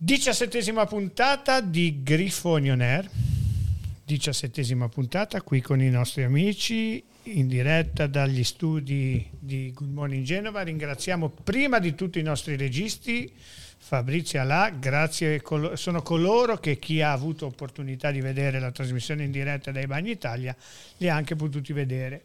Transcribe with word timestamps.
Diciassettesima 0.00 0.86
puntata 0.86 1.60
di 1.60 2.04
Grifoni 2.04 2.70
On 2.70 3.10
diciassettesima 4.04 4.88
puntata 4.88 5.42
qui 5.42 5.60
con 5.60 5.82
i 5.82 5.90
nostri 5.90 6.22
amici 6.22 7.02
in 7.24 7.48
diretta 7.48 8.06
dagli 8.06 8.44
studi 8.44 9.28
di 9.36 9.72
Good 9.74 9.90
Morning 9.90 10.24
Genova. 10.24 10.62
Ringraziamo 10.62 11.30
prima 11.42 11.80
di 11.80 11.96
tutto 11.96 12.20
i 12.20 12.22
nostri 12.22 12.54
registi, 12.54 13.28
Fabrizio 13.76 14.40
Alà, 14.40 14.70
grazie, 14.70 15.42
sono 15.74 16.02
coloro 16.02 16.58
che 16.58 16.78
chi 16.78 17.02
ha 17.02 17.10
avuto 17.10 17.46
opportunità 17.46 18.12
di 18.12 18.20
vedere 18.20 18.60
la 18.60 18.70
trasmissione 18.70 19.24
in 19.24 19.32
diretta 19.32 19.72
dai 19.72 19.88
Bagni 19.88 20.12
Italia 20.12 20.54
li 20.98 21.08
ha 21.08 21.16
anche 21.16 21.34
potuti 21.34 21.72
vedere. 21.72 22.22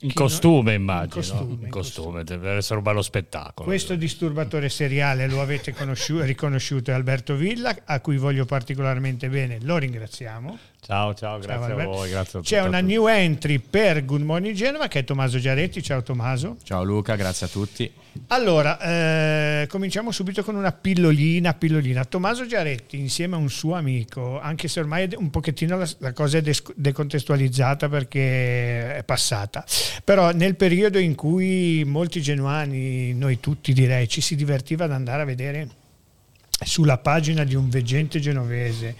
In 0.00 0.12
costume, 0.12 0.72
non... 0.72 0.80
immagino. 0.80 1.06
In 1.06 1.10
costume, 1.10 1.64
in 1.64 1.70
costume, 1.70 2.24
deve 2.24 2.52
essere 2.52 2.76
un 2.76 2.82
bello 2.84 3.02
spettacolo. 3.02 3.66
Questo 3.66 3.96
disturbatore 3.96 4.68
seriale 4.68 5.26
lo 5.26 5.40
avete 5.40 5.74
riconosciuto, 5.76 6.90
è 6.90 6.94
Alberto 6.94 7.34
Villa, 7.34 7.76
a 7.84 8.00
cui 8.00 8.16
voglio 8.16 8.44
particolarmente 8.44 9.28
bene, 9.28 9.58
lo 9.62 9.76
ringraziamo. 9.76 10.58
Ciao, 10.80 11.14
ciao, 11.14 11.38
grazie 11.38 11.68
ciao, 11.68 11.78
a 11.78 11.84
voi. 11.84 12.10
Grazie 12.10 12.38
a 12.38 12.42
C'è 12.42 12.62
una 12.62 12.80
new 12.80 13.08
entry 13.08 13.58
per 13.58 14.04
Good 14.04 14.22
Morning 14.22 14.54
Genova 14.54 14.86
che 14.86 15.00
è 15.00 15.04
Tommaso 15.04 15.38
Giaretti. 15.38 15.82
Ciao 15.82 16.02
Tommaso. 16.02 16.56
Ciao 16.62 16.84
Luca, 16.84 17.16
grazie 17.16 17.46
a 17.46 17.48
tutti. 17.48 17.90
Allora, 18.28 18.78
eh, 18.80 19.66
cominciamo 19.68 20.10
subito 20.10 20.42
con 20.42 20.54
una 20.54 20.72
pillolina, 20.72 21.54
pillolina. 21.54 22.04
Tommaso 22.04 22.46
Giaretti 22.46 22.98
insieme 22.98 23.36
a 23.36 23.38
un 23.38 23.48
suo 23.48 23.74
amico, 23.74 24.38
anche 24.40 24.68
se 24.68 24.80
ormai 24.80 25.08
un 25.16 25.30
pochettino 25.30 25.78
la, 25.78 25.88
la 25.98 26.12
cosa 26.12 26.38
è 26.38 26.42
decontestualizzata 26.74 27.88
perché 27.88 28.96
è 28.96 29.02
passata, 29.04 29.64
però 30.04 30.30
nel 30.32 30.56
periodo 30.56 30.98
in 30.98 31.14
cui 31.14 31.84
molti 31.86 32.20
genuani, 32.20 33.14
noi 33.14 33.40
tutti 33.40 33.72
direi, 33.72 34.08
ci 34.08 34.20
si 34.20 34.36
divertiva 34.36 34.84
ad 34.84 34.92
andare 34.92 35.22
a 35.22 35.24
vedere 35.24 35.68
sulla 36.64 36.98
pagina 36.98 37.44
di 37.44 37.54
un 37.54 37.68
veggente 37.68 38.18
genovese 38.18 38.96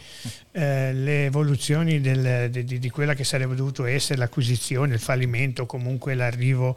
eh, 0.52 0.92
le 0.92 1.26
evoluzioni 1.26 2.00
del, 2.00 2.50
di, 2.50 2.78
di, 2.78 2.90
quella 2.90 3.14
che 3.14 3.22
sarebbe 3.22 3.54
dovuto 3.54 3.84
essere 3.84 4.18
l'acquisizione, 4.18 4.94
il 4.94 5.00
fallimento, 5.00 5.66
comunque 5.66 6.14
l'arrivo 6.14 6.76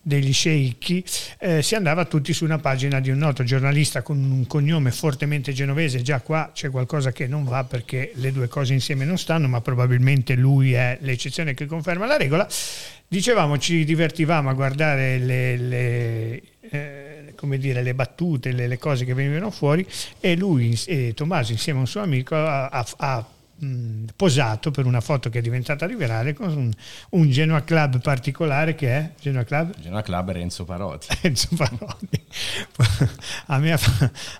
degli 0.00 0.32
sceicchi, 0.32 1.04
eh, 1.38 1.62
si 1.62 1.74
andava 1.74 2.06
tutti 2.06 2.32
su 2.32 2.44
una 2.44 2.58
pagina 2.58 2.98
di 2.98 3.10
un 3.10 3.18
noto 3.18 3.44
giornalista 3.44 4.02
con 4.02 4.18
un 4.18 4.46
cognome 4.46 4.90
fortemente 4.90 5.52
genovese, 5.52 6.02
già 6.02 6.20
qua 6.20 6.50
c'è 6.52 6.70
qualcosa 6.70 7.12
che 7.12 7.26
non 7.26 7.44
va 7.44 7.62
perché 7.64 8.12
le 8.14 8.32
due 8.32 8.48
cose 8.48 8.72
insieme 8.72 9.04
non 9.04 9.18
stanno, 9.18 9.48
ma 9.48 9.60
probabilmente 9.60 10.34
lui 10.34 10.72
è 10.72 10.98
l'eccezione 11.02 11.54
che 11.54 11.66
conferma 11.66 12.06
la 12.06 12.16
regola. 12.16 12.48
Dicevamo, 13.06 13.58
ci 13.58 13.84
divertivamo 13.84 14.50
a 14.50 14.54
guardare 14.54 15.18
le, 15.18 15.56
le 15.56 16.42
eh, 16.70 17.09
come 17.34 17.58
dire, 17.58 17.82
le 17.82 17.94
battute, 17.94 18.52
le, 18.52 18.66
le, 18.66 18.78
cose 18.78 19.04
che 19.04 19.14
venivano 19.14 19.50
fuori 19.50 19.86
e 20.20 20.36
lui 20.36 20.78
e 20.86 21.12
Tommaso 21.14 21.52
insieme 21.52 21.78
a 21.78 21.82
un 21.82 21.88
suo 21.88 22.02
amico 22.02 22.34
ha, 22.34 22.68
ha, 22.68 22.86
ha 22.96 23.26
posato 24.16 24.70
per 24.70 24.86
una 24.86 25.00
foto 25.00 25.28
che 25.28 25.40
è 25.40 25.42
diventata 25.42 25.86
virale 25.86 26.32
con 26.32 26.48
un, 26.48 26.70
un, 27.10 27.30
Genoa 27.30 27.62
Club 27.62 28.00
particolare 28.00 28.74
che 28.74 28.88
è 28.88 29.10
Genoa 29.20 29.44
Club? 29.44 29.78
Genoa 29.78 30.02
Club 30.02 30.30
Renzo 30.30 30.64
Parotti. 30.64 31.08
Renzo 31.20 31.48
Parotti. 31.54 32.20
a, 33.46 33.58
me, 33.58 33.78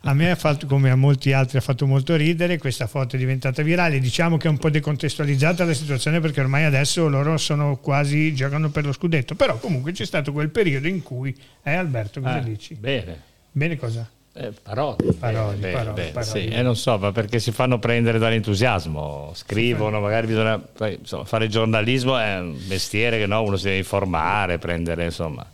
a 0.02 0.14
me 0.14 0.30
ha 0.30 0.36
fatto, 0.36 0.66
come 0.66 0.90
a 0.90 0.96
molti 0.96 1.32
altri, 1.32 1.58
ha 1.58 1.60
fatto 1.60 1.86
molto 1.86 2.16
ridere. 2.16 2.56
Questa 2.58 2.86
foto 2.86 3.16
è 3.16 3.18
diventata 3.18 3.62
virale. 3.62 3.98
Diciamo 3.98 4.38
che 4.38 4.48
è 4.48 4.50
un 4.50 4.58
po' 4.58 4.70
decontestualizzata 4.70 5.64
la 5.64 5.74
situazione 5.74 6.20
perché 6.20 6.40
ormai 6.40 6.64
adesso 6.64 7.06
loro 7.08 7.36
sono 7.36 7.76
quasi, 7.76 8.34
giocano 8.34 8.70
per 8.70 8.86
lo 8.86 8.92
scudetto. 8.92 9.34
Però 9.34 9.58
comunque 9.58 9.92
c'è 9.92 10.06
stato 10.06 10.32
quel 10.32 10.48
periodo 10.48 10.88
in 10.88 11.02
cui, 11.02 11.36
eh 11.62 11.74
Alberto, 11.74 12.20
cosa 12.20 12.40
eh, 12.40 12.44
dici? 12.44 12.74
Bene. 12.74 13.28
Bene 13.52 13.76
cosa? 13.76 14.08
Eh, 14.32 14.52
parole, 14.62 14.96
parole, 15.18 15.56
beh, 15.56 15.72
parole, 15.72 15.92
beh, 15.92 16.10
parole. 16.12 16.30
Sì, 16.30 16.46
eh, 16.46 16.62
non 16.62 16.76
so, 16.76 16.96
ma 16.98 17.10
perché 17.10 17.40
si 17.40 17.50
fanno 17.50 17.80
prendere 17.80 18.18
dall'entusiasmo, 18.18 19.32
scrivono, 19.34 19.98
magari 19.98 20.28
bisogna 20.28 20.56
poi, 20.58 20.98
insomma, 21.00 21.24
fare 21.24 21.48
giornalismo 21.48 22.16
è 22.16 22.38
un 22.38 22.56
mestiere 22.68 23.18
che 23.18 23.26
no, 23.26 23.42
uno 23.42 23.56
si 23.56 23.64
deve 23.64 23.78
informare, 23.78 24.58
prendere 24.58 25.04
insomma. 25.06 25.44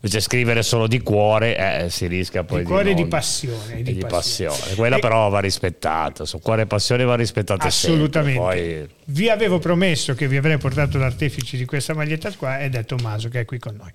Invece 0.00 0.20
scrivere 0.20 0.62
solo 0.62 0.86
di 0.86 1.00
cuore 1.00 1.56
eh, 1.56 1.90
si 1.90 2.06
rischia 2.06 2.44
poi 2.44 2.60
di 2.60 2.64
cuore 2.64 2.84
di, 2.84 2.94
non, 2.94 3.02
di 3.02 3.08
passione. 3.08 3.82
Di, 3.82 3.94
di 3.94 4.00
passione. 4.00 4.50
passione. 4.50 4.74
Quella 4.76 4.96
e, 4.96 5.00
però 5.00 5.28
va 5.28 5.40
rispettata. 5.40 6.24
Su 6.24 6.38
cuore 6.38 6.62
e 6.62 6.66
passione 6.66 7.02
va 7.04 7.16
rispettata 7.16 7.66
assolutamente. 7.66 8.38
Poi... 8.38 8.88
Vi 9.06 9.28
avevo 9.28 9.58
promesso 9.58 10.14
che 10.14 10.28
vi 10.28 10.36
avrei 10.36 10.56
portato 10.58 10.98
l'artefice 10.98 11.56
di 11.56 11.64
questa 11.64 11.94
maglietta 11.94 12.30
qua 12.32 12.60
ed 12.60 12.76
è 12.76 12.84
Tommaso 12.84 13.28
che 13.28 13.40
è 13.40 13.44
qui 13.44 13.58
con 13.58 13.74
noi. 13.74 13.90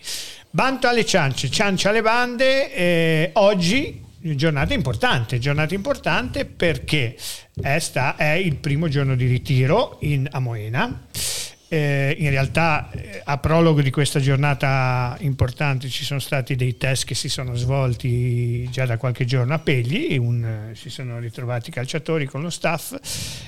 Banto 0.50 0.88
alle 0.88 1.06
ciance, 1.06 1.50
ciancia 1.50 1.90
alle 1.90 2.02
bande. 2.02 2.74
Eh, 2.74 3.30
oggi 3.34 4.02
giornata 4.20 4.74
importante, 4.74 5.38
giornata 5.40 5.74
importante 5.74 6.46
perché 6.46 7.16
è, 7.62 7.80
sta, 7.80 8.16
è 8.16 8.32
il 8.32 8.56
primo 8.56 8.88
giorno 8.88 9.16
di 9.16 9.26
ritiro 9.26 9.98
in, 10.02 10.28
a 10.32 10.40
Moena. 10.40 11.08
Eh, 11.74 12.16
in 12.20 12.30
realtà 12.30 12.92
eh, 12.92 13.20
a 13.24 13.40
prologo 13.40 13.82
di 13.82 13.90
questa 13.90 14.20
giornata 14.20 15.18
importante 15.22 15.90
ci 15.90 16.04
sono 16.04 16.20
stati 16.20 16.56
dei 16.56 16.78
test 16.78 17.04
che 17.04 17.16
si 17.16 17.30
sono 17.30 17.56
svolti 17.56 18.70
già 18.70 18.86
da 18.86 18.98
qualche 18.98 19.26
giorno 19.26 19.56
a 19.56 19.58
Pegli, 19.58 20.16
un, 20.16 20.70
si 20.76 20.92
sono 20.92 21.18
ritrovati 21.18 21.72
i 21.72 21.74
calciatori 21.74 22.28
con 22.28 22.44
lo 22.44 22.52
staff 22.52 22.96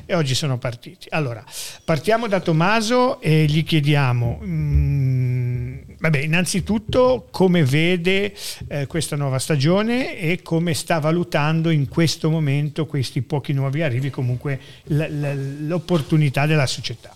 e 0.08 0.16
oggi 0.16 0.34
sono 0.34 0.58
partiti. 0.58 1.06
Allora, 1.12 1.44
partiamo 1.84 2.28
da 2.28 2.40
Tommaso 2.40 3.22
e 3.22 3.46
gli 3.46 3.64
chiediamo... 3.64 4.42
Mm, 4.44 5.74
Vabbè, 5.98 6.20
innanzitutto 6.20 7.28
come 7.32 7.64
vede 7.64 8.34
eh, 8.68 8.86
questa 8.86 9.16
nuova 9.16 9.40
stagione 9.40 10.18
e 10.18 10.42
come 10.42 10.74
sta 10.74 11.00
valutando 11.00 11.70
in 11.70 11.88
questo 11.88 12.30
momento 12.30 12.86
questi 12.86 13.22
pochi 13.22 13.54
nuovi 13.54 13.82
arrivi, 13.82 14.10
comunque 14.10 14.60
l- 14.86 14.98
l- 14.98 15.68
l'opportunità 15.68 16.46
della 16.46 16.68
società. 16.68 17.16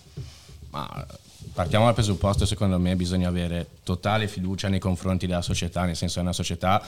Ma 0.70 1.06
partiamo 1.52 1.84
dal 1.84 1.94
presupposto, 1.94 2.46
secondo 2.46 2.78
me 2.78 2.96
bisogna 2.96 3.28
avere 3.28 3.66
totale 3.82 4.28
fiducia 4.28 4.68
nei 4.68 4.78
confronti 4.78 5.26
della 5.26 5.42
società, 5.42 5.84
nel 5.84 5.96
senso 5.96 6.18
è 6.18 6.22
una 6.22 6.32
società 6.32 6.82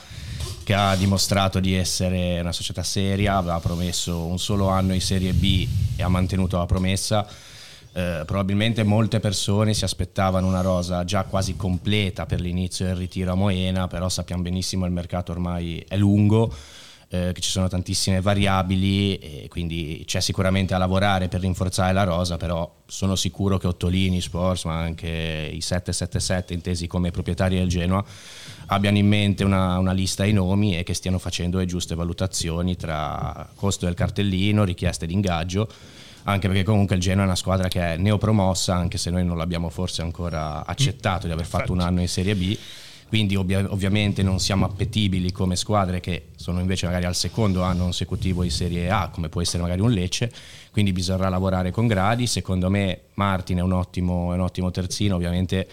che 0.63 0.73
ha 0.73 0.95
dimostrato 0.95 1.59
di 1.59 1.73
essere 1.73 2.39
una 2.39 2.53
società 2.53 2.83
seria, 2.83 3.37
aveva 3.37 3.59
promesso 3.59 4.25
un 4.25 4.39
solo 4.39 4.69
anno 4.69 4.93
in 4.93 5.01
Serie 5.01 5.33
B 5.33 5.67
e 5.95 6.03
ha 6.03 6.07
mantenuto 6.07 6.57
la 6.57 6.65
promessa. 6.65 7.27
Eh, 7.95 8.23
probabilmente 8.25 8.81
molte 8.81 9.19
persone 9.19 9.75
si 9.75 9.83
aspettavano 9.83 10.47
una 10.47 10.61
rosa 10.61 11.05
già 11.05 11.25
quasi 11.25 11.55
completa 11.55 12.25
per 12.25 12.41
l'inizio 12.41 12.85
del 12.85 12.95
ritiro 12.95 13.33
a 13.33 13.35
Moena, 13.35 13.87
però 13.87 14.09
sappiamo 14.09 14.41
benissimo 14.41 14.83
che 14.83 14.87
il 14.87 14.95
mercato 14.95 15.31
ormai 15.31 15.85
è 15.87 15.95
lungo, 15.95 16.51
eh, 17.13 17.31
che 17.31 17.41
ci 17.41 17.51
sono 17.51 17.67
tantissime 17.67 18.21
variabili 18.21 19.17
e 19.19 19.45
quindi 19.47 20.01
c'è 20.07 20.19
sicuramente 20.19 20.73
a 20.73 20.79
lavorare 20.79 21.27
per 21.27 21.41
rinforzare 21.41 21.93
la 21.93 22.03
rosa, 22.03 22.37
però 22.37 22.81
sono 22.87 23.15
sicuro 23.15 23.59
che 23.59 23.67
Ottolini 23.67 24.19
Sports, 24.19 24.63
ma 24.63 24.79
anche 24.79 25.51
i 25.53 25.61
777 25.61 26.55
intesi 26.55 26.87
come 26.87 27.11
proprietari 27.11 27.57
del 27.57 27.67
Genoa, 27.67 28.03
abbiano 28.67 28.97
in 28.97 29.07
mente 29.07 29.43
una, 29.43 29.77
una, 29.77 29.91
lista 29.91 30.23
di 30.23 30.33
nomi 30.33 30.75
e 30.75 30.81
che 30.81 30.95
stiano 30.95 31.19
facendo 31.19 31.59
le 31.59 31.65
giuste 31.65 31.93
valutazioni 31.93 32.75
tra 32.75 33.47
costo 33.53 33.85
del 33.85 33.93
cartellino, 33.93 34.63
richieste 34.63 35.05
di 35.05 35.13
ingaggio 35.13 35.69
anche 36.23 36.47
perché 36.47 36.63
comunque 36.63 36.95
il 36.95 37.01
Genoa 37.01 37.23
è 37.23 37.25
una 37.25 37.35
squadra 37.35 37.67
che 37.67 37.93
è 37.93 37.97
neopromossa, 37.97 38.73
anche 38.73 38.97
se 38.97 39.11
noi 39.11 39.25
non 39.25 39.37
l'abbiamo 39.37 39.69
forse 39.69 40.01
ancora 40.01 40.65
accettato 40.65 41.27
di 41.27 41.33
aver 41.33 41.45
fatto 41.45 41.73
un 41.73 41.81
anno 41.81 41.99
in 41.99 42.07
Serie 42.07 42.33
B. 42.33 42.57
Quindi 43.13 43.35
ovvia- 43.35 43.71
ovviamente 43.71 44.23
non 44.23 44.39
siamo 44.39 44.65
appetibili 44.65 45.31
come 45.31 45.55
squadre 45.55 45.99
che 45.99 46.29
sono 46.35 46.59
invece 46.59 46.87
magari 46.87 47.05
al 47.05 47.13
secondo 47.13 47.61
anno 47.61 47.83
consecutivo 47.83 48.41
di 48.41 48.49
Serie 48.49 48.89
A, 48.89 49.09
come 49.09 49.29
può 49.29 49.39
essere 49.39 49.61
magari 49.61 49.81
un 49.81 49.91
Lecce, 49.91 50.31
quindi 50.71 50.93
bisognerà 50.93 51.29
lavorare 51.29 51.69
con 51.69 51.85
gradi. 51.85 52.25
Secondo 52.25 52.71
me 52.71 53.01
Martin 53.13 53.59
è 53.59 53.61
un 53.61 53.73
ottimo, 53.73 54.31
è 54.31 54.33
un 54.33 54.41
ottimo 54.41 54.71
terzino, 54.71 55.13
ovviamente 55.13 55.67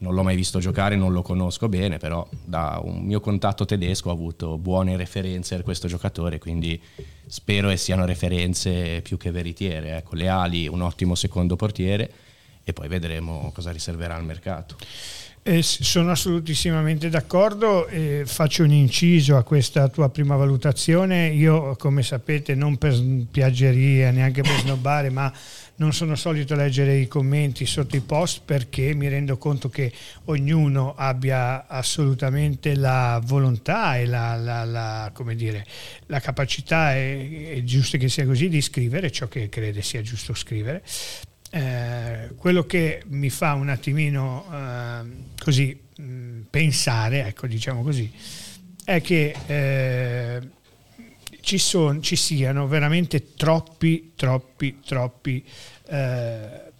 non 0.00 0.12
l'ho 0.12 0.22
mai 0.22 0.36
visto 0.36 0.58
giocare, 0.58 0.94
non 0.94 1.14
lo 1.14 1.22
conosco 1.22 1.66
bene, 1.66 1.96
però 1.96 2.28
da 2.44 2.78
un 2.84 3.00
mio 3.00 3.20
contatto 3.20 3.64
tedesco 3.64 4.10
ho 4.10 4.12
avuto 4.12 4.58
buone 4.58 4.94
referenze 4.98 5.54
per 5.54 5.64
questo 5.64 5.88
giocatore, 5.88 6.38
quindi 6.38 6.78
spero 7.26 7.70
che 7.70 7.78
siano 7.78 8.04
referenze 8.04 9.00
più 9.00 9.16
che 9.16 9.30
veritiere. 9.30 9.96
Ecco, 9.96 10.14
le 10.14 10.28
ali, 10.28 10.68
un 10.68 10.82
ottimo 10.82 11.14
secondo 11.14 11.56
portiere 11.56 12.12
e 12.64 12.74
poi 12.74 12.86
vedremo 12.86 13.50
cosa 13.54 13.70
riserverà 13.70 14.14
al 14.14 14.24
mercato. 14.24 14.76
Eh, 15.44 15.60
sono 15.60 16.12
assolutissimamente 16.12 17.08
d'accordo, 17.08 17.88
eh, 17.88 18.22
faccio 18.24 18.62
un 18.62 18.70
inciso 18.70 19.36
a 19.36 19.42
questa 19.42 19.88
tua 19.88 20.08
prima 20.08 20.36
valutazione, 20.36 21.30
io 21.30 21.74
come 21.74 22.04
sapete 22.04 22.54
non 22.54 22.78
per 22.78 22.96
piaggeria, 23.28 24.12
neanche 24.12 24.42
per 24.42 24.60
snobbare, 24.60 25.10
ma 25.10 25.32
non 25.76 25.92
sono 25.92 26.14
solito 26.14 26.54
leggere 26.54 26.96
i 26.96 27.08
commenti 27.08 27.66
sotto 27.66 27.96
i 27.96 28.00
post 28.02 28.42
perché 28.44 28.94
mi 28.94 29.08
rendo 29.08 29.36
conto 29.36 29.68
che 29.68 29.92
ognuno 30.26 30.94
abbia 30.94 31.66
assolutamente 31.66 32.76
la 32.76 33.20
volontà 33.24 33.98
e 33.98 34.06
la, 34.06 34.36
la, 34.36 34.64
la, 34.64 35.12
dire, 35.34 35.66
la 36.06 36.20
capacità, 36.20 36.94
è, 36.94 37.54
è 37.56 37.64
giusto 37.64 37.98
che 37.98 38.08
sia 38.08 38.24
così, 38.24 38.48
di 38.48 38.60
scrivere 38.60 39.10
ciò 39.10 39.26
che 39.26 39.48
crede 39.48 39.82
sia 39.82 40.02
giusto 40.02 40.34
scrivere. 40.34 40.84
Eh, 41.54 42.30
quello 42.36 42.64
che 42.64 43.02
mi 43.08 43.28
fa 43.28 43.52
un 43.52 43.68
attimino 43.68 44.46
eh, 44.50 45.02
così 45.38 45.78
mh, 45.96 46.40
pensare, 46.48 47.26
ecco 47.26 47.46
diciamo 47.46 47.82
così, 47.82 48.10
è 48.84 49.02
che 49.02 49.36
eh, 49.46 50.40
ci, 51.42 51.58
son, 51.58 52.02
ci 52.02 52.16
siano 52.16 52.66
veramente 52.66 53.34
troppi, 53.34 54.12
troppi, 54.16 54.80
troppi 54.82 55.44
eh, 55.88 56.72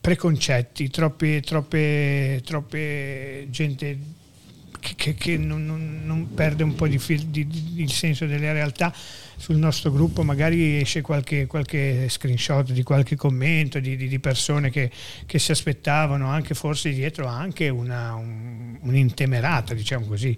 preconcetti, 0.00 0.88
troppe, 0.90 1.40
troppe, 1.40 2.42
troppe 2.44 3.48
gente 3.50 3.98
che, 4.94 5.14
che 5.14 5.36
non, 5.36 5.64
non, 5.64 6.02
non, 6.04 6.32
perde 6.32 6.62
un 6.62 6.76
po' 6.76 6.86
di, 6.86 7.00
di, 7.28 7.48
di, 7.48 7.82
il 7.82 7.90
senso 7.90 8.26
della 8.26 8.52
realtà 8.52 8.94
sul 9.36 9.56
nostro 9.56 9.90
gruppo 9.90 10.22
magari 10.22 10.80
esce 10.80 11.00
qualche, 11.00 11.46
qualche 11.46 12.08
screenshot 12.08 12.70
di 12.72 12.82
qualche 12.82 13.16
commento 13.16 13.78
di, 13.78 13.96
di, 13.96 14.08
di 14.08 14.18
persone 14.18 14.70
che, 14.70 14.90
che, 15.26 15.38
si 15.38 15.50
aspettavano 15.50 16.28
anche 16.28 16.54
forse 16.54 16.92
dietro 16.92 17.26
anche 17.26 17.68
una, 17.68 18.14
un, 18.14 18.78
un'intemerata 18.80 19.74
diciamo 19.74 20.06
così 20.06 20.36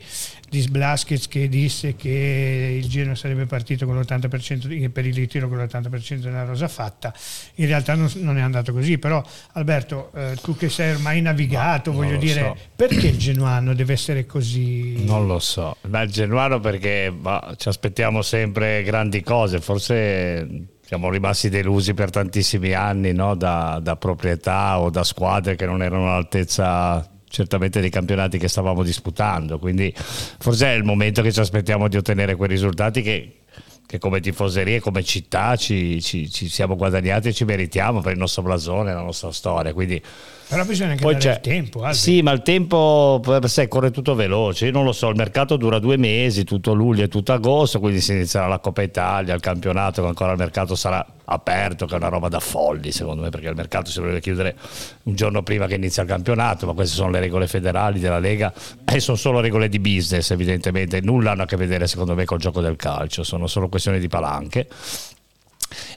di 0.49 0.61
Sblaskets 0.61 1.29
che 1.29 1.49
disse 1.49 1.97
che 1.97 2.79
il 2.81 2.89
Genoa 2.89 3.15
sarebbe 3.15 3.47
partito 3.47 3.87
con 3.87 3.99
l'80% 3.99 4.91
per 4.91 5.07
il 5.07 5.15
ritiro 5.15 5.49
con 5.49 5.59
l'80% 5.59 6.15
della 6.17 6.45
rosa 6.45 6.69
fatta. 6.69 7.13
In 7.57 7.67
realtà 7.67 7.95
non, 7.95 8.11
non 8.17 8.39
è 8.39 8.41
andato 8.41 8.73
così 8.73 8.99
però 8.99 9.23
Alberto 9.53 10.11
eh, 10.15 10.37
tu 10.43 10.57
che 10.57 10.69
sei 10.69 10.93
ormai 10.93 11.21
navigato 11.21 11.91
no, 11.91 11.99
voglio 11.99 12.17
dire 12.17 12.41
so. 12.41 12.57
perché 12.75 13.09
il 13.09 13.19
genuano 13.19 13.75
deve 13.75 13.93
essere 13.93 14.27
così? 14.27 15.05
Non 15.05 15.27
lo 15.27 15.39
so. 15.39 15.77
Ma 15.89 16.03
il 16.03 16.11
genuano 16.11 16.61
perché 16.61 17.13
bah, 17.13 17.55
ci 17.57 17.69
aspettiamo 17.69 18.23
sempre 18.23 18.83
grandi 18.87 19.21
cose, 19.23 19.61
forse 19.61 20.69
siamo 20.87 21.11
rimasti 21.11 21.49
delusi 21.49 21.95
per 21.95 22.11
tantissimi 22.11 22.73
anni 22.73 23.13
no? 23.13 23.35
da, 23.35 23.81
da, 23.83 23.97
proprietà 23.97 24.79
o 24.79 24.89
da 24.89 25.03
squadre 25.03 25.57
che 25.57 25.67
non 25.67 25.83
erano 25.83 26.07
all'altezza 26.07 27.05
certamente 27.29 27.81
dei 27.81 27.91
campionati 27.91 28.39
che 28.39 28.47
stavamo 28.47 28.85
disputando, 28.85 29.59
quindi 29.59 29.93
forse 29.97 30.69
è 30.69 30.75
il 30.75 30.85
momento 30.85 31.23
che 31.23 31.33
ci 31.33 31.41
aspettiamo 31.41 31.89
di 31.89 31.97
ottenere 31.97 32.37
quei 32.37 32.49
risultati 32.49 33.03
che, 33.03 33.41
che 33.85 33.99
come 33.99 34.21
tifoserie, 34.21 34.79
come 34.79 35.03
città 35.03 35.57
ci, 35.57 36.01
ci, 36.01 36.31
ci 36.31 36.49
siamo 36.49 36.77
guadagnati 36.77 37.29
e 37.29 37.33
ci 37.33 37.45
meritiamo 37.45 38.01
per 38.01 38.13
il 38.13 38.19
nostro 38.19 38.43
blasone, 38.43 38.95
la 38.95 39.03
nostra 39.03 39.33
storia, 39.33 39.75
quindi 39.75 40.01
però 40.49 40.65
bisogna 40.65 40.91
anche 40.91 41.03
Poi 41.03 41.15
il 41.15 41.39
tempo. 41.43 41.83
Albi. 41.83 41.97
Sì, 41.97 42.23
ma 42.23 42.33
il 42.33 42.43
tempo 42.43 43.21
sai, 43.45 43.69
corre 43.69 43.91
tutto 43.91 44.15
veloce. 44.15 44.67
Io 44.67 44.73
non 44.73 44.85
lo 44.85 44.93
so, 44.93 45.09
il 45.09 45.17
mercato 45.17 45.57
dura 45.57 45.79
due 45.79 45.97
mesi, 45.97 46.45
tutto 46.45 46.73
luglio 46.73 47.05
e 47.05 47.09
tutto 47.09 47.33
agosto, 47.33 47.81
quindi 47.81 48.01
si 48.01 48.13
inizierà 48.13 48.47
la 48.47 48.59
Coppa 48.59 48.83
Italia, 48.83 49.35
il 49.35 49.41
campionato, 49.41 50.03
che 50.03 50.09
ancora 50.09 50.33
il 50.33 50.39
mercato 50.39 50.75
sarà 50.75 51.05
aperto, 51.27 51.87
che 51.87 51.95
è 51.95 51.97
una 51.97 52.09
roba 52.09 52.29
da 52.29 52.41
folli 52.41 52.93
secondo 52.93 53.23
me, 53.23 53.31
perché 53.31 53.49
il 53.49 53.57
mercato 53.57 53.91
si 53.91 53.99
dovrebbe 53.99 54.21
chiudere 54.21 54.57
un 55.05 55.15
giorno 55.15 55.43
prima 55.43 55.67
che 55.67 55.75
inizia 55.75 56.03
il 56.03 56.09
campionato, 56.09 56.67
ma 56.67 56.73
queste 56.73 56.95
sono 56.95 57.11
le 57.11 57.21
regole 57.21 57.47
federali 57.47 57.99
della 57.99 58.19
Lega 58.19 58.53
e 58.85 59.01
sono 59.01 59.17
solo 59.17 59.41
regole 59.41 59.69
di 59.69 59.81
business 59.81 60.31
evidentemente, 60.31 61.01
nulla 61.01 61.33
hanno 61.33 61.43
a 61.43 61.47
che 61.47 61.57
vedere 61.57 61.87
secondo 61.87 62.15
me 62.15 62.25
col 62.25 62.39
gioco 62.39 62.61
del 62.61 62.77
calcio, 62.77 63.25
sono 63.25 63.47
solo 63.47 63.69
questioni 63.69 63.99
di 63.99 64.09
palanche 64.09 64.69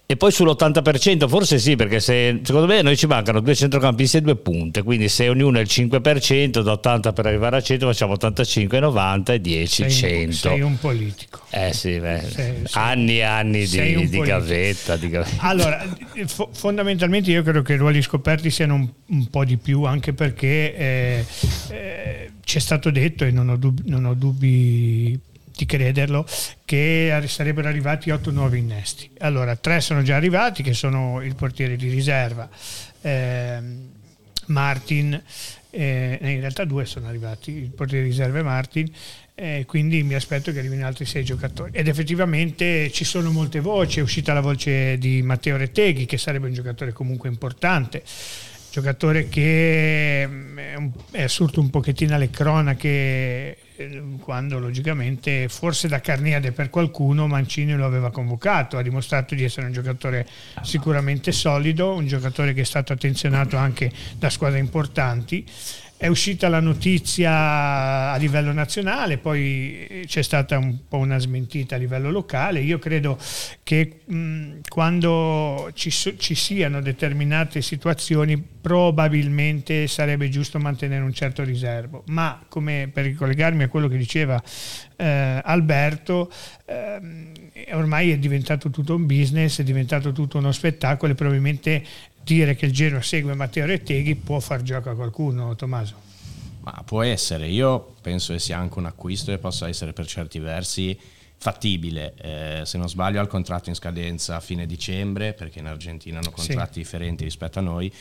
e 0.06 0.18
poi 0.18 0.32
sull'80% 0.32 1.28
forse 1.28 1.60
sì, 1.60 1.76
perché 1.76 2.00
se, 2.00 2.40
secondo 2.44 2.68
me 2.68 2.82
noi 2.82 2.98
ci 2.98 3.06
mancano 3.06 3.40
due 3.42 3.54
centrocampisti 3.54 4.18
e 4.18 4.22
due 4.22 4.36
punte, 4.36 4.82
quindi 4.82 5.08
se 5.08 5.30
ognuno 5.30 5.60
è 5.60 5.62
il 5.62 5.68
5%, 5.70 6.62
da 6.62 6.72
80 6.72 7.14
per 7.14 7.26
arrivare 7.28 7.58
a 7.58 7.62
100 7.62 7.86
facciamo 7.86 8.14
85, 8.14 8.80
90 8.80 9.34
e 9.34 9.42
10, 9.42 9.68
sei 9.68 9.92
100. 9.92 10.32
sei 10.32 10.62
un 10.62 10.80
politico. 10.80 11.42
Eh 11.52 11.74
sì, 11.74 12.00
beh, 12.00 12.24
sei, 12.28 12.54
anni 12.72 13.18
e 13.18 13.22
anni 13.22 13.68
di, 13.68 14.08
di, 14.10 14.20
gavetta, 14.20 14.96
di, 14.96 15.10
gavetta, 15.10 15.44
Allora, 15.48 15.86
fo- 16.26 16.50
fondamentalmente 16.54 17.30
io 17.32 17.44
credo 17.44 17.62
che 17.62 17.74
i 17.74 17.78
ruoli 17.78 18.02
scoperti 18.02 18.50
siano 18.50 18.76
un, 18.76 18.90
un 19.06 19.30
po' 19.30 19.46
di 19.46 19.58
più, 19.58 19.84
anche 19.84 20.14
perché 20.14 20.76
eh, 20.76 21.26
eh, 21.70 22.32
ci 22.44 22.58
è 22.58 22.60
stato 22.62 22.90
detto 22.90 23.26
e 23.26 23.32
non 23.32 23.50
ho 23.50 23.58
dubbi, 23.58 23.84
non 23.86 24.06
ho 24.06 24.16
dubbi 24.16 25.20
di 25.60 25.66
crederlo, 25.66 26.26
che 26.64 27.22
sarebbero 27.28 27.68
arrivati 27.68 28.12
otto 28.12 28.32
nuovi 28.32 28.60
innesti. 28.60 29.10
Allora, 29.20 29.56
tre 29.58 29.82
sono 29.82 30.02
già 30.04 30.16
arrivati, 30.16 30.64
che 30.64 30.74
sono 30.74 31.22
il 31.22 31.36
portiere 31.36 31.76
di 31.76 31.90
riserva, 31.90 32.50
eh, 33.02 33.60
Martin, 34.46 35.22
eh, 35.72 36.18
in 36.22 36.40
realtà 36.40 36.64
due 36.64 36.86
sono 36.86 37.08
arrivati, 37.08 37.52
il 37.52 37.72
portiere 37.72 38.06
di 38.06 38.10
riserva 38.12 38.40
e 38.40 38.44
Martin, 38.44 38.92
eh, 39.36 39.66
quindi 39.68 40.02
mi 40.04 40.16
aspetto 40.16 40.52
che 40.54 40.60
arrivino 40.60 40.86
altri 40.86 41.04
sei 41.06 41.26
giocatori. 41.26 41.72
Ed 41.74 41.90
effettivamente 41.90 42.90
ci 42.92 43.04
sono 43.04 43.30
molte 43.30 43.60
voci, 43.60 44.00
è 44.00 44.02
uscita 44.02 44.34
la 44.34 44.42
voce 44.42 44.98
di 44.98 45.22
Matteo 45.22 45.58
Retteghi, 45.58 46.06
che 46.06 46.18
sarebbe 46.18 46.48
un 46.48 46.54
giocatore 46.54 46.94
comunque 46.94 47.28
importante 47.28 48.04
giocatore 48.72 49.30
che 49.30 50.28
mm, 50.28 50.88
è 51.10 51.24
assurdo 51.24 51.60
un 51.60 51.72
pochettino 51.72 52.14
alle 52.14 52.30
cronache 52.30 53.58
quando 54.20 54.60
logicamente 54.60 55.48
forse 55.48 55.88
da 55.88 56.02
Carniade 56.02 56.52
per 56.52 56.70
qualcuno 56.70 57.28
Mancini 57.28 57.76
lo 57.76 57.86
aveva 57.86 58.12
convocato, 58.12 58.78
ha 58.78 58.82
dimostrato 58.82 59.36
di 59.36 59.44
essere 59.44 59.68
un 59.68 59.72
giocatore 59.72 60.28
sicuramente 60.62 61.32
solido, 61.32 61.94
un 61.94 62.08
giocatore 62.08 62.54
che 62.54 62.62
è 62.62 62.66
stato 62.66 62.94
attenzionato 62.94 63.58
anche 63.58 63.92
da 64.18 64.30
squadre 64.30 64.60
importanti 64.60 65.46
è 66.00 66.08
uscita 66.08 66.48
la 66.48 66.62
notizia 66.62 68.14
a 68.14 68.16
livello 68.16 68.54
nazionale, 68.54 69.18
poi 69.18 70.04
c'è 70.08 70.22
stata 70.22 70.58
un 70.58 70.88
po' 70.88 70.96
una 70.96 71.18
smentita 71.18 71.76
a 71.76 71.78
livello 71.78 72.10
locale. 72.10 72.62
Io 72.62 72.80
credo 72.80 73.18
che 73.64 74.00
mh, 74.06 74.60
quando 74.70 75.70
ci, 75.74 75.92
ci, 75.92 76.36
siano 76.36 76.80
determinate 76.80 77.62
situazioni 77.62 78.42
probabilmente 78.42 79.88
sarebbe 79.88 80.30
giusto 80.30 80.58
mantenere 80.58 81.04
un 81.04 81.14
certo 81.14 81.44
riservo, 81.44 82.04
ma 82.08 82.46
come 82.48 82.90
per 82.94 83.04
ricollegarmi 83.04 83.64
a 83.64 83.68
quello 83.68 83.90
che 83.90 83.98
diceva 83.98 84.42
eh, 84.96 85.42
Alberto, 85.44 86.32
eh, 86.64 87.72
ormai 87.72 88.12
è 88.12 88.18
diventato 88.18 88.70
tutto 88.70 88.96
un 88.96 89.06
business, 89.06 89.60
è 89.60 89.64
diventato 89.64 90.14
tutto 90.14 90.38
uno 90.38 90.54
spettacolo 90.54 91.12
e 91.12 91.16
probabilmente 91.16 91.84
dire 92.24 92.56
che 92.56 92.66
il 92.66 92.72
Genoa 92.72 93.02
segue 93.02 93.34
Matteo 93.34 93.66
Retteghi 93.66 94.16
può 94.16 94.40
far 94.40 94.62
gioco 94.62 94.90
a 94.90 94.96
qualcuno, 94.96 95.56
Tommaso? 95.56 96.08
Ma 96.62 96.84
può 96.86 97.02
essere, 97.02 97.48
io 97.48 97.96
penso 98.02 98.34
che 98.34 98.40
sia 98.40 98.58
anche 98.58 98.78
un 98.80 98.86
acquisto 98.86 99.32
e 99.32 99.38
possa 99.38 99.68
essere 99.68 99.94
per 99.94 100.06
certi 100.06 100.40
versi 100.40 100.98
fattibile. 101.38 102.14
Eh, 102.18 102.62
se 102.66 102.78
non 102.78 102.90
sbaglio, 102.90 103.20
ha 103.20 103.24
il 103.24 103.30
contratto 103.30 103.70
in 103.70 103.76
scadenza 103.76 104.36
a 104.36 104.40
fine 104.40 104.66
dicembre, 104.66 105.34
perché 105.34 105.60
in 105.60 105.68
Argentina 105.68 106.20
hanno 106.20 106.32
contratti 106.32 106.74
sì. 106.74 106.80
differenti 106.80 107.24
rispetto 107.24 107.60
a 107.60 107.62
noi 107.62 107.92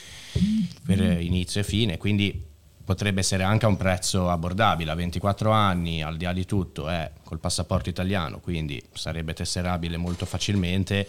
per 0.85 1.01
inizio 1.21 1.61
e 1.61 1.65
fine, 1.65 1.97
quindi 1.97 2.47
potrebbe 2.85 3.21
essere 3.21 3.45
anche 3.45 3.67
a 3.67 3.69
un 3.69 3.77
prezzo 3.77 4.29
abbordabile. 4.31 4.91
A 4.91 4.95
24 4.95 5.51
anni, 5.51 6.03
al 6.03 6.17
di 6.17 6.25
là 6.25 6.33
di 6.33 6.45
tutto, 6.45 6.89
è 6.89 7.11
col 7.23 7.39
passaporto 7.39 7.89
italiano, 7.89 8.41
quindi 8.41 8.83
sarebbe 8.93 9.35
tesserabile 9.35 9.97
molto 9.99 10.27
facilmente 10.27 11.07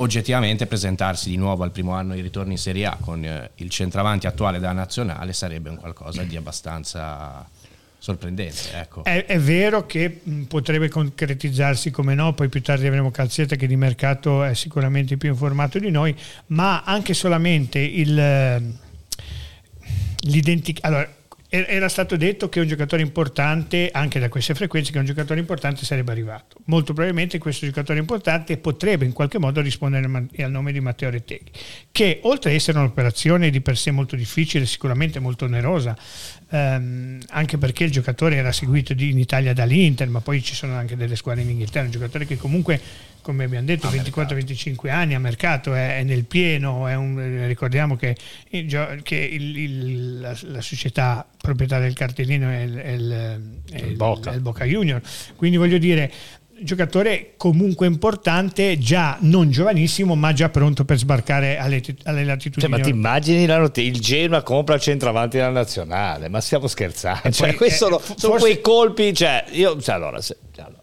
oggettivamente 0.00 0.66
presentarsi 0.66 1.30
di 1.30 1.36
nuovo 1.36 1.62
al 1.62 1.70
primo 1.70 1.92
anno 1.92 2.14
di 2.14 2.20
ritorno 2.20 2.52
in 2.52 2.58
Serie 2.58 2.86
A 2.86 2.96
con 3.00 3.24
eh, 3.24 3.50
il 3.56 3.70
centravanti 3.70 4.26
attuale 4.26 4.58
della 4.58 4.72
nazionale 4.72 5.32
sarebbe 5.32 5.70
un 5.70 5.76
qualcosa 5.76 6.22
di 6.22 6.36
abbastanza 6.36 7.46
sorprendente. 7.98 8.70
Ecco. 8.74 9.04
È, 9.04 9.24
è, 9.26 9.38
vero 9.38 9.86
che 9.86 10.20
mh, 10.22 10.42
potrebbe 10.42 10.88
concretizzarsi 10.88 11.90
come 11.90 12.14
no, 12.14 12.32
poi 12.32 12.48
più 12.48 12.62
tardi 12.62 12.86
avremo 12.86 13.10
Calzetta 13.10 13.56
che 13.56 13.66
di 13.66 13.76
mercato 13.76 14.44
è 14.44 14.54
sicuramente 14.54 15.16
più 15.16 15.28
informato 15.28 15.78
di 15.78 15.90
noi, 15.90 16.14
ma 16.48 16.82
anche 16.84 17.12
solamente 17.12 17.78
il, 17.80 18.18
eh, 18.18 18.62
l'identica... 20.20 20.86
Allora, 20.86 21.16
era 21.50 21.88
stato 21.88 22.16
detto 22.16 22.50
che 22.50 22.60
un 22.60 22.66
giocatore 22.66 23.00
importante, 23.00 23.88
anche 23.90 24.18
da 24.18 24.28
queste 24.28 24.54
frequenze, 24.54 24.92
che 24.92 24.98
un 24.98 25.06
giocatore 25.06 25.40
importante 25.40 25.86
sarebbe 25.86 26.12
arrivato. 26.12 26.58
Molto 26.66 26.92
probabilmente 26.92 27.38
questo 27.38 27.64
giocatore 27.64 27.98
importante 27.98 28.58
potrebbe 28.58 29.06
in 29.06 29.12
qualche 29.12 29.38
modo 29.38 29.62
rispondere 29.62 30.06
al 30.38 30.50
nome 30.50 30.72
di 30.72 30.80
Matteo 30.80 31.08
Retteghi, 31.08 31.50
che 31.90 32.20
oltre 32.24 32.50
ad 32.50 32.56
essere 32.56 32.78
un'operazione 32.78 33.48
di 33.48 33.62
per 33.62 33.78
sé 33.78 33.90
molto 33.90 34.14
difficile, 34.14 34.66
sicuramente 34.66 35.20
molto 35.20 35.46
onerosa, 35.46 35.96
ehm, 36.50 37.20
anche 37.28 37.56
perché 37.56 37.84
il 37.84 37.90
giocatore 37.92 38.36
era 38.36 38.52
seguito 38.52 38.92
in 38.92 39.18
Italia 39.18 39.54
dall'Inter, 39.54 40.08
ma 40.08 40.20
poi 40.20 40.42
ci 40.42 40.54
sono 40.54 40.74
anche 40.74 40.96
delle 40.96 41.16
squadre 41.16 41.42
in 41.42 41.50
Inghilterra, 41.50 41.86
un 41.86 41.92
giocatore 41.92 42.26
che 42.26 42.36
comunque 42.36 42.78
come 43.28 43.44
abbiamo 43.44 43.66
detto, 43.66 43.88
24-25 43.88 44.88
anni 44.88 45.14
a 45.14 45.18
mercato, 45.18 45.74
è, 45.74 45.98
è 45.98 46.02
nel 46.02 46.24
pieno, 46.24 46.86
è 46.86 46.94
un, 46.94 47.44
ricordiamo 47.46 47.94
che, 47.94 48.16
che 48.48 49.16
il, 49.16 49.58
il, 49.58 50.20
la, 50.20 50.34
la, 50.44 50.60
società 50.62 51.26
proprietaria 51.36 51.84
del 51.84 51.94
cartellino 51.94 52.48
è 52.48 52.60
il, 52.62 53.62
è 53.70 53.84
il, 53.84 53.96
Boca. 53.96 54.32
il 54.32 54.40
Boca 54.40 54.64
Junior, 54.64 55.02
quindi 55.36 55.58
voglio 55.58 55.76
dire 55.76 56.10
giocatore 56.60 57.34
comunque 57.36 57.86
importante, 57.86 58.78
già 58.78 59.18
non 59.20 59.50
giovanissimo, 59.50 60.14
ma 60.14 60.32
già 60.32 60.48
pronto 60.48 60.86
per 60.86 60.96
sbarcare 60.96 61.58
alle, 61.58 61.82
alle 62.04 62.24
latitudini. 62.24 62.62
Cioè, 62.62 62.70
ma 62.70 62.80
ti 62.82 62.88
immagini 62.88 63.44
la 63.44 63.58
not- 63.58 63.76
il 63.76 64.00
Genoa 64.00 64.42
compra 64.42 64.76
il 64.76 64.80
centravanti 64.80 65.36
della 65.36 65.50
nazionale? 65.50 66.30
Ma 66.30 66.40
stiamo 66.40 66.66
scherzando. 66.66 67.30
Cioè, 67.30 67.54
poi, 67.54 67.68
eh, 67.68 67.72
sono, 67.72 67.98
forse... 67.98 68.20
sono, 68.20 68.38
quei 68.38 68.62
colpi. 68.62 69.12
Cioè, 69.12 69.44
io, 69.50 69.78
cioè, 69.82 69.96
allora, 69.96 70.22
se, 70.22 70.38
allora, 70.56 70.77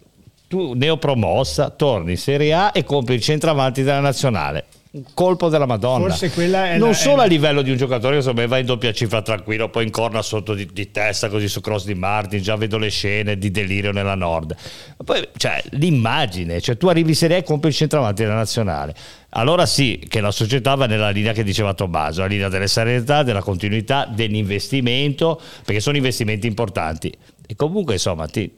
tu 0.55 0.71
neopromossa, 0.73 1.69
torni 1.71 2.11
in 2.11 2.17
Serie 2.17 2.53
A 2.53 2.71
e 2.73 2.85
compri 2.85 3.15
il 3.15 3.21
centravanti 3.21 3.83
della 3.83 3.99
nazionale. 3.99 4.67
un 4.95 5.03
colpo 5.13 5.49
della 5.49 5.65
Madonna. 5.65 6.07
Forse 6.07 6.31
quella 6.31 6.69
è 6.69 6.77
non 6.77 6.91
la- 6.91 6.95
solo 6.95 7.21
è 7.21 7.25
a 7.25 7.27
livello 7.27 7.61
di 7.61 7.69
un 7.69 7.75
giocatore 7.75 8.11
che 8.11 8.19
insomma 8.19 8.47
va 8.47 8.59
in 8.59 8.65
doppia 8.65 8.93
cifra 8.93 9.21
tranquillo, 9.21 9.67
poi 9.67 9.83
incorna 9.83 10.21
sotto 10.21 10.53
di, 10.53 10.69
di 10.71 10.89
testa 10.89 11.27
così 11.27 11.49
su 11.49 11.59
cross 11.59 11.83
di 11.83 11.95
Martin, 11.95 12.41
già 12.41 12.55
vedo 12.55 12.77
le 12.77 12.87
scene 12.89 13.37
di 13.37 13.51
delirio 13.51 13.91
nella 13.91 14.15
Nord. 14.15 14.55
Poi 15.03 15.27
cioè, 15.35 15.61
l'immagine, 15.71 16.61
cioè 16.61 16.77
tu 16.77 16.87
arrivi 16.87 17.09
in 17.09 17.15
Serie 17.17 17.35
A 17.35 17.39
e 17.39 17.43
compri 17.43 17.71
il 17.71 17.75
centravanti 17.75 18.23
della 18.23 18.35
nazionale. 18.35 18.95
Allora 19.31 19.65
sì, 19.65 20.01
che 20.07 20.21
la 20.21 20.31
società 20.31 20.75
va 20.75 20.85
nella 20.85 21.09
linea 21.09 21.33
che 21.33 21.43
diceva 21.43 21.73
Tommaso, 21.73 22.21
la 22.21 22.27
linea 22.27 22.47
delle 22.47 22.69
serenità, 22.69 23.23
della 23.23 23.41
continuità, 23.41 24.05
dell'investimento, 24.09 25.41
perché 25.65 25.81
sono 25.81 25.97
investimenti 25.97 26.47
importanti. 26.47 27.11
E 27.45 27.53
comunque 27.57 27.95
insomma 27.95 28.27
ti, 28.27 28.49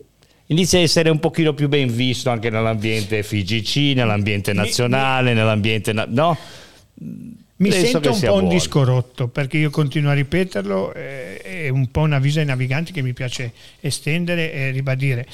inizia 0.48 0.80
a 0.80 0.82
essere 0.82 1.10
un 1.10 1.20
pochino 1.20 1.54
più 1.54 1.68
ben 1.68 1.94
visto 1.94 2.30
anche 2.30 2.50
nell'ambiente 2.50 3.24
FIGC, 3.24 3.96
nell'ambiente 3.96 4.52
Mi- 4.52 4.58
nazionale, 4.58 5.34
nell'ambiente... 5.34 5.94
no? 5.94 6.38
Mi 7.60 7.70
Penso 7.70 7.86
sento 7.88 8.12
un 8.12 8.20
po' 8.20 8.26
un 8.34 8.40
buono. 8.42 8.50
disco 8.50 8.84
rotto 8.84 9.28
perché 9.30 9.58
io 9.58 9.72
continuo 9.72 10.12
a 10.12 10.14
ripeterlo, 10.14 10.94
eh, 10.94 11.38
è 11.42 11.70
un 11.70 11.90
po' 11.90 12.02
una 12.02 12.20
visa 12.20 12.40
ai 12.40 12.46
naviganti 12.46 12.92
che 12.92 13.02
mi 13.02 13.14
piace 13.14 13.52
estendere 13.80 14.54
e 14.54 14.70
ribadire. 14.70 15.26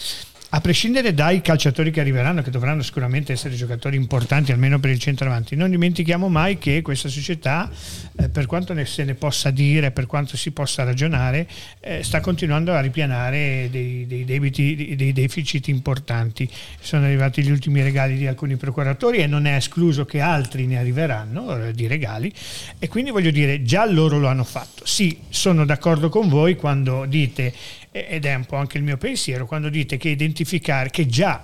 A 0.56 0.62
prescindere 0.62 1.16
dai 1.16 1.42
calciatori 1.42 1.90
che 1.90 2.00
arriveranno, 2.00 2.44
che 2.44 2.52
dovranno 2.52 2.84
sicuramente 2.84 3.34
essere 3.34 3.56
giocatori 3.56 3.96
importanti 3.96 4.52
almeno 4.52 4.80
per 4.80 4.92
il 4.92 5.00
centravanti, 5.00 5.56
non 5.56 5.72
dimentichiamo 5.72 6.30
mai 6.30 6.60
che 6.60 6.84
questa 6.84 7.10
società, 7.10 7.72
eh, 8.20 8.30
per 8.30 8.46
quanto 8.46 8.72
ne 8.74 8.86
se 8.86 9.04
ne 9.04 9.16
possa 9.16 9.50
dire, 9.50 9.90
per 9.90 10.06
quanto 10.06 10.38
si 10.38 10.52
possa 10.52 10.84
ragionare, 10.84 11.48
eh, 11.80 12.04
sta 12.04 12.22
continuando 12.22 12.72
a 12.72 12.82
ripianare 12.82 13.68
dei, 13.72 14.06
dei 14.06 14.26
debiti, 14.26 14.96
dei, 14.96 15.12
deficit 15.12 15.70
importanti. 15.70 16.48
Sono 16.80 17.06
arrivati 17.06 17.42
gli 17.42 17.50
ultimi 17.50 17.82
regali 17.82 18.16
di 18.16 18.28
alcuni 18.28 18.56
procuratori 18.56 19.18
e 19.24 19.26
non 19.26 19.48
è 19.48 19.56
escluso 19.56 20.06
che 20.06 20.22
altri 20.22 20.68
ne 20.68 20.78
arriveranno 20.78 21.66
eh, 21.66 21.74
di 21.74 21.88
regali 21.88 22.32
e 22.78 22.88
quindi 22.90 23.10
voglio 23.10 23.32
dire 23.32 23.64
già 23.64 23.90
loro 23.90 24.20
lo 24.20 24.28
hanno 24.28 24.44
fatto. 24.44 24.86
Sì, 24.86 25.18
sono 25.30 25.66
d'accordo 25.66 26.10
con 26.10 26.30
voi 26.30 26.56
quando 26.56 27.06
dite, 27.06 27.52
ed 27.94 28.26
è 28.26 28.34
un 28.34 28.46
po' 28.46 28.58
anche 28.58 28.78
il 28.78 28.84
mio 28.84 28.98
pensiero, 28.98 29.46
quando 29.46 29.70
dite 29.70 29.98
che 29.98 30.10
identificare 30.10 30.90
che 30.90 31.06
già 31.06 31.42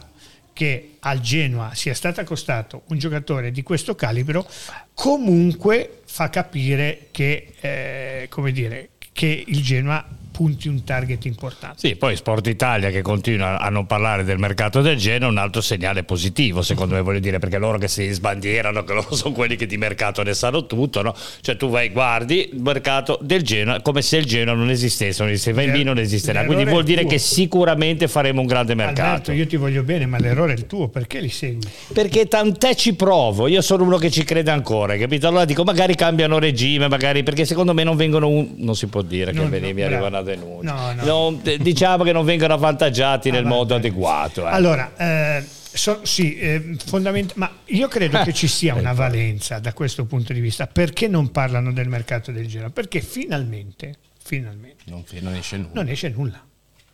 che 0.51 0.95
al 0.99 1.21
Genoa 1.21 1.73
sia 1.73 1.93
stato 1.93 2.19
accostato 2.19 2.81
un 2.87 2.97
giocatore 2.97 3.51
di 3.51 3.63
questo 3.63 3.95
calibro 3.95 4.45
comunque 4.93 6.01
fa 6.03 6.29
capire 6.29 7.07
che, 7.11 7.53
eh, 7.61 8.27
dire, 8.51 8.89
che 9.13 9.43
il 9.47 9.63
Genoa 9.63 10.05
punti 10.39 10.69
un 10.69 10.85
target 10.85 11.25
importante. 11.25 11.75
Sì, 11.85 11.97
poi 11.97 12.15
Sport 12.15 12.47
Italia 12.47 12.91
che 12.91 13.01
continua 13.01 13.59
a 13.59 13.67
non 13.67 13.85
parlare 13.85 14.23
del 14.23 14.37
mercato 14.37 14.79
del 14.79 14.95
Genoa 14.95 15.27
è 15.27 15.31
un 15.31 15.37
altro 15.37 15.59
segnale 15.59 16.03
positivo, 16.03 16.61
secondo 16.61 16.95
me 16.95 17.01
voglio 17.01 17.19
dire, 17.19 17.39
perché 17.39 17.57
loro 17.57 17.77
che 17.77 17.89
si 17.89 18.09
sbandierano, 18.09 18.85
che 18.85 18.93
loro 18.93 19.13
sono 19.17 19.33
quelli 19.33 19.57
che 19.57 19.65
di 19.65 19.75
mercato 19.75 20.23
ne 20.23 20.33
sanno 20.33 20.65
tutto, 20.65 21.01
no? 21.01 21.13
Cioè 21.41 21.57
tu 21.57 21.67
vai, 21.67 21.89
guardi 21.89 22.51
il 22.53 22.61
mercato 22.61 23.19
del 23.21 23.41
Genoa 23.41 23.81
come 23.81 24.01
se 24.01 24.15
il 24.15 24.23
Genoa 24.23 24.53
non 24.53 24.69
esistesse, 24.69 25.21
non 25.21 25.29
esisteva 25.33 25.61
in 25.61 25.73
B, 25.73 25.83
non 25.83 25.97
esisterà. 25.97 26.45
Quindi 26.45 26.63
vuol 26.63 26.85
dire 26.85 27.03
che 27.05 27.17
sicuramente 27.17 28.07
faremo 28.07 28.39
un 28.39 28.47
grande 28.47 28.71
Alberto, 28.71 29.01
mercato. 29.01 29.31
io 29.33 29.45
ti 29.45 29.57
voglio 29.57 29.83
bene, 29.83 30.05
ma 30.05 30.19
l'errore 30.19 30.53
è 30.53 30.55
il 30.55 30.67
tuo, 30.67 30.87
perché 30.87 31.19
li 31.19 31.27
segui? 31.27 31.67
Perché 31.93 32.29
tant'è 32.29 32.75
ci 32.75 32.93
provo, 32.93 33.47
io 33.47 33.59
sono 33.61 33.83
uno 33.83 33.97
che 33.97 34.09
ci 34.09 34.23
crede 34.23 34.51
ancora, 34.51 34.95
capito? 34.95 35.27
Allora 35.27 35.43
dico 35.43 35.65
magari 35.65 35.95
cambiano 35.95 36.39
regime, 36.39 36.87
magari 36.87 37.23
perché 37.23 37.43
secondo 37.43 37.73
me 37.73 37.83
non 37.83 37.97
vengono 37.97 38.29
un... 38.29 38.53
non 38.55 38.77
si 38.77 38.87
può 38.87 39.01
dire 39.01 39.33
che 39.33 39.37
No, 39.39 39.49
veni- 39.49 39.67
no, 39.67 39.73
mi 39.73 39.81
arriva 39.81 40.07
bravo. 40.07 40.15
una 40.15 40.28
denuncia. 40.35 40.71
No, 40.73 40.93
no. 40.93 41.03
Non- 41.05 41.41
eh, 41.43 41.57
diciamo 41.57 42.03
che 42.03 42.11
non 42.11 42.25
vengono 42.25 42.53
avvantaggiati 42.53 43.31
nel 43.31 43.45
modo 43.45 43.75
adeguato. 43.75 44.47
eh. 44.47 44.51
Allora, 44.51 44.91
eh, 44.97 45.45
so- 45.45 45.99
sì, 46.03 46.37
eh, 46.37 46.75
fondament- 46.85 47.33
ma 47.35 47.51
io 47.65 47.87
credo 47.87 48.21
che 48.23 48.33
ci 48.33 48.47
sia 48.47 48.73
una 48.75 48.93
valenza 48.93 49.59
da 49.59 49.73
questo 49.73 50.05
punto 50.05 50.33
di 50.33 50.39
vista. 50.39 50.67
Perché 50.67 51.07
non 51.07 51.31
parlano 51.31 51.71
del 51.73 51.87
mercato 51.87 52.31
del 52.31 52.47
Genoa? 52.47 52.69
Perché 52.69 53.01
finalmente, 53.01 53.95
finalmente, 54.23 54.83
Non, 54.85 55.03
non 55.21 55.33
esce 55.35 55.57
nulla. 55.57 55.71
non 55.73 55.87
esce 55.89 56.09
nulla. 56.09 56.43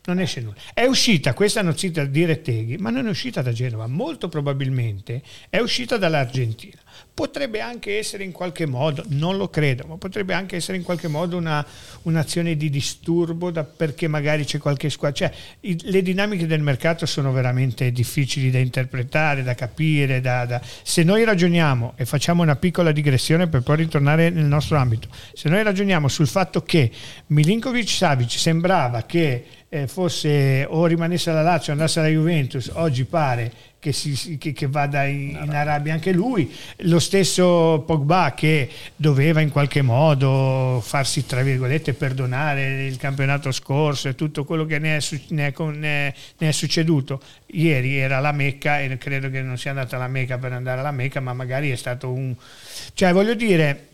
Non 0.08 0.20
esce 0.20 0.40
nulla. 0.42 0.56
È 0.72 0.84
uscita 0.86 1.34
questa 1.34 1.64
notizia 1.64 2.06
di 2.06 2.26
Retteghi, 2.26 2.78
ma 2.78 2.92
non 2.92 3.08
è 3.08 3.10
uscita 3.10 3.42
da 3.42 3.52
Genova. 3.52 3.88
Molto 3.88 4.30
probabilmente 4.30 5.24
è 5.50 5.58
uscita 5.58 5.98
dall'Argentina. 5.98 6.78
Potrebbe 7.16 7.62
anche 7.62 7.98
essere 7.98 8.26
in 8.26 8.34
qualche 8.34 8.66
modo, 8.66 9.02
non 9.08 9.38
lo 9.38 9.48
credo, 9.48 9.86
ma 9.88 9.96
potrebbe 9.96 10.34
anche 10.34 10.58
essere 10.58 10.76
in 10.76 10.84
qualche 10.84 11.08
modo 11.08 11.38
una, 11.38 11.66
un'azione 12.02 12.58
di 12.58 12.70
disturbo 12.70 13.52
da- 13.52 13.64
perché 13.64 14.10
magari 14.10 14.44
c'è 14.44 14.58
qualche 14.58 14.90
squadra. 14.90 15.16
Cioè, 15.30 15.38
i- 15.62 15.80
le 15.84 16.02
dinamiche 16.02 16.46
del 16.46 16.60
mercato 16.62 17.06
sono 17.06 17.32
veramente 17.32 17.90
difficili 17.94 18.52
da 18.52 18.60
interpretare, 18.60 19.44
da 19.44 19.56
capire. 19.56 20.20
da- 20.20 20.44
da- 20.46 20.62
Se 20.84 21.04
noi 21.04 21.24
ragioniamo 21.24 21.94
e 21.96 22.04
facciamo 22.04 22.42
una 22.44 22.58
piccola 22.58 22.92
digressione 22.92 23.48
per 23.48 23.62
poi 23.62 23.78
ritornare 23.78 24.30
nel 24.30 24.44
nostro 24.44 24.76
ambito, 24.76 25.08
se 25.34 25.48
noi 25.48 25.64
ragioniamo 25.64 26.10
sul 26.10 26.28
fatto 26.28 26.64
che 26.64 26.92
Milinkovic 27.28 27.88
Savic 27.88 28.32
sembrava 28.32 29.04
che 29.04 29.46
eh, 29.82 29.88
fosse 29.88 30.66
o 30.70 30.86
rimanesse 30.86 31.30
alla 31.30 31.42
Lazio 31.42 31.72
andasse 31.74 32.00
alla 32.00 32.08
Juventus, 32.10 32.70
oggi 32.74 33.04
pare 33.06 33.52
che, 33.80 33.92
si- 33.92 34.38
che- 34.40 34.52
che 34.54 34.68
vada 34.68 35.04
in, 35.06 35.38
in 35.44 35.50
Arabia 35.54 35.94
anche 35.94 36.12
lui, 36.12 36.52
lo 36.78 36.98
stesso 37.00 37.84
Pogba 37.86 38.34
che 38.36 38.68
doveva 38.96 39.42
in 39.42 39.50
qualche 39.52 39.82
modo 39.84 40.82
farsi 40.84 41.26
tra 41.26 41.44
virgolette 41.44 41.94
perdonare 41.94 42.86
il 42.88 42.98
campionato 42.98 43.52
scorso 43.52 44.08
e 44.08 44.16
tutto 44.16 44.44
quello 44.44 44.66
che 44.66 44.80
ne 44.80 44.98
è, 44.98 45.02
ne 45.30 45.48
è- 45.54 46.14
ne 46.38 46.48
è 46.48 46.52
succeduto. 46.52 47.22
Ieri 47.48 47.98
era 47.98 48.20
la 48.20 48.32
Mecca 48.32 48.80
e 48.80 48.98
credo 48.98 49.30
che 49.30 49.42
non 49.42 49.58
sia 49.58 49.70
andata 49.72 49.98
alla 49.98 50.08
Mecca 50.08 50.38
per 50.40 50.54
andare 50.54 50.80
alla 50.80 50.92
Mecca, 50.92 51.20
ma 51.20 51.34
magari 51.34 51.70
è 51.70 51.76
stato 51.76 52.12
un... 52.12 52.34
cioè 52.94 53.14
voglio 53.14 53.36
dire 53.36 53.90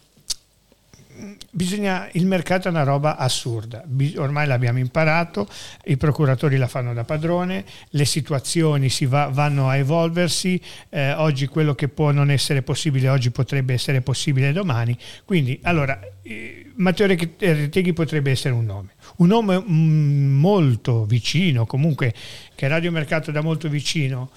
bisogna, 1.52 2.10
il 2.14 2.26
mercato 2.26 2.68
è 2.68 2.72
una 2.72 2.84
roba 2.84 3.18
assurda, 3.18 3.84
ormai 4.16 4.48
l'abbiamo 4.48 4.80
imparato, 4.80 5.48
i 5.86 5.98
procuratori 5.98 6.58
la 6.58 6.68
fanno 6.68 6.94
da 6.94 7.04
padrone, 7.04 7.66
le 7.90 8.06
situazioni 8.06 8.90
si 8.90 9.06
va- 9.06 9.28
vanno 9.28 9.70
a 9.70 9.76
evolversi, 9.76 10.60
eh, 10.90 11.14
oggi 11.14 11.48
quello 11.48 11.76
che 11.76 11.88
può 11.88 12.12
non 12.12 12.32
essere 12.32 12.62
possibile 12.62 13.10
oggi 13.10 13.32
potrebbe 13.32 13.74
essere 13.74 14.02
possibile 14.02 14.52
domani, 14.52 14.98
quindi 15.26 15.60
allora 15.64 16.00
eh, 16.24 16.72
Matteo 16.76 17.08
Re- 17.08 17.36
Reteghi 17.38 17.94
potrebbe 17.94 18.32
essere 18.32 18.54
un 18.54 18.66
nome, 18.66 18.96
un 19.18 19.28
nome 19.28 19.60
mm, 19.60 20.40
molto 20.40 21.06
vicino, 21.06 21.66
comunque 21.66 22.14
che 22.56 22.68
Radio 22.68 22.92
Mercato 22.92 23.32
da 23.32 23.42
molto 23.42 23.70
vicino 23.70 24.32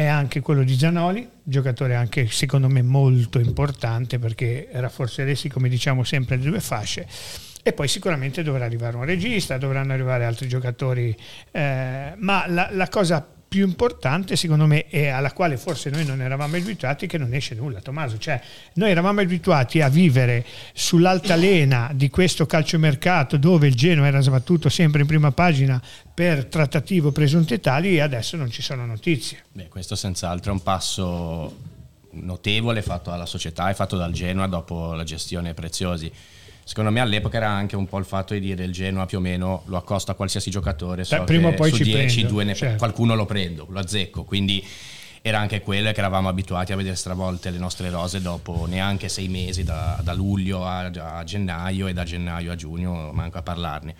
è 0.00 0.06
anche 0.06 0.40
quello 0.40 0.62
di 0.62 0.78
Zanoli, 0.78 1.28
giocatore 1.42 1.94
anche 1.94 2.26
secondo 2.28 2.68
me 2.68 2.80
molto 2.80 3.38
importante 3.38 4.18
perché 4.18 4.68
rafforzeresti 4.72 5.50
come 5.50 5.68
diciamo 5.68 6.04
sempre 6.04 6.36
le 6.36 6.44
due 6.44 6.60
fasce. 6.60 7.06
E 7.62 7.74
poi 7.74 7.86
sicuramente 7.86 8.42
dovrà 8.42 8.64
arrivare 8.64 8.96
un 8.96 9.04
regista, 9.04 9.58
dovranno 9.58 9.92
arrivare 9.92 10.24
altri 10.24 10.48
giocatori, 10.48 11.14
eh, 11.50 12.14
ma 12.16 12.44
la, 12.48 12.70
la 12.72 12.88
cosa 12.88 13.26
più 13.50 13.66
importante 13.66 14.36
secondo 14.36 14.64
me 14.64 14.88
e 14.88 15.08
alla 15.08 15.32
quale 15.32 15.56
forse 15.56 15.90
noi 15.90 16.06
non 16.06 16.22
eravamo 16.22 16.54
abituati 16.54 17.06
è 17.06 17.08
che 17.08 17.18
non 17.18 17.34
esce 17.34 17.56
nulla 17.56 17.80
Tommaso, 17.80 18.16
cioè 18.16 18.40
noi 18.74 18.90
eravamo 18.92 19.20
abituati 19.20 19.80
a 19.80 19.88
vivere 19.88 20.46
sull'altalena 20.72 21.90
di 21.92 22.08
questo 22.10 22.46
calciomercato 22.46 23.36
dove 23.38 23.66
il 23.66 23.74
Genoa 23.74 24.06
era 24.06 24.20
sbattuto 24.20 24.68
sempre 24.68 25.00
in 25.00 25.08
prima 25.08 25.32
pagina 25.32 25.82
per 26.20 26.44
trattative 26.44 27.12
presunte 27.12 27.60
tali 27.60 27.94
e 27.94 28.00
adesso 28.00 28.36
non 28.36 28.50
ci 28.50 28.60
sono 28.60 28.84
notizie. 28.84 29.42
Beh, 29.52 29.68
questo 29.68 29.96
senz'altro 29.96 30.50
è 30.50 30.54
un 30.54 30.62
passo 30.62 31.56
notevole 32.10 32.82
fatto 32.82 33.08
dalla 33.08 33.24
società 33.24 33.70
e 33.70 33.74
fatto 33.74 33.96
dal 33.96 34.12
Genoa 34.12 34.46
dopo 34.46 34.92
la 34.92 35.02
gestione 35.02 35.54
preziosi. 35.54 36.12
Secondo 36.62 36.90
me 36.90 37.00
all'epoca 37.00 37.38
era 37.38 37.48
anche 37.48 37.74
un 37.74 37.86
po' 37.86 37.96
il 37.96 38.04
fatto 38.04 38.34
di 38.34 38.40
dire 38.40 38.64
il 38.64 38.72
Genoa 38.72 39.06
più 39.06 39.16
o 39.16 39.22
meno 39.22 39.62
lo 39.64 39.78
accosta 39.78 40.12
a 40.12 40.14
qualsiasi 40.14 40.50
giocatore, 40.50 41.04
so 41.04 41.24
prima 41.24 41.48
o 41.48 41.54
poi 41.54 41.70
su 41.70 41.76
ci 41.76 41.84
10 41.84 42.26
prendo, 42.26 42.54
certo. 42.54 42.76
qualcuno 42.76 43.14
lo 43.14 43.24
prendo, 43.24 43.66
lo 43.70 43.78
azzecco, 43.78 44.24
quindi 44.24 44.62
era 45.22 45.38
anche 45.38 45.62
quello 45.62 45.90
che 45.90 46.00
eravamo 46.00 46.28
abituati 46.28 46.72
a 46.72 46.76
vedere 46.76 46.96
stravolte 46.96 47.48
le 47.48 47.56
nostre 47.56 47.88
rose 47.88 48.20
dopo 48.20 48.66
neanche 48.66 49.08
sei 49.08 49.28
mesi 49.28 49.64
da, 49.64 49.98
da 50.02 50.12
luglio 50.12 50.66
a, 50.66 50.80
a 50.80 51.24
gennaio 51.24 51.86
e 51.86 51.94
da 51.94 52.04
gennaio 52.04 52.52
a 52.52 52.56
giugno 52.56 53.10
manco 53.10 53.38
a 53.38 53.42
parlarne. 53.42 53.94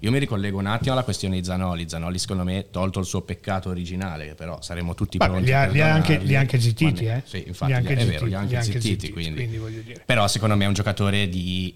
Io 0.00 0.10
mi 0.10 0.18
ricollego 0.18 0.58
un 0.58 0.66
attimo 0.66 0.92
alla 0.92 1.02
questione 1.04 1.36
di 1.40 1.44
Zanoli. 1.44 1.88
Zanoli, 1.88 2.18
secondo 2.18 2.44
me, 2.44 2.66
tolto 2.70 3.00
il 3.00 3.06
suo 3.06 3.22
peccato 3.22 3.70
originale, 3.70 4.26
che 4.28 4.34
però 4.34 4.60
saremo 4.60 4.94
tutti 4.94 5.16
Vabbè, 5.16 5.30
pronti 5.30 5.46
li 5.48 5.54
ha- 5.54 5.62
a 5.62 5.66
li 5.66 5.80
ha 5.80 5.92
anche- 5.94 6.18
li 6.18 6.36
anche 6.36 6.60
zittiti, 6.60 7.06
eh. 7.06 7.22
Sì, 7.24 7.38
Li 7.38 7.44
infatti, 7.48 7.72
ha 7.72 7.76
anche 7.76 7.94
è 7.94 8.06
vero, 8.06 8.26
li 8.26 8.34
ha 8.34 8.38
anche 8.40 8.56
li 8.56 8.62
zittiti, 8.62 8.80
zittiti, 8.88 9.12
quindi. 9.12 9.48
quindi. 9.58 9.96
Però 10.04 10.28
secondo 10.28 10.56
me 10.56 10.64
è 10.64 10.66
un 10.68 10.74
giocatore 10.74 11.28
di 11.28 11.74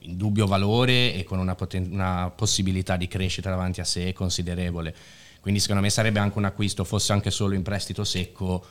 indubbio 0.00 0.46
valore 0.46 1.14
e 1.14 1.24
con 1.24 1.38
una, 1.38 1.54
poten- 1.54 1.88
una 1.90 2.30
possibilità 2.34 2.96
di 2.96 3.08
crescita 3.08 3.48
davanti 3.48 3.80
a 3.80 3.84
sé 3.84 4.12
considerevole. 4.12 4.94
Quindi 5.40 5.60
secondo 5.60 5.80
me 5.80 5.88
sarebbe 5.88 6.18
anche 6.18 6.36
un 6.36 6.44
acquisto, 6.44 6.84
fosse 6.84 7.12
anche 7.12 7.30
solo 7.30 7.54
in 7.54 7.62
prestito 7.62 8.04
secco, 8.04 8.66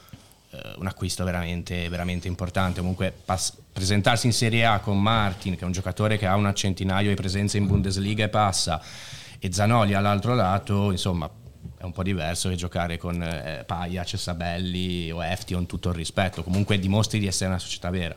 un 0.77 0.87
acquisto 0.87 1.23
veramente, 1.23 1.87
veramente 1.89 2.27
importante. 2.27 2.79
Comunque 2.79 3.13
pas- 3.25 3.55
presentarsi 3.71 4.25
in 4.25 4.33
Serie 4.33 4.65
A 4.65 4.79
con 4.79 5.01
Martin, 5.01 5.55
che 5.55 5.61
è 5.61 5.65
un 5.65 5.71
giocatore 5.71 6.17
che 6.17 6.25
ha 6.25 6.35
un 6.35 6.51
centinaio 6.55 7.09
di 7.09 7.15
presenze 7.15 7.57
in 7.57 7.67
Bundesliga 7.67 8.23
e 8.25 8.29
passa, 8.29 8.81
e 9.39 9.51
Zanoli 9.51 9.93
all'altro 9.93 10.33
lato, 10.33 10.91
insomma, 10.91 11.29
è 11.77 11.83
un 11.83 11.91
po' 11.91 12.03
diverso 12.03 12.49
che 12.49 12.55
giocare 12.55 12.97
con 12.97 13.21
eh, 13.21 13.63
Paia, 13.65 14.03
Cessabelli 14.03 15.11
o 15.11 15.23
Eftion, 15.23 15.65
tutto 15.65 15.89
il 15.89 15.95
rispetto, 15.95 16.43
comunque 16.43 16.77
dimostri 16.77 17.19
di 17.19 17.27
essere 17.27 17.49
una 17.49 17.59
società 17.59 17.89
vera. 17.89 18.15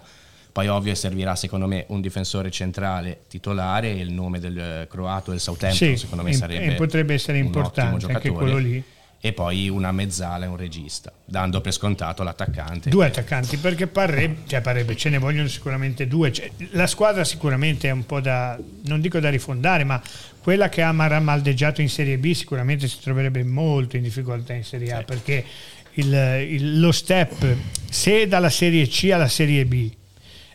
Poi 0.50 0.68
ovvio 0.68 0.94
servirà 0.94 1.34
secondo 1.34 1.66
me 1.66 1.84
un 1.88 2.02
difensore 2.02 2.50
centrale 2.50 3.22
titolare 3.28 3.90
e 3.90 4.00
il 4.00 4.12
nome 4.12 4.38
del 4.38 4.58
eh, 4.58 4.86
croato 4.86 5.30
del 5.30 5.40
Southampton 5.40 5.88
Sì, 5.88 5.96
secondo 5.96 6.22
me 6.22 6.34
sarebbe 6.34 6.74
e 6.74 6.74
potrebbe 6.74 7.14
essere 7.14 7.38
importante 7.38 8.12
anche 8.12 8.30
quello 8.30 8.58
lì. 8.58 8.84
E 9.24 9.32
poi 9.32 9.68
una 9.68 9.92
mezzala 9.92 10.46
e 10.46 10.48
un 10.48 10.56
regista, 10.56 11.12
dando 11.24 11.60
per 11.60 11.72
scontato 11.72 12.24
l'attaccante. 12.24 12.90
Due 12.90 13.06
attaccanti, 13.06 13.56
perché 13.56 13.86
parrebbe, 13.86 14.38
cioè 14.48 14.60
parrebbe, 14.60 14.96
ce 14.96 15.10
ne 15.10 15.18
vogliono 15.18 15.46
sicuramente 15.46 16.08
due. 16.08 16.32
Cioè, 16.32 16.50
la 16.72 16.88
squadra 16.88 17.22
sicuramente 17.22 17.86
è 17.86 17.92
un 17.92 18.04
po' 18.04 18.18
da, 18.20 18.58
non 18.86 19.00
dico 19.00 19.20
da 19.20 19.30
rifondare, 19.30 19.84
ma 19.84 20.02
quella 20.42 20.68
che 20.68 20.82
ha 20.82 20.90
maramaldeggiato 20.90 21.80
in 21.80 21.88
Serie 21.88 22.18
B 22.18 22.32
sicuramente 22.32 22.88
si 22.88 22.98
troverebbe 23.00 23.44
molto 23.44 23.96
in 23.96 24.02
difficoltà 24.02 24.54
in 24.54 24.64
Serie 24.64 24.92
A, 24.92 24.98
Sì. 24.98 25.04
perché 25.04 25.44
il- 25.94 26.46
il- 26.48 26.80
lo 26.80 26.90
step, 26.90 27.46
se 27.88 28.26
dalla 28.26 28.50
Serie 28.50 28.88
C 28.88 29.10
alla 29.12 29.28
Serie 29.28 29.64
B, 29.66 29.88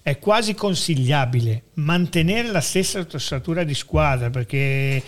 è 0.02 0.20
quasi 0.20 0.54
consigliabile 0.56 1.64
mantenere 1.76 2.50
la 2.52 2.60
stessa 2.62 3.06
ossatura 3.14 3.64
di 3.64 3.74
squadra 3.74 4.30
perché 4.30 5.02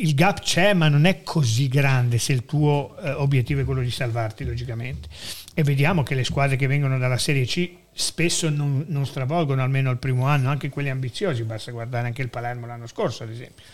il 0.00 0.14
gap 0.14 0.40
c'è 0.40 0.72
ma 0.74 0.88
non 0.88 1.04
è 1.04 1.22
così 1.22 1.68
grande 1.68 2.18
se 2.18 2.32
il 2.32 2.44
tuo 2.44 2.96
eh, 3.00 3.10
obiettivo 3.12 3.60
è 3.60 3.64
quello 3.64 3.80
di 3.82 3.90
salvarti 3.90 4.44
logicamente 4.44 5.08
e 5.54 5.62
vediamo 5.62 6.02
che 6.02 6.14
le 6.14 6.24
squadre 6.24 6.56
che 6.56 6.66
vengono 6.66 6.98
dalla 6.98 7.18
Serie 7.18 7.44
C 7.46 7.70
spesso 7.92 8.48
non, 8.50 8.84
non 8.88 9.06
stravolgono 9.06 9.62
almeno 9.62 9.90
il 9.90 9.98
primo 9.98 10.26
anno 10.26 10.50
anche 10.50 10.68
quelli 10.68 10.90
ambiziosi 10.90 11.42
basta 11.44 11.70
guardare 11.70 12.06
anche 12.08 12.22
il 12.22 12.28
Palermo 12.28 12.66
l'anno 12.66 12.86
scorso 12.86 13.22
ad 13.22 13.30
esempio 13.30 13.64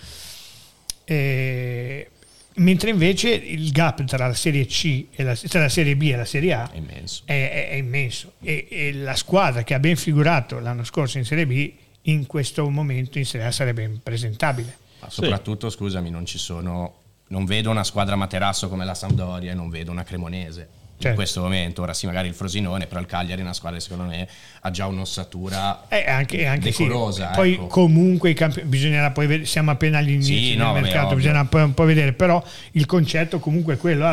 E- 1.04 2.10
mentre 2.52 2.90
invece 2.90 3.30
il 3.30 3.70
gap 3.70 4.04
tra 4.04 4.26
la 4.26 4.34
Serie 4.34 4.66
C 4.66 5.06
e 5.14 5.22
la, 5.22 5.34
tra 5.34 5.60
la 5.60 5.68
Serie 5.68 5.96
B 5.96 6.02
e 6.12 6.16
la 6.16 6.24
Serie 6.24 6.52
A 6.52 6.70
È 6.70 6.76
immenso. 6.76 7.22
è, 7.24 7.32
è- 7.50 7.68
è 7.70 7.74
immenso 7.74 8.32
e, 8.42 8.66
e 8.68 8.92
la 8.92 9.14
squadra 9.14 9.62
che 9.62 9.74
ha 9.74 9.78
ben 9.78 9.96
figurato 9.96 10.58
l'anno 10.58 10.84
scorso 10.84 11.18
in 11.18 11.24
Serie 11.24 11.46
B 11.46 11.72
in 12.04 12.26
questo 12.26 12.68
momento 12.68 13.18
in 13.18 13.26
Serie 13.26 13.46
A 13.46 13.52
sarebbe 13.52 13.82
impresentabile. 13.82 14.79
Ma 15.00 15.10
soprattutto, 15.10 15.70
scusami, 15.70 16.10
non 16.10 16.26
ci 16.26 16.38
sono. 16.38 16.94
Non 17.28 17.44
vedo 17.44 17.70
una 17.70 17.84
squadra 17.84 18.16
materasso 18.16 18.68
come 18.68 18.84
la 18.84 18.94
Sampdoria 18.94 19.52
e 19.52 19.54
non 19.54 19.68
vedo 19.70 19.90
una 19.92 20.02
Cremonese. 20.02 20.68
In 21.00 21.06
Certo. 21.06 21.16
questo 21.16 21.40
momento, 21.40 21.80
ora 21.80 21.94
sì, 21.94 22.04
magari 22.04 22.28
il 22.28 22.34
Frosinone, 22.34 22.86
però 22.86 23.00
il 23.00 23.06
Cagliari 23.06 23.40
è 23.40 23.44
una 23.44 23.54
squadra 23.54 23.78
che 23.78 23.84
secondo 23.84 24.04
me 24.10 24.28
ha 24.60 24.70
già 24.70 24.86
un'ossatura. 24.86 25.86
Eh, 25.88 26.04
anche, 26.06 26.44
anche 26.44 26.72
sì. 26.72 26.82
Decorosa, 26.82 27.28
Poi 27.28 27.54
ecco. 27.54 27.66
comunque 27.68 28.28
i 28.30 28.34
campi- 28.34 28.62
bisognerà 28.64 29.10
poi 29.10 29.26
vedere, 29.26 29.46
siamo 29.46 29.70
appena 29.70 29.96
all'inizio 29.96 30.36
Sì, 30.36 30.48
del 30.50 30.58
no, 30.58 30.72
vabbè, 30.72 30.80
mercato, 30.82 31.14
bisogna 31.14 31.42
poi 31.46 31.62
un 31.62 31.72
po' 31.72 31.84
vedere, 31.84 32.12
però 32.12 32.42
il 32.72 32.84
concetto 32.84 33.38
comunque 33.38 33.74
è 33.74 33.76
quello. 33.78 34.12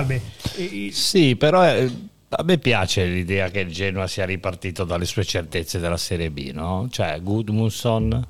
E- 0.56 0.91
Sì, 0.94 1.36
però 1.36 1.67
eh, 1.67 1.91
a 2.29 2.44
me 2.44 2.58
piace 2.58 3.03
l'idea 3.06 3.50
che 3.50 3.60
il 3.62 3.72
Genoa 3.74 4.08
sia 4.08 4.24
ripartito 4.24 4.86
dalle 4.86 5.06
sue 5.06 5.25
certezze 5.25 5.79
della 5.79 5.98
Serie 5.98 6.29
B, 6.32 6.51
no? 6.53 6.88
Cioè 6.89 7.20
Gudmundsson, 7.22 8.13
eh, 8.13 8.27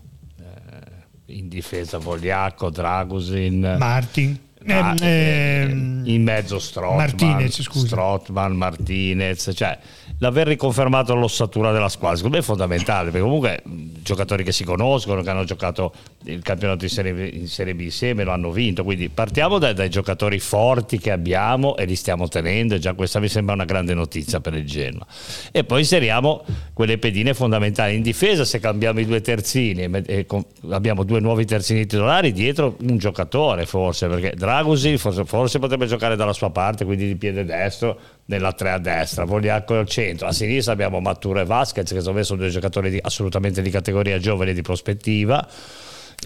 in 1.27 1.47
difesa 1.47 1.97
Vogliacco, 1.97 2.69
Dragusin, 2.69 3.75
Martin. 3.77 4.39
Ma, 4.65 4.95
Ehm, 4.95 4.97
ehm, 5.01 6.01
in 6.05 6.23
mezzo 6.23 6.59
Strottman, 6.59 6.97
Martinez, 6.97 7.61
scusa. 7.61 7.85
Strottman, 7.85 8.55
Martinez, 8.55 9.51
cioè 9.53 9.77
l'aver 10.19 10.47
riconfermato 10.47 11.13
l'ossatura 11.13 11.71
della 11.71 11.89
squadra 11.89 12.15
secondo 12.15 12.37
me 12.37 12.41
è 12.41 12.45
fondamentale 12.45 13.11
perché 13.11 13.21
comunque 13.21 13.61
giocatori 14.01 14.43
che 14.43 14.51
si 14.51 14.63
conoscono, 14.63 15.21
che 15.21 15.29
hanno 15.29 15.43
giocato 15.43 15.93
il 16.23 16.41
campionato 16.41 16.85
in 16.85 16.89
Serie, 16.89 17.13
B- 17.13 17.33
in 17.33 17.47
Serie 17.47 17.75
B 17.75 17.81
insieme, 17.81 18.23
lo 18.23 18.31
hanno 18.31 18.51
vinto, 18.51 18.83
quindi 18.83 19.09
partiamo 19.09 19.59
dai, 19.59 19.73
dai 19.73 19.89
giocatori 19.89 20.39
forti 20.39 20.97
che 20.97 21.11
abbiamo 21.11 21.75
e 21.75 21.85
li 21.85 21.95
stiamo 21.95 22.27
tenendo, 22.27 22.75
e 22.75 22.79
già 22.79 22.93
questa 22.93 23.19
mi 23.19 23.27
sembra 23.27 23.53
una 23.53 23.65
grande 23.65 23.93
notizia 23.93 24.39
per 24.39 24.53
il 24.53 24.65
Genoa. 24.65 25.05
E 25.51 25.63
poi 25.65 25.81
inseriamo 25.81 26.43
quelle 26.73 26.97
pedine 26.97 27.33
fondamentali 27.33 27.95
in 27.95 28.01
difesa, 28.01 28.45
se 28.45 28.59
cambiamo 28.59 28.99
i 28.99 29.05
due 29.05 29.21
terzini 29.21 29.83
e, 29.83 30.03
e 30.05 30.25
abbiamo 30.69 31.03
due 31.03 31.19
nuovi 31.19 31.45
terzini 31.45 31.85
titolari, 31.85 32.31
dietro 32.31 32.77
un 32.81 32.97
giocatore 32.97 33.65
forse, 33.65 34.07
perché 34.07 34.33
Dragusi 34.47 34.97
forse, 34.97 35.25
forse 35.25 35.59
potrebbe 35.59 35.87
giocare 35.87 36.15
dalla 36.15 36.31
sua 36.31 36.49
parte, 36.51 36.85
quindi 36.85 37.05
di 37.05 37.17
piede 37.17 37.43
destro, 37.43 37.99
nella 38.27 38.53
3 38.53 38.71
a 38.71 38.77
destra, 38.77 39.25
Vogliacco 39.25 39.77
al 39.77 39.89
centro, 39.89 40.25
a 40.25 40.31
sinistra 40.31 40.71
abbiamo 40.71 41.01
Matturo 41.01 41.41
e 41.41 41.43
Vasquez, 41.43 41.91
che 41.91 41.99
sono 41.99 42.39
due 42.39 42.47
giocatori 42.47 42.89
di- 42.89 42.99
assolutamente 43.01 43.61
di 43.61 43.69
categoria 43.69 44.17
giovane 44.19 44.51
e 44.51 44.53
di 44.53 44.61
prospettiva. 44.61 45.45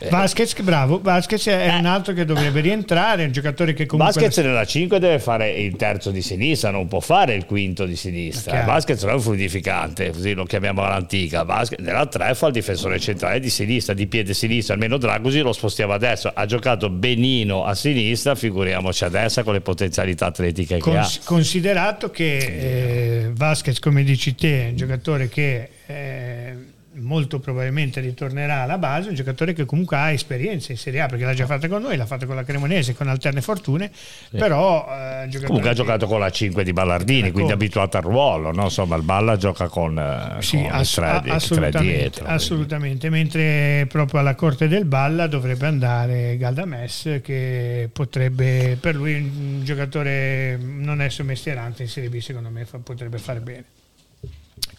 Vasquez, 0.10 0.54
che 0.54 0.64
bravo, 0.64 1.00
Vasquez 1.00 1.48
è 1.48 1.76
un 1.78 1.86
altro 1.86 2.14
che 2.14 2.26
dovrebbe 2.26 2.62
rientrare, 2.62 3.26
un 3.26 3.32
giocatore 3.32 3.74
che 3.74 3.86
comunque... 3.86 4.22
Vasquez 4.22 4.44
nella 4.44 4.66
5 4.66 5.00
deve 5.00 5.20
fare 5.20 5.52
il 5.52 5.76
terzo 5.76 6.10
di 6.10 6.22
sinistra, 6.22 6.72
non 6.72 6.88
può 6.88 7.00
fare 7.00 7.36
il 7.36 7.46
quinto 7.46 7.86
di 7.86 7.96
sinistra. 7.96 8.64
Vasquez 8.64 9.02
non 9.04 9.12
è 9.12 9.14
un 9.16 9.22
fluidificante, 9.22 10.12
così 10.12 10.34
lo 10.34 10.46
chiamiamo 10.46 10.82
all'antica. 10.84 11.44
Vasquez, 11.44 11.80
nella 11.80 12.08
3 12.08 12.34
fa 12.34 12.48
il 12.48 12.54
difensore 12.54 13.00
centrale 13.00 13.40
di 13.40 13.50
sinistra, 13.50 13.94
di 13.94 14.08
piede 14.08 14.34
sinistro, 14.34 14.74
almeno 14.74 14.98
Dragosi 14.98 15.40
lo 15.42 15.54
spostiamo 15.54 15.94
a 15.94 15.98
destra. 15.98 16.34
Ha 16.36 16.46
giocato 16.46 16.90
benino 16.90 17.66
a 17.66 17.76
sinistra, 17.76 18.34
figuriamoci 18.34 19.04
a 19.04 19.10
destra 19.10 19.44
con 19.44 19.54
le 19.54 19.62
potenzialità 19.62 20.28
atletiche 20.28 20.80
che 20.80 20.90
ha. 20.90 21.02
Cons- 21.02 21.20
considerato 21.24 22.10
che 22.10 22.38
eh, 22.38 23.32
Vasquez, 23.34 23.78
come 23.80 24.04
dici 24.04 24.34
te, 24.34 24.66
è 24.66 24.70
un 24.70 24.76
giocatore 24.78 25.30
che 25.30 25.70
eh, 25.86 26.56
molto 27.02 27.40
probabilmente 27.40 28.00
ritornerà 28.00 28.62
alla 28.62 28.78
base, 28.78 29.10
un 29.10 29.16
giocatore 29.16 29.54
che 29.54 29.66
comunque 29.66 29.98
ha 29.98 30.12
esperienza 30.12 30.72
in 30.72 30.78
Serie 30.78 31.02
A 31.02 31.08
perché 31.08 31.26
l'ha 31.26 31.34
già 31.34 31.46
fatta 31.46 31.68
con 31.68 31.82
noi, 31.82 31.98
l'ha 31.98 32.06
fatta 32.06 32.26
con 32.26 32.36
la 32.36 32.44
Cremonese 32.44 32.94
con 32.94 33.08
alterne 33.08 33.42
fortune, 33.42 33.92
però 34.32 34.88
eh, 34.90 35.30
Comunque 35.46 35.70
ha 35.70 35.74
giocato 35.74 36.08
con 36.08 36.20
la 36.20 36.30
5 36.30 36.64
di 36.64 36.74
Ballardini, 36.74 37.20
D'accordo. 37.22 37.34
quindi 37.34 37.52
abituato 37.54 37.98
al 37.98 38.04
ruolo. 38.04 38.52
no? 38.52 38.64
Insomma, 38.64 38.96
il 38.96 39.04
Balla 39.04 39.36
gioca 39.38 39.68
con, 39.68 39.98
eh, 39.98 40.42
Sì, 40.42 40.62
con 40.62 40.72
ass- 40.72 40.94
tre, 40.96 41.06
a- 41.08 41.14
di- 41.20 41.28
tre 41.28 41.32
assolutamente, 41.36 41.80
dietro. 41.98 42.24
quindi. 42.24 42.34
assolutamente, 42.34 43.10
mentre 43.10 43.86
proprio 43.90 44.20
alla 44.20 44.36
corte 44.36 44.68
del 44.68 44.86
Balla 44.86 45.28
dovrebbe 45.28 45.68
andare 45.68 46.38
Galdames 46.38 47.20
che 47.24 47.90
potrebbe 47.92 48.78
per 48.80 48.96
lui 48.96 49.16
un 49.16 49.64
giocatore 49.64 50.58
non 50.62 51.02
è 51.02 51.10
sommestierante 51.10 51.84
in 51.84 51.90
Serie 51.90 52.10
B 52.10 52.20
secondo 52.20 52.50
me 52.50 52.66
fa- 52.66 52.78
potrebbe 52.80 53.18
fare 53.18 53.40
bene 53.40 53.64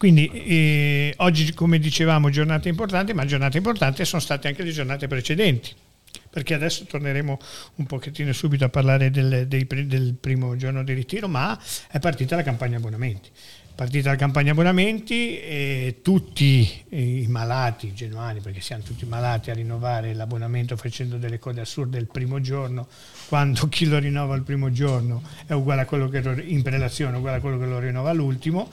quindi 0.03 0.27
eh, 0.27 1.15
oggi 1.19 1.55
come 1.55 1.79
dicevamo 1.79 2.29
giornate 2.29 2.69
importanti 2.69 3.15
ma 3.15 3.25
giornate 3.25 3.59
importanti 3.59 4.05
sono 4.05 4.21
state 4.21 4.49
anche 4.49 4.65
le 4.65 4.73
giornate 4.73 5.07
precedenti 5.07 5.73
perché 6.29 6.55
adesso 6.55 6.87
torneremo 6.87 7.39
un 7.77 7.87
pochettino 7.87 8.33
subito 8.33 8.65
a 8.65 8.69
parlare 8.69 9.13
del, 9.13 9.47
dei 9.47 9.65
del 9.65 10.17
primo 10.21 10.57
giorno 10.57 10.83
di 10.83 10.93
ritiro, 10.93 11.29
ma 11.29 11.57
è 11.89 12.01
partita 12.01 12.35
la 12.35 12.43
campagna 12.43 12.79
abbonamenti. 12.79 13.31
Partita 13.75 14.11
la 14.11 14.17
campagna 14.17 14.51
abbonamenti 14.53 15.39
e 15.39 16.01
tutti 16.03 16.85
i 16.91 17.27
malati 17.29 17.95
genuani, 17.95 18.41
perché 18.41 18.61
siamo 18.61 18.83
tutti 18.83 19.07
malati 19.07 19.51
a 19.51 19.55
rinnovare 19.55 20.15
l'abbonamento 20.15 20.77
facendo 20.77 21.17
delle 21.17 21.39
cose 21.39 21.61
assurde 21.61 21.97
il 21.99 22.07
primo 22.07 22.41
giorno, 22.41 22.89
quando 23.29 23.69
chi 23.69 23.87
lo 23.87 23.99
rinnova 23.99 24.35
il 24.35 24.43
primo 24.43 24.73
giorno 24.73 25.23
è 25.47 25.53
uguale 25.53 25.83
a 25.83 25.85
quello 25.87 26.09
che 26.09 26.23
in 26.45 26.63
prelazione, 26.63 27.15
è 27.15 27.19
uguale 27.19 27.37
a 27.37 27.41
quello 27.41 27.59
che 27.59 27.67
lo 27.67 27.79
rinnova 27.79 28.13
l'ultimo 28.13 28.69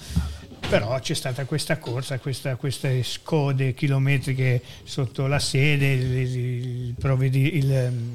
però 0.69 0.99
c'è 0.99 1.15
stata 1.15 1.45
questa 1.45 1.79
corsa, 1.79 2.19
questa- 2.19 2.55
queste 2.55 3.01
scode 3.01 3.73
chilometriche 3.73 4.61
sotto 4.83 5.25
la 5.25 5.39
sede, 5.39 5.93
il, 5.93 6.15
il 6.15 6.95
il, 6.95 7.73
ehm, 7.73 8.13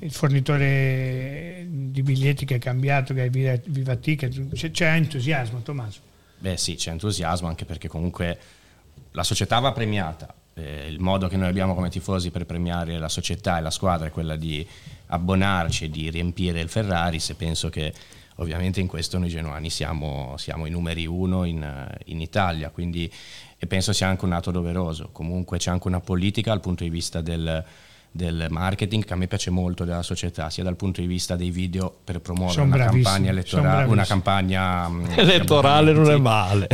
il 0.00 0.10
fornitore 0.12 1.64
di 1.68 2.02
biglietti 2.02 2.44
che 2.44 2.56
è 2.56 2.58
cambiato, 2.58 3.14
che 3.14 3.24
è 3.24 3.30
Viva, 3.30 3.56
Viva 3.66 3.94
Ticket, 3.94 4.52
c'è, 4.52 4.70
c'è 4.72 4.92
entusiasmo 4.92 5.60
Tommaso. 5.62 6.00
Beh 6.38 6.56
sì, 6.56 6.74
c'è 6.74 6.90
entusiasmo 6.90 7.46
anche 7.46 7.64
perché 7.64 7.86
comunque 7.86 8.38
la 9.12 9.22
società 9.22 9.60
va 9.60 9.72
premiata. 9.72 10.34
Eh, 10.54 10.88
il 10.88 10.98
modo 10.98 11.28
che 11.28 11.36
noi 11.36 11.48
abbiamo 11.48 11.74
come 11.76 11.90
tifosi 11.90 12.30
per 12.30 12.44
premiare 12.44 12.98
la 12.98 13.08
società 13.08 13.58
e 13.58 13.60
la 13.60 13.70
squadra 13.70 14.08
è 14.08 14.10
quella 14.10 14.34
di 14.34 14.66
abbonarci 15.06 15.84
e 15.84 15.90
di 15.90 16.10
riempire 16.10 16.60
il 16.60 16.68
Ferrari 16.68 17.20
se 17.20 17.34
penso 17.34 17.70
che 17.70 17.92
ovviamente 18.40 18.80
in 18.80 18.86
questo 18.86 19.18
noi 19.18 19.28
genuani 19.28 19.70
siamo, 19.70 20.34
siamo 20.36 20.66
i 20.66 20.70
numeri 20.70 21.06
uno 21.06 21.44
in, 21.44 21.62
eh, 21.62 21.98
in 22.06 22.20
Italia, 22.20 22.70
quindi 22.70 23.10
e 23.60 23.66
penso 23.66 23.92
sia 23.92 24.06
anche 24.06 24.24
un 24.24 24.32
atto 24.32 24.50
doveroso. 24.50 25.08
Comunque 25.12 25.58
c'è 25.58 25.70
anche 25.70 25.88
una 25.88 26.00
politica 26.00 26.50
dal 26.50 26.60
punto 26.60 26.84
di 26.84 26.90
vista 26.90 27.20
del, 27.20 27.64
del 28.10 28.46
marketing 28.50 29.04
che 29.04 29.12
a 29.12 29.16
me 29.16 29.26
piace 29.26 29.50
molto 29.50 29.84
della 29.84 30.02
società, 30.02 30.48
sia 30.48 30.62
dal 30.62 30.76
punto 30.76 31.00
di 31.00 31.08
vista 31.08 31.34
dei 31.34 31.50
video 31.50 31.92
per 32.04 32.20
promuovere 32.20 32.60
una 32.60 32.76
campagna 32.76 33.02
sono 33.04 33.28
elettorale, 33.30 33.90
una 33.90 34.04
campagna 34.04 34.88
mm, 34.88 35.04
Elettorale 35.16 35.92
non 35.92 36.10
è 36.10 36.16
male. 36.16 36.68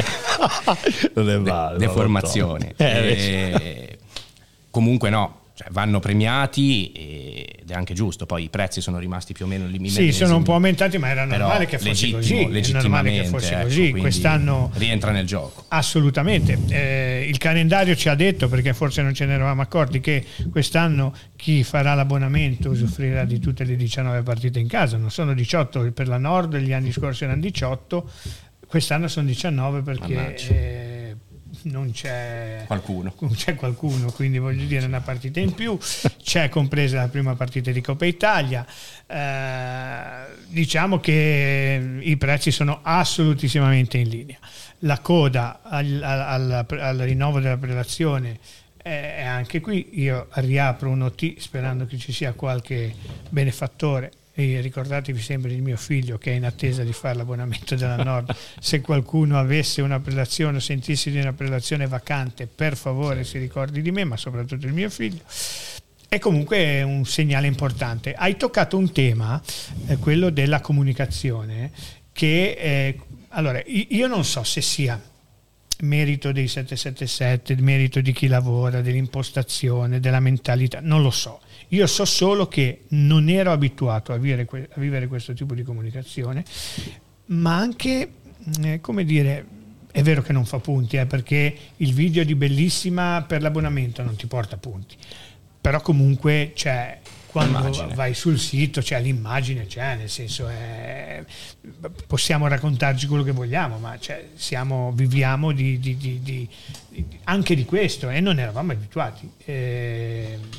non 1.14 1.30
è 1.30 1.38
male. 1.38 1.78
deformazione. 1.78 2.74
Eh, 2.76 2.86
E- 2.86 3.98
comunque 4.70 5.08
no, 5.08 5.40
cioè, 5.56 5.68
vanno 5.70 6.00
premiati 6.00 6.90
ed 6.90 7.70
è 7.70 7.74
anche 7.74 7.94
giusto, 7.94 8.26
poi 8.26 8.42
i 8.42 8.48
prezzi 8.48 8.80
sono 8.80 8.98
rimasti 8.98 9.32
più 9.32 9.44
o 9.44 9.48
meno 9.48 9.66
limitati. 9.66 10.10
Sì, 10.10 10.12
sono 10.12 10.36
un 10.36 10.42
po' 10.42 10.54
aumentati, 10.54 10.98
ma 10.98 11.08
era 11.10 11.24
normale 11.24 11.66
che 11.66 11.78
fosse 11.78 12.10
così. 12.10 12.40
È 12.40 12.72
normale 12.72 13.12
che 13.12 13.24
fosse 13.26 13.54
ecco, 13.54 13.62
così. 13.62 13.90
Quest'anno 13.92 14.72
rientra 14.74 15.12
nel 15.12 15.26
gioco. 15.26 15.66
Assolutamente. 15.68 16.58
Eh, 16.70 17.26
il 17.28 17.38
calendario 17.38 17.94
ci 17.94 18.08
ha 18.08 18.16
detto, 18.16 18.48
perché 18.48 18.74
forse 18.74 19.02
non 19.02 19.14
ce 19.14 19.26
ne 19.26 19.34
eravamo 19.34 19.62
accorti, 19.62 20.00
che 20.00 20.24
quest'anno 20.50 21.14
chi 21.36 21.62
farà 21.62 21.94
l'abbonamento 21.94 22.70
usufruirà 22.70 23.24
di 23.24 23.38
tutte 23.38 23.62
le 23.62 23.76
19 23.76 24.22
partite 24.22 24.58
in 24.58 24.66
casa. 24.66 24.96
Non 24.96 25.12
sono 25.12 25.34
18 25.34 25.92
per 25.92 26.08
la 26.08 26.18
Nord, 26.18 26.56
gli 26.56 26.72
anni 26.72 26.90
scorsi 26.90 27.22
erano 27.22 27.40
18, 27.40 28.10
quest'anno 28.66 29.06
sono 29.06 29.28
19 29.28 29.82
perché 29.82 31.03
non 31.64 31.90
c'è 31.92 32.64
qualcuno. 32.66 33.14
c'è 33.34 33.54
qualcuno, 33.54 34.10
quindi 34.10 34.38
voglio 34.38 34.64
dire 34.64 34.86
una 34.86 35.00
partita 35.00 35.40
in 35.40 35.52
più, 35.52 35.78
c'è 36.22 36.48
compresa 36.48 36.98
la 36.98 37.08
prima 37.08 37.34
partita 37.34 37.70
di 37.70 37.80
Coppa 37.80 38.06
Italia. 38.06 38.66
Eh, 39.06 40.34
diciamo 40.48 40.98
che 41.00 41.98
i 42.00 42.16
prezzi 42.16 42.50
sono 42.50 42.80
assolutissimamente 42.82 43.98
in 43.98 44.08
linea. 44.08 44.38
La 44.80 44.98
coda 45.00 45.60
al, 45.62 46.00
al, 46.02 46.66
al 46.68 46.98
rinnovo 46.98 47.40
della 47.40 47.56
prelazione 47.56 48.38
è 48.76 49.24
anche 49.24 49.60
qui. 49.60 50.00
Io 50.00 50.28
riapro 50.32 50.90
un 50.90 51.02
OT 51.02 51.38
sperando 51.38 51.86
che 51.86 51.96
ci 51.96 52.12
sia 52.12 52.32
qualche 52.32 52.94
benefattore 53.30 54.12
e 54.36 54.60
ricordatevi 54.60 55.20
sempre 55.20 55.52
il 55.52 55.62
mio 55.62 55.76
figlio 55.76 56.18
che 56.18 56.32
è 56.32 56.34
in 56.34 56.44
attesa 56.44 56.82
di 56.82 56.92
fare 56.92 57.14
l'abbonamento 57.16 57.76
della 57.76 58.02
Nord. 58.02 58.34
Se 58.58 58.80
qualcuno 58.80 59.38
avesse 59.38 59.80
una 59.80 60.00
prelazione 60.00 60.56
o 60.56 60.60
sentisse 60.60 61.10
di 61.10 61.18
una 61.18 61.32
prelazione 61.32 61.86
vacante 61.86 62.48
per 62.48 62.76
favore 62.76 63.22
si 63.22 63.38
ricordi 63.38 63.80
di 63.80 63.92
me 63.92 64.02
ma 64.04 64.16
soprattutto 64.16 64.66
il 64.66 64.72
mio 64.72 64.90
figlio. 64.90 65.20
È 66.08 66.18
comunque 66.18 66.82
un 66.82 67.04
segnale 67.04 67.46
importante. 67.46 68.14
Hai 68.14 68.36
toccato 68.36 68.76
un 68.76 68.90
tema 68.90 69.40
eh, 69.86 69.96
quello 69.98 70.30
della 70.30 70.60
comunicazione 70.60 71.70
che 72.12 72.56
eh, 72.58 72.98
allora 73.30 73.62
io 73.64 74.06
non 74.08 74.24
so 74.24 74.42
se 74.42 74.60
sia 74.60 75.00
merito 75.80 76.32
dei 76.32 76.48
777 76.48 77.56
merito 77.56 78.00
di 78.00 78.12
chi 78.12 78.28
lavora 78.28 78.80
dell'impostazione 78.80 79.98
della 79.98 80.20
mentalità 80.20 80.78
non 80.80 81.02
lo 81.02 81.10
so 81.10 81.40
io 81.74 81.86
so 81.86 82.04
solo 82.04 82.46
che 82.46 82.82
non 82.90 83.28
ero 83.28 83.50
abituato 83.50 84.12
a 84.12 84.16
vivere, 84.16 84.46
a 84.74 84.80
vivere 84.80 85.08
questo 85.08 85.32
tipo 85.32 85.54
di 85.54 85.62
comunicazione, 85.62 86.44
ma 87.26 87.56
anche, 87.56 88.12
eh, 88.62 88.80
come 88.80 89.04
dire, 89.04 89.46
è 89.90 90.02
vero 90.02 90.22
che 90.22 90.32
non 90.32 90.44
fa 90.44 90.58
punti, 90.58 90.96
eh, 90.96 91.06
perché 91.06 91.56
il 91.76 91.92
video 91.92 92.24
di 92.24 92.34
Bellissima 92.34 93.24
per 93.26 93.42
l'abbonamento 93.42 94.02
non 94.02 94.14
ti 94.16 94.26
porta 94.26 94.56
punti, 94.56 94.96
però 95.60 95.80
comunque 95.80 96.52
c'è 96.54 97.00
quando 97.34 97.58
l'immagine. 97.58 97.94
vai 97.96 98.14
sul 98.14 98.38
sito 98.38 98.80
c'è 98.80 99.00
l'immagine, 99.00 99.66
c'è, 99.66 99.96
nel 99.96 100.08
senso 100.08 100.46
è, 100.46 101.24
possiamo 102.06 102.46
raccontarci 102.46 103.08
quello 103.08 103.24
che 103.24 103.32
vogliamo, 103.32 103.78
ma 103.78 103.98
cioè, 103.98 104.28
siamo, 104.34 104.92
viviamo 104.92 105.50
di, 105.50 105.80
di, 105.80 105.96
di, 105.96 106.48
anche 107.24 107.56
di 107.56 107.64
questo 107.64 108.08
e 108.08 108.20
non 108.20 108.38
eravamo 108.38 108.70
abituati. 108.70 109.28
Eh, 109.44 110.38
il 110.40 110.53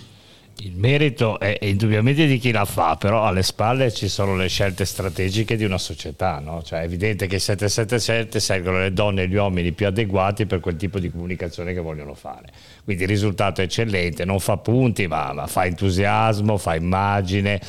merito 0.86 1.40
è, 1.40 1.58
indubbiamente 1.62 2.28
di 2.28 2.38
chi 2.38 2.52
la 2.52 2.66
fa, 2.66 2.96
però 2.96 3.26
alle 3.26 3.42
spalle 3.42 3.92
ci 3.92 4.08
sono 4.08 4.36
le 4.36 4.48
scelte 4.48 4.86
strategiche 4.86 5.56
di 5.56 5.64
una 5.64 5.80
società. 5.80 6.40
No? 6.40 6.62
Cioè, 6.62 6.82
è 6.82 6.84
evidente 6.84 7.26
che 7.26 7.40
777 7.40 8.40
servono 8.40 8.80
le 8.80 8.94
donne 8.94 9.24
e 9.24 9.28
gli 9.28 9.36
uomini 9.36 9.72
più 9.72 9.88
adeguati 9.88 10.46
per 10.46 10.60
quel 10.60 10.76
tipo 10.76 11.00
di 11.00 11.10
comunicazione 11.10 11.74
che 11.74 11.80
vogliono 11.80 12.14
fare. 12.14 12.50
Quindi 12.84 13.04
il 13.04 13.10
risultato 13.10 13.62
è 13.62 13.64
eccellente, 13.64 14.26
non 14.26 14.40
fa 14.40 14.58
punti, 14.58 15.08
ma, 15.08 15.34
ma 15.34 15.48
fa 15.48 15.66
entusiasmo, 15.66 16.58
fa 16.58 16.76
immagine 16.76 17.60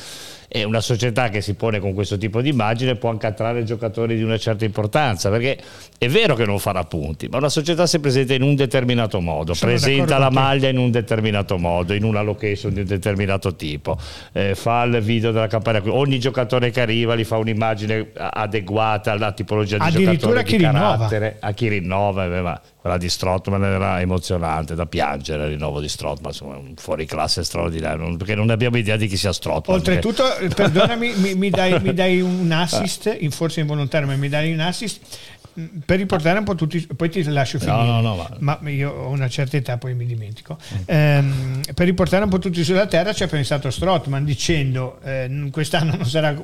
e 0.47 0.63
una 0.63 0.79
società 0.79 1.29
che 1.29 1.41
si 1.41 1.55
pone 1.55 1.79
con 1.79 1.93
questo 1.93 2.17
tipo 2.17 2.41
di 2.41 2.49
immagine 2.49 2.95
può 2.95 3.09
anche 3.09 3.27
attrarre 3.27 3.63
giocatori 3.63 4.15
di 4.15 4.23
una 4.23 4.37
certa 4.37 4.65
importanza, 4.65 5.29
perché 5.29 5.57
è 5.97 6.07
vero 6.07 6.35
che 6.35 6.45
non 6.45 6.59
farà 6.59 6.83
punti, 6.83 7.27
ma 7.27 7.37
una 7.37 7.49
società 7.49 7.85
si 7.85 7.99
presenta 7.99 8.33
in 8.33 8.43
un 8.43 8.55
determinato 8.55 9.19
modo, 9.19 9.53
Sono 9.53 9.71
presenta 9.71 10.17
la 10.17 10.29
maglia 10.29 10.69
in 10.69 10.77
un 10.77 10.91
determinato 10.91 11.57
modo, 11.57 11.93
in 11.93 12.03
una 12.03 12.21
location 12.21 12.73
di 12.73 12.81
un 12.81 12.85
determinato 12.85 13.55
tipo, 13.55 13.97
eh, 14.31 14.55
fa 14.55 14.83
il 14.83 15.01
video 15.01 15.31
della 15.31 15.47
campagna, 15.47 15.81
ogni 15.87 16.19
giocatore 16.19 16.71
che 16.71 16.81
arriva 16.81 17.15
gli 17.15 17.25
fa 17.25 17.37
un'immagine 17.37 18.11
adeguata 18.13 19.11
alla 19.11 19.33
tipologia 19.33 19.77
di 19.77 19.91
giocatore 19.91 20.43
di 20.43 20.57
carattere, 20.57 21.27
rinnova. 21.27 21.47
a 21.47 21.51
chi 21.51 21.67
rinnova, 21.67 22.25
eh, 22.25 22.41
ma 22.41 22.61
quella 22.87 22.97
di 22.97 23.09
Strottman 23.09 23.63
era 23.63 23.99
emozionante 23.99 24.73
da 24.73 24.85
piangere 24.85 25.43
il 25.43 25.49
rinnovo 25.51 25.81
di 25.81 25.89
Strottman 25.89 26.31
insomma 26.31 26.55
un 26.55 26.73
fuori 26.77 27.05
classe 27.05 27.43
straordinario 27.43 28.15
perché 28.15 28.33
non 28.33 28.49
abbiamo 28.49 28.77
idea 28.77 28.95
di 28.95 29.07
chi 29.07 29.17
sia 29.17 29.33
Strottman 29.33 29.77
oltretutto 29.77 30.23
perché... 30.23 30.55
perdonami 30.55 31.13
mi, 31.17 31.35
mi, 31.35 31.49
dai, 31.49 31.79
mi, 31.81 31.93
dai, 31.93 32.21
un 32.21 32.49
assist 32.51 33.27
forse 33.29 33.59
involontario 33.59 34.07
ma 34.07 34.15
mi 34.15 34.29
dai 34.29 34.53
un 34.53 34.61
assist 34.61 35.01
per 35.85 35.97
riportare 35.97 36.37
un 36.37 36.45
po' 36.45 36.53
tutti, 36.53 36.85
poi 36.95 37.09
ti 37.09 37.23
lascio 37.23 37.57
finire. 37.57 37.77
No, 37.77 37.99
no, 37.99 38.15
no, 38.15 38.29
ma... 38.37 38.59
ma 38.61 38.69
io 38.69 38.91
ho 38.91 39.09
una 39.09 39.27
certa 39.27 39.57
età, 39.57 39.79
poi 39.79 39.95
mi 39.95 40.05
dimentico. 40.05 40.55
Ehm, 40.85 41.61
per 41.73 41.87
riportare 41.87 42.25
un 42.25 42.29
po' 42.29 42.37
tutti 42.37 42.63
sulla 42.63 42.85
terra 42.85 43.11
ci 43.11 43.23
ha 43.23 43.27
pensato 43.27 43.71
Strottman 43.71 44.23
dicendo 44.23 44.99
eh, 45.03 45.49
quest'anno 45.49 45.95
non 45.95 46.05
sarà 46.05 46.39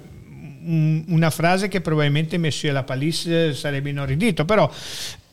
una 0.66 1.30
frase 1.30 1.68
che 1.68 1.80
probabilmente 1.80 2.40
Monsieur 2.40 2.74
La 2.74 2.82
Palisse 2.82 3.54
sarebbe 3.54 3.92
inorridito, 3.92 4.46
però 4.46 4.68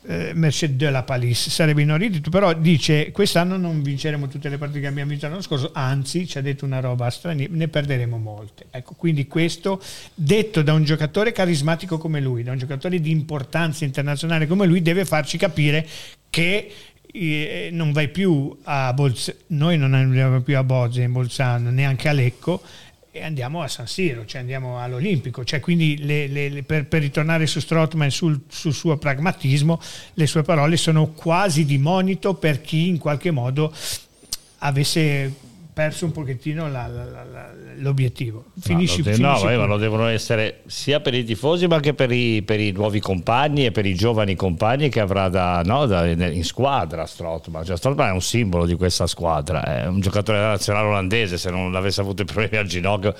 eh, 0.03 0.31
Merced 0.33 0.75
de 0.75 0.89
la 0.89 1.03
Palisse 1.03 1.49
sarebbe 1.49 1.81
inorridito, 1.81 2.29
però 2.29 2.53
dice 2.53 3.11
quest'anno 3.11 3.57
non 3.57 3.81
vinceremo 3.81 4.27
tutte 4.27 4.49
le 4.49 4.57
partite 4.57 4.81
che 4.81 4.87
abbiamo 4.87 5.09
vinto 5.09 5.27
l'anno 5.27 5.41
scorso, 5.41 5.71
anzi 5.73 6.27
ci 6.27 6.37
ha 6.37 6.41
detto 6.41 6.65
una 6.65 6.79
roba 6.79 7.09
straniera, 7.09 7.53
ne 7.53 7.67
perderemo 7.67 8.17
molte. 8.17 8.65
Ecco, 8.71 8.95
quindi 8.95 9.27
questo 9.27 9.81
detto 10.13 10.61
da 10.61 10.73
un 10.73 10.83
giocatore 10.83 11.31
carismatico 11.31 11.97
come 11.97 12.19
lui, 12.19 12.43
da 12.43 12.51
un 12.51 12.57
giocatore 12.57 12.99
di 12.99 13.11
importanza 13.11 13.85
internazionale 13.85 14.47
come 14.47 14.65
lui, 14.65 14.81
deve 14.81 15.05
farci 15.05 15.37
capire 15.37 15.87
che 16.29 16.71
eh, 17.13 17.69
non 17.71 17.91
vai 17.91 18.09
più 18.09 18.57
a 18.63 18.93
Bolzano, 18.93 19.37
noi 19.47 19.77
non 19.77 19.93
andiamo 19.93 20.41
più 20.41 20.57
a 20.57 20.63
Bozze 20.63 21.01
in 21.01 21.11
Bolzano, 21.11 21.69
neanche 21.69 22.09
a 22.09 22.13
Lecco 22.13 22.61
e 23.13 23.23
andiamo 23.23 23.61
a 23.61 23.67
San 23.67 23.87
Siro, 23.87 24.25
cioè 24.25 24.39
andiamo 24.39 24.81
all'Olimpico. 24.81 25.43
Cioè 25.43 25.59
quindi 25.59 25.97
le, 25.97 26.27
le, 26.27 26.47
le, 26.47 26.63
per, 26.63 26.85
per, 26.85 27.01
ritornare 27.01 27.45
su 27.45 27.59
Strottman 27.59 28.09
sul, 28.09 28.39
sul, 28.47 28.73
suo 28.73 28.97
pragmatismo, 28.97 29.81
le 30.13 30.27
sue 30.27 30.43
parole 30.43 30.77
sono 30.77 31.07
quasi 31.07 31.65
di 31.65 31.77
monito 31.77 32.35
per 32.35 32.61
chi 32.61 32.87
in 32.87 32.97
qualche 32.97 33.31
modo 33.31 33.73
avesse 34.59 35.33
perso 35.73 36.05
un 36.05 36.11
pochettino 36.11 36.69
la, 36.69 36.87
la, 36.87 37.05
la, 37.05 37.49
l'obiettivo. 37.77 38.45
Finisci, 38.59 38.97
no, 38.97 39.03
finisci 39.13 39.45
no, 39.45 39.57
ma 39.57 39.65
lo 39.65 39.77
devono 39.77 40.07
essere 40.07 40.61
sia 40.65 40.99
per 40.99 41.13
i 41.13 41.23
tifosi 41.23 41.67
ma 41.67 41.75
anche 41.75 41.93
per 41.93 42.11
i, 42.11 42.41
per 42.43 42.59
i 42.59 42.71
nuovi 42.71 42.99
compagni 42.99 43.65
e 43.65 43.71
per 43.71 43.85
i 43.85 43.93
giovani 43.93 44.35
compagni 44.35 44.89
che 44.89 44.99
avrà 44.99 45.29
da, 45.29 45.61
no, 45.63 45.85
da, 45.85 46.05
in 46.07 46.43
squadra 46.43 47.05
Strottman. 47.05 47.63
Cioè, 47.63 47.77
Strottman 47.77 48.09
è 48.09 48.11
un 48.11 48.21
simbolo 48.21 48.65
di 48.65 48.75
questa 48.75 49.07
squadra, 49.07 49.63
è 49.63 49.87
un 49.87 50.01
giocatore 50.01 50.37
della 50.37 50.51
nazionale 50.51 50.87
olandese, 50.87 51.37
se 51.37 51.49
non 51.49 51.73
avesse 51.75 52.01
avuto 52.01 52.21
i 52.23 52.25
problemi 52.25 52.57
al 52.57 52.65
ginocchio 52.65 53.15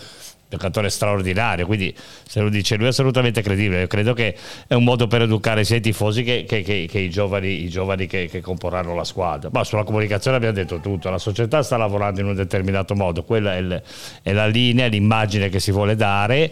giocatore 0.51 0.89
straordinario, 0.89 1.65
quindi 1.65 1.95
se 2.27 2.41
lo 2.41 2.49
dice 2.49 2.75
lui 2.75 2.87
è 2.87 2.89
assolutamente 2.89 3.41
credibile, 3.41 3.81
Io 3.81 3.87
credo 3.87 4.13
che 4.13 4.35
è 4.67 4.73
un 4.73 4.83
modo 4.83 5.07
per 5.07 5.21
educare 5.21 5.63
sia 5.63 5.77
i 5.77 5.81
tifosi 5.81 6.23
che, 6.23 6.43
che, 6.45 6.61
che, 6.61 6.87
che 6.89 6.99
i 6.99 7.09
giovani, 7.09 7.63
i 7.63 7.69
giovani 7.69 8.05
che, 8.05 8.41
comporranno 8.41 8.93
la 8.93 9.05
squadra. 9.05 9.49
Ma 9.53 9.63
sulla 9.63 9.83
comunicazione 9.83 10.35
abbiamo 10.35 10.55
detto 10.55 10.81
tutto, 10.81 11.09
la 11.09 11.17
società 11.17 11.63
sta 11.63 11.77
lavorando 11.77 12.19
in 12.19 12.27
un 12.27 12.35
determinato 12.35 12.95
modo, 12.95 13.23
quella 13.23 13.55
è, 13.55 13.59
il, 13.59 13.81
è 14.21 14.33
la 14.33 14.47
linea, 14.47 14.87
l'immagine 14.87 15.47
che 15.47 15.61
si 15.61 15.71
vuole 15.71 15.95
dare 15.95 16.51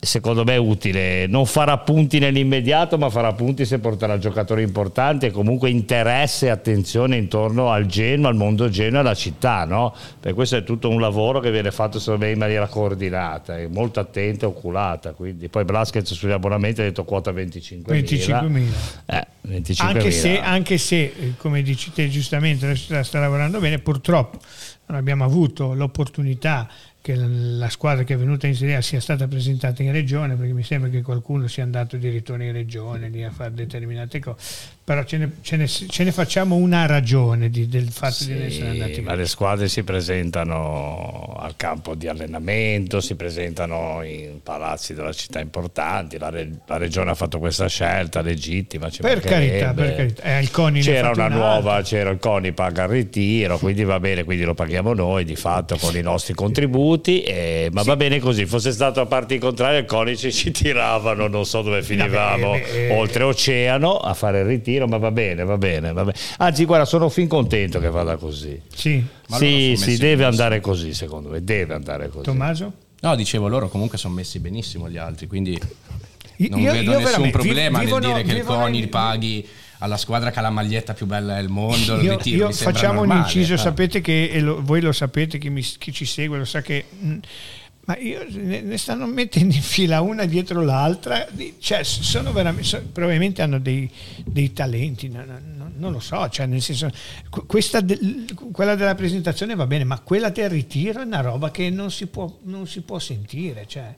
secondo 0.00 0.44
me 0.44 0.54
è 0.54 0.58
utile. 0.58 1.26
Non 1.26 1.44
farà 1.44 1.76
punti 1.78 2.18
nell'immediato, 2.18 2.96
ma 2.96 3.10
farà 3.10 3.32
punti 3.34 3.66
se 3.66 3.78
porterà 3.78 4.18
giocatori 4.18 4.62
importanti 4.62 5.26
e 5.26 5.30
comunque 5.30 5.68
interesse 5.68 6.46
e 6.46 6.48
attenzione 6.48 7.16
intorno 7.16 7.70
al 7.70 7.86
Genoa, 7.86 8.30
al 8.30 8.36
mondo 8.36 8.68
Genoa 8.70 8.98
e 8.98 9.00
alla 9.00 9.14
città. 9.14 9.64
No? 9.64 9.94
Per 10.18 10.32
questo 10.34 10.56
è 10.56 10.64
tutto 10.64 10.88
un 10.88 11.00
lavoro 11.00 11.40
che 11.40 11.50
viene 11.50 11.70
fatto 11.70 11.98
secondo 11.98 12.24
me 12.24 12.32
in 12.32 12.38
maniera 12.38 12.66
coordinata, 12.66 13.58
e 13.58 13.68
molto 13.68 14.00
attenta 14.00 14.46
e 14.46 14.48
oculata. 14.48 15.12
Quindi, 15.12 15.48
poi 15.48 15.64
Blasquez 15.64 16.12
sugli 16.12 16.32
abbonamenti 16.32 16.80
ha 16.80 16.84
detto 16.84 17.04
quota 17.04 17.30
25.000. 17.30 17.82
25.000. 17.86 18.62
Eh, 19.06 19.26
25 19.42 19.98
anche, 19.98 20.10
se, 20.10 20.40
anche 20.40 20.78
se, 20.78 21.34
come 21.36 21.62
dici 21.62 21.92
te 21.92 22.08
giustamente, 22.08 22.74
la 22.88 23.02
sta 23.02 23.20
lavorando 23.20 23.58
bene, 23.58 23.78
purtroppo 23.78 24.38
non 24.86 24.98
abbiamo 24.98 25.24
avuto 25.24 25.72
l'opportunità 25.72 26.68
che 27.02 27.14
la 27.14 27.70
squadra 27.70 28.04
che 28.04 28.14
è 28.14 28.16
venuta 28.16 28.46
in 28.46 28.54
Serie 28.54 28.76
A 28.76 28.82
sia 28.82 29.00
stata 29.00 29.26
presentata 29.26 29.82
in 29.82 29.90
regione, 29.90 30.34
perché 30.34 30.52
mi 30.52 30.62
sembra 30.62 30.90
che 30.90 31.00
qualcuno 31.00 31.46
sia 31.46 31.62
andato 31.62 31.96
addirittura 31.96 32.44
in 32.44 32.52
regione 32.52 33.08
lì 33.08 33.24
a 33.24 33.30
fare 33.30 33.54
determinate 33.54 34.18
cose, 34.20 34.36
però 34.84 35.02
ce 35.04 35.16
ne, 35.16 35.30
ce 35.40 35.56
ne, 35.56 35.66
ce 35.66 36.04
ne 36.04 36.12
facciamo 36.12 36.56
una 36.56 36.84
ragione 36.84 37.48
di, 37.48 37.68
del 37.68 37.88
fatto 37.90 38.14
sì, 38.14 38.34
di 38.34 38.42
essere 38.42 38.68
andati 38.70 39.00
ma 39.00 39.14
le 39.14 39.26
squadre 39.26 39.68
si 39.68 39.82
presentano 39.82 41.36
al 41.38 41.54
campo 41.56 41.94
di 41.94 42.06
allenamento, 42.06 43.00
si 43.00 43.14
presentano 43.14 44.02
in 44.02 44.40
palazzi 44.42 44.92
della 44.92 45.12
città 45.12 45.40
importanti, 45.40 46.18
la, 46.18 46.28
re, 46.28 46.50
la 46.66 46.76
regione 46.76 47.10
ha 47.10 47.14
fatto 47.14 47.38
questa 47.38 47.66
scelta 47.66 48.20
legittima. 48.20 48.90
Per 48.90 49.20
carità, 49.20 49.72
per 49.72 49.94
carità. 49.94 50.22
Eh, 50.22 50.48
c'era 50.80 51.10
una 51.10 51.28
nuova, 51.28 51.80
c'era 51.82 52.10
il 52.10 52.18
CONI 52.18 52.52
paga 52.52 52.82
il 52.82 52.90
ritiro, 52.90 53.58
quindi 53.58 53.84
va 53.84 53.98
bene, 54.00 54.24
quindi 54.24 54.44
lo 54.44 54.54
paghiamo 54.54 54.92
noi 54.92 55.24
di 55.24 55.36
fatto 55.36 55.76
con 55.76 55.96
i 55.96 56.02
nostri 56.02 56.34
contributi 56.34 56.88
contributi, 56.90 57.22
eh, 57.22 57.68
ma 57.72 57.82
sì. 57.82 57.88
va 57.88 57.96
bene 57.96 58.18
così. 58.18 58.46
Fosse 58.46 58.72
stato 58.72 59.00
a 59.00 59.06
parte 59.06 59.38
contrarie, 59.38 59.80
il 59.80 59.84
conici 59.84 60.32
ci 60.32 60.50
tiravano, 60.50 61.28
non 61.28 61.44
so 61.44 61.62
dove 61.62 61.82
finivamo, 61.82 62.54
eh, 62.54 62.90
oltreoceano 62.96 63.98
a 63.98 64.14
fare 64.14 64.40
il 64.40 64.46
ritiro, 64.46 64.86
ma 64.86 64.98
va 64.98 65.10
bene, 65.10 65.44
va 65.44 65.56
bene, 65.56 65.92
va 65.92 66.04
bene. 66.04 66.16
Anzi, 66.38 66.64
guarda, 66.64 66.84
sono 66.84 67.08
fin 67.08 67.28
contento 67.28 67.78
che 67.78 67.90
vada 67.90 68.16
così. 68.16 68.60
Sì, 68.72 69.04
sì, 69.28 69.74
sì 69.76 69.96
deve 69.96 70.24
andare 70.24 70.60
così, 70.60 70.94
secondo 70.94 71.28
me, 71.28 71.44
deve 71.44 71.74
andare 71.74 72.08
così. 72.08 72.24
Tommaso? 72.24 72.72
No, 73.00 73.16
dicevo, 73.16 73.48
loro 73.48 73.68
comunque 73.68 73.96
sono 73.96 74.14
messi 74.14 74.40
benissimo 74.40 74.90
gli 74.90 74.98
altri, 74.98 75.26
quindi 75.26 75.58
non 76.48 76.60
io, 76.60 76.72
vedo 76.72 76.92
io 76.92 76.98
nessun 76.98 77.30
problema 77.30 77.78
vivono, 77.78 78.12
nel 78.12 78.24
dire 78.24 78.34
che 78.34 78.40
il 78.40 78.44
CONI 78.44 78.86
paghi 78.88 79.46
alla 79.80 79.96
squadra 79.96 80.30
che 80.30 80.38
ha 80.38 80.42
la 80.42 80.50
maglietta 80.50 80.94
più 80.94 81.06
bella 81.06 81.34
del 81.34 81.48
mondo. 81.48 82.00
Io, 82.00 82.16
ritiro, 82.16 82.48
io 82.48 82.52
facciamo 82.52 83.00
normale, 83.00 83.20
un 83.20 83.26
inciso, 83.26 83.54
eh. 83.54 83.58
sapete 83.58 84.00
che, 84.00 84.30
e 84.30 84.40
lo, 84.40 84.62
voi 84.62 84.80
lo 84.80 84.92
sapete, 84.92 85.38
chi, 85.38 85.50
mi, 85.50 85.62
chi, 85.62 85.92
ci 85.92 86.04
segue 86.04 86.38
lo 86.38 86.44
sa 86.44 86.60
che... 86.62 86.84
Mh, 86.88 87.08
mm, 87.08 87.18
ma 87.82 87.96
io, 87.96 88.24
ne, 88.28 88.60
ne, 88.60 88.76
stanno 88.76 89.06
mettendo 89.06 89.54
in 89.54 89.62
fila 89.62 90.00
una 90.00 90.24
dietro 90.26 90.62
l'altra, 90.62 91.26
cioè 91.58 91.82
sono 91.82 92.30
veramente, 92.30 92.78
probabilmente 92.92 93.42
hanno 93.42 93.58
dei, 93.58 93.90
dei 94.24 94.52
talenti, 94.52 95.08
no, 95.08 95.24
no, 95.24 95.72
non 95.74 95.90
lo 95.90 95.98
so, 95.98 96.28
cioè 96.28 96.46
nel 96.46 96.60
senso, 96.60 96.88
questa 97.46 97.80
de, 97.80 98.26
quella 98.52 98.76
della 98.76 98.94
presentazione 98.94 99.56
va 99.56 99.66
bene, 99.66 99.84
ma 99.84 99.98
quella 100.00 100.28
del 100.28 100.50
ritiro 100.50 101.00
è 101.00 101.04
una 101.04 101.22
roba 101.22 101.50
che 101.50 101.68
non 101.70 101.90
si 101.90 102.06
può, 102.06 102.32
non 102.42 102.68
si 102.68 102.82
può 102.82 102.98
sentire, 103.00 103.64
cioè, 103.66 103.92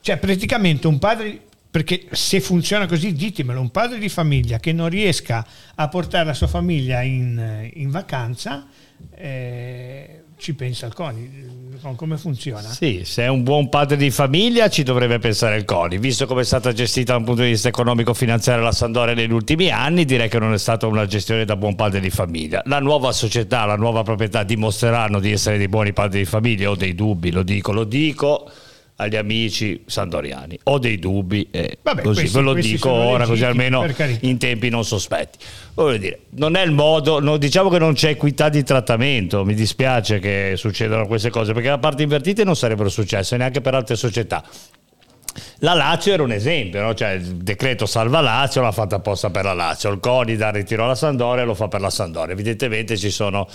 cioè 0.00 0.16
praticamente 0.16 0.86
un 0.86 0.98
padre 0.98 1.40
perché 1.72 2.04
se 2.10 2.42
funziona 2.42 2.84
così 2.84 3.14
ditemelo, 3.14 3.58
un 3.58 3.70
padre 3.70 3.96
di 3.96 4.10
famiglia 4.10 4.58
che 4.58 4.74
non 4.74 4.90
riesca 4.90 5.42
a 5.74 5.88
portare 5.88 6.26
la 6.26 6.34
sua 6.34 6.46
famiglia 6.46 7.00
in, 7.00 7.70
in 7.72 7.90
vacanza, 7.90 8.66
eh, 9.14 10.24
ci 10.36 10.52
pensa 10.52 10.84
il 10.84 10.92
CONI 10.92 11.70
come 11.96 12.18
funziona? 12.18 12.68
Sì, 12.68 13.00
se 13.04 13.22
è 13.22 13.28
un 13.28 13.42
buon 13.42 13.70
padre 13.70 13.96
di 13.96 14.10
famiglia 14.10 14.68
ci 14.68 14.82
dovrebbe 14.82 15.18
pensare 15.18 15.56
il 15.56 15.64
CONI, 15.64 15.96
visto 15.96 16.26
come 16.26 16.42
è 16.42 16.44
stata 16.44 16.74
gestita 16.74 17.12
da 17.12 17.18
un 17.18 17.24
punto 17.24 17.40
di 17.40 17.48
vista 17.48 17.68
economico-finanziario 17.68 18.62
la 18.62 18.70
Sandoria 18.72 19.14
negli 19.14 19.32
ultimi 19.32 19.70
anni, 19.70 20.04
direi 20.04 20.28
che 20.28 20.38
non 20.38 20.52
è 20.52 20.58
stata 20.58 20.86
una 20.86 21.06
gestione 21.06 21.46
da 21.46 21.56
buon 21.56 21.74
padre 21.74 22.00
di 22.00 22.10
famiglia. 22.10 22.62
La 22.66 22.80
nuova 22.80 23.12
società, 23.12 23.64
la 23.64 23.76
nuova 23.76 24.02
proprietà 24.02 24.42
dimostreranno 24.42 25.20
di 25.20 25.32
essere 25.32 25.56
dei 25.56 25.68
buoni 25.68 25.94
padri 25.94 26.18
di 26.18 26.26
famiglia, 26.26 26.68
ho 26.68 26.76
dei 26.76 26.94
dubbi, 26.94 27.30
lo 27.30 27.42
dico, 27.42 27.72
lo 27.72 27.84
dico 27.84 28.50
agli 29.02 29.16
amici 29.16 29.82
sandoriani. 29.86 30.58
Ho 30.64 30.78
dei 30.78 30.98
dubbi, 30.98 31.46
eh, 31.50 31.78
Vabbè, 31.82 32.02
così 32.02 32.20
questi, 32.20 32.36
ve 32.36 32.42
lo 32.42 32.54
dico 32.54 32.90
ora, 32.90 33.26
così 33.26 33.44
almeno 33.44 33.86
in 34.20 34.38
tempi 34.38 34.68
non 34.68 34.84
sospetti. 34.84 35.38
Voglio 35.74 35.96
dire, 35.96 36.18
non 36.30 36.56
è 36.56 36.62
il 36.62 36.72
modo, 36.72 37.20
no, 37.20 37.36
diciamo 37.36 37.68
che 37.68 37.78
non 37.78 37.94
c'è 37.94 38.10
equità 38.10 38.48
di 38.48 38.62
trattamento, 38.62 39.44
mi 39.44 39.54
dispiace 39.54 40.18
che 40.18 40.54
succedano 40.56 41.06
queste 41.06 41.30
cose, 41.30 41.52
perché 41.52 41.68
la 41.68 41.78
parte 41.78 42.02
invertite 42.02 42.44
non 42.44 42.56
sarebbero 42.56 42.88
successe 42.88 43.36
neanche 43.36 43.60
per 43.60 43.74
altre 43.74 43.96
società. 43.96 44.44
La 45.60 45.72
Lazio 45.72 46.12
era 46.12 46.22
un 46.22 46.32
esempio, 46.32 46.82
no? 46.82 46.94
cioè, 46.94 47.10
il 47.12 47.36
decreto 47.36 47.86
salva 47.86 48.20
Lazio 48.20 48.60
l'ha 48.60 48.72
fatta 48.72 48.96
apposta 48.96 49.30
per 49.30 49.44
la 49.44 49.54
Lazio, 49.54 49.90
il 49.90 49.98
CONI 49.98 50.36
dà 50.36 50.50
ritiro 50.50 50.84
alla 50.84 50.94
Sandoria 50.94 51.44
lo 51.44 51.54
fa 51.54 51.68
per 51.68 51.80
la 51.80 51.90
Sandoria. 51.90 52.34
Evidentemente 52.34 52.98
ci 52.98 53.10
sono 53.10 53.48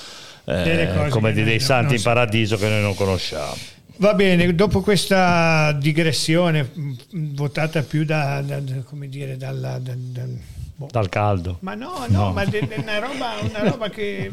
eh, 0.45 1.07
come 1.09 1.33
dei 1.33 1.59
santi 1.59 1.95
in 1.95 2.01
paradiso 2.01 2.57
che 2.57 2.67
noi 2.67 2.81
non 2.81 2.95
conosciamo. 2.95 3.75
Va 3.99 4.13
bene, 4.13 4.53
dopo 4.53 4.81
questa 4.81 5.71
digressione 5.71 6.69
votata 7.11 7.81
più 7.81 8.05
da, 8.05 8.41
da, 8.41 8.59
da 8.59 8.75
come 8.83 9.09
dire, 9.09 9.37
dalla, 9.37 9.79
da, 9.79 9.93
boh. 10.75 10.87
dal 10.91 11.09
caldo. 11.09 11.57
Ma 11.61 11.73
no, 11.73 12.05
no, 12.07 12.25
no. 12.25 12.31
ma 12.33 12.43
è 12.43 12.67
una 12.77 12.99
roba, 12.99 13.33
una 13.41 13.69
roba 13.69 13.89
che 13.89 14.29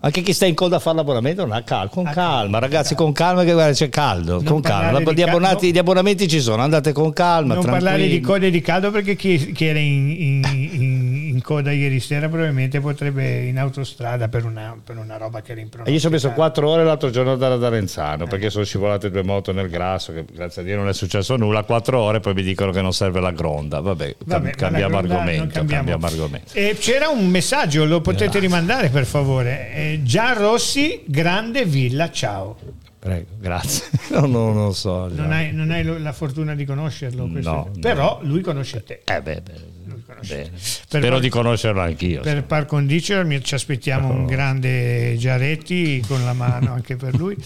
anche 0.00 0.22
chi 0.22 0.32
sta 0.32 0.46
in 0.46 0.54
coda 0.54 0.76
a 0.76 0.78
fare 0.78 0.96
l'abbonamento 0.96 1.44
non 1.44 1.56
ha 1.56 1.62
calma, 1.62 1.90
con 1.90 2.04
calma, 2.04 2.60
ragazzi, 2.60 2.94
con 2.94 3.10
calma 3.12 3.42
che 3.42 3.52
guarda, 3.52 3.72
c'è 3.72 3.88
caldo, 3.88 4.34
non 4.34 4.44
con 4.44 4.60
calma. 4.60 5.00
Gli, 5.12 5.22
abbonati, 5.22 5.72
gli, 5.72 5.78
abbonamenti 5.78 6.28
ci 6.28 6.40
sono, 6.40 6.62
andate 6.62 6.92
con 6.92 7.12
calma. 7.12 7.54
Non 7.54 7.64
tranquilli. 7.64 7.90
parlare 7.90 8.08
di 8.08 8.20
code 8.20 8.50
di 8.50 8.60
caldo 8.60 8.92
perché 8.92 9.16
chi, 9.16 9.50
chi 9.50 9.64
era 9.64 9.80
in, 9.80 10.10
in, 10.10 10.42
in, 10.44 11.17
in, 11.38 11.42
coda 11.42 11.72
ieri 11.72 12.00
sera 12.00 12.28
probabilmente 12.28 12.80
potrebbe 12.80 13.44
in 13.44 13.58
autostrada 13.58 14.28
per 14.28 14.44
una, 14.44 14.76
per 14.82 14.96
una 14.96 15.16
roba 15.16 15.40
che 15.40 15.52
era 15.52 15.60
in 15.60 15.68
Io 15.86 15.98
ci 15.98 16.06
ho 16.06 16.10
messo 16.10 16.30
quattro 16.32 16.68
ore 16.68 16.84
l'altro 16.84 17.10
giorno 17.10 17.36
da 17.36 17.54
Arenzano 17.54 18.24
eh. 18.24 18.26
perché 18.28 18.50
sono 18.50 18.64
scivolate 18.64 19.10
due 19.10 19.22
moto 19.22 19.52
nel 19.52 19.68
grasso, 19.68 20.12
che 20.12 20.24
grazie 20.30 20.62
a 20.62 20.64
Dio 20.64 20.76
non 20.76 20.88
è 20.88 20.92
successo 20.92 21.36
nulla, 21.36 21.62
quattro 21.62 22.00
ore 22.00 22.20
poi 22.20 22.34
mi 22.34 22.42
dicono 22.42 22.72
che 22.72 22.82
non 22.82 22.92
serve 22.92 23.20
la 23.20 23.30
gronda. 23.30 23.80
Vabbè, 23.80 24.16
Vabbè 24.24 24.50
cambiamo, 24.50 24.98
argomento, 24.98 25.54
cambiamo. 25.54 25.68
cambiamo 25.68 26.06
argomento. 26.06 26.52
E 26.54 26.76
c'era 26.78 27.08
un 27.08 27.28
messaggio, 27.28 27.84
lo 27.84 28.00
potete 28.00 28.24
Grazie. 28.24 28.40
rimandare 28.40 28.88
per 28.88 29.04
favore. 29.04 29.72
Eh, 29.74 30.00
Gian 30.02 30.36
Rossi, 30.36 31.02
grande 31.06 31.64
villa, 31.64 32.10
ciao. 32.10 32.56
Prego, 32.98 33.26
grazie. 33.38 33.86
No, 34.08 34.20
no, 34.20 34.52
non 34.52 34.64
lo 34.64 34.72
so. 34.72 35.06
Non 35.08 35.32
hai, 35.32 35.52
non 35.52 35.70
hai, 35.70 35.84
la 35.84 36.12
fortuna 36.12 36.54
di 36.54 36.64
conoscerlo, 36.64 37.28
no, 37.30 37.70
però 37.78 38.20
lui 38.22 38.40
conosce 38.40 38.82
te. 38.82 39.02
Eh 39.04 39.20
beh, 39.20 39.40
beh. 39.42 39.77
Bene. 40.26 40.50
Spero 40.56 41.10
par, 41.10 41.20
di 41.20 41.28
conoscerlo 41.28 41.80
anch'io. 41.82 42.22
Per 42.22 42.44
par 42.44 42.64
condicio 42.64 43.40
ci 43.42 43.54
aspettiamo 43.54 44.10
un 44.10 44.24
grande 44.24 45.16
Giaretti 45.18 46.02
con 46.06 46.24
la 46.24 46.32
mano 46.32 46.72
anche 46.72 46.96
per 46.96 47.14
lui. 47.14 47.36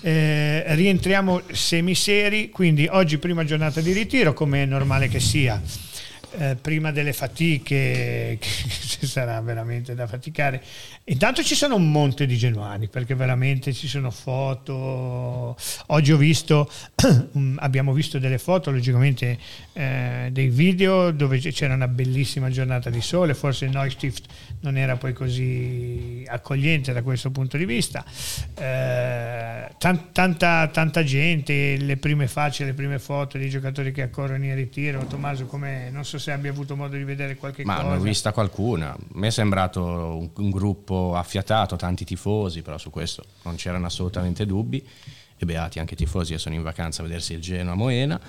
Eh, 0.00 0.74
rientriamo 0.74 1.42
semiseri, 1.52 2.48
quindi 2.48 2.88
oggi 2.90 3.18
prima 3.18 3.44
giornata 3.44 3.80
di 3.80 3.92
ritiro, 3.92 4.32
come 4.32 4.62
è 4.62 4.66
normale 4.66 5.08
che 5.08 5.20
sia 5.20 5.60
eh, 6.32 6.56
prima 6.60 6.92
delle 6.92 7.12
fatiche, 7.12 8.38
che 8.40 9.06
sarà 9.06 9.40
veramente 9.40 9.94
da 9.94 10.06
faticare. 10.06 10.62
Intanto 11.04 11.42
ci 11.42 11.54
sono 11.54 11.74
un 11.76 11.90
monte 11.90 12.26
di 12.26 12.36
genuani, 12.36 12.88
perché 12.88 13.14
veramente 13.14 13.72
ci 13.72 13.88
sono 13.88 14.10
foto. 14.10 15.56
Oggi 15.86 16.12
ho 16.12 16.16
visto, 16.16 16.70
abbiamo 17.56 17.92
visto 17.92 18.18
delle 18.18 18.38
foto, 18.38 18.70
logicamente 18.70 19.38
eh, 19.78 20.30
dei 20.32 20.48
video 20.48 21.12
dove 21.12 21.38
c'era 21.38 21.74
una 21.74 21.86
bellissima 21.86 22.50
giornata 22.50 22.90
di 22.90 23.00
sole, 23.00 23.32
forse 23.32 23.66
il 23.66 23.70
Neustift 23.70 24.26
non 24.62 24.76
era 24.76 24.96
poi 24.96 25.12
così 25.12 26.24
accogliente 26.26 26.92
da 26.92 27.02
questo 27.02 27.30
punto 27.30 27.56
di 27.56 27.64
vista. 27.64 28.04
Eh, 28.56 29.68
tanta, 29.78 30.66
tanta 30.66 31.04
gente, 31.04 31.76
le 31.76 31.96
prime 31.96 32.26
facce, 32.26 32.64
le 32.64 32.72
prime 32.72 32.98
foto 32.98 33.38
dei 33.38 33.48
giocatori 33.48 33.92
che 33.92 34.02
accorrono 34.02 34.44
in 34.44 34.56
ritiro. 34.56 35.06
Tommaso, 35.06 35.46
come 35.46 35.90
non 35.90 36.04
so 36.04 36.18
se 36.18 36.32
abbia 36.32 36.50
avuto 36.50 36.74
modo 36.74 36.96
di 36.96 37.04
vedere 37.04 37.36
qualche 37.36 37.64
Ma 37.64 37.76
cosa. 37.76 37.86
Ma 37.86 37.94
ne 37.94 38.00
ho 38.00 38.02
vista 38.02 38.32
qualcuna. 38.32 38.96
Me 39.12 39.28
è 39.28 39.30
sembrato 39.30 39.84
un, 39.84 40.28
un 40.34 40.50
gruppo 40.50 41.14
affiatato, 41.14 41.76
tanti 41.76 42.04
tifosi, 42.04 42.62
però 42.62 42.78
su 42.78 42.90
questo 42.90 43.24
non 43.42 43.54
c'erano 43.54 43.86
assolutamente 43.86 44.44
dubbi. 44.44 44.84
E 45.40 45.44
beati 45.46 45.78
anche 45.78 45.94
i 45.94 45.96
tifosi 45.96 46.32
che 46.32 46.38
sono 46.38 46.56
in 46.56 46.62
vacanza 46.62 47.02
a 47.02 47.04
vedersi 47.04 47.34
il 47.34 47.40
Genoa 47.40 47.76
Moena. 47.76 48.20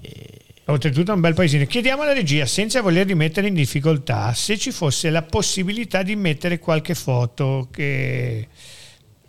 E 0.00 0.47
Oltretutto 0.70 1.12
è 1.12 1.14
un 1.14 1.20
bel 1.20 1.32
paesino. 1.32 1.64
Chiediamo 1.64 2.02
alla 2.02 2.12
regia, 2.12 2.44
senza 2.44 2.82
voler 2.82 3.06
rimettere 3.06 3.48
in 3.48 3.54
difficoltà, 3.54 4.34
se 4.34 4.58
ci 4.58 4.70
fosse 4.70 5.08
la 5.08 5.22
possibilità 5.22 6.02
di 6.02 6.14
mettere 6.14 6.58
qualche 6.58 6.94
foto, 6.94 7.68
che, 7.70 8.48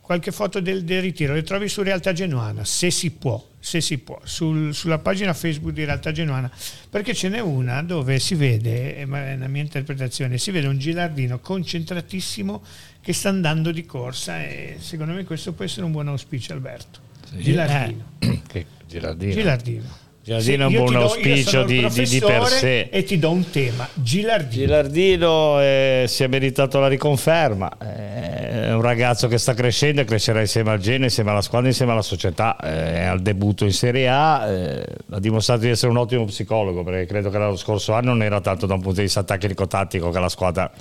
qualche 0.02 0.34
foto 0.34 0.60
del, 0.60 0.84
del, 0.84 1.02
ritiro. 1.02 1.34
Le 1.34 1.44
trovi 1.44 1.70
su 1.70 1.82
Realtà 1.82 2.12
Genuana, 2.12 2.66
se 2.66 2.92
si 2.92 3.12
può, 3.12 3.42
se 3.58 3.80
si 3.80 4.00
può 4.00 4.20
sul, 4.26 4.74
sulla 4.74 5.00
pagina 5.00 5.34
Facebook 5.34 5.72
di 5.72 5.86
Realtà 5.86 6.12
Genuana, 6.12 6.52
perché 6.90 7.14
ce 7.14 7.30
n'è 7.30 7.40
una 7.40 7.82
dove 7.84 8.20
si 8.20 8.36
vede, 8.36 8.98
è 8.98 9.04
una 9.04 9.48
mia 9.48 9.62
interpretazione, 9.62 10.38
si 10.38 10.52
vede 10.52 10.68
un 10.68 10.78
gilardino 10.78 11.40
concentratissimo 11.40 12.62
che 13.00 13.14
sta 13.14 13.30
andando 13.30 13.72
di 13.72 13.86
corsa 13.86 14.44
e 14.44 14.76
secondo 14.80 15.14
me 15.14 15.24
questo 15.24 15.54
può 15.54 15.64
essere 15.64 15.86
un 15.86 15.94
buon 15.94 16.10
auspicio 16.10 16.52
Alberto. 16.52 17.00
Sì. 17.30 17.38
Gilardino. 17.38 18.12
Eh, 18.20 18.42
che 18.46 18.66
gilardino. 18.86 19.32
Gilardino. 19.32 20.08
Gilardino 20.30 20.64
è 20.64 20.68
un 20.68 20.74
buon 20.74 20.96
auspicio 20.96 21.64
di, 21.64 21.88
di, 21.90 22.06
di, 22.06 22.20
per 22.20 22.46
sé. 22.46 22.90
E 22.92 23.04
ti 23.04 23.18
do 23.18 23.32
un 23.32 23.50
tema, 23.50 23.88
Gilardino. 23.94 24.66
Gilardino 24.66 25.60
eh, 25.60 26.06
si 26.08 26.24
è 26.24 26.28
meritato 26.28 26.80
la 26.80 26.88
riconferma, 26.88 27.78
eh, 27.82 28.68
è 28.68 28.74
un 28.74 28.82
ragazzo 28.82 29.28
che 29.28 29.40
sta 29.40 29.56
crescendo 29.56 30.02
e 30.02 30.06
crescerà 30.06 30.40
insieme 30.40 30.70
al 30.72 30.80
Gene, 30.80 31.06
insieme 31.06 31.32
alla 31.32 31.42
squadra, 31.42 31.68
insieme 31.68 31.94
alla 31.94 32.04
società, 32.04 32.58
eh, 32.62 32.94
è 32.94 33.04
al 33.06 33.22
debutto 33.22 33.66
in 33.66 33.74
Serie 33.74 34.08
A, 34.08 34.48
eh, 34.48 34.86
ha 35.10 35.20
dimostrato 35.20 35.62
di 35.62 35.70
essere 35.70 35.90
un 35.92 35.98
ottimo 35.98 36.26
psicologo 36.26 36.84
perché 36.84 37.08
credo 37.08 37.32
che 37.32 37.38
l'anno 37.40 37.56
scorso 37.56 37.94
anno 37.94 38.10
non 38.10 38.22
era 38.22 38.40
tanto 38.40 38.68
da 38.68 38.76
un 38.76 38.82
punto 38.82 38.98
di 38.98 39.06
vista 39.06 39.24
tecnico-tattico 39.24 40.12
che 40.12 40.20
la 40.20 40.30
squadra 40.30 40.72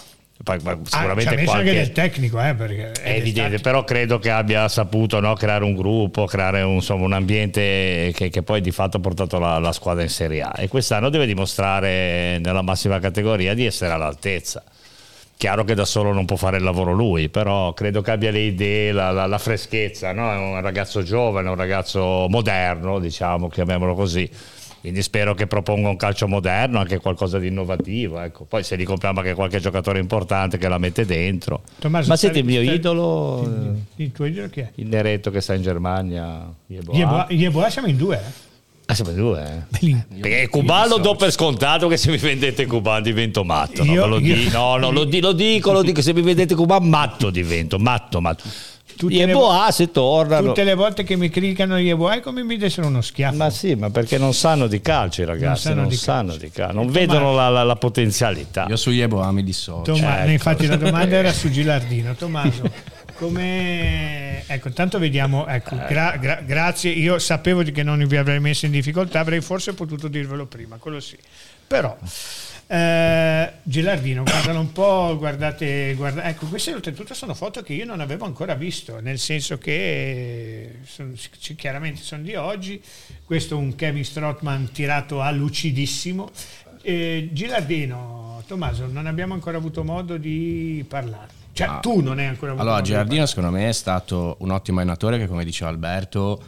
Ah, 0.44 0.78
sicuramente 0.84 1.34
messo 1.34 1.50
qualche... 1.50 1.68
anche 1.68 1.72
del 1.74 1.92
tecnico, 1.92 2.40
eh, 2.40 2.54
perché 2.54 2.92
È 2.92 3.10
evidente, 3.10 3.58
però 3.58 3.84
credo 3.84 4.18
che 4.18 4.30
abbia 4.30 4.68
saputo 4.68 5.18
no, 5.20 5.34
creare 5.34 5.64
un 5.64 5.74
gruppo, 5.74 6.26
creare 6.26 6.62
un, 6.62 6.74
insomma, 6.74 7.04
un 7.04 7.12
ambiente 7.12 8.12
che, 8.14 8.28
che 8.30 8.42
poi 8.42 8.60
di 8.60 8.70
fatto 8.70 8.98
ha 8.98 9.00
portato 9.00 9.38
la, 9.38 9.58
la 9.58 9.72
squadra 9.72 10.02
in 10.02 10.08
Serie 10.08 10.42
A 10.42 10.52
e 10.56 10.68
quest'anno 10.68 11.10
deve 11.10 11.26
dimostrare 11.26 12.38
nella 12.38 12.62
massima 12.62 12.98
categoria 13.00 13.52
di 13.52 13.66
essere 13.66 13.92
all'altezza. 13.92 14.62
Chiaro 15.36 15.64
che 15.64 15.74
da 15.74 15.84
solo 15.84 16.12
non 16.12 16.24
può 16.24 16.36
fare 16.36 16.56
il 16.56 16.64
lavoro 16.64 16.92
lui, 16.92 17.28
però 17.28 17.72
credo 17.72 18.00
che 18.00 18.10
abbia 18.10 18.30
le 18.30 18.40
idee, 18.40 18.90
la, 18.92 19.10
la- 19.10 19.26
la 19.26 19.38
freschezza, 19.38 20.12
no? 20.12 20.32
è 20.32 20.36
un 20.36 20.60
ragazzo 20.60 21.02
giovane, 21.02 21.48
un 21.48 21.54
ragazzo 21.54 22.26
moderno, 22.28 22.98
diciamo, 22.98 23.48
chiamiamolo 23.48 23.94
così. 23.94 24.28
Quindi 24.80 25.02
spero 25.02 25.34
che 25.34 25.46
proponga 25.48 25.88
un 25.88 25.96
calcio 25.96 26.28
moderno, 26.28 26.78
anche 26.78 26.98
qualcosa 26.98 27.38
di 27.38 27.48
innovativo. 27.48 28.20
Ecco. 28.20 28.44
Poi 28.44 28.62
se 28.62 28.76
gli 28.78 28.84
compriamo 28.84 29.18
anche 29.20 29.34
qualche 29.34 29.58
giocatore 29.60 29.98
importante 29.98 30.56
che 30.56 30.68
la 30.68 30.78
mette 30.78 31.04
dentro. 31.04 31.62
Tommaso, 31.80 32.08
Ma 32.08 32.16
stai- 32.16 32.32
senti, 32.32 32.46
il 32.48 32.52
mio 32.54 32.62
stai- 32.62 32.76
idolo, 32.76 33.42
eh, 33.96 34.02
Il 34.04 34.12
tuo 34.12 34.24
idolo 34.26 34.48
chi 34.48 34.60
è? 34.60 34.70
il 34.76 34.86
Neretto 34.86 35.30
che 35.30 35.40
sta 35.40 35.54
in 35.54 35.62
Germania. 35.62 36.48
Yeboah 36.68 37.26
Yeboah 37.30 37.70
siamo 37.70 37.88
in 37.88 37.96
due, 37.96 38.16
eh. 38.16 38.46
Ah, 38.90 38.94
siamo 38.94 39.10
in 39.10 39.16
due, 39.16 39.42
eh. 39.42 39.62
Belin- 39.68 40.04
Perché 40.20 40.48
Cuban 40.48 40.88
lo 40.88 40.96
do 40.98 41.14
per 41.14 41.30
scontato 41.30 41.88
che 41.88 41.98
se 41.98 42.10
mi 42.10 42.16
vendete 42.16 42.64
Cuban 42.64 43.02
divento 43.02 43.44
matto. 43.44 43.84
No, 43.84 43.92
Io- 43.92 44.02
ve 44.04 44.08
lo, 44.08 44.18
io- 44.20 44.34
di- 44.34 44.48
no, 44.48 44.76
no, 44.78 44.90
lo, 44.90 45.04
di- 45.04 45.20
lo 45.20 45.32
dico, 45.32 45.72
lo 45.72 45.82
dico, 45.82 46.00
se 46.00 46.14
mi 46.14 46.22
vendete 46.22 46.54
Cuban 46.54 46.88
matto 46.88 47.28
divento, 47.30 47.78
matto, 47.78 48.20
matto. 48.22 48.44
Tutte 48.98 49.14
E 49.14 49.26
le 49.26 49.32
boa 49.32 49.70
se 49.70 49.90
tornano. 49.92 50.48
Tutte 50.48 50.64
le 50.64 50.74
volte 50.74 51.04
che 51.04 51.14
mi 51.16 51.28
criticano 51.28 51.78
Yeboah 51.78 52.16
è 52.16 52.20
come 52.20 52.42
mi 52.42 52.56
dessero 52.56 52.88
uno 52.88 53.00
schiaffo. 53.00 53.36
Ma 53.36 53.48
sì, 53.48 53.74
ma 53.76 53.90
perché 53.90 54.18
non 54.18 54.34
sanno 54.34 54.66
di 54.66 54.80
calcio 54.80 55.22
i 55.22 55.24
ragazzi, 55.24 55.62
sanno 55.62 55.80
non 55.82 55.88
di 55.88 55.96
sanno 55.96 56.30
calcio. 56.32 56.44
di 56.44 56.50
calcio, 56.50 56.74
non 56.74 56.90
vedono 56.90 57.32
la, 57.32 57.48
la- 57.48 57.62
la 57.62 57.76
potenzialità. 57.76 58.66
Io 58.68 58.76
su 58.76 58.90
Yeboah 58.90 59.30
mi 59.30 59.44
dissocio. 59.44 59.82
Toma- 59.94 60.22
ecco. 60.22 60.30
Infatti 60.30 60.66
la 60.66 60.76
domanda 60.76 61.14
era 61.16 61.32
su 61.32 61.48
Gilardino. 61.52 62.14
Tommaso, 62.16 62.62
come... 63.16 64.42
Ecco, 64.50 64.68
intanto 64.68 64.98
vediamo, 64.98 65.46
ecco, 65.46 65.76
gra- 65.86 66.16
gra- 66.18 66.40
grazie, 66.44 66.90
io 66.90 67.18
sapevo 67.18 67.62
di 67.62 67.70
che 67.70 67.82
non 67.82 68.02
vi 68.06 68.16
avrei 68.16 68.40
messo 68.40 68.64
in 68.66 68.72
difficoltà, 68.72 69.20
avrei 69.20 69.40
forse 69.42 69.74
potuto 69.74 70.08
dirvelo 70.08 70.46
prima, 70.46 70.76
quello 70.78 71.00
sì. 71.00 71.16
Però, 71.66 71.94
eh, 72.70 73.52
Gilardino, 73.62 74.24
guardalo 74.24 74.60
un 74.60 74.72
po', 74.72 75.16
guardate, 75.16 75.94
guarda- 75.96 76.24
ecco, 76.28 76.46
queste 76.46 76.74
oltretutto 76.74 77.14
sono 77.14 77.32
foto 77.34 77.62
che 77.62 77.72
io 77.72 77.86
non 77.86 78.00
avevo 78.00 78.26
ancora 78.26 78.54
visto, 78.54 79.00
nel 79.00 79.18
senso 79.18 79.56
che 79.56 80.80
sono- 80.84 81.12
c- 81.14 81.54
chiaramente 81.54 82.02
sono 82.02 82.22
di 82.22 82.34
oggi, 82.34 82.80
questo 83.24 83.54
è 83.54 83.58
un 83.58 83.74
Kevin 83.74 84.04
Strottman 84.04 84.70
tirato 84.70 85.22
a 85.22 85.30
lucidissimo. 85.30 86.30
Eh, 86.82 87.30
Gilardino, 87.32 88.42
Tommaso, 88.46 88.86
non 88.86 89.06
abbiamo 89.06 89.32
ancora 89.34 89.56
avuto 89.56 89.82
modo 89.82 90.16
di 90.18 90.84
parlare. 90.86 91.36
Cioè, 91.52 91.66
Ah. 91.68 91.78
tu 91.80 92.00
non 92.00 92.18
hai 92.18 92.26
ancora 92.26 92.52
avuto 92.52 92.62
Allora, 92.62 92.76
modo 92.80 92.88
di 92.88 92.94
Giardino 92.94 93.26
secondo 93.26 93.50
me 93.50 93.68
è 93.68 93.72
stato 93.72 94.36
un 94.40 94.50
ottimo 94.50 94.78
allenatore 94.80 95.18
che, 95.18 95.26
come 95.26 95.44
diceva 95.44 95.70
Alberto, 95.70 96.40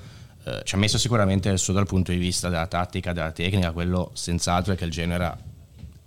eh, 0.44 0.61
ci 0.64 0.74
ha 0.74 0.78
messo 0.78 0.98
sicuramente 0.98 1.48
il 1.48 1.59
suo 1.59 1.72
dal 1.72 1.87
punto 1.87 2.12
di 2.12 2.18
vista 2.18 2.48
della 2.48 2.66
tattica, 2.66 3.12
della 3.12 3.33
tecnica, 3.33 3.72
quello 3.72 4.11
senz'altro 4.14 4.74
è 4.74 4.76
che 4.76 4.85
il 4.85 4.90
genere 4.90 5.48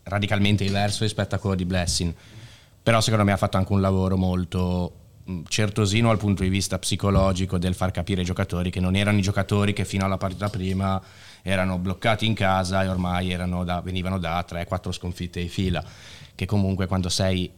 radicalmente 0.04 0.64
diverso 0.64 1.04
rispetto 1.04 1.36
a 1.36 1.38
quello 1.38 1.56
di 1.56 1.66
Blessing. 1.66 2.14
Però 2.82 3.00
secondo 3.02 3.26
me 3.26 3.32
ha 3.32 3.38
fatto 3.38 3.58
anche 3.58 3.72
un 3.72 3.82
lavoro 3.82 4.18
molto 4.18 4.94
mh, 5.24 5.42
certosino 5.48 6.10
dal 6.10 6.18
punto 6.18 6.44
di 6.44 6.50
vista 6.50 6.78
psicologico 6.78 7.58
del 7.58 7.76
far 7.76 7.92
capire 7.92 8.22
ai 8.22 8.26
giocatori 8.26 8.70
che 8.70 8.80
non 8.80 8.96
erano 8.96 9.18
i 9.18 9.22
giocatori 9.22 9.74
che 9.74 9.86
fino 9.86 10.06
alla 10.06 10.18
partita 10.18 10.50
prima 10.50 11.02
erano 11.42 11.78
bloccati 11.78 12.26
in 12.26 12.34
casa 12.34 12.84
e 12.84 12.88
ormai 12.88 13.36
da- 13.36 13.82
venivano 13.82 14.18
da 14.18 14.46
3-4 14.48 14.92
sconfitte 14.92 15.42
di 15.42 15.50
fila, 15.50 15.84
che 16.36 16.46
comunque 16.46 16.88
quando 16.88 17.10
sei 17.10 17.52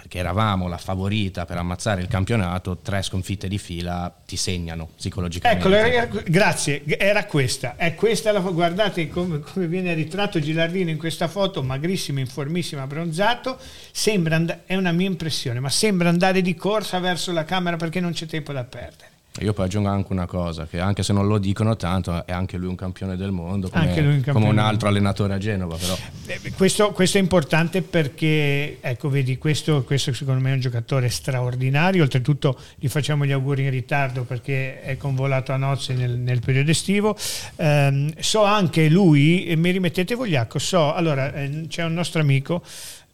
perché 0.00 0.16
eravamo 0.18 0.66
la 0.66 0.78
favorita 0.78 1.44
per 1.44 1.58
ammazzare 1.58 2.00
il 2.00 2.08
campionato, 2.08 2.78
tre 2.78 3.02
sconfitte 3.02 3.48
di 3.48 3.58
fila 3.58 4.10
ti 4.26 4.36
segnano 4.36 4.88
psicologicamente. 4.96 5.66
Ecco, 5.68 5.76
era- 5.76 6.06
grazie, 6.24 6.82
era 6.86 7.26
questa. 7.26 7.76
È 7.76 7.94
questa 7.94 8.32
la, 8.32 8.40
guardate 8.40 9.08
come, 9.08 9.40
come 9.40 9.66
viene 9.66 9.92
ritratto 9.92 10.40
Gilardino 10.40 10.88
in 10.88 10.96
questa 10.96 11.28
foto, 11.28 11.62
magrissimo, 11.62 12.18
informissimo, 12.18 12.80
abbronzato. 12.80 13.58
Sembra 13.92 14.36
and- 14.36 14.60
è 14.64 14.74
una 14.74 14.92
mia 14.92 15.06
impressione, 15.08 15.60
ma 15.60 15.68
sembra 15.68 16.08
andare 16.08 16.40
di 16.40 16.54
corsa 16.54 16.98
verso 16.98 17.30
la 17.32 17.44
camera 17.44 17.76
perché 17.76 18.00
non 18.00 18.12
c'è 18.12 18.24
tempo 18.24 18.54
da 18.54 18.64
perdere. 18.64 19.09
Io 19.38 19.52
poi 19.52 19.66
aggiungo 19.66 19.88
anche 19.88 20.12
una 20.12 20.26
cosa, 20.26 20.66
che 20.66 20.80
anche 20.80 21.04
se 21.04 21.12
non 21.12 21.28
lo 21.28 21.38
dicono 21.38 21.76
tanto, 21.76 22.26
è 22.26 22.32
anche 22.32 22.56
lui 22.56 22.68
un 22.68 22.74
campione 22.74 23.16
del 23.16 23.30
mondo, 23.30 23.70
come, 23.70 24.00
un 24.00 24.22
come 24.26 24.48
un 24.48 24.58
altro 24.58 24.88
allenatore 24.88 25.34
a 25.34 25.38
Genova. 25.38 25.76
Però. 25.76 25.96
Eh, 26.26 26.52
Questo, 26.52 26.90
questo 26.90 27.16
è 27.18 27.20
importante 27.20 27.80
perché, 27.80 28.78
ecco, 28.80 29.08
vedi, 29.08 29.38
questo, 29.38 29.84
questo 29.84 30.12
secondo 30.12 30.42
me 30.42 30.50
è 30.50 30.54
un 30.54 30.60
giocatore 30.60 31.08
straordinario. 31.08 32.02
Oltretutto 32.02 32.58
gli 32.74 32.88
facciamo 32.88 33.24
gli 33.24 33.30
auguri 33.30 33.62
in 33.62 33.70
ritardo 33.70 34.24
perché 34.24 34.82
è 34.82 34.96
convolato 34.96 35.52
a 35.52 35.56
nozze 35.56 35.94
nel, 35.94 36.18
nel 36.18 36.40
periodo 36.40 36.72
estivo. 36.72 37.16
Ehm, 37.56 38.12
so 38.18 38.42
anche 38.42 38.88
lui, 38.88 39.46
e 39.46 39.54
mi 39.54 39.70
rimettete 39.70 40.16
Vogliacco, 40.16 40.58
so, 40.58 40.92
allora 40.92 41.32
eh, 41.32 41.66
c'è 41.68 41.84
un 41.84 41.94
nostro 41.94 42.20
amico 42.20 42.62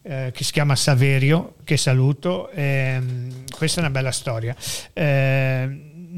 eh, 0.01 0.31
che 0.33 0.43
si 0.43 0.51
chiama 0.51 0.75
Saverio, 0.75 1.53
che 1.63 1.77
saluto. 1.77 2.49
ehm, 2.49 3.43
questa 3.55 3.81
è 3.81 3.83
una 3.83 3.91
bella 3.91 4.11
storia. 4.11 4.55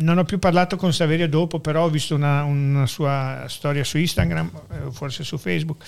Non 0.01 0.17
ho 0.17 0.23
più 0.23 0.39
parlato 0.39 0.77
con 0.77 0.93
Saverio 0.93 1.27
dopo, 1.27 1.59
però 1.59 1.83
ho 1.83 1.89
visto 1.89 2.15
una, 2.15 2.43
una 2.43 2.85
sua 2.85 3.45
storia 3.47 3.83
su 3.83 3.97
Instagram, 3.97 4.49
eh, 4.71 4.91
forse 4.91 5.23
su 5.23 5.37
Facebook, 5.37 5.83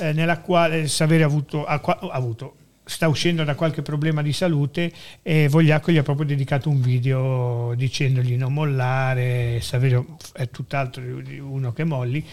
eh, 0.00 0.12
nella 0.12 0.40
quale 0.40 0.88
Saverio 0.88 1.26
ha 1.26 1.28
avuto, 1.28 1.64
ha 1.66 1.80
ha 1.82 2.08
avuto- 2.12 2.54
sta 2.84 3.06
uscendo 3.06 3.44
da 3.44 3.54
qualche 3.54 3.82
problema 3.82 4.22
di 4.22 4.32
salute 4.32 4.90
e 5.22 5.46
Vogliacco 5.48 5.92
gli 5.92 5.98
ha 5.98 6.02
proprio 6.02 6.26
dedicato 6.26 6.68
un 6.70 6.80
video 6.80 7.72
dicendogli 7.76 8.34
non 8.36 8.52
mollare, 8.52 9.60
Saverio 9.60 10.16
è 10.32 10.48
tutt'altro 10.48 11.20
di 11.20 11.38
uno 11.38 11.72
che 11.72 11.84
molli, 11.84 12.24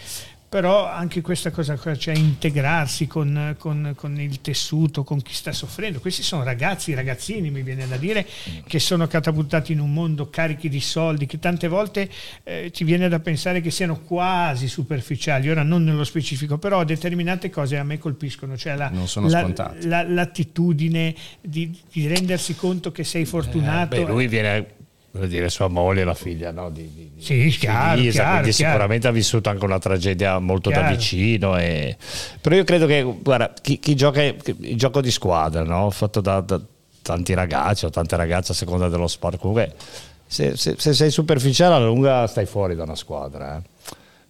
però 0.48 0.86
anche 0.88 1.20
questa 1.20 1.50
cosa 1.50 1.76
qua, 1.76 1.94
cioè 1.96 2.14
integrarsi 2.16 3.06
con, 3.06 3.54
con- 3.58 3.92
con 3.94 4.18
il 4.18 4.40
tessuto, 4.40 5.04
con 5.04 5.20
chi 5.20 5.34
sta 5.34 5.52
soffrendo. 5.52 6.00
Questi 6.00 6.22
sono 6.22 6.42
ragazzi, 6.42 6.94
ragazzini, 6.94 7.50
mi 7.50 7.62
viene 7.62 7.86
da 7.86 7.96
dire, 7.98 8.26
che 8.66 8.78
sono 8.78 9.06
catapultati 9.06 9.72
in 9.72 9.80
un 9.80 9.92
mondo 9.92 10.30
carichi 10.30 10.68
di 10.70 10.80
soldi, 10.80 11.26
che 11.26 11.38
tante 11.38 11.68
volte 11.68 12.08
eh, 12.44 12.70
ti 12.72 12.84
viene 12.84 13.08
da 13.08 13.18
pensare 13.20 13.60
che 13.60 13.70
siano 13.70 14.00
quasi 14.00 14.68
superficiali, 14.68 15.50
ora 15.50 15.62
non 15.62 15.84
nello 15.84 16.04
specifico, 16.04 16.56
però 16.56 16.82
determinate 16.84 17.50
cose 17.50 17.76
a 17.76 17.84
me 17.84 17.98
colpiscono, 17.98 18.56
cioè 18.56 18.74
la, 18.74 18.88
Non 18.88 19.06
sono 19.06 19.28
la- 19.28 19.40
la- 19.82 20.02
l'attitudine 20.02 21.14
di, 21.42 21.78
di 21.92 22.06
rendersi 22.06 22.54
conto 22.56 22.90
che 22.90 23.04
sei 23.04 23.24
fortunato. 23.26 23.96
Beh, 23.96 24.10
lui 24.10 24.26
viene 24.28 24.76
dire 25.10 25.48
sua 25.48 25.68
moglie 25.68 26.02
e 26.02 26.04
la 26.04 26.14
figlia 26.14 26.50
no, 26.50 26.70
di, 26.70 26.90
di, 26.94 27.10
Sì, 27.22 27.48
chiaro, 27.58 27.98
Elisa, 27.98 28.12
chiaro, 28.22 28.30
quindi 28.38 28.50
chiaro. 28.54 28.72
sicuramente 28.72 29.08
ha 29.08 29.10
vissuto 29.10 29.48
anche 29.48 29.64
una 29.64 29.78
tragedia 29.78 30.38
molto 30.38 30.70
da 30.70 30.82
vicino 30.82 31.58
e- 31.58 31.96
però 32.40 32.54
io 32.56 32.64
credo 32.64 32.86
che 32.86 33.02
guarda, 33.20 33.52
chi, 33.60 33.78
chi 33.78 33.94
gioca 33.96 34.22
il 34.22 34.76
gioco 34.76 35.00
di 35.00 35.10
squadra 35.10 35.62
no? 35.64 35.90
fatto 35.90 36.20
da, 36.20 36.40
da 36.40 36.60
tanti 37.02 37.34
ragazzi 37.34 37.84
o 37.86 37.90
tante 37.90 38.16
ragazze 38.16 38.52
a 38.52 38.54
seconda 38.54 38.88
dello 38.88 39.06
sport 39.08 39.38
comunque 39.38 39.74
se, 40.26 40.56
se- 40.56 40.74
se 40.78 40.92
sei 40.92 41.10
superficiale 41.10 41.74
alla 41.74 41.86
lunga 41.86 42.26
stai 42.26 42.44
fuori 42.46 42.74
da 42.74 42.82
una 42.82 42.94
squadra 42.96 43.56
eh. 43.56 43.62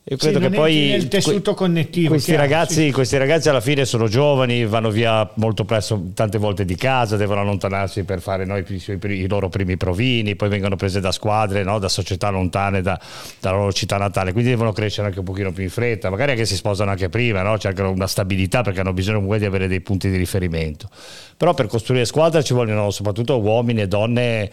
Sì, 0.09 0.16
credo 0.16 0.38
che 0.38 0.51
poi 0.51 0.88
nel 0.90 1.09
tessuto 1.09 1.53
connettivo, 1.55 2.09
questi 2.09 2.31
chiaro, 2.31 2.42
ragazzi, 2.49 2.87
sì. 2.87 2.92
questi 2.92 3.16
ragazzi 3.18 3.49
alla 3.51 3.61
fine 3.61 3.85
sono 3.85 4.09
giovani, 4.09 4.64
vanno 4.64 4.90
via 4.90 5.29
molto 5.35 5.64
presto, 5.64 6.03
tante 6.14 6.38
volte 6.38 6.64
di 6.64 6.77
casa, 6.77 7.16
devono 7.16 7.40
allontanarsi 7.40 8.05
per 8.05 8.21
fare 8.21 8.44
no, 8.47 8.57
i, 8.57 8.64
i- 8.66 8.99
i 9.11 9.29
loro 9.29 9.49
primi 9.49 9.77
provini, 9.77 10.35
poi 10.35 10.49
vengono 10.49 10.77
prese 10.77 11.01
da 11.01 11.12
squadre, 11.12 11.62
no, 11.62 11.79
da 11.79 11.88
società 11.88 12.31
lontane 12.31 12.81
da- 12.81 12.99
dalla 13.40 13.57
loro 13.59 13.73
città 13.73 13.99
natale, 13.99 14.33
quindi 14.33 14.51
devono 14.51 14.73
crescere 14.73 15.09
anche 15.09 15.18
un 15.18 15.25
pochino 15.27 15.53
più 15.53 15.62
in 15.62 15.71
fretta, 15.71 16.09
magari 16.09 16.31
anche 16.31 16.47
si 16.47 16.57
sposano 16.57 16.90
anche 16.90 17.09
prima, 17.11 17.42
no? 17.42 17.57
anche 17.61 17.83
una 17.83 18.07
stabilità 18.07 18.62
perché 18.62 18.81
hanno 18.81 18.92
bisogno 18.94 19.16
comunque 19.16 19.38
di 19.38 19.44
avere 19.44 19.68
dei 19.68 19.81
punti 19.81 20.09
di 20.11 20.16
riferimento. 20.16 20.88
Però 21.37 21.53
per 21.55 21.66
costruire 21.66 22.05
squadra 22.05 22.42
ci 22.42 22.55
vogliono 22.55 22.90
soprattutto 22.90 23.38
uomini 23.38 23.83
e 23.83 23.88
donne 23.88 24.51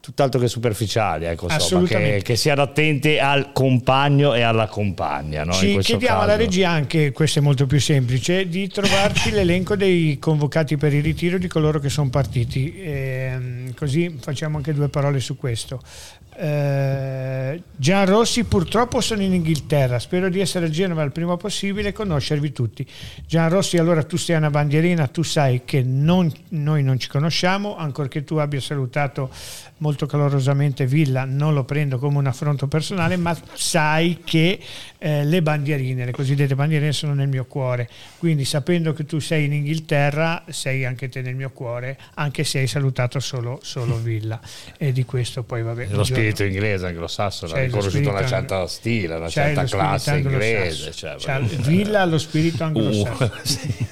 tutt'altro 0.00 0.40
che 0.40 0.48
superficiali, 0.48 1.26
ecco, 1.26 1.46
insomma, 1.50 1.86
che, 1.86 2.20
che 2.24 2.36
siano 2.36 2.62
attenti 2.62 3.18
al 3.18 3.52
compagno 3.52 4.34
e 4.34 4.42
alla 4.42 4.66
compagna. 4.66 5.44
No? 5.44 5.52
Ci 5.52 5.78
chiediamo 5.78 6.20
alla 6.20 6.32
caso. 6.32 6.38
regia 6.38 6.70
anche, 6.70 7.12
questo 7.12 7.38
è 7.38 7.42
molto 7.42 7.66
più 7.66 7.80
semplice, 7.80 8.48
di 8.48 8.68
trovarci 8.68 9.30
l'elenco 9.32 9.76
dei 9.76 10.18
convocati 10.18 10.76
per 10.76 10.94
il 10.94 11.02
ritiro 11.02 11.38
di 11.38 11.48
coloro 11.48 11.78
che 11.78 11.88
sono 11.88 12.08
partiti. 12.10 12.80
Ehm, 12.82 13.74
così 13.74 14.16
facciamo 14.20 14.56
anche 14.56 14.72
due 14.72 14.88
parole 14.88 15.20
su 15.20 15.36
questo. 15.36 15.80
Eh, 16.42 17.62
Gian 17.76 18.06
Rossi 18.06 18.44
purtroppo 18.44 19.02
sono 19.02 19.20
in 19.20 19.34
Inghilterra, 19.34 19.98
spero 19.98 20.30
di 20.30 20.40
essere 20.40 20.66
a 20.66 20.70
Genova 20.70 21.02
il 21.02 21.12
prima 21.12 21.36
possibile 21.36 21.90
e 21.90 21.92
conoscervi 21.92 22.50
tutti. 22.50 22.86
Gian 23.26 23.50
Rossi, 23.50 23.76
allora 23.76 24.02
tu 24.04 24.16
sei 24.16 24.36
una 24.36 24.48
bandierina, 24.48 25.06
tu 25.08 25.22
sai 25.22 25.62
che 25.66 25.82
non, 25.82 26.32
noi 26.50 26.82
non 26.82 26.98
ci 26.98 27.08
conosciamo, 27.08 27.76
ancorché 27.76 28.24
tu 28.24 28.36
abbia 28.36 28.58
salutato 28.58 29.28
molto 29.80 30.06
calorosamente 30.06 30.86
Villa, 30.86 31.24
non 31.24 31.54
lo 31.54 31.64
prendo 31.64 31.98
come 31.98 32.18
un 32.18 32.26
affronto 32.26 32.66
personale, 32.66 33.16
ma 33.16 33.36
sai 33.52 34.20
che 34.24 34.58
eh, 34.98 35.24
le 35.24 35.42
bandierine, 35.42 36.04
le 36.04 36.12
cosiddette 36.12 36.54
bandierine 36.54 36.92
sono 36.92 37.14
nel 37.14 37.28
mio 37.28 37.44
cuore, 37.46 37.88
quindi 38.18 38.44
sapendo 38.44 38.92
che 38.92 39.04
tu 39.04 39.18
sei 39.18 39.46
in 39.46 39.52
Inghilterra, 39.52 40.44
sei 40.48 40.84
anche 40.84 41.08
te 41.08 41.22
nel 41.22 41.34
mio 41.34 41.50
cuore, 41.50 41.98
anche 42.14 42.44
se 42.44 42.58
hai 42.58 42.66
salutato 42.66 43.20
solo, 43.20 43.58
solo 43.62 43.96
Villa 44.00 44.40
e 44.76 44.92
di 44.92 45.04
questo 45.04 45.42
poi 45.42 45.62
vabbè. 45.62 45.88
Lo 45.90 46.04
spirito 46.04 46.44
inglese 46.44 46.86
anglosassone, 46.86 47.52
ha 47.52 47.62
riconosciuto 47.62 48.10
una 48.10 48.26
certa 48.26 48.66
stile, 48.66 49.14
una 49.14 49.28
certa 49.28 49.64
classe 49.64 50.16
inglese. 50.18 50.92
Cioè, 50.92 51.40
Villa 51.40 52.02
ha 52.02 52.04
lo 52.04 52.18
spirito 52.18 52.64
anglosassone. 52.64 53.30
Uh, 53.30 53.40
sì. 53.42 53.88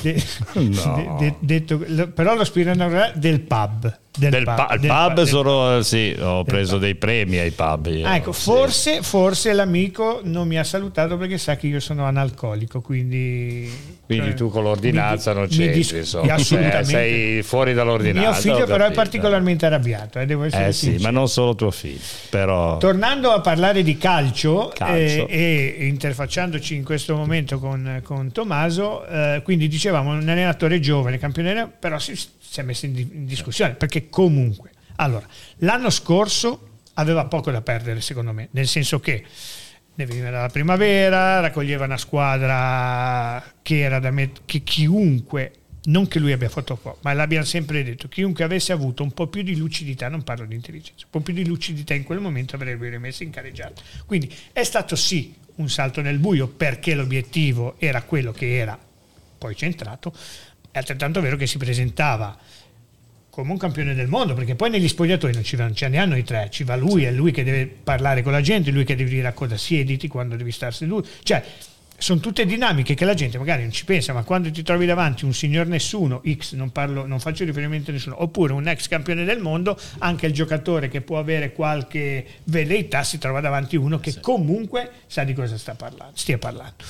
De, 0.00 0.22
no. 0.52 1.16
de, 1.18 1.34
de, 1.40 1.58
detto, 1.58 1.78
però 2.08 2.34
lo 2.34 2.44
spirito 2.44 2.76
del 3.14 3.40
pub 3.40 4.06
del, 4.16 4.30
del 4.30 4.44
pub, 4.44 4.76
del 4.76 4.90
pub, 4.90 5.14
pub 5.14 5.22
sono, 5.24 5.82
sì, 5.82 6.16
ho 6.18 6.44
preso 6.44 6.72
pub. 6.72 6.80
dei 6.80 6.94
premi 6.94 7.38
ai 7.38 7.50
pub. 7.50 7.86
Io, 7.86 8.06
ah, 8.06 8.16
ecco, 8.16 8.32
sì. 8.32 8.42
forse, 8.42 9.02
forse, 9.02 9.52
l'amico 9.52 10.20
non 10.24 10.48
mi 10.48 10.58
ha 10.58 10.64
salutato 10.64 11.16
perché 11.16 11.38
sa 11.38 11.56
che 11.56 11.66
io 11.66 11.80
sono 11.80 12.04
analcolico, 12.04 12.80
quindi... 12.80 13.96
Quindi 14.08 14.28
cioè, 14.28 14.36
tu 14.36 14.48
con 14.48 14.62
l'ordinanza 14.62 15.32
mi, 15.32 15.40
non 15.40 15.48
c'entri, 15.48 15.74
dis- 15.74 15.90
insomma. 15.90 16.34
Assolutamente. 16.34 16.84
sei 16.84 17.42
fuori 17.42 17.74
dall'ordinanza. 17.74 18.30
Mio 18.30 18.54
figlio 18.54 18.66
però 18.66 18.86
è 18.86 18.92
particolarmente 18.92 19.66
arrabbiato, 19.66 20.18
eh, 20.18 20.24
devo 20.24 20.44
essere 20.44 20.68
eh 20.68 20.72
sì, 20.72 20.96
ma 21.00 21.10
non 21.10 21.28
solo 21.28 21.54
tuo 21.54 21.70
figlio, 21.70 22.00
però... 22.30 22.78
Tornando 22.78 23.30
a 23.30 23.40
parlare 23.40 23.82
di 23.82 23.98
calcio, 23.98 24.72
calcio. 24.74 25.28
Eh, 25.28 25.76
e 25.78 25.86
interfacciandoci 25.86 26.74
in 26.74 26.84
questo 26.84 27.14
momento 27.14 27.58
con, 27.58 28.00
con 28.02 28.32
Tommaso, 28.32 29.06
eh, 29.06 29.42
quindi 29.44 29.68
dicevamo 29.68 30.12
un 30.12 30.26
allenatore 30.28 30.80
giovane, 30.80 31.18
campione, 31.18 31.70
però 31.78 31.98
si 31.98 32.18
si 32.48 32.60
è 32.60 32.62
messo 32.62 32.86
in, 32.86 33.26
discussione, 33.26 33.74
perché 33.74 34.08
comunque, 34.08 34.70
allora, 34.96 35.26
l'anno 35.58 35.90
scorso 35.90 36.80
aveva 36.94 37.26
poco 37.26 37.50
da 37.50 37.60
perdere 37.60 38.00
secondo 38.00 38.32
me, 38.32 38.48
nel 38.52 38.66
senso 38.66 39.00
che 39.00 39.24
ne 39.94 40.06
veniva 40.06 40.30
dalla 40.30 40.48
primavera, 40.48 41.40
raccoglieva 41.40 41.84
una 41.84 41.98
squadra 41.98 43.42
che 43.62 43.80
era 43.80 43.98
da 43.98 44.10
me, 44.10 44.30
che 44.44 44.62
chiunque, 44.62 45.52
non 45.84 46.06
che 46.06 46.18
lui 46.18 46.32
abbia 46.32 46.48
fatto 46.48 46.76
poco, 46.76 46.98
ma 47.02 47.12
l'abbiamo 47.12 47.44
sempre 47.44 47.82
detto, 47.82 48.08
chiunque 48.08 48.44
avesse 48.44 48.72
avuto 48.72 49.02
un 49.02 49.12
po' 49.12 49.26
più 49.26 49.42
di 49.42 49.56
lucidità, 49.56 50.08
non 50.08 50.22
parlo 50.22 50.46
di 50.46 50.54
intelligenza, 50.54 51.04
un 51.04 51.10
po' 51.10 51.20
più 51.20 51.34
di 51.34 51.46
lucidità 51.46 51.94
in 51.94 52.04
quel 52.04 52.20
momento 52.20 52.56
avrebbe 52.56 52.88
rimesso 52.88 53.24
in 53.24 53.30
carreggiata. 53.30 53.82
Quindi 54.06 54.32
è 54.52 54.62
stato 54.62 54.96
sì 54.96 55.34
un 55.56 55.68
salto 55.68 56.00
nel 56.00 56.18
buio 56.18 56.46
perché 56.46 56.94
l'obiettivo 56.94 57.74
era 57.78 58.02
quello 58.02 58.32
che 58.32 58.56
era 58.56 58.78
poi 59.38 59.56
centrato, 59.56 60.12
è 60.78 60.80
altrettanto 60.80 61.20
vero 61.20 61.36
che 61.36 61.46
si 61.46 61.58
presentava 61.58 62.36
come 63.30 63.52
un 63.52 63.58
campione 63.58 63.94
del 63.94 64.08
mondo, 64.08 64.34
perché 64.34 64.56
poi 64.56 64.70
negli 64.70 64.88
spogliatoi 64.88 65.32
non 65.32 65.44
ci, 65.44 65.54
va, 65.54 65.72
ce 65.72 65.86
ne 65.88 65.98
hanno 65.98 66.16
i 66.16 66.24
tre, 66.24 66.48
ci 66.50 66.64
va 66.64 66.74
lui, 66.74 67.04
è 67.04 67.12
lui 67.12 67.30
che 67.30 67.44
deve 67.44 67.66
parlare 67.66 68.22
con 68.22 68.32
la 68.32 68.40
gente, 68.40 68.72
lui 68.72 68.82
che 68.84 68.96
deve 68.96 69.10
dire 69.10 69.28
a 69.28 69.32
cosa 69.32 69.56
siediti 69.56 70.08
quando 70.08 70.34
devi 70.34 70.50
star 70.50 70.74
seduto, 70.74 71.08
cioè 71.22 71.44
sono 72.00 72.20
tutte 72.20 72.46
dinamiche 72.46 72.94
che 72.94 73.04
la 73.04 73.14
gente 73.14 73.38
magari 73.38 73.62
non 73.62 73.70
ci 73.70 73.84
pensa, 73.84 74.12
ma 74.12 74.22
quando 74.22 74.50
ti 74.50 74.62
trovi 74.62 74.86
davanti 74.86 75.24
un 75.24 75.34
signor 75.34 75.66
nessuno, 75.66 76.20
X, 76.28 76.54
non, 76.54 76.70
parlo, 76.70 77.06
non 77.06 77.20
faccio 77.20 77.44
riferimento 77.44 77.90
a 77.90 77.92
nessuno, 77.92 78.20
oppure 78.22 78.52
un 78.52 78.66
ex 78.66 78.88
campione 78.88 79.24
del 79.24 79.40
mondo, 79.40 79.78
anche 79.98 80.26
il 80.26 80.32
giocatore 80.32 80.88
che 80.88 81.00
può 81.00 81.18
avere 81.18 81.52
qualche 81.52 82.24
velleità 82.44 83.04
si 83.04 83.18
trova 83.18 83.40
davanti 83.40 83.76
uno 83.76 84.00
che 84.00 84.12
sì. 84.12 84.20
comunque 84.20 84.90
sa 85.06 85.24
di 85.24 85.32
cosa 85.32 85.56
sta 85.58 85.74
parlando, 85.74 86.16
stia 86.16 86.38
parlando. 86.38 86.84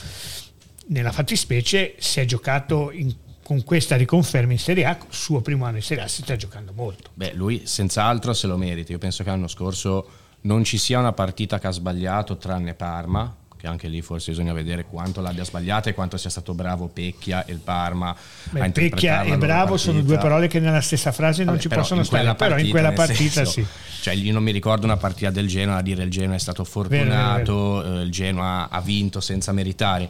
Nella 0.89 1.13
fattispecie 1.13 1.95
si 1.99 2.21
è 2.21 2.25
giocato 2.25 2.91
in 2.91 3.15
con 3.49 3.65
questa 3.65 3.97
riconferma 3.97 4.53
in 4.53 4.59
Serie 4.59 4.85
A, 4.85 4.99
suo 5.09 5.41
primo 5.41 5.65
anno 5.65 5.77
in 5.77 5.83
Serie 5.83 6.05
A, 6.05 6.07
si 6.07 6.21
sta 6.21 6.37
giocando 6.37 6.75
molto. 6.75 7.13
Beh, 7.15 7.33
lui 7.33 7.63
senz'altro 7.65 8.35
se 8.35 8.47
lo 8.47 8.59
merita. 8.59 8.93
Io 8.93 8.99
penso 8.99 9.25
che 9.25 9.31
l'anno 9.31 9.49
scorso 9.49 10.07
non 10.43 10.65
ci 10.65 10.77
sia 10.77 10.99
una 10.99 11.15
partita 11.15 11.59
che 11.59 11.67
ha 11.67 11.71
sbagliato 11.71 12.37
tranne 12.37 12.75
Parma, 12.75 13.35
che 13.59 13.67
anche 13.67 13.89
lì 13.89 14.01
forse 14.03 14.31
bisogna 14.31 14.53
vedere 14.53 14.85
quanto 14.85 15.21
l'abbia 15.21 15.45
sbagliata 15.45 15.91
e 15.91 15.95
quanto 15.95 16.17
sia 16.17 16.31
stato 16.31 16.55
bravo 16.55 16.87
Pecchia 16.87 17.45
e 17.45 17.53
il 17.53 17.59
Parma. 17.59 18.15
Beh, 18.51 18.71
Pecchia 18.71 19.23
e 19.23 19.37
bravo 19.37 19.77
sono 19.77 20.01
due 20.01 20.17
parole 20.17 20.47
che 20.47 20.61
nella 20.61 20.81
stessa 20.81 21.11
frase 21.11 21.43
non 21.43 21.55
Vabbè, 21.55 21.63
ci 21.63 21.69
possono 21.69 22.05
stare, 22.05 22.25
partita, 22.25 22.47
però 22.47 22.59
in 22.59 22.71
quella 22.71 22.93
partita 22.93 23.45
senso, 23.45 23.51
sì. 23.51 23.67
Cioè, 24.01 24.15
io 24.15 24.33
non 24.33 24.45
mi 24.45 24.53
ricordo 24.53 24.87
una 24.87 24.97
partita 24.97 25.31
del 25.31 25.49
Genoa 25.49 25.79
a 25.79 25.83
dire 25.83 26.05
il 26.05 26.11
Genoa 26.11 26.37
è 26.37 26.39
stato 26.39 26.63
fortunato, 26.63 27.79
vero, 27.79 27.89
vero. 27.89 28.01
Eh, 28.01 28.03
il 28.05 28.11
Genoa 28.13 28.69
ha 28.71 28.81
vinto 28.81 29.21
senza 29.21 29.51
meritare. 29.51 30.09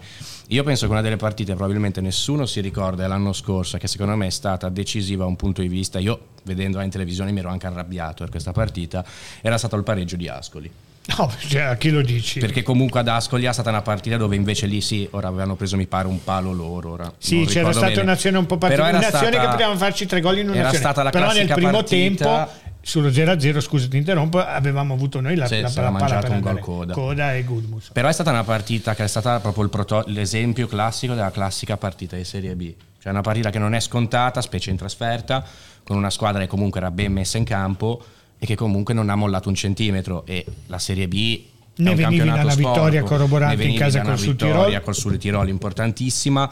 Io 0.48 0.62
penso 0.62 0.84
che 0.86 0.92
una 0.92 1.00
delle 1.00 1.16
partite 1.16 1.54
probabilmente 1.54 2.02
nessuno 2.02 2.44
si 2.44 2.60
ricorda 2.60 3.06
l'anno 3.06 3.32
scorso, 3.32 3.78
che 3.78 3.88
secondo 3.88 4.14
me 4.14 4.26
è 4.26 4.30
stata 4.30 4.68
decisiva 4.68 5.24
da 5.24 5.28
un 5.30 5.36
punto 5.36 5.62
di 5.62 5.68
vista, 5.68 5.98
io 5.98 6.28
vedendola 6.44 6.84
in 6.84 6.90
televisione 6.90 7.32
mi 7.32 7.40
ero 7.40 7.48
anche 7.48 7.66
arrabbiato 7.66 8.24
per 8.24 8.30
questa 8.30 8.52
partita, 8.52 9.04
era 9.40 9.56
stato 9.56 9.76
il 9.76 9.82
pareggio 9.84 10.16
di 10.16 10.28
Ascoli. 10.28 10.70
No, 11.16 11.32
cioè, 11.38 11.62
a 11.62 11.76
chi 11.76 11.90
lo 11.90 12.02
dici? 12.02 12.38
Perché 12.38 12.62
comunque 12.62 13.00
ad 13.00 13.08
Ascoli 13.08 13.46
è 13.46 13.52
stata 13.52 13.70
una 13.70 13.80
partita 13.80 14.18
dove 14.18 14.36
invece 14.36 14.66
lì 14.66 14.80
sì, 14.82 15.08
ora 15.12 15.28
avevano 15.28 15.56
preso 15.56 15.76
mi 15.76 15.86
pare 15.86 16.06
un 16.06 16.22
palo 16.22 16.52
loro. 16.52 16.90
Ora 16.90 17.12
sì, 17.16 17.46
c'era 17.46 17.72
stata 17.72 17.88
bene. 17.88 18.02
un'azione 18.02 18.36
un 18.36 18.46
po' 18.46 18.58
particolare, 18.58 18.98
un'azione 18.98 19.28
stata, 19.28 19.40
che 19.40 19.50
potevamo 19.50 19.76
farci 19.76 20.06
tre 20.06 20.20
gol 20.20 20.38
in 20.38 20.50
un'azione. 20.50 20.68
Era 20.68 20.76
stata 20.76 21.02
la 21.02 21.10
Però 21.10 21.32
nel 21.32 21.48
primo 21.48 21.70
partita, 21.70 22.24
tempo 22.24 22.50
sullo 22.82 23.08
0-0, 23.08 23.60
scusa 23.60 23.88
ti 23.88 23.96
interrompo, 23.96 24.38
avevamo 24.38 24.92
avuto 24.94 25.20
noi 25.20 25.34
la, 25.34 25.46
sì, 25.46 25.60
la, 25.60 25.72
la 25.74 25.90
mangiato 25.90 26.30
un 26.30 26.40
gol 26.40 26.58
coda. 26.58 26.92
coda 26.92 27.34
e 27.34 27.42
Gudmus. 27.42 27.90
Però 27.92 28.06
è 28.06 28.12
stata 28.12 28.30
una 28.30 28.44
partita 28.44 28.94
che 28.94 29.04
è 29.04 29.08
stata 29.08 29.40
proprio 29.40 29.68
proto- 29.68 30.04
l'esempio 30.08 30.66
classico 30.66 31.14
della 31.14 31.30
classica 31.30 31.78
partita 31.78 32.16
di 32.16 32.24
Serie 32.24 32.54
B. 32.54 32.74
Cioè 33.00 33.12
una 33.12 33.22
partita 33.22 33.48
che 33.48 33.58
non 33.58 33.74
è 33.74 33.80
scontata, 33.80 34.42
specie 34.42 34.70
in 34.70 34.76
trasferta, 34.76 35.42
con 35.82 35.96
una 35.96 36.10
squadra 36.10 36.42
che 36.42 36.48
comunque 36.48 36.80
era 36.80 36.90
ben 36.90 37.12
messa 37.12 37.38
in 37.38 37.44
campo 37.44 38.02
e 38.38 38.46
che 38.46 38.54
comunque 38.54 38.94
non 38.94 39.10
ha 39.10 39.14
mollato 39.14 39.48
un 39.48 39.54
centimetro. 39.54 40.24
E 40.26 40.44
la 40.66 40.78
Serie 40.78 41.08
B 41.08 41.42
ne 41.76 41.94
venivi 41.94 42.28
da 42.28 42.42
una 42.42 42.54
vittoria 42.54 43.02
corroborante 43.02 43.64
in 43.64 43.76
casa 43.76 44.02
col 44.02 44.18
Sud 44.18 44.36
Tirol. 44.36 44.80
col 44.82 44.94
Sud 44.94 45.16
Tirol 45.18 45.48
importantissima. 45.48 46.50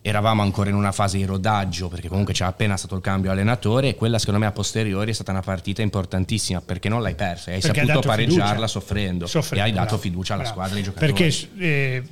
Eravamo 0.00 0.42
ancora 0.42 0.70
in 0.70 0.76
una 0.76 0.92
fase 0.92 1.18
di 1.18 1.24
rodaggio 1.24 1.88
perché 1.88 2.08
comunque 2.08 2.32
c'era 2.32 2.48
appena 2.48 2.76
stato 2.76 2.94
il 2.94 3.02
cambio 3.02 3.30
allenatore. 3.30 3.88
E 3.88 3.94
quella 3.94 4.18
secondo 4.18 4.40
me 4.40 4.46
a 4.46 4.52
posteriori 4.52 5.10
è 5.10 5.14
stata 5.14 5.32
una 5.32 5.42
partita 5.42 5.82
importantissima 5.82 6.60
perché 6.60 6.88
non 6.88 7.02
l'hai 7.02 7.14
persa 7.14 7.50
hai 7.50 7.60
perché 7.60 7.84
saputo 7.84 8.06
pareggiarla 8.06 8.66
soffrendo, 8.66 9.26
soffrendo, 9.26 9.64
e 9.64 9.68
hai 9.68 9.74
dato 9.74 9.86
bravo, 9.86 10.02
fiducia 10.02 10.34
alla 10.34 10.42
bravo. 10.44 10.56
squadra 10.56 10.78
ai 10.78 10.82
giocatori. 10.84 11.12
Perché 11.12 11.48
eh, 11.58 12.02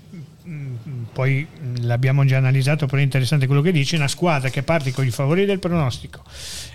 poi 1.16 1.46
l'abbiamo 1.80 2.26
già 2.26 2.36
analizzato 2.36 2.84
però 2.84 3.00
è 3.00 3.02
interessante 3.02 3.46
quello 3.46 3.62
che 3.62 3.72
dice 3.72 3.96
una 3.96 4.06
squadra 4.06 4.50
che 4.50 4.62
parte 4.62 4.92
con 4.92 5.06
i 5.06 5.10
favori 5.10 5.46
del 5.46 5.58
pronostico 5.58 6.22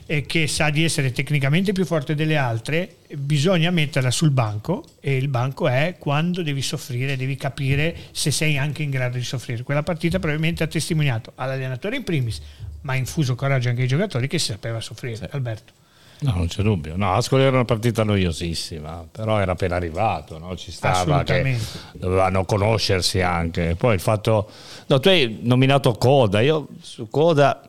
e 0.08 0.26
che 0.26 0.48
sa 0.48 0.72
di 0.72 0.84
essere 0.84 1.12
tecnicamente 1.12 1.74
più 1.74 1.86
forte 1.86 2.16
delle 2.16 2.38
altre 2.38 2.96
bisogna 3.18 3.70
metterla 3.70 4.10
sul 4.10 4.32
banco 4.32 4.84
e 5.00 5.16
il 5.16 5.28
banco 5.28 5.68
è 5.68 5.98
quando 6.00 6.42
devi 6.42 6.64
soffrire 6.64 7.16
devi 7.16 7.36
capire 7.36 7.96
se 8.14 8.32
sei 8.32 8.58
anche 8.58 8.82
in 8.82 8.90
grado 8.90 9.20
di 9.20 9.24
soffrire. 9.24 9.62
Quella 9.62 9.84
partita 9.84 10.18
probabilmente 10.18 10.64
ha 10.64 10.68
testimoniato 10.68 11.34
all'allenatore 11.36 11.98
in 11.98 12.04
primis 12.04 12.42
ma 12.82 12.94
ha 12.94 12.96
infuso 12.96 13.36
coraggio 13.36 13.70
anche 13.70 13.84
ai 13.84 13.88
giocatori 13.88 14.28
che 14.28 14.40
si 14.40 14.48
sapeva 14.48 14.82
soffrire. 14.82 15.18
Sì. 15.18 15.28
Alberto 15.30 15.81
No, 16.24 16.34
non 16.36 16.48
c'è 16.48 16.62
dubbio. 16.62 16.96
No, 16.96 17.14
Ascoli 17.14 17.42
era 17.44 17.56
una 17.56 17.66
partita 17.66 18.04
noiosissima, 18.04 19.08
però 19.12 19.40
era 19.40 19.54
appena 19.54 19.76
arrivato, 19.76 20.38
no? 20.38 20.56
ci 20.56 20.72
stava 20.72 21.24
che 21.24 21.58
dovevano 21.94 22.46
conoscersi 22.46 23.22
anche. 23.22 23.76
Poi 23.76 23.96
il 23.96 24.00
fatto... 24.00 24.50
No, 24.88 25.00
tu 25.00 25.08
hai 25.08 25.40
nominato 25.42 25.94
Coda, 25.94 26.42
io 26.42 26.68
su 26.80 27.08
Coda... 27.10 27.62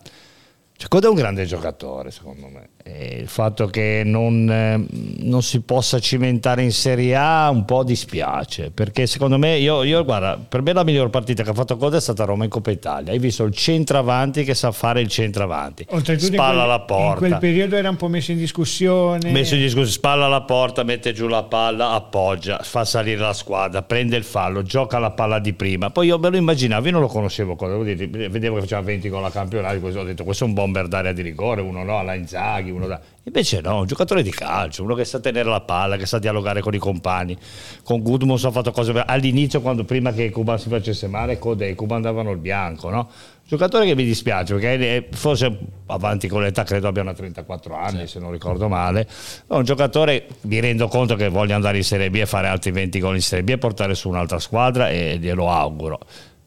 Cioè, 0.76 0.88
Coda 0.88 1.06
è 1.06 1.10
un 1.10 1.16
grande 1.16 1.46
giocatore, 1.46 2.10
secondo 2.10 2.48
me. 2.48 2.68
E 2.84 3.18
il 3.20 3.28
fatto 3.28 3.66
che 3.66 4.02
non, 4.04 4.50
eh, 4.50 4.84
non, 5.22 5.42
si 5.42 5.60
possa 5.60 5.98
cimentare 6.00 6.62
in 6.62 6.72
Serie 6.72 7.14
A 7.14 7.48
un 7.48 7.64
po' 7.64 7.84
dispiace 7.84 8.70
perché 8.70 9.06
secondo 9.06 9.38
me 9.38 9.56
io, 9.58 9.82
io, 9.84 10.04
guarda 10.04 10.36
per 10.36 10.62
me 10.62 10.72
la 10.72 10.82
miglior 10.82 11.08
partita 11.08 11.44
che 11.44 11.50
ha 11.50 11.54
fatto 11.54 11.76
Coda 11.76 11.98
è 11.98 12.00
stata 12.00 12.24
Roma 12.24 12.44
in 12.44 12.50
Coppa 12.50 12.70
Italia. 12.70 13.12
Hai 13.12 13.18
visto 13.18 13.44
il 13.44 13.54
centravanti 13.54 14.42
che 14.42 14.54
sa 14.54 14.72
fare 14.72 15.00
il 15.00 15.08
centravanti. 15.08 15.86
Oltretutto 15.90 16.32
spalla 16.32 16.64
alla 16.64 16.80
porta. 16.80 17.24
in 17.24 17.30
quel 17.30 17.38
periodo 17.38 17.76
era 17.76 17.88
un 17.88 17.96
po' 17.96 18.08
messo 18.08 18.32
in 18.32 18.38
discussione. 18.38 19.30
Messo 19.30 19.54
in 19.54 19.60
discussione 19.60 19.90
spalla 19.90 20.24
alla 20.24 20.42
porta 20.42 20.82
mette 20.82 21.12
giù 21.12 21.28
la 21.28 21.44
palla 21.44 21.90
appoggia 21.90 22.58
fa 22.62 22.84
salire 22.84 23.20
la 23.20 23.32
squadra 23.32 23.82
prende 23.82 24.16
il 24.16 24.24
fallo 24.24 24.62
gioca 24.62 24.98
la 24.98 25.10
palla 25.10 25.38
di 25.38 25.52
prima. 25.52 25.90
Poi 25.90 26.08
io 26.08 26.18
me 26.18 26.30
lo 26.30 26.36
immaginavo 26.36 26.86
io 26.86 26.92
non 26.92 27.00
lo 27.00 27.06
conoscevo 27.06 27.54
vedevo 27.56 28.54
che 28.56 28.60
faceva 28.62 28.80
20 28.80 29.08
con 29.08 29.22
la 29.22 29.30
campionato 29.30 29.80
ho 29.86 30.04
detto 30.04 30.24
questo 30.24 30.44
è 30.44 30.46
un 30.46 30.54
bomber 30.54 30.88
d'area 30.88 31.12
di 31.12 31.22
rigore, 31.22 31.60
uno 31.60 31.84
no, 31.84 31.98
alla 31.98 32.14
Inzaghi, 32.14 32.70
uno 32.72 32.86
da... 32.86 33.00
Invece 33.24 33.60
no, 33.60 33.80
un 33.80 33.86
giocatore 33.86 34.22
di 34.22 34.30
calcio, 34.30 34.82
uno 34.82 34.94
che 34.94 35.04
sa 35.04 35.20
tenere 35.20 35.48
la 35.48 35.60
palla, 35.60 35.96
che 35.96 36.06
sa 36.06 36.18
dialogare 36.18 36.60
con 36.60 36.74
i 36.74 36.78
compagni. 36.78 37.36
Con 37.84 38.02
Gudmus 38.02 38.44
ha 38.44 38.50
fatto 38.50 38.72
cose 38.72 38.92
all'inizio 39.06 39.60
quando 39.60 39.84
prima 39.84 40.12
che 40.12 40.30
Cuban 40.30 40.58
si 40.58 40.68
facesse 40.68 41.06
male, 41.06 41.38
Code 41.38 41.68
e 41.68 41.74
Cuban 41.74 42.02
davano 42.02 42.32
il 42.32 42.38
bianco, 42.38 42.90
no? 42.90 43.08
Giocatore 43.44 43.84
che 43.84 43.94
mi 43.94 44.04
dispiace 44.04 44.54
perché 44.54 45.08
forse 45.12 45.58
avanti 45.86 46.26
con 46.26 46.40
l'età 46.40 46.62
credo 46.62 46.88
abbia 46.88 47.02
una 47.02 47.12
34 47.12 47.76
anni 47.76 48.00
sì. 48.00 48.06
se 48.06 48.18
non 48.18 48.30
ricordo 48.30 48.68
male. 48.68 49.02
È 49.46 49.52
un 49.52 49.64
giocatore 49.64 50.26
mi 50.42 50.58
rendo 50.58 50.88
conto 50.88 51.16
che 51.16 51.28
voglia 51.28 51.54
andare 51.54 51.76
in 51.76 51.84
Serie 51.84 52.08
B 52.08 52.14
e 52.14 52.26
fare 52.26 52.48
altri 52.48 52.70
20 52.70 52.98
gol 52.98 53.16
in 53.16 53.22
Serie 53.22 53.44
B 53.44 53.50
e 53.50 53.58
portare 53.58 53.94
su 53.94 54.08
un'altra 54.08 54.38
squadra 54.38 54.88
e 54.88 55.18
glielo 55.20 55.50
auguro 55.50 55.98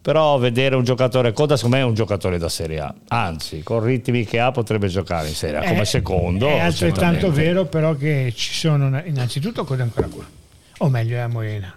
però 0.05 0.37
vedere 0.37 0.75
un 0.75 0.83
giocatore 0.83 1.33
Coda 1.33 1.55
secondo 1.55 1.77
me 1.77 1.81
è 1.81 1.85
un 1.85 1.95
giocatore 1.95 2.37
da 2.37 2.47
Serie 2.47 2.79
A. 2.79 2.93
Anzi 3.07 3.63
con 3.63 3.83
ritmi 3.83 4.23
che 4.23 4.39
ha 4.39 4.51
potrebbe 4.51 4.87
giocare 4.87 5.29
in 5.29 5.33
Serie 5.33 5.57
A 5.57 5.63
come 5.63 5.81
è, 5.81 5.85
secondo 5.85 6.47
è 6.47 6.59
altrettanto 6.59 7.31
vero 7.31 7.65
però 7.65 7.95
che 7.95 8.31
ci 8.35 8.53
sono 8.53 9.01
innanzitutto 9.03 9.63
Coda 9.63 9.81
ancora 9.81 10.05
qua 10.05 10.23
o 10.77 10.89
meglio 10.89 11.15
è 11.15 11.21
a 11.21 11.27
Moena 11.27 11.75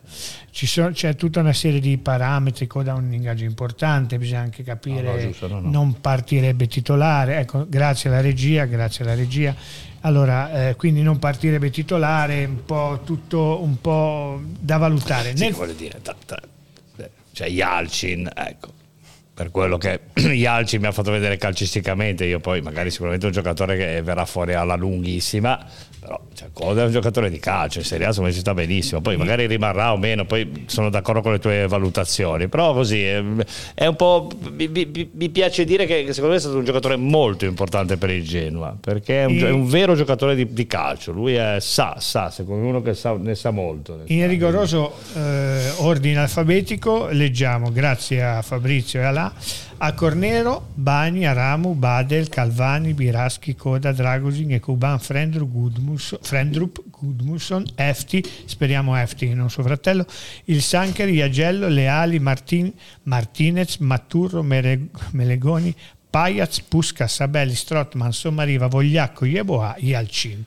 sono, 0.51 0.91
c'è 0.91 1.17
tutta 1.17 1.41
una 1.41 1.55
serie 1.55 1.81
di 1.81 1.97
parametri 1.97 2.67
Coda 2.67 2.93
ha 2.93 2.97
un 2.97 3.15
ingaggio 3.15 3.45
importante 3.45 4.19
bisogna 4.19 4.41
anche 4.41 4.63
capire 4.63 5.01
no, 5.01 5.13
no, 5.13 5.19
giusto, 5.19 5.49
no, 5.49 5.61
non 5.61 5.99
partirebbe 5.99 6.67
titolare. 6.67 7.39
Ecco 7.39 7.65
grazie 7.67 8.11
alla 8.11 8.21
regia 8.21 8.67
grazie 8.67 9.05
alla 9.05 9.15
regia. 9.15 9.55
Allora, 10.03 10.69
eh, 10.69 10.77
quindi 10.77 11.01
non 11.01 11.19
partirebbe 11.19 11.71
titolare, 11.71 12.45
un 12.45 12.65
po' 12.67 13.01
tutto 13.05 13.63
un 13.63 13.81
po' 13.81 14.39
da 14.61 14.77
valutare. 14.77 15.35
Sì, 15.35 15.45
Nel... 15.45 15.55
vuole 15.55 15.75
dire, 15.75 16.01
ta, 16.03 16.15
ta, 16.27 16.39
cioè 17.39 17.47
Yalcin, 17.47 18.29
ecco, 18.35 18.73
per 19.33 19.53
quello 19.53 19.79
che 19.79 20.01
Yalcin 20.19 20.81
mi 20.81 20.89
ha 20.89 20.93
fatto 20.93 21.13
vedere 21.13 21.37
calcisticamente, 21.37 22.25
io 22.25 22.41
poi 22.41 22.61
magari 22.63 22.91
sicuramente 22.91 23.27
un 23.27 23.33
giocatore 23.33 23.77
che 23.77 24.03
verrà 24.03 24.25
fuori 24.25 24.55
alla 24.55 24.75
lunghissima, 24.75 25.65
però 26.09 26.21
cioè, 26.33 26.49
Coda 26.55 26.83
è 26.83 26.85
un 26.87 26.91
giocatore 26.91 27.29
di 27.29 27.39
calcio, 27.39 27.81
in 27.81 27.85
Serie 27.85 28.07
A 28.07 28.09
insomma 28.09 28.33
ci 28.33 28.39
sta 28.39 28.55
benissimo, 28.55 29.03
poi 29.03 29.19
magari 29.19 29.47
rimarrà 29.47 29.93
o 29.93 29.99
meno, 29.99 30.25
poi 30.25 30.65
sono 30.65 30.89
d'accordo 30.89 31.21
con 31.21 31.33
le 31.33 31.39
tue 31.39 31.67
valutazioni, 31.67 32.49
però 32.49 32.73
così 32.73 33.05
è, 33.05 33.23
è 33.75 33.85
un 33.85 33.95
po', 33.95 34.31
mi, 34.51 34.69
mi, 34.69 35.11
mi, 35.13 35.29
piace 35.29 35.65
dire 35.65 35.85
che 35.85 36.07
secondo 36.15 36.31
me 36.31 36.37
è 36.37 36.41
stato 36.41 36.57
un 36.57 36.65
giocatore 36.65 36.97
molto 36.97 37.45
importante 37.45 37.99
per 37.99 38.09
il 38.09 38.25
Genoa, 38.25 38.75
perché 38.81 39.23
è 39.23 39.25
un, 39.27 39.37
è 39.37 39.51
un 39.51 39.69
vero 39.69 39.95
giocatore 39.95 40.35
di, 40.35 40.51
di, 40.51 40.67
calcio, 40.67 41.13
lui 41.13 41.35
è, 41.35 41.59
sa, 41.61 41.97
sa, 41.99 42.31
secondo 42.31 42.63
me 42.63 42.69
uno 42.71 42.81
che 42.81 42.95
sa, 42.95 43.15
ne 43.15 43.35
sa 43.35 43.51
molto. 43.51 44.01
In 44.07 44.27
rigoroso 44.27 44.95
eh, 45.15 45.73
ordine 45.77 46.21
alfabetico 46.21 47.09
leggiamo, 47.11 47.71
grazie 47.71 48.23
a 48.25 48.41
Fabrizio 48.41 49.01
e 49.01 49.05
a 49.05 49.11
La, 49.11 49.33
a 49.79 49.93
Cornero, 49.95 50.69
Bani, 50.75 51.25
Aramu, 51.25 51.75
Badel, 51.75 52.29
Calvani, 52.29 52.95
Biraschi, 52.95 53.55
Coda, 53.55 53.93
Dragosin 53.93 54.53
e 54.53 54.61
Kuban, 54.61 54.99
Frendrup, 54.99 55.51
Gudmus, 55.51 56.19
Gudmusson, 56.91 57.65
Efti, 57.77 58.25
speriamo 58.45 58.97
Efti, 58.97 59.33
non 59.35 59.51
suo 59.51 59.63
fratello, 59.63 60.05
il 60.45 60.63
Sancher, 60.63 61.09
Iagello, 61.09 61.69
Leali, 61.69 62.19
Martin, 62.19 62.73
Martinez, 63.05 63.77
Matturro, 63.79 64.43
Melegoni, 64.43 65.75
Pajaz, 66.11 66.61
Pusca, 66.61 67.07
Sabelli, 67.07 67.55
Strotman, 67.55 68.13
Sommariva, 68.13 68.67
Vogliacco, 68.67 69.25
Yeboah, 69.25 69.77
Yalcin. 69.79 70.45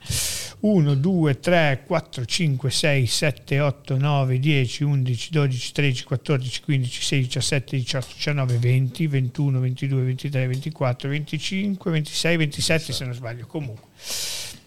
1, 0.61 0.95
2, 0.95 1.39
3, 1.39 1.83
4, 1.87 2.25
5, 2.25 2.69
6, 2.69 3.11
7, 3.11 3.59
8, 3.59 3.97
9, 3.97 4.39
10, 4.39 4.83
11, 4.83 5.29
12, 5.31 5.71
13, 5.71 6.03
14, 6.03 6.61
15, 6.61 7.01
16, 7.01 7.27
17, 7.27 7.75
18, 7.77 8.13
19, 8.15 8.57
20, 8.57 9.07
21, 9.07 9.59
22, 9.59 10.03
23, 10.03 10.47
24, 10.47 11.09
25, 11.09 11.91
26, 11.91 12.37
27 12.37 12.93
se 12.93 13.05
non 13.05 13.13
sbaglio 13.13 13.47
comunque. 13.47 13.87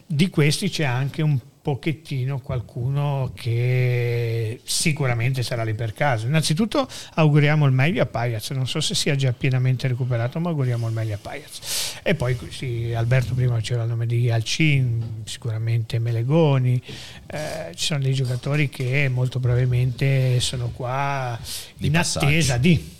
Di 0.06 0.28
questi 0.28 0.68
c'è 0.68 0.84
anche 0.84 1.22
un 1.22 1.38
pochettino 1.64 2.40
qualcuno 2.40 3.32
che 3.34 4.60
sicuramente 4.64 5.42
sarà 5.42 5.64
lì 5.64 5.72
per 5.72 5.94
caso. 5.94 6.26
Innanzitutto 6.26 6.86
auguriamo 7.14 7.64
il 7.64 7.72
meglio 7.72 8.02
a 8.02 8.06
Paiaz, 8.06 8.50
non 8.50 8.68
so 8.68 8.82
se 8.82 8.94
sia 8.94 9.16
già 9.16 9.32
pienamente 9.32 9.88
recuperato, 9.88 10.38
ma 10.40 10.50
auguriamo 10.50 10.86
il 10.86 10.92
meglio 10.92 11.14
a 11.14 11.18
Paiaz. 11.18 12.00
E 12.02 12.14
poi 12.14 12.36
sì, 12.50 12.92
Alberto 12.92 13.32
prima 13.32 13.58
c'era 13.62 13.84
il 13.84 13.88
nome 13.88 14.04
di 14.04 14.30
Alcin, 14.30 15.22
sicuramente 15.24 15.98
Melegoni, 15.98 16.82
eh, 17.28 17.72
ci 17.74 17.86
sono 17.86 18.00
dei 18.00 18.12
giocatori 18.12 18.68
che 18.68 19.08
molto 19.08 19.40
probabilmente 19.40 20.40
sono 20.40 20.68
qua 20.68 21.40
di 21.76 21.86
in 21.86 21.92
passaggio. 21.92 22.26
attesa 22.26 22.58
di... 22.58 22.96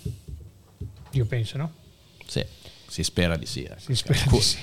Io 1.11 1.25
penso, 1.25 1.57
no? 1.57 1.71
Sì, 2.25 2.43
si 2.87 3.03
spera 3.03 3.37
di 3.37 3.45
sì. 3.45 3.61
Ecco. 3.61 3.77
Si 3.77 3.93
spera 3.93 4.23
di 4.27 4.41
sì 4.41 4.57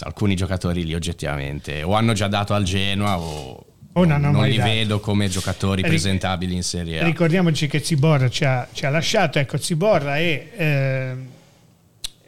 alcuni 0.00 0.36
giocatori 0.36 0.84
lì 0.84 0.94
oggettivamente 0.94 1.82
o 1.82 1.94
hanno 1.94 2.12
già 2.12 2.28
dato 2.28 2.52
al 2.54 2.64
Genoa 2.64 3.18
o, 3.18 3.66
o 3.92 4.04
non, 4.04 4.20
non 4.20 4.46
li 4.46 4.56
dato. 4.56 4.68
vedo 4.68 5.00
come 5.00 5.28
giocatori 5.28 5.82
presentabili 5.82 6.54
in 6.54 6.62
Serie 6.62 7.00
A. 7.00 7.04
Ricordiamoci 7.04 7.66
che 7.66 7.80
Ziborra 7.80 8.28
ci 8.28 8.44
ha, 8.44 8.68
ci 8.72 8.86
ha 8.86 8.90
lasciato, 8.90 9.38
ecco 9.38 9.56
Ziborra 9.56 10.18
e, 10.18 10.50
eh, 10.56 11.14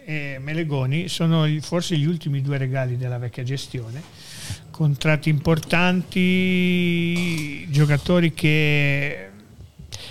e 0.04 0.38
Melegoni 0.40 1.08
sono 1.08 1.46
forse 1.60 1.96
gli 1.96 2.06
ultimi 2.06 2.40
due 2.40 2.58
regali 2.58 2.96
della 2.96 3.18
vecchia 3.18 3.42
gestione, 3.42 4.00
contratti 4.70 5.28
importanti, 5.28 7.68
giocatori 7.70 8.32
che 8.32 9.30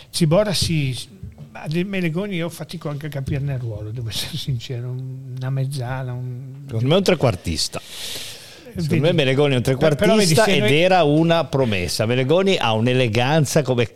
Ziborra 0.10 0.54
si 0.54 1.14
ma 1.56 1.68
del 1.68 1.86
Melegoni 1.86 2.36
io 2.36 2.50
fatico 2.50 2.90
anche 2.90 3.06
a 3.06 3.10
capirne 3.10 3.54
il 3.54 3.60
ruolo, 3.60 3.92
devo 3.92 4.10
essere 4.10 4.36
sincero, 4.36 4.90
una 4.90 5.50
mezzala. 5.50 6.12
Un... 6.12 6.64
Secondo 6.66 6.88
me 6.88 6.96
è 6.96 6.98
un 6.98 7.04
trequartista. 7.04 7.82
Secondo 7.82 8.90
vedi, 8.90 9.00
me 9.00 9.12
Melegoni 9.14 9.54
è 9.54 9.56
un 9.56 9.64
trequartista 9.64 10.44
vedi, 10.44 10.58
ed 10.58 10.64
noi... 10.64 10.76
era 10.82 11.04
una 11.04 11.46
promessa. 11.46 12.06
Melegoni 12.06 12.58
ha 12.58 12.74
un'eleganza 12.74 13.62
come 13.62 13.90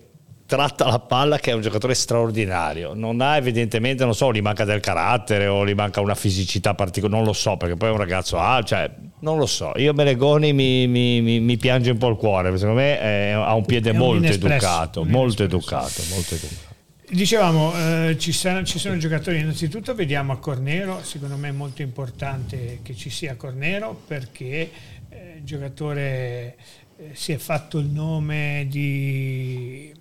tratta 0.45 0.87
la 0.87 0.99
palla 0.99 1.37
che 1.37 1.51
è 1.51 1.53
un 1.53 1.59
giocatore 1.59 1.95
straordinario. 1.95 2.93
Non 2.93 3.19
ha 3.19 3.35
evidentemente, 3.35 4.05
non 4.05 4.15
so, 4.15 4.31
gli 4.31 4.39
manca 4.39 4.63
del 4.63 4.79
carattere 4.79 5.47
o 5.47 5.67
gli 5.67 5.73
manca 5.73 5.99
una 5.99 6.15
fisicità 6.15 6.75
particolare, 6.75 7.17
non 7.17 7.27
lo 7.27 7.33
so, 7.33 7.57
perché 7.57 7.75
poi 7.75 7.89
è 7.89 7.91
un 7.91 7.97
ragazzo 7.97 8.39
ah, 8.39 8.63
cioè, 8.63 8.89
non 9.19 9.37
lo 9.37 9.45
so. 9.45 9.73
Io 9.75 9.93
Melegoni 9.93 10.53
mi, 10.53 10.87
mi, 10.87 11.19
mi, 11.19 11.41
mi 11.41 11.57
piange 11.57 11.91
un 11.91 11.97
po' 11.97 12.07
il 12.07 12.15
cuore, 12.15 12.57
secondo 12.57 12.79
me 12.79 12.97
è, 13.01 13.31
ha 13.31 13.53
un 13.53 13.65
piede 13.65 13.91
molto 13.91 14.27
educato, 14.27 15.03
molto 15.03 15.43
educato, 15.43 16.01
molto 16.09 16.35
educato. 16.35 16.68
Dicevamo, 17.11 17.73
eh, 17.75 18.17
ci, 18.19 18.31
sono, 18.31 18.63
ci, 18.63 18.77
sono, 18.77 18.95
giocatori, 18.97 19.39
innanzitutto 19.39 19.95
vediamo 19.95 20.31
a 20.31 20.37
Cornero, 20.37 21.01
secondo 21.03 21.37
me 21.37 21.49
è 21.49 21.51
molto 21.51 21.81
importante 21.81 22.81
che 22.83 22.93
ci 22.93 23.09
sia 23.09 23.35
Cornero 23.35 23.99
perché 24.05 24.71
eh, 25.09 25.33
il 25.37 25.43
giocatore 25.43 26.55
eh, 26.97 27.09
si 27.13 27.31
è 27.31 27.37
fatto 27.37 27.79
il 27.79 27.87
nome 27.87 28.67
di, 28.69 29.91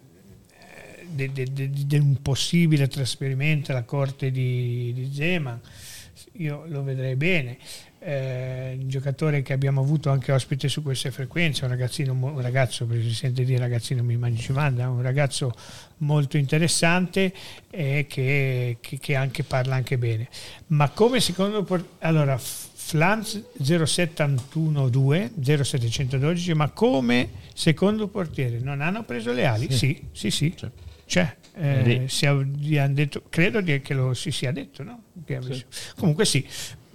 di, 1.06 1.32
di, 1.86 1.98
un 1.98 2.20
possibile 2.20 2.88
trasferimento 2.88 3.72
alla 3.72 3.84
corte 3.84 4.30
di, 4.30 4.92
di 4.92 5.11
Zeman, 5.11 5.59
io 6.32 6.64
lo 6.66 6.82
vedrei 6.82 7.16
bene 7.16 7.56
eh, 8.01 8.76
un 8.80 8.88
giocatore 8.88 9.42
che 9.42 9.53
abbiamo 9.53 9.80
avuto 9.80 10.11
anche 10.11 10.32
ospite 10.32 10.68
su 10.68 10.82
queste 10.82 11.11
frequenze, 11.11 11.64
un 11.64 11.70
ragazzino, 11.70 12.12
un 12.12 12.40
ragazzo, 12.40 12.86
perché 12.86 13.05
si 13.05 13.14
sente 13.14 13.44
dire 13.44 13.59
ragazzino 13.59 14.03
mi 14.03 14.16
mangi 14.16 14.53
manda, 14.53 14.88
un 14.88 15.03
ragazzo 15.03 15.53
molto 15.99 16.36
interessante 16.36 17.32
e 17.70 18.07
che, 18.09 18.78
che, 18.80 18.99
che, 18.99 19.14
anche 19.14 19.42
parla 19.42 19.74
anche 19.74 19.99
bene. 19.99 20.28
Ma 20.68 20.90
come 20.90 21.20
secondo 21.20 21.66
allora 21.99 22.38
Flans 22.38 23.42
0712 23.61 25.32
0712 25.62 26.55
ma 26.55 26.70
come 26.70 27.28
secondo 27.53 28.09
portiere 28.09 28.59
non 28.61 28.80
hanno 28.80 29.05
preso 29.05 29.32
le 29.32 29.44
ali? 29.44 29.70
Sì, 29.72 30.01
sì, 30.12 30.30
sì. 30.30 30.55
sì. 30.57 30.70
C'è. 31.09 31.36
Eh, 31.55 32.05
si 32.07 32.28
detto, 32.90 33.22
credo 33.30 33.62
che 33.62 33.94
lo 33.94 34.12
si 34.12 34.30
sia 34.30 34.53
detto, 34.53 34.82
no? 34.82 35.03
Sì. 35.26 35.64
Comunque 35.96 36.26
sì, 36.26 36.46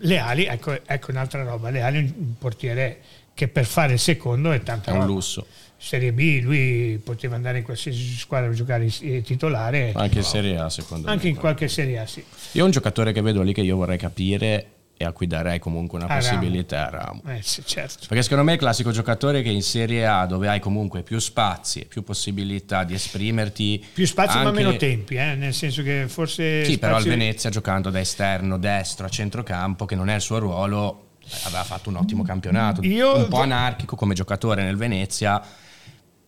le 0.04 0.18
ali, 0.18 0.46
ecco, 0.46 0.78
ecco 0.86 1.12
un'altra 1.12 1.44
roba, 1.44 1.70
le 1.70 1.82
ali 1.82 1.98
un 2.00 2.34
portiere 2.38 3.00
che 3.34 3.48
per 3.48 3.66
fare 3.66 3.94
il 3.94 4.00
secondo 4.00 4.52
è 4.52 4.62
tanto 4.62 4.90
è 4.90 4.94
un 4.94 5.06
lusso. 5.06 5.46
Serie 5.78 6.14
B, 6.14 6.40
lui 6.42 7.02
poteva 7.04 7.36
andare 7.36 7.58
in 7.58 7.64
qualsiasi 7.66 8.16
squadra 8.16 8.50
a 8.50 8.54
giocare 8.54 8.88
titolare. 8.88 9.92
Anche 9.94 10.20
in 10.20 10.24
Serie 10.24 10.58
A, 10.58 10.70
secondo 10.70 11.08
Anche 11.08 11.10
me. 11.10 11.12
Anche 11.12 11.28
in 11.28 11.36
qualche 11.36 11.68
Serie 11.68 12.00
A, 12.00 12.06
sì. 12.06 12.24
Io 12.54 12.64
ho 12.64 12.66
un 12.66 12.72
giocatore 12.72 13.12
che 13.12 13.22
vedo 13.22 13.42
lì 13.42 13.54
che 13.54 13.62
io 13.62 13.76
vorrei 13.76 13.98
capire 13.98 14.68
e 14.96 15.06
a 15.06 15.12
cui 15.12 15.28
darei 15.28 15.60
comunque 15.60 15.98
una 15.98 16.08
a 16.08 16.16
possibilità 16.16 16.90
Ramo. 16.90 17.22
a 17.24 17.28
Ramo. 17.28 17.38
Eh, 17.38 17.42
sì, 17.42 17.62
certo. 17.66 18.06
Perché 18.08 18.24
secondo 18.24 18.44
me 18.44 18.52
è 18.52 18.54
il 18.54 18.60
classico 18.60 18.92
giocatore 18.92 19.42
che 19.42 19.50
in 19.50 19.64
Serie 19.64 20.06
A, 20.06 20.26
dove 20.26 20.48
hai 20.48 20.60
comunque 20.60 21.02
più 21.02 21.20
spazi, 21.20 21.86
più 21.86 22.04
possibilità 22.04 22.84
di 22.84 22.94
esprimerti. 22.94 23.84
Più 23.94 24.06
spazi 24.06 24.38
anche... 24.38 24.52
ma 24.52 24.56
meno 24.56 24.76
tempi, 24.76 25.16
eh? 25.16 25.36
nel 25.36 25.54
senso 25.54 25.82
che 25.82 26.06
forse... 26.08 26.64
Sì, 26.64 26.74
spazi... 26.74 26.80
però 26.80 26.96
al 26.96 27.04
Venezia 27.04 27.50
giocando 27.50 27.90
da 27.90 28.00
esterno, 28.00 28.58
destro, 28.58 29.06
a 29.06 29.10
centrocampo, 29.10 29.86
che 29.86 29.96
non 29.96 30.10
è 30.10 30.16
il 30.16 30.22
suo 30.22 30.38
ruolo, 30.38 31.10
aveva 31.44 31.64
fatto 31.64 31.90
un 31.90 31.98
ottimo 31.98 32.24
campionato. 32.24 32.82
Io... 32.84 33.18
Un 33.18 33.28
po' 33.28 33.42
anarchico 33.42 33.96
come 33.96 34.14
giocatore 34.14 34.64
nel 34.64 34.78
Venezia 34.78 35.42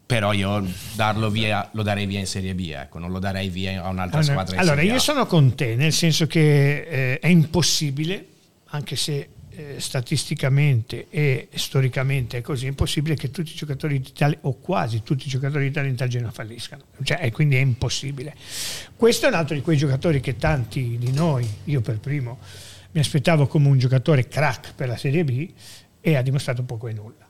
però 0.07 0.33
io 0.33 0.63
darlo 0.93 1.31
via 1.31 1.67
lo 1.73 1.81
darei 1.81 2.05
via 2.05 2.19
in 2.19 2.27
Serie 2.27 2.53
B, 2.53 2.71
ecco, 2.71 2.99
non 2.99 3.09
lo 3.09 3.17
darei 3.17 3.49
via 3.49 3.83
a 3.83 3.89
un'altra 3.89 4.19
allora, 4.19 4.33
squadra. 4.33 4.59
allora, 4.59 4.81
io 4.83 4.99
sono 4.99 5.25
con 5.25 5.55
te, 5.55 5.75
nel 5.75 5.91
senso 5.91 6.27
che 6.27 7.13
eh, 7.13 7.19
è 7.19 7.27
impossibile 7.27 8.33
anche 8.75 8.95
se 8.95 9.29
eh, 9.55 9.75
statisticamente 9.79 11.07
e 11.09 11.47
storicamente 11.53 12.37
è 12.37 12.41
così, 12.41 12.65
è 12.65 12.69
impossibile 12.69 13.15
che 13.15 13.31
tutti 13.31 13.51
i 13.51 13.55
giocatori 13.55 13.99
d'Italia, 13.99 14.37
o 14.41 14.59
quasi 14.59 15.01
tutti 15.01 15.27
i 15.27 15.29
giocatori 15.29 15.67
d'Italia 15.67 15.89
in 15.89 15.95
tal 15.95 16.07
Genoa 16.09 16.31
falliscano, 16.31 16.83
cioè, 17.03 17.19
e 17.21 17.31
quindi 17.31 17.55
è 17.55 17.59
impossibile. 17.59 18.35
Questo 18.95 19.25
è 19.25 19.29
un 19.29 19.35
altro 19.35 19.55
di 19.55 19.61
quei 19.61 19.77
giocatori 19.77 20.19
che 20.19 20.35
tanti 20.35 20.97
di 20.97 21.11
noi, 21.11 21.47
io 21.65 21.81
per 21.81 21.99
primo, 21.99 22.39
mi 22.91 22.99
aspettavo 22.99 23.47
come 23.47 23.67
un 23.67 23.77
giocatore 23.77 24.27
crack 24.27 24.73
per 24.73 24.87
la 24.87 24.97
Serie 24.97 25.23
B 25.23 25.49
e 26.01 26.15
ha 26.15 26.21
dimostrato 26.21 26.63
poco 26.63 26.87
e 26.87 26.93
nulla. 26.93 27.24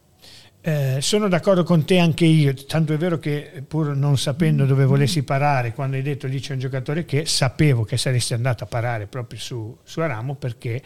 Eh, 0.68 1.00
sono 1.00 1.28
d'accordo 1.28 1.64
con 1.64 1.86
te 1.86 2.00
anche 2.00 2.26
io, 2.26 2.52
tanto 2.56 2.92
è 2.92 2.98
vero 2.98 3.20
che 3.20 3.64
pur 3.68 3.96
non 3.96 4.18
sapendo 4.18 4.66
dove 4.66 4.84
volessi 4.86 5.22
parare, 5.22 5.74
quando 5.74 5.96
hai 5.96 6.02
detto 6.02 6.26
lì 6.26 6.40
c'è 6.40 6.54
un 6.54 6.60
giocatore 6.60 7.06
che 7.06 7.28
sapevo 7.28 7.84
che 7.84 7.98
saresti 7.98 8.34
andato 8.34 8.64
a 8.64 8.68
parare 8.68 9.06
proprio 9.06 9.38
su, 9.38 9.78
su 9.84 10.00
Aramo 10.00 10.34
perché 10.34 10.82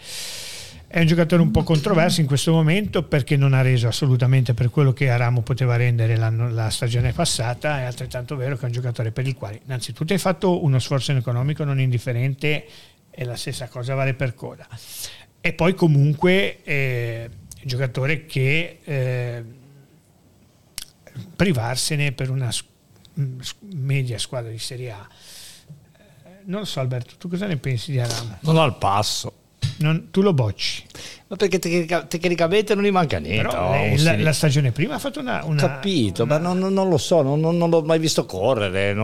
è 0.86 1.00
un 1.00 1.06
giocatore 1.06 1.42
un 1.42 1.52
po' 1.52 1.64
controverso 1.64 2.20
in 2.20 2.28
questo 2.28 2.52
momento 2.52 3.04
perché 3.04 3.38
non 3.38 3.54
ha 3.54 3.62
reso 3.62 3.88
assolutamente 3.88 4.54
per 4.54 4.70
quello 4.70 4.92
che 4.92 5.10
Aramo 5.10 5.44
poteva 5.44 5.78
rendere 5.78 6.18
la 6.18 6.70
stagione 6.70 7.14
passata, 7.14 7.80
è 7.80 7.84
altrettanto 7.84 8.36
vero 8.36 8.58
che 8.58 8.64
è 8.64 8.66
un 8.66 8.74
giocatore 8.74 9.14
per 9.14 9.26
il 9.28 9.36
quale 9.36 9.62
innanzitutto 9.64 10.12
hai 10.12 10.20
fatto 10.20 10.62
uno 10.62 10.78
sforzo 10.80 11.14
economico 11.14 11.64
non 11.64 11.80
indifferente 11.80 12.66
e 13.10 13.24
la 13.24 13.38
stessa 13.38 13.70
cosa 13.70 13.96
vale 13.96 14.14
per 14.14 14.36
Coda. 14.36 14.68
E 15.40 15.54
poi 15.54 15.74
comunque 15.74 16.64
eh, 16.66 17.30
un 17.30 17.64
giocatore 17.64 18.26
che... 18.26 18.80
Eh, 18.84 19.44
privarsene 21.40 22.12
per 22.12 22.30
una 22.30 22.52
media 23.60 24.20
squadra 24.20 24.52
di 24.52 24.60
Serie 24.60 24.92
A. 24.92 25.08
Eh, 25.08 26.42
non 26.44 26.60
lo 26.60 26.66
so 26.66 26.82
Alberto, 26.82 27.16
tu 27.16 27.30
cosa 27.30 27.48
ne 27.48 27.56
pensi 27.56 27.92
di 27.92 28.00
Arama? 28.02 28.40
Non 28.42 28.56
il 28.66 28.76
passo. 28.76 29.34
Non, 29.80 30.08
tu 30.12 30.22
lo 30.22 30.34
bocci. 30.34 30.84
Ma 31.28 31.36
perché 31.36 31.60
tecnicamente 31.60 32.74
non 32.74 32.84
gli 32.84 32.92
manca 32.92 33.20
niente. 33.20 33.48
Però, 33.48 33.72
oh, 33.72 33.94
la, 33.98 34.18
la, 34.18 34.34
stagione 34.34 34.72
prima 34.72 34.96
ha 34.96 35.00
fatto 35.00 35.20
una... 35.20 35.42
una 35.46 35.62
capito, 35.62 36.24
una... 36.24 36.40
ma 36.40 36.54
non, 36.54 36.74
non, 36.74 36.90
lo 36.90 36.98
so, 36.98 37.22
non, 37.22 37.40
non, 37.40 37.70
l'ho 37.70 37.82
mai 37.84 38.00
visto 38.00 38.26
correre. 38.26 38.96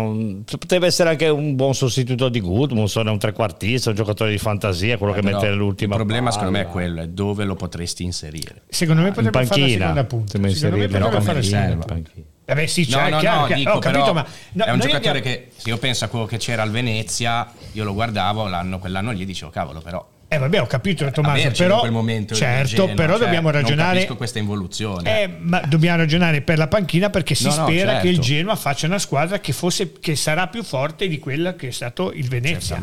potrebbe 0.44 0.88
essere 0.88 1.10
anche 1.10 1.28
un 1.28 1.56
buon 1.56 1.76
sostituto 1.76 2.28
di 2.30 2.42
Gudmundsson, 2.42 3.08
un 3.08 3.20
trequartista, 3.20 3.90
un 3.90 3.96
giocatore 3.96 4.32
di 4.32 4.40
fantasia, 4.40 4.98
quello 4.98 5.14
eh, 5.14 5.20
che 5.20 5.22
mette 5.22 5.52
l'ultima 5.52 5.94
Il 5.94 6.00
problema 6.00 6.30
palla. 6.30 6.32
secondo 6.32 6.58
me 6.58 6.64
è 6.64 6.68
quello, 6.68 7.02
è 7.02 7.08
dove 7.08 7.46
lo 7.46 7.56
potresti 7.56 8.04
inserire. 8.04 8.64
Secondo 8.70 9.04
me 9.04 9.12
potrebbe 9.12 9.42
in 9.42 9.48
panchina, 9.48 9.68
fare 9.68 9.78
la 9.78 9.78
seconda 9.78 10.04
punta. 10.04 10.32
Secondo 10.50 10.78
me 10.78 10.88
potrebbe 10.88 11.22
fare 11.22 11.38
la 11.38 11.44
seconda 11.44 11.86
panchina. 11.86 12.26
Eh 12.48 12.68
sì, 12.68 12.88
cioè, 12.88 13.04
no, 13.04 13.10
no, 13.10 13.20
chiaro, 13.20 13.40
no, 13.40 13.46
chiaro. 13.46 13.60
Dico, 13.62 13.72
ho 13.72 13.80
capito, 13.80 14.14
ma 14.14 14.26
no, 14.54 14.66
è 14.66 14.72
un 14.72 14.80
giocatore 14.80 15.18
abbiamo... 15.20 15.36
che 15.36 15.52
se 15.56 15.70
io 15.70 15.78
penso 15.78 16.06
a 16.06 16.08
quello 16.08 16.26
che 16.26 16.38
c'era 16.38 16.62
al 16.62 16.70
Venezia, 16.70 17.52
io 17.72 17.84
lo 17.84 17.94
guardavo 17.94 18.48
l'anno, 18.48 18.78
quell'anno 18.78 19.12
lì 19.12 19.26
dicevo 19.26 19.50
cavolo, 19.50 19.82
però 19.82 20.08
eh 20.28 20.38
vabbè, 20.40 20.60
ho 20.60 20.66
capito 20.66 21.10
Tommaso, 21.12 21.52
però, 21.56 21.80
quel 21.82 21.92
momento 21.92 22.34
certo, 22.34 22.88
però 22.96 23.16
cioè, 23.16 23.26
dobbiamo 23.26 23.52
ragionare 23.52 24.08
non 24.08 24.18
questa 24.18 24.40
involuzione. 24.40 25.22
Eh, 25.22 25.28
ma 25.28 25.60
dobbiamo 25.60 25.98
ragionare 25.98 26.42
per 26.42 26.58
la 26.58 26.68
panchina 26.68 27.12
perché 27.12 27.36
si 27.36 27.46
no, 27.46 27.52
spera 27.52 27.68
no, 27.68 27.76
certo. 27.92 28.02
che 28.02 28.08
il 28.08 28.20
Genoa 28.20 28.56
faccia 28.56 28.88
una 28.88 28.98
squadra 28.98 29.40
che, 29.40 29.54
fosse, 29.54 29.94
che 30.00 30.16
sarà 30.16 30.48
più 30.48 30.64
forte 30.64 31.08
di 31.08 31.20
quella 31.20 31.56
che 31.56 31.68
è 31.68 31.72
stato 31.72 32.12
il 32.12 32.28
Venezia. 32.28 32.80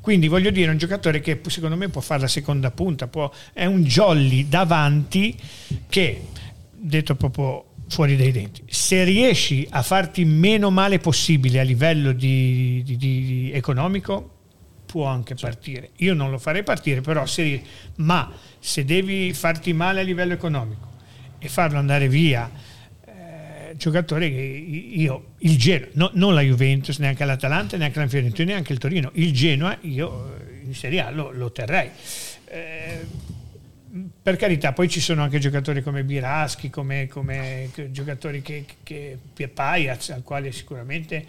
Quindi 0.00 0.26
voglio 0.26 0.50
dire, 0.50 0.70
un 0.70 0.78
giocatore 0.78 1.20
che 1.20 1.38
secondo 1.46 1.76
me 1.76 1.88
può 1.88 2.00
fare 2.00 2.22
la 2.22 2.28
seconda 2.28 2.70
punta, 2.70 3.06
può, 3.08 3.30
è 3.52 3.66
un 3.66 3.84
jolly 3.84 4.48
davanti 4.48 5.36
che, 5.88 6.22
detto 6.72 7.14
proprio 7.14 7.64
fuori 7.88 8.16
dai 8.16 8.32
denti, 8.32 8.62
se 8.68 9.04
riesci 9.04 9.66
a 9.70 9.82
farti 9.82 10.24
meno 10.24 10.70
male 10.70 10.98
possibile 10.98 11.60
a 11.60 11.62
livello 11.62 12.12
di, 12.12 12.82
di, 12.84 12.96
di 12.96 13.50
economico, 13.52 14.35
può 14.96 15.04
anche 15.04 15.34
partire. 15.34 15.90
Io 15.96 16.14
non 16.14 16.30
lo 16.30 16.38
farei 16.38 16.62
partire, 16.62 17.02
però 17.02 17.26
se, 17.26 17.60
ma 17.96 18.32
se 18.58 18.82
devi 18.86 19.34
farti 19.34 19.74
male 19.74 20.00
a 20.00 20.02
livello 20.02 20.32
economico 20.32 20.94
e 21.38 21.48
farlo 21.48 21.76
andare 21.76 22.08
via, 22.08 22.50
eh, 23.04 23.76
giocatore 23.76 24.30
che 24.30 24.40
io, 24.40 25.32
il 25.40 25.58
Genoa, 25.58 25.88
no, 25.92 26.10
non 26.14 26.32
la 26.32 26.40
Juventus, 26.40 26.96
neanche 26.96 27.26
l'Atalanta, 27.26 27.76
neanche 27.76 27.98
la 27.98 28.08
Fiorentina, 28.08 28.52
neanche 28.52 28.72
il 28.72 28.78
Torino, 28.78 29.10
il 29.16 29.34
Genoa 29.34 29.76
io 29.82 30.34
eh, 30.38 30.64
in 30.64 30.74
Serie 30.74 31.02
A 31.02 31.10
lo, 31.10 31.30
lo 31.30 31.52
terrei. 31.52 31.90
Eh, 32.46 33.06
per 34.22 34.36
carità, 34.36 34.72
poi 34.72 34.88
ci 34.88 35.00
sono 35.00 35.22
anche 35.22 35.38
giocatori 35.38 35.82
come 35.82 36.04
Biraschi, 36.04 36.70
come, 36.70 37.06
come 37.06 37.68
giocatori 37.90 38.40
che, 38.40 38.64
che, 38.82 39.18
che 39.34 39.48
Paiaz, 39.48 40.08
al 40.08 40.22
quale 40.22 40.52
sicuramente 40.52 41.26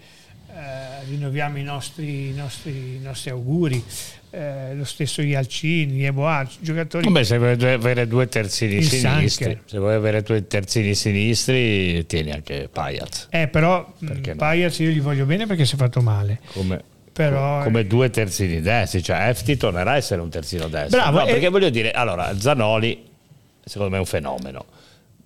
eh, 0.50 1.04
rinnoviamo 1.08 1.58
i 1.58 1.62
nostri, 1.62 2.28
i 2.28 2.32
nostri, 2.32 2.96
i 2.96 3.00
nostri 3.02 3.30
auguri. 3.30 3.82
Eh, 4.30 4.74
lo 4.74 4.84
stesso 4.84 5.22
Ialcini, 5.22 6.04
Eboa, 6.04 6.46
giocatori. 6.60 7.10
Beh, 7.10 7.24
se 7.24 7.38
vuoi 7.38 7.72
avere 7.72 8.06
due 8.06 8.28
terzini 8.28 8.82
sinistri, 8.82 9.58
se 9.64 9.78
vuoi 9.78 9.94
avere 9.94 10.22
due 10.22 10.46
terzini 10.46 10.94
sinistri, 10.94 12.04
tieni 12.06 12.32
anche 12.32 12.68
Paiaz. 12.70 13.28
Eh, 13.30 13.48
però 13.48 13.94
Paiaz 14.36 14.78
io 14.80 14.90
gli 14.90 15.00
voglio 15.00 15.24
bene 15.24 15.46
perché 15.46 15.64
si 15.64 15.74
è 15.74 15.78
fatto 15.78 16.00
male. 16.02 16.40
Come, 16.52 16.82
però, 17.12 17.62
come 17.62 17.86
due 17.86 18.10
terzini 18.10 18.60
destri, 18.60 19.02
cioè 19.02 19.28
Efti 19.28 19.56
tornerà 19.56 19.92
a 19.92 19.96
essere 19.96 20.20
un 20.20 20.28
terzino 20.28 20.68
destro. 20.68 20.98
Bravo, 20.98 21.20
no, 21.20 21.24
perché 21.24 21.48
voglio 21.48 21.70
dire, 21.70 21.90
allora 21.92 22.38
Zanoli 22.38 23.06
secondo 23.64 23.90
me 23.90 23.96
è 23.96 24.00
un 24.00 24.06
fenomeno 24.06 24.64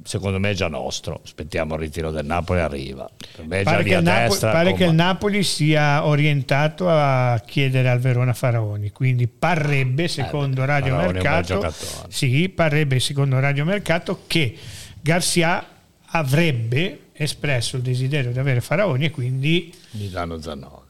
secondo 0.04 0.38
me 0.38 0.50
è 0.50 0.54
già 0.54 0.68
nostro. 0.68 1.20
Aspettiamo 1.24 1.74
il 1.74 1.80
ritiro 1.80 2.10
del 2.10 2.24
Napoli, 2.24 2.60
arriva. 2.60 3.08
Per 3.36 3.46
me 3.46 3.60
è 3.60 3.62
pare 3.62 3.84
già 3.84 3.96
che, 3.96 4.00
Napoli, 4.00 4.28
destra, 4.28 4.50
pare 4.52 4.70
come... 4.70 4.76
che 4.76 4.84
il 4.84 4.94
Napoli 4.94 5.42
sia 5.42 6.06
orientato 6.06 6.88
a 6.88 7.42
chiedere 7.44 7.88
al 7.88 7.98
Verona 7.98 8.32
Faraoni, 8.32 8.90
quindi 8.90 9.26
parrebbe, 9.26 10.08
secondo 10.08 10.62
eh, 10.62 10.66
Radio 10.66 10.96
Mercato, 10.96 11.72
sì, 12.08 12.48
parrebbe 12.48 13.00
secondo 13.00 13.38
Radio 13.40 13.64
Mercato 13.64 14.22
che 14.26 14.56
Garcia 15.00 15.66
avrebbe 16.14 16.98
espresso 17.12 17.76
il 17.76 17.82
desiderio 17.82 18.32
di 18.32 18.38
avere 18.38 18.60
Faraoni 18.60 19.06
e 19.06 19.10
quindi 19.10 19.72
Milano 19.92 20.40
Zanoni. 20.40 20.81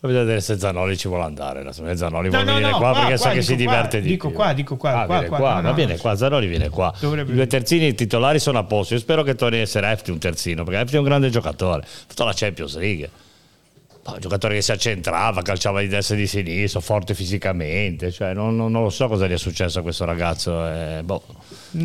Bisogna 0.00 0.20
vedere 0.20 0.40
se 0.40 0.58
Zanoli 0.58 0.96
ci 0.96 1.08
vuole 1.08 1.24
andare. 1.24 1.64
La 1.64 1.72
Zanoli 1.72 2.28
vuole 2.28 2.44
no, 2.44 2.52
venire 2.52 2.70
no, 2.70 2.78
qua, 2.78 2.90
qua 2.90 3.00
perché 3.00 3.16
qua, 3.16 3.16
sa 3.16 3.30
che 3.32 3.42
si 3.42 3.56
diverte 3.56 4.00
di 4.00 4.08
dico 4.08 4.28
più. 4.28 4.36
Qua, 4.36 4.52
dico 4.52 4.76
qua, 4.76 5.00
ah, 5.00 5.06
qua, 5.06 5.18
viene 5.18 5.36
qua. 5.36 5.60
No, 5.60 5.74
viene 5.74 5.96
qua, 5.96 6.16
Zanoli 6.16 6.46
viene 6.46 6.68
qua. 6.68 6.94
Dovrebbe 7.00 7.32
I 7.32 7.34
due 7.34 7.46
terzini 7.48 7.94
titolari 7.94 8.38
sono 8.38 8.58
a 8.58 8.64
posto. 8.64 8.94
Io 8.94 9.00
spero 9.00 9.24
che 9.24 9.34
torni 9.34 9.58
a 9.58 9.60
essere 9.62 9.90
Efti 9.90 10.12
un 10.12 10.18
terzino, 10.18 10.62
perché 10.62 10.80
Efti 10.80 10.96
è 10.96 10.98
un 10.98 11.04
grande 11.04 11.30
giocatore. 11.30 11.82
Ha 11.82 11.86
fatto 12.06 12.24
la 12.24 12.32
Champions 12.32 12.76
League. 12.76 13.10
No, 14.08 14.14
un 14.14 14.20
giocatore 14.20 14.54
che 14.54 14.62
si 14.62 14.72
accentrava, 14.72 15.42
calciava 15.42 15.80
di 15.80 15.88
destra 15.88 16.14
e 16.14 16.18
di 16.18 16.26
sinistra, 16.26 16.80
forte 16.80 17.14
fisicamente. 17.14 18.10
Cioè, 18.10 18.32
non, 18.32 18.56
non, 18.56 18.72
non, 18.72 18.82
lo 18.82 18.90
so 18.90 19.06
cosa 19.06 19.26
gli 19.26 19.32
è 19.32 19.36
successo 19.36 19.80
a 19.80 19.82
questo 19.82 20.06
ragazzo. 20.06 20.66
Eh, 20.66 21.02
boh. 21.04 21.22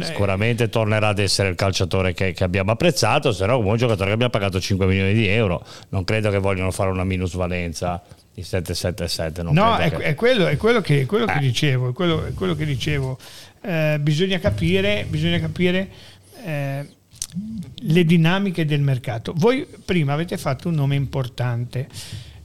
Sicuramente 0.01 0.69
tornerà 0.69 1.09
ad 1.09 1.19
essere 1.19 1.49
il 1.49 1.55
calciatore 1.55 2.13
che, 2.13 2.31
che 2.31 2.43
abbiamo 2.45 2.71
apprezzato, 2.71 3.33
se 3.33 3.45
no, 3.45 3.57
un 3.57 3.75
giocatore 3.75 4.07
che 4.07 4.13
abbiamo 4.13 4.31
pagato 4.31 4.61
5 4.61 4.85
milioni 4.85 5.13
di 5.13 5.27
euro. 5.27 5.65
Non 5.89 6.05
credo 6.05 6.29
che 6.29 6.37
vogliano 6.37 6.71
fare 6.71 6.89
una 6.89 7.03
minusvalenza 7.03 8.01
il 8.35 8.45
777 8.45 9.43
non 9.43 9.53
no 9.53 9.77
è, 9.77 9.91
che... 9.91 9.97
è, 9.97 10.15
quello, 10.15 10.47
è 10.47 10.57
quello, 10.57 10.81
che, 10.81 11.05
quello 11.05 11.27
eh. 11.27 11.33
che 11.33 11.39
dicevo 11.39 11.89
è 11.89 11.93
quello, 11.93 12.31
quello 12.33 12.55
che 12.55 12.65
dicevo 12.65 13.19
eh, 13.61 13.99
bisogna 14.01 14.39
capire 14.39 15.05
bisogna 15.07 15.39
capire 15.39 15.87
eh, 16.43 16.87
le 17.75 18.05
dinamiche 18.05 18.65
del 18.65 18.81
mercato. 18.81 19.33
Voi 19.35 19.65
prima 19.85 20.13
avete 20.13 20.37
fatto 20.37 20.69
un 20.69 20.75
nome 20.75 20.95
importante 20.95 21.87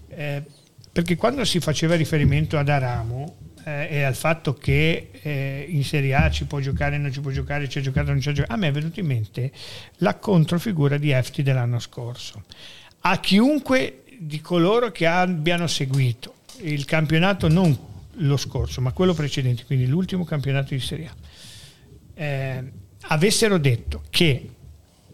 eh, 0.08 0.42
perché 0.90 1.16
quando 1.16 1.44
si 1.44 1.60
faceva 1.60 1.94
riferimento 1.94 2.58
ad 2.58 2.68
Aramo 2.68 3.36
eh, 3.64 3.88
e 3.90 4.02
al 4.02 4.14
fatto 4.14 4.54
che 4.54 5.10
eh, 5.12 5.66
in 5.68 5.84
Serie 5.84 6.14
A 6.14 6.30
ci 6.30 6.46
può 6.46 6.58
giocare 6.58 6.98
non 6.98 7.12
ci 7.12 7.20
può 7.20 7.30
giocare 7.30 7.66
c'è 7.66 7.80
giocato 7.80 8.10
non 8.10 8.18
c'è 8.18 8.32
giocato 8.32 8.52
a 8.52 8.56
me 8.56 8.68
è 8.68 8.72
venuto 8.72 8.98
in 8.98 9.06
mente 9.06 9.52
la 9.98 10.16
controfigura 10.16 10.96
di 10.96 11.10
Efti 11.10 11.42
dell'anno 11.42 11.78
scorso. 11.78 12.44
A 13.00 13.20
chiunque 13.20 14.02
di 14.18 14.40
coloro 14.40 14.90
che 14.90 15.06
abbiano 15.06 15.66
seguito 15.66 16.34
il 16.62 16.84
campionato 16.84 17.46
non 17.46 17.76
lo 18.20 18.36
scorso, 18.36 18.80
ma 18.80 18.90
quello 18.92 19.14
precedente, 19.14 19.64
quindi 19.64 19.86
l'ultimo 19.86 20.24
campionato 20.24 20.74
di 20.74 20.80
Serie 20.80 21.06
A, 21.06 21.14
eh, 22.14 22.72
avessero 23.02 23.58
detto 23.58 24.02
che 24.10 24.50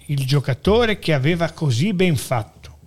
il 0.07 0.27
giocatore 0.27 0.99
che 0.99 1.13
aveva 1.13 1.51
così 1.53 1.93
ben 1.93 2.17
fatto 2.17 2.79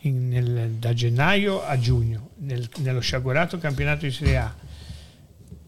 in, 0.00 0.28
nel, 0.28 0.70
da 0.72 0.92
gennaio 0.92 1.62
a 1.62 1.78
giugno 1.78 2.30
nel, 2.38 2.68
nello 2.78 3.00
sciagurato 3.00 3.58
campionato 3.58 4.04
di 4.04 4.12
Serie 4.12 4.36
A 4.36 4.54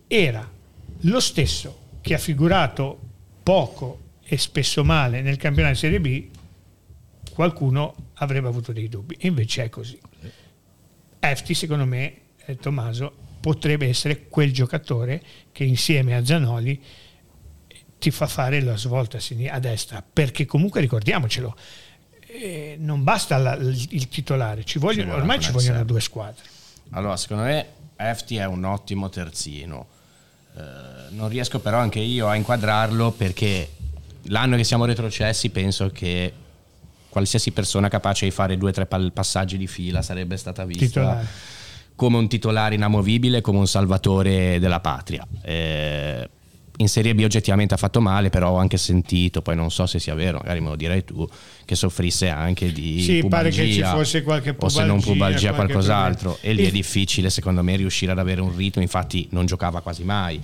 era 0.07 0.49
lo 1.01 1.21
stesso 1.21 1.83
che 2.01 2.15
ha 2.15 2.19
figurato 2.19 3.01
poco 3.43 4.01
e 4.25 4.39
spesso 4.39 4.85
male 4.85 5.21
nel 5.23 5.37
campionato 5.37 5.75
di 5.75 5.81
Serie 5.81 6.01
B, 6.01 6.29
qualcuno 7.33 7.95
avrebbe 8.15 8.49
avuto 8.49 8.73
dei 8.73 8.89
dubbi. 8.89 9.17
Invece 9.21 9.65
è 9.65 9.69
così. 9.69 9.99
Efti, 11.19 11.55
secondo 11.55 11.85
me, 11.85 12.15
eh, 12.45 12.57
Tommaso, 12.57 13.15
potrebbe 13.41 13.89
essere 13.89 14.29
quel 14.29 14.53
giocatore 14.53 15.23
che 15.53 15.65
insieme 15.65 16.15
a 16.15 16.25
Zanoli 16.25 16.83
ti 18.05 18.11
fa 18.11 18.27
fare 18.27 18.61
la 18.61 18.77
svolta 18.77 19.17
a 19.51 19.59
destra, 19.59 20.05
perché 20.13 20.45
comunque 20.45 20.83
ricordiamocelo, 20.83 21.57
eh, 22.27 22.77
non 22.79 23.03
basta 23.03 23.39
la, 23.39 23.55
il, 23.55 23.87
il, 23.93 24.09
titolare, 24.09 24.63
ci 24.65 24.79
vogliono, 24.79 25.13
ci 25.13 25.19
ormai 25.21 25.41
ci 25.41 25.53
vogliono 25.53 25.83
due 25.85 26.03
squadre. 26.03 26.43
Allora, 26.91 27.17
secondo 27.17 27.45
me 27.45 27.67
Efti 27.97 28.37
è 28.37 28.45
un 28.45 28.65
ottimo 28.65 29.09
terzino. 29.09 29.87
Eh, 30.55 30.61
non 31.13 31.31
riesco 31.31 31.61
però 31.61 31.79
anche 31.79 32.01
io 32.01 32.29
a 32.29 32.35
inquadrarlo 32.35 33.13
perché 33.13 33.71
l'anno 34.25 34.57
che 34.57 34.65
siamo 34.65 34.85
retrocessi 34.85 35.49
penso 35.49 35.89
che 35.89 36.31
qualsiasi 37.09 37.53
persona 37.53 37.89
capace 37.89 38.27
di 38.27 38.33
fare 38.33 38.59
due 38.59 38.69
o 38.69 38.73
tre 38.73 38.85
passaggi 38.85 39.57
di 39.57 39.67
fila 39.67 40.03
sarebbe 40.03 40.37
stata 40.37 40.67
vista 40.67 40.85
titolare. 40.85 41.27
come 41.95 42.19
un 42.19 42.29
titolare 42.29 42.75
inamovibile, 42.75 43.41
come 43.41 43.61
un 43.61 43.67
salvatore 43.67 44.59
della 44.59 44.81
patria. 44.81 45.27
Eh, 45.41 46.29
in 46.79 46.89
Serie 46.89 47.15
B 47.15 47.23
oggettivamente 47.23 47.75
ha 47.75 47.77
fatto 47.77 48.01
male, 48.01 48.31
però 48.31 48.51
ho 48.51 48.57
anche 48.57 48.77
sentito, 48.77 49.43
poi 49.43 49.55
non 49.55 49.71
so 49.71 49.87
se 49.87 49.99
sia 49.99 50.15
vero, 50.15 50.39
magari 50.39 50.61
me 50.61 50.71
lo 50.71 50.77
direi 50.77 51.05
tu, 51.05 51.29
che 51.65 51.77
soffrisse 51.77 52.29
anche 52.29 52.73
di 52.73 53.01
sì, 53.01 53.21
pubalgia, 53.21 53.37
pare 53.37 53.51
che 53.51 53.73
ci 53.73 53.83
fosse 53.83 54.23
qualche 54.23 54.55
pubalgia, 54.55 54.79
o 54.79 54.83
se 54.83 54.87
non 54.87 55.01
pubalgia 55.01 55.53
qualcos'altro 55.53 56.33
problema. 56.33 56.59
e 56.59 56.63
lì 56.63 56.69
è 56.69 56.73
difficile 56.73 57.31
secondo 57.31 57.63
me 57.63 57.77
riuscire 57.77 58.13
ad 58.13 58.19
avere 58.19 58.41
un 58.41 58.55
ritmo, 58.55 58.83
infatti 58.83 59.29
non 59.31 59.47
giocava 59.47 59.81
quasi 59.81 60.03
mai. 60.03 60.41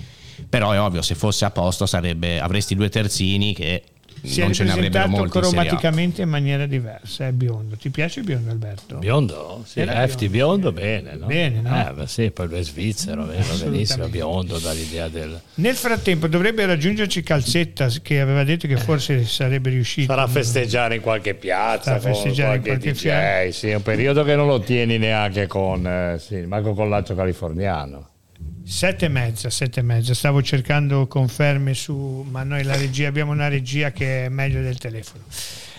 Però 0.49 0.73
è 0.73 0.81
ovvio, 0.81 1.03
se 1.03 1.15
fosse 1.15 1.45
a 1.45 1.51
posto 1.51 1.85
sarebbe, 1.85 2.41
avresti 2.41 2.75
due 2.75 2.89
terzini 2.89 3.53
che 3.53 3.83
si 4.23 4.41
non 4.41 4.51
è 4.51 4.55
presentato 4.55 5.23
cromaticamente 5.25 6.23
in, 6.23 6.27
in, 6.27 6.33
maniera 6.33 6.67
diversa, 6.67 7.27
è 7.27 7.33
biondo. 7.33 7.77
Ti 7.77 7.91
piace 7.91 8.21
il 8.21 8.27
biondo 8.27 8.51
Alberto? 8.51 8.99
Biondo? 8.99 9.63
Sì, 9.67 9.81
Hefty 9.81 10.29
biondo, 10.29 10.73
bene, 10.73 11.17
no? 11.17 11.27
Bene, 11.27 11.61
no? 11.61 12.03
Eh, 12.03 12.07
sì, 12.07 12.31
poi 12.31 12.49
lui 12.49 12.59
è 12.59 12.63
svizzero, 12.63 13.25
vero, 13.25 13.55
benissimo, 13.63 14.09
biondo 14.09 14.59
dall'idea 14.59 15.09
del... 15.09 15.41
Nel 15.55 15.75
frattempo 15.75 16.27
dovrebbe 16.27 16.67
raggiungerci 16.67 17.23
Calzetta 17.23 17.89
che 18.03 18.21
aveva 18.21 18.45
detto 18.45 18.67
che 18.67 18.77
forse 18.77 19.25
sarebbe 19.25 19.71
riuscito. 19.71 20.13
Sarà 20.13 20.23
a 20.23 20.29
festeggiare 20.29 20.97
in 20.97 21.01
qualche 21.01 21.35
piazza, 21.35 21.99
Sarà 21.99 22.15
festeggiare 22.15 22.57
in 22.57 22.63
qualche 22.63 22.93
DJ, 22.93 23.49
sì, 23.49 23.69
è 23.69 23.75
un 23.75 23.83
periodo 23.83 24.25
che 24.25 24.35
non 24.35 24.47
lo 24.47 24.61
tieni 24.61 24.99
neanche 24.99 25.47
con, 25.47 25.87
eh, 25.87 26.19
sì, 26.19 26.37
manco 26.47 26.75
con 26.75 26.89
l'alcio 26.89 27.15
californiano. 27.15 28.09
Sette 28.63 29.07
e 29.07 29.09
mezza, 29.09 29.51
sette 29.51 29.81
e 29.81 29.83
mezza. 29.83 30.15
Stavo 30.15 30.43
cercando 30.43 31.07
conferme 31.07 31.75
su, 31.75 32.27
ma 32.29 32.43
noi 32.43 32.63
la 32.63 32.77
regia 32.77 33.09
abbiamo 33.09 33.33
una 33.33 33.49
regia 33.49 33.91
che 33.93 34.27
è 34.27 34.29
meglio 34.29 34.63
del 34.63 34.79
telefono. 34.79 35.25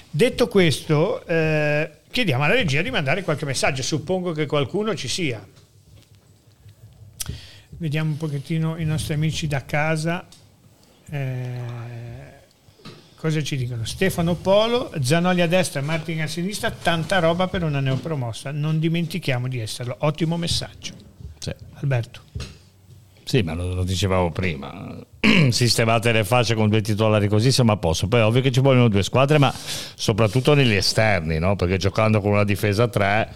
Detto 0.09 0.47
questo, 0.47 1.25
eh, 1.25 1.89
chiediamo 2.11 2.43
alla 2.43 2.53
regia 2.53 2.81
di 2.81 2.91
mandare 2.91 3.23
qualche 3.23 3.45
messaggio. 3.45 3.81
Suppongo 3.81 4.33
che 4.33 4.45
qualcuno 4.45 4.93
ci 4.93 5.07
sia. 5.07 5.45
Vediamo 7.69 8.11
un 8.11 8.17
pochettino 8.17 8.77
i 8.77 8.85
nostri 8.85 9.13
amici 9.13 9.47
da 9.47 9.63
casa. 9.65 10.27
Eh, 11.09 11.59
cosa 13.15 13.41
ci 13.41 13.55
dicono? 13.55 13.85
Stefano 13.85 14.35
Polo, 14.35 14.91
Zanoli 15.01 15.41
a 15.41 15.47
destra, 15.47 15.81
Martin 15.81 16.21
a 16.21 16.27
sinistra, 16.27 16.71
tanta 16.71 17.19
roba 17.19 17.47
per 17.47 17.63
una 17.63 17.79
neopromossa. 17.79 18.51
Non 18.51 18.79
dimentichiamo 18.79 19.47
di 19.47 19.59
esserlo. 19.59 19.95
Ottimo 19.99 20.37
messaggio. 20.37 20.93
Sì. 21.39 21.53
Alberto. 21.75 22.59
Sì, 23.23 23.41
ma 23.41 23.53
lo, 23.53 23.73
lo 23.73 23.83
dicevamo 23.83 24.31
prima. 24.31 24.97
Sistemate 25.49 26.11
le 26.11 26.23
facce 26.23 26.55
con 26.55 26.69
due 26.69 26.81
titolari 26.81 27.27
così 27.27 27.51
siamo 27.51 27.71
a 27.71 27.77
posto. 27.77 28.07
Poi 28.07 28.19
è 28.19 28.23
ovvio 28.23 28.41
che 28.41 28.51
ci 28.51 28.59
vogliono 28.59 28.87
due 28.87 29.03
squadre, 29.03 29.37
ma 29.37 29.53
soprattutto 29.95 30.53
negli 30.53 30.73
esterni, 30.73 31.39
no? 31.39 31.55
Perché 31.55 31.77
giocando 31.77 32.21
con 32.21 32.31
una 32.31 32.43
difesa 32.43 32.83
a 32.83 32.87
tre 32.87 33.29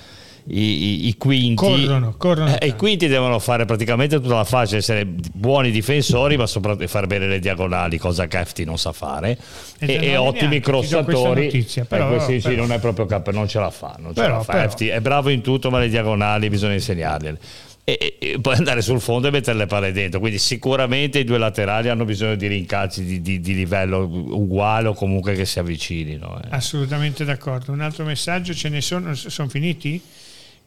i, 0.48 1.06
i, 1.06 1.08
i, 1.08 1.18
quinti 1.18 1.56
corrono, 1.56 2.14
corrono 2.18 2.60
eh, 2.60 2.68
i 2.68 2.76
quinti 2.76 3.08
devono 3.08 3.40
fare 3.40 3.66
praticamente 3.66 4.20
tutta 4.20 4.36
la 4.36 4.44
faccia 4.44 4.76
essere 4.76 5.04
buoni 5.06 5.72
difensori 5.72 6.38
ma 6.38 6.46
soprattutto 6.46 6.88
fare 6.88 7.08
bene 7.08 7.28
le 7.28 7.40
diagonali 7.40 7.98
cosa 7.98 8.28
che 8.28 8.38
Hefty 8.38 8.64
non 8.64 8.78
sa 8.78 8.92
fare 8.92 9.40
e, 9.80 9.92
e, 9.92 10.06
e 10.06 10.18
ottimi 10.18 10.60
crossatori 10.60 11.46
notizia, 11.46 11.86
però, 11.86 12.14
eh, 12.14 12.18
però. 12.18 12.40
sì, 12.40 12.56
non 12.56 12.72
è 12.72 12.80
proprio 12.80 13.08
cap- 13.08 13.32
non 13.32 13.48
ce 13.48 13.60
la 13.60 13.72
fa, 13.72 13.96
non 13.98 14.14
ce 14.14 14.22
però, 14.22 14.38
la 14.38 14.44
fa. 14.44 14.64
Hefty 14.64 14.88
è 14.88 15.02
bravo 15.02 15.30
in 15.30 15.42
tutto 15.42 15.72
ma 15.72 15.80
le 15.80 15.90
diagonali 15.90 16.48
bisogna 16.48 16.74
insegnargliele 16.74 17.40
e, 17.88 18.18
e, 18.20 18.40
poi 18.42 18.56
andare 18.56 18.82
sul 18.82 19.00
fondo 19.00 19.28
e 19.28 19.32
mettere 19.32 19.56
le 19.58 19.68
palle 19.68 19.92
dentro. 19.92 20.20
Quindi 20.20 20.40
sicuramente 20.40 21.20
i 21.20 21.24
due 21.24 21.38
laterali 21.38 21.88
hanno 21.88 22.04
bisogno 22.04 22.36
di 22.36 22.48
rincalzi 22.48 23.06
di, 23.06 23.22
di, 23.22 23.40
di 23.40 23.54
livello 23.54 24.00
uguale 24.00 24.88
o 24.88 24.94
comunque 24.96 25.36
che 25.36 25.46
si 25.46 25.60
avvicinino. 25.60 26.42
Eh. 26.44 26.48
Assolutamente 26.50 27.24
d'accordo. 27.24 27.72
Un 27.72 27.82
altro 27.82 28.04
messaggio, 28.04 28.56
ce 28.56 28.70
ne 28.70 28.82
sono, 28.82 29.14
sono 29.14 29.48
finiti? 29.48 30.02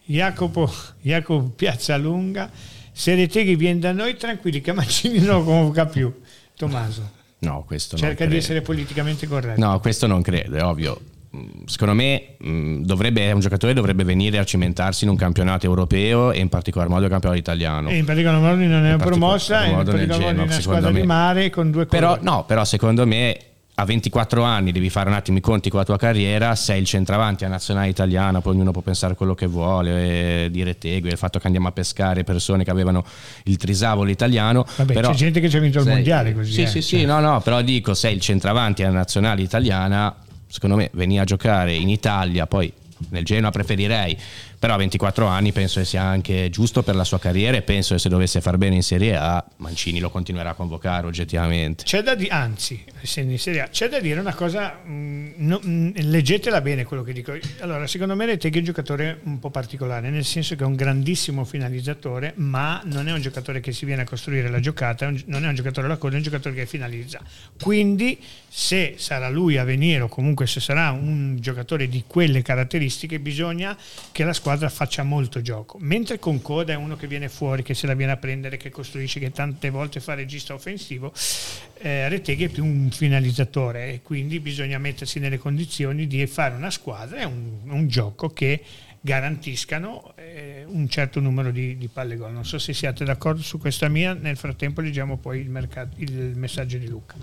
Jacopo, 0.04 0.72
Jacopo 1.02 1.48
Piazzalunga, 1.48 2.50
se 2.92 3.14
Reteghi 3.16 3.56
viene 3.56 3.80
da 3.80 3.92
noi 3.92 4.16
tranquilli 4.16 4.60
che 4.60 4.72
Mancini 4.72 5.18
non 5.18 5.38
lo 5.38 5.44
convoca 5.44 5.86
più. 5.86 6.12
Tommaso. 6.56 7.16
No, 7.40 7.64
questo 7.64 7.96
Cerca 7.96 8.26
di 8.26 8.36
essere 8.36 8.62
politicamente 8.62 9.26
corretto. 9.26 9.60
No, 9.60 9.78
questo 9.80 10.06
non 10.06 10.22
credo, 10.22 10.56
è 10.56 10.62
ovvio 10.62 11.00
secondo 11.66 11.94
me 11.94 12.36
dovrebbe, 12.80 13.32
un 13.32 13.40
giocatore 13.40 13.74
dovrebbe 13.74 14.04
venire 14.04 14.38
a 14.38 14.44
cimentarsi 14.44 15.04
in 15.04 15.10
un 15.10 15.16
campionato 15.16 15.66
europeo 15.66 16.32
e 16.32 16.38
in 16.38 16.48
particolar 16.48 16.88
modo 16.88 17.04
il 17.04 17.10
campionato 17.10 17.40
italiano. 17.40 17.88
E 17.88 17.96
in 17.96 18.04
particolar 18.04 18.40
modo 18.40 18.56
non 18.64 18.86
è 18.86 18.96
promossa, 18.96 19.64
in 19.64 19.74
particolar 19.76 20.08
modo 20.08 20.30
in 20.30 20.38
una 20.38 20.60
squadra 20.60 20.90
me. 20.90 21.00
di 21.00 21.06
mare 21.06 21.50
con 21.50 21.70
due 21.70 21.86
però, 21.86 22.08
colori. 22.08 22.24
No, 22.24 22.44
però 22.44 22.64
secondo 22.64 23.06
me 23.06 23.38
a 23.80 23.84
24 23.84 24.42
anni 24.42 24.72
devi 24.72 24.90
fare 24.90 25.08
un 25.08 25.14
attimo 25.14 25.38
i 25.38 25.40
conti 25.40 25.70
con 25.70 25.78
la 25.78 25.84
tua 25.84 25.96
carriera, 25.96 26.56
sei 26.56 26.80
il 26.80 26.86
centravanti 26.86 27.44
a 27.44 27.48
nazionale 27.48 27.88
italiana, 27.88 28.40
poi 28.40 28.54
ognuno 28.54 28.72
può 28.72 28.82
pensare 28.82 29.14
quello 29.14 29.34
che 29.34 29.46
vuole, 29.46 30.44
eh, 30.44 30.50
dire 30.50 30.78
Tegui, 30.78 31.10
il 31.10 31.16
fatto 31.16 31.38
che 31.38 31.46
andiamo 31.46 31.68
a 31.68 31.72
pescare 31.72 32.24
persone 32.24 32.64
che 32.64 32.70
avevano 32.70 33.04
il 33.44 33.56
trisavolo 33.56 34.10
italiano. 34.10 34.66
Vabbè, 34.76 34.92
però, 34.92 35.10
c'è 35.10 35.16
gente 35.16 35.38
che 35.38 35.48
ci 35.48 35.58
ha 35.58 35.60
vinto 35.60 35.78
sei, 35.78 35.88
il 35.88 35.94
mondiale 35.94 36.34
così. 36.34 36.52
Sì, 36.52 36.62
eh, 36.62 36.66
sì, 36.66 36.82
cioè. 36.82 36.98
sì, 37.00 37.04
no, 37.04 37.20
no, 37.20 37.40
però 37.40 37.62
dico, 37.62 37.94
sei 37.94 38.14
il 38.14 38.20
centravanti 38.20 38.82
a 38.82 38.90
nazionale 38.90 39.42
italiana, 39.42 40.12
secondo 40.48 40.76
me 40.76 40.90
venire 40.94 41.22
a 41.22 41.24
giocare 41.24 41.74
in 41.74 41.88
Italia, 41.88 42.46
poi 42.46 42.72
nel 43.10 43.24
Genoa 43.24 43.50
preferirei, 43.50 44.16
però 44.58 44.74
a 44.74 44.76
24 44.76 45.26
anni 45.26 45.52
penso 45.52 45.78
che 45.78 45.86
sia 45.86 46.02
anche 46.02 46.50
giusto 46.50 46.82
per 46.82 46.96
la 46.96 47.04
sua 47.04 47.20
carriera 47.20 47.56
e 47.56 47.62
penso 47.62 47.94
che 47.94 48.00
se 48.00 48.08
dovesse 48.08 48.40
far 48.40 48.58
bene 48.58 48.74
in 48.74 48.82
Serie 48.82 49.14
A 49.14 49.44
Mancini 49.58 50.00
lo 50.00 50.10
continuerà 50.10 50.50
a 50.50 50.54
convocare 50.54 51.06
oggettivamente. 51.06 51.84
C'è 51.84 52.02
da 52.02 52.16
dire, 52.16 52.30
anzi, 52.30 52.84
essendo 53.00 53.30
in 53.30 53.38
Serie 53.38 53.62
A, 53.62 53.68
c'è 53.68 53.88
da 53.88 54.00
dire 54.00 54.18
una 54.18 54.34
cosa, 54.34 54.80
mh, 54.84 54.90
mm, 54.90 55.30
no, 55.36 55.60
mh, 55.62 55.70
mm, 55.70 55.90
leggetela 56.10 56.60
bene 56.60 56.84
quello 56.84 57.04
che 57.04 57.12
dico. 57.12 57.36
Allora, 57.60 57.86
secondo 57.86 58.16
me 58.16 58.26
Reteghi 58.26 58.56
è 58.56 58.58
un 58.58 58.64
giocatore 58.64 59.20
un 59.24 59.38
po' 59.38 59.50
particolare, 59.50 60.10
nel 60.10 60.24
senso 60.24 60.56
che 60.56 60.64
è 60.64 60.66
un 60.66 60.74
grandissimo 60.74 61.44
finalizzatore, 61.44 62.32
ma 62.36 62.82
non 62.84 63.06
è 63.08 63.12
un 63.12 63.20
giocatore 63.20 63.60
che 63.60 63.70
si 63.70 63.84
viene 63.84 64.02
a 64.02 64.04
costruire 64.04 64.50
la 64.50 64.60
giocata, 64.60 65.06
un, 65.06 65.22
non 65.26 65.44
è 65.44 65.48
un 65.48 65.54
giocatore 65.54 65.86
alla 65.86 65.98
coda, 65.98 66.14
è 66.14 66.16
un 66.16 66.24
giocatore 66.24 66.56
che 66.56 66.66
finalizza. 66.66 67.20
Quindi, 67.62 68.18
se 68.48 68.94
sarà 68.96 69.28
lui 69.28 69.56
a 69.56 69.62
venire 69.62 70.00
o 70.00 70.08
comunque 70.08 70.48
se 70.48 70.58
sarà 70.58 70.90
un 70.90 71.36
giocatore 71.38 71.88
di 71.88 72.02
quelle 72.06 72.42
caratteristiche, 72.42 73.20
bisogna 73.20 73.76
che 74.10 74.24
la 74.24 74.32
squadra 74.32 74.47
squadra 74.48 74.70
faccia 74.70 75.02
molto 75.02 75.42
gioco, 75.42 75.76
mentre 75.78 76.18
con 76.18 76.40
Coda 76.40 76.72
è 76.72 76.76
uno 76.76 76.96
che 76.96 77.06
viene 77.06 77.28
fuori, 77.28 77.62
che 77.62 77.74
se 77.74 77.86
la 77.86 77.92
viene 77.92 78.12
a 78.12 78.16
prendere, 78.16 78.56
che 78.56 78.70
costruisce, 78.70 79.20
che 79.20 79.30
tante 79.30 79.68
volte 79.68 80.00
fa 80.00 80.14
regista 80.14 80.54
offensivo, 80.54 81.12
eh, 81.80 82.08
Reteghi 82.08 82.44
è 82.44 82.48
più 82.48 82.64
un 82.64 82.88
finalizzatore 82.90 83.92
e 83.92 84.00
quindi 84.00 84.40
bisogna 84.40 84.78
mettersi 84.78 85.18
nelle 85.18 85.36
condizioni 85.36 86.06
di 86.06 86.26
fare 86.26 86.54
una 86.54 86.70
squadra 86.70 87.20
e 87.20 87.24
un, 87.26 87.58
un 87.64 87.88
gioco 87.88 88.30
che 88.30 88.62
garantiscano 89.02 90.14
eh, 90.16 90.64
un 90.66 90.88
certo 90.88 91.20
numero 91.20 91.50
di, 91.50 91.76
di, 91.76 91.88
palle 91.88 92.16
gol. 92.16 92.32
Non 92.32 92.46
so 92.46 92.58
se 92.58 92.72
siate 92.72 93.04
d'accordo 93.04 93.42
su 93.42 93.58
questa 93.58 93.88
mia, 93.88 94.14
nel 94.14 94.38
frattempo 94.38 94.80
leggiamo 94.80 95.18
poi 95.18 95.40
il, 95.40 95.50
mercato, 95.50 95.94
il 95.98 96.32
messaggio 96.36 96.78
di 96.78 96.88
Luca. 96.88 97.16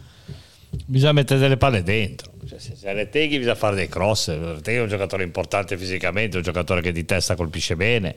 Bisogna 0.85 1.13
mettere 1.13 1.39
delle 1.39 1.57
palle 1.57 1.83
dentro. 1.83 2.31
Cioè, 2.47 2.59
se, 2.59 2.75
se 2.75 3.27
bisogna 3.27 3.55
fare 3.55 3.75
dei 3.75 3.87
cross. 3.87 4.29
Reteghi 4.29 4.77
è 4.77 4.81
un 4.81 4.87
giocatore 4.87 5.23
importante 5.23 5.77
fisicamente, 5.77 6.37
un 6.37 6.43
giocatore 6.43 6.81
che 6.81 6.91
di 6.91 7.05
testa 7.05 7.35
colpisce 7.35 7.75
bene. 7.75 8.15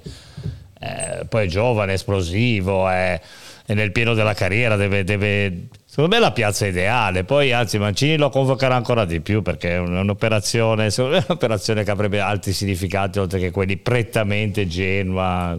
Eh, 0.81 1.25
poi 1.29 1.47
è 1.47 1.49
giovane, 1.49 1.95
esplosivo, 1.95 2.89
è, 2.89 3.21
è, 3.67 3.75
nel 3.75 3.91
pieno 3.91 4.15
della 4.15 4.35
carriera, 4.35 4.77
deve, 4.77 5.03
deve, 5.03 5.67
secondo 5.85 6.11
me 6.11 6.17
è 6.19 6.21
la 6.21 6.33
piazza 6.33 6.67
ideale. 6.67 7.25
Poi 7.25 7.53
anzi 7.53 7.79
Mancini 7.79 8.17
lo 8.17 8.29
convocherà 8.31 8.77
ancora 8.77 9.05
di 9.05 9.21
più 9.21 9.43
perché 9.43 9.75
è 9.75 9.79
un'operazione, 9.79 10.87
è 10.87 11.01
un'operazione 11.01 11.83
che 11.83 11.91
avrebbe 11.91 12.21
altri 12.21 12.53
significati 12.53 13.19
oltre 13.19 13.41
che 13.41 13.51
quelli 13.51 13.77
prettamente 13.77 14.69
Genua 14.69 15.59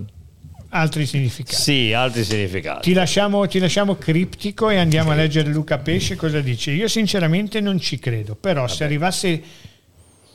altri 0.70 1.06
significati. 1.06 1.56
Sì, 1.56 1.94
altri 1.94 2.24
significati. 2.24 2.90
Ti 2.90 2.94
lasciamo, 2.94 3.48
ti 3.48 3.60
lasciamo 3.60 3.96
criptico 3.96 4.70
e 4.70 4.78
andiamo 4.78 5.10
sì. 5.10 5.16
a 5.16 5.18
leggere 5.18 5.50
Luca 5.50 5.78
Pesce 5.78 6.16
cosa 6.16 6.42
dice. 6.42 6.72
Io 6.72 6.88
sinceramente 6.88 7.60
non 7.60 7.80
ci 7.80 8.00
credo, 8.00 8.36
però 8.36 8.62
Vabbè. 8.62 8.74
se 8.74 8.84
arrivasse 8.84 9.44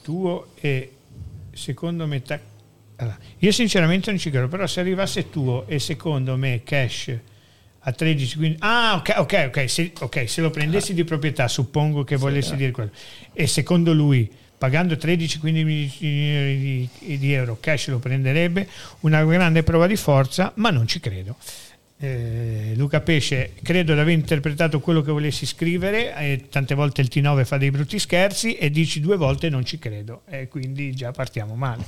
tuo 0.03 0.53
e 0.61 0.93
secondo 1.53 2.07
me... 2.07 2.23
Ta- 2.23 2.41
allora, 2.97 3.19
io 3.39 3.53
sinceramente 3.53 4.11
non 4.11 4.19
ci 4.19 4.31
credo, 4.31 4.49
però 4.49 4.67
se 4.67 4.81
arrivasse 4.81 5.31
tuo 5.31 5.67
e 5.67 5.79
secondo 5.79 6.37
me 6.37 6.63
cash 6.65 7.17
a 7.81 7.93
13, 7.93 8.37
15... 8.37 8.59
Ah, 8.61 8.95
ok, 8.97 9.15
ok, 9.19 9.45
ok, 9.49 9.71
se, 9.71 9.93
okay, 9.99 10.27
se 10.27 10.41
lo 10.41 10.51
prendessi 10.51 10.93
ah. 10.93 10.95
di 10.95 11.05
proprietà, 11.05 11.49
suppongo 11.49 12.05
che 12.05 12.17
volessi 12.17 12.51
sì, 12.51 12.57
dire 12.57 12.71
quello. 12.71 12.91
E 13.33 13.47
secondo 13.47 13.93
lui 13.93 14.31
pagando 14.65 14.95
13-15 14.95 15.41
milioni 15.43 16.89
di, 16.99 17.19
di, 17.19 17.33
euro 17.35 17.59
cash 17.61 17.89
lo 17.89 17.99
prenderebbe, 17.99 18.67
una 19.01 19.23
grande 19.23 19.63
prova 19.63 19.87
di 19.87 19.97
forza, 19.97 20.53
ma 20.57 20.71
non 20.71 20.87
ci 20.89 21.01
credo. 21.01 21.37
Eh, 21.99 22.73
Luca 22.75 23.03
Pesce, 23.03 23.53
credo 23.63 23.93
di 23.93 24.01
aver 24.01 24.15
interpretato 24.15 24.81
quello 24.81 25.03
che 25.03 25.13
volessi 25.13 25.45
scrivere, 25.45 26.17
eh, 26.17 26.47
tante 26.49 26.75
volte 26.75 27.03
il 27.03 27.11
T9 27.13 27.45
fa 27.45 27.59
dei 27.59 27.71
brutti 27.71 27.99
scherzi 27.99 28.55
e 28.55 28.71
dici 28.71 29.01
due 29.01 29.19
volte 29.19 29.51
non 29.51 29.67
ci 29.67 29.79
credo, 29.79 30.23
e 30.31 30.49
quindi 30.49 30.95
già 30.95 31.13
partiamo 31.13 31.55
male. 31.55 31.85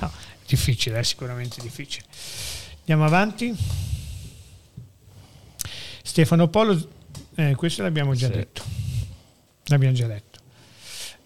No, 0.00 0.10
difficile, 0.48 0.98
è 0.98 1.04
sicuramente 1.04 1.60
difficile. 1.62 2.06
Andiamo 2.80 3.04
avanti. 3.04 3.54
Stefano 6.02 6.48
Polo, 6.48 6.88
eh, 7.36 7.54
questo 7.54 7.82
l'abbiamo 7.82 8.14
già 8.14 8.26
Sì. 8.26 8.32
detto. 8.32 8.62
L'abbiamo 9.66 9.94
già 9.94 10.08
letto. 10.08 10.33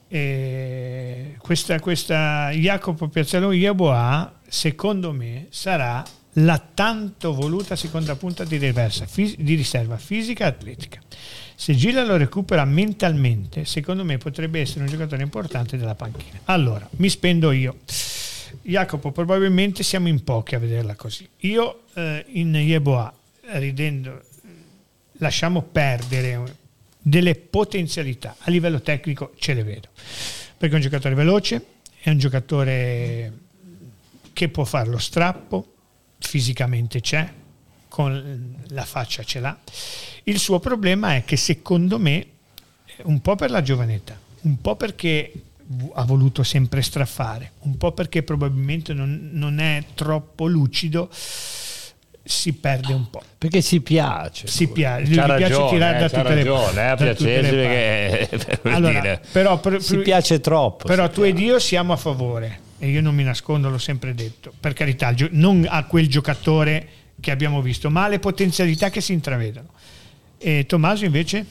E 0.09 1.37
questa, 1.39 1.79
questa 1.81 2.51
Jacopo 2.51 3.09
Piazzalone 3.09 3.57
Iaboa, 3.57 4.41
secondo 4.49 5.13
me, 5.13 5.47
sarà 5.51 6.03
la 6.33 6.59
tanto 6.59 7.35
voluta 7.35 7.77
seconda 7.77 8.17
punta 8.17 8.45
di, 8.45 8.57
riversa, 8.57 9.07
fis- 9.07 9.37
di 9.37 9.55
riserva 9.55 9.99
fisica 9.99 10.45
e 10.45 10.49
atletica. 10.49 11.01
Se 11.55 11.75
Gila 11.75 12.05
lo 12.05 12.17
recupera 12.17 12.65
mentalmente, 12.65 13.65
secondo 13.65 14.05
me 14.05 14.17
potrebbe 14.19 14.61
essere 14.61 14.83
un 14.83 14.87
giocatore 14.87 15.23
importante 15.23 15.77
della 15.77 15.95
panchina. 15.95 16.39
Allora, 16.45 16.89
mi 16.97 17.09
spendo 17.09 17.51
io. 17.51 17.79
Jacopo, 18.63 19.11
probabilmente 19.13 19.83
siamo 19.83 20.09
in 20.09 20.23
pochi 20.23 20.55
a 20.55 20.59
vederla 20.59 20.95
così. 20.95 21.29
Io 21.39 21.83
eh, 21.95 22.25
in 22.29 22.55
Yeboah, 22.55 23.13
ridendo, 23.55 24.23
lasciamo 25.19 25.63
perdere 25.63 26.57
delle 27.01 27.35
potenzialità 27.35 28.37
a 28.39 28.51
livello 28.51 28.81
tecnico, 28.81 29.35
ce 29.39 29.55
le 29.55 29.63
vedo. 29.63 29.89
Perché 30.57 30.75
è 30.75 30.79
un 30.79 30.83
giocatore 30.83 31.15
veloce, 31.15 31.65
è 32.01 32.11
un 32.11 32.19
giocatore 32.19 33.33
che 34.33 34.49
può 34.49 34.65
fare 34.65 34.89
lo 34.89 34.99
strappo, 34.99 35.75
fisicamente 36.19 37.01
c'è, 37.01 37.33
con 37.89 38.55
la 38.69 38.85
faccia 38.85 39.23
ce 39.23 39.41
l'ha. 39.41 39.59
Il 40.25 40.39
suo 40.39 40.59
problema 40.59 41.15
è 41.15 41.25
che 41.25 41.37
secondo 41.37 41.99
me, 41.99 42.27
un 43.05 43.21
po' 43.21 43.35
per 43.35 43.51
la 43.51 43.63
giovane 43.63 43.95
età, 43.95 44.19
un 44.43 44.61
po' 44.61 44.77
perché 44.77 45.33
ha 45.95 46.05
voluto 46.05 46.43
sempre 46.43 46.83
straffare, 46.83 47.53
un 47.61 47.77
po' 47.77 47.93
perché 47.93 48.23
probabilmente 48.23 48.95
non, 48.95 49.31
non 49.33 49.59
è 49.59 49.85
troppo 49.95 50.47
lucido, 50.47 51.11
si 52.29 52.53
perde 52.53 52.93
un 52.93 53.09
po'. 53.09 53.23
Perché 53.39 53.63
si 53.63 53.81
piace. 53.81 54.47
Si 54.47 54.69
piace, 54.69 55.05
C'ha 55.05 55.23
gli 55.23 55.37
piace 55.37 55.39
ragione, 55.39 55.71
tirare 55.71 55.97
eh, 55.97 56.01
da 56.01 56.09
c'ha 56.09 56.21
tutte 56.23 56.35
le 56.35 56.45
ragione, 56.45 56.75
parti, 56.75 56.79
eh, 56.79 56.83
a 56.83 56.95
da 57.07 57.15
tutte 57.15 57.41
le 57.41 57.51
perché 57.51 58.59
per 58.63 58.73
Allora, 58.73 59.01
dire, 59.01 59.23
però, 59.33 59.59
per- 59.61 59.83
si 59.83 59.97
piace 59.99 60.41
troppo. 60.41 60.87
Però 60.87 61.09
tu 61.09 61.23
ed 61.23 61.37
piace. 61.37 61.51
io 61.51 61.59
siamo 61.59 61.93
a 61.95 61.97
favore 61.97 62.61
e 62.79 62.89
io 62.89 63.01
non 63.01 63.15
mi 63.15 63.23
nascondo, 63.25 63.71
l'ho 63.71 63.79
sempre 63.79 64.15
detto. 64.15 64.53
Per 64.59 64.75
carità, 64.75 65.15
non 65.31 65.67
a 65.69 65.85
quel 65.87 66.09
giocatore 66.09 66.87
che 67.19 67.31
abbiamo 67.31 67.63
visto, 67.63 67.89
ma 67.91 68.05
alle 68.05 68.19
potenzialità 68.19 68.91
che 68.91 69.01
si 69.01 69.13
intravedono. 69.15 69.69
E 70.37 70.67
Tommaso 70.67 71.05
invece? 71.05 71.47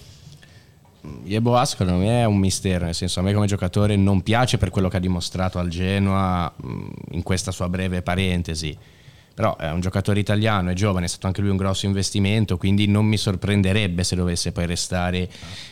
Yeboah 1.23 1.65
secondo 1.65 1.93
me 1.95 2.21
è 2.21 2.25
un 2.25 2.37
mistero, 2.37 2.85
nel 2.85 2.95
senso 2.95 3.19
a 3.19 3.23
me 3.23 3.33
come 3.33 3.47
giocatore 3.47 3.95
non 3.95 4.21
piace 4.23 4.57
per 4.57 4.69
quello 4.69 4.89
che 4.89 4.97
ha 4.97 4.99
dimostrato 4.99 5.57
al 5.57 5.69
Genoa 5.69 6.53
mh, 6.55 6.87
in 7.11 7.23
questa 7.23 7.51
sua 7.51 7.69
breve 7.69 8.01
parentesi, 8.01 8.77
però 9.37 9.55
è 9.55 9.69
un 9.69 9.81
giocatore 9.81 10.19
italiano, 10.19 10.71
è 10.71 10.73
giovane, 10.73 11.05
è 11.05 11.07
stato 11.07 11.27
anche 11.27 11.41
lui 11.41 11.51
un 11.51 11.57
grosso 11.57 11.85
investimento, 11.85 12.57
quindi 12.57 12.87
non 12.87 13.05
mi 13.05 13.17
sorprenderebbe 13.17 14.03
se 14.03 14.15
dovesse 14.15 14.51
poi 14.51 14.65
restare 14.65 15.29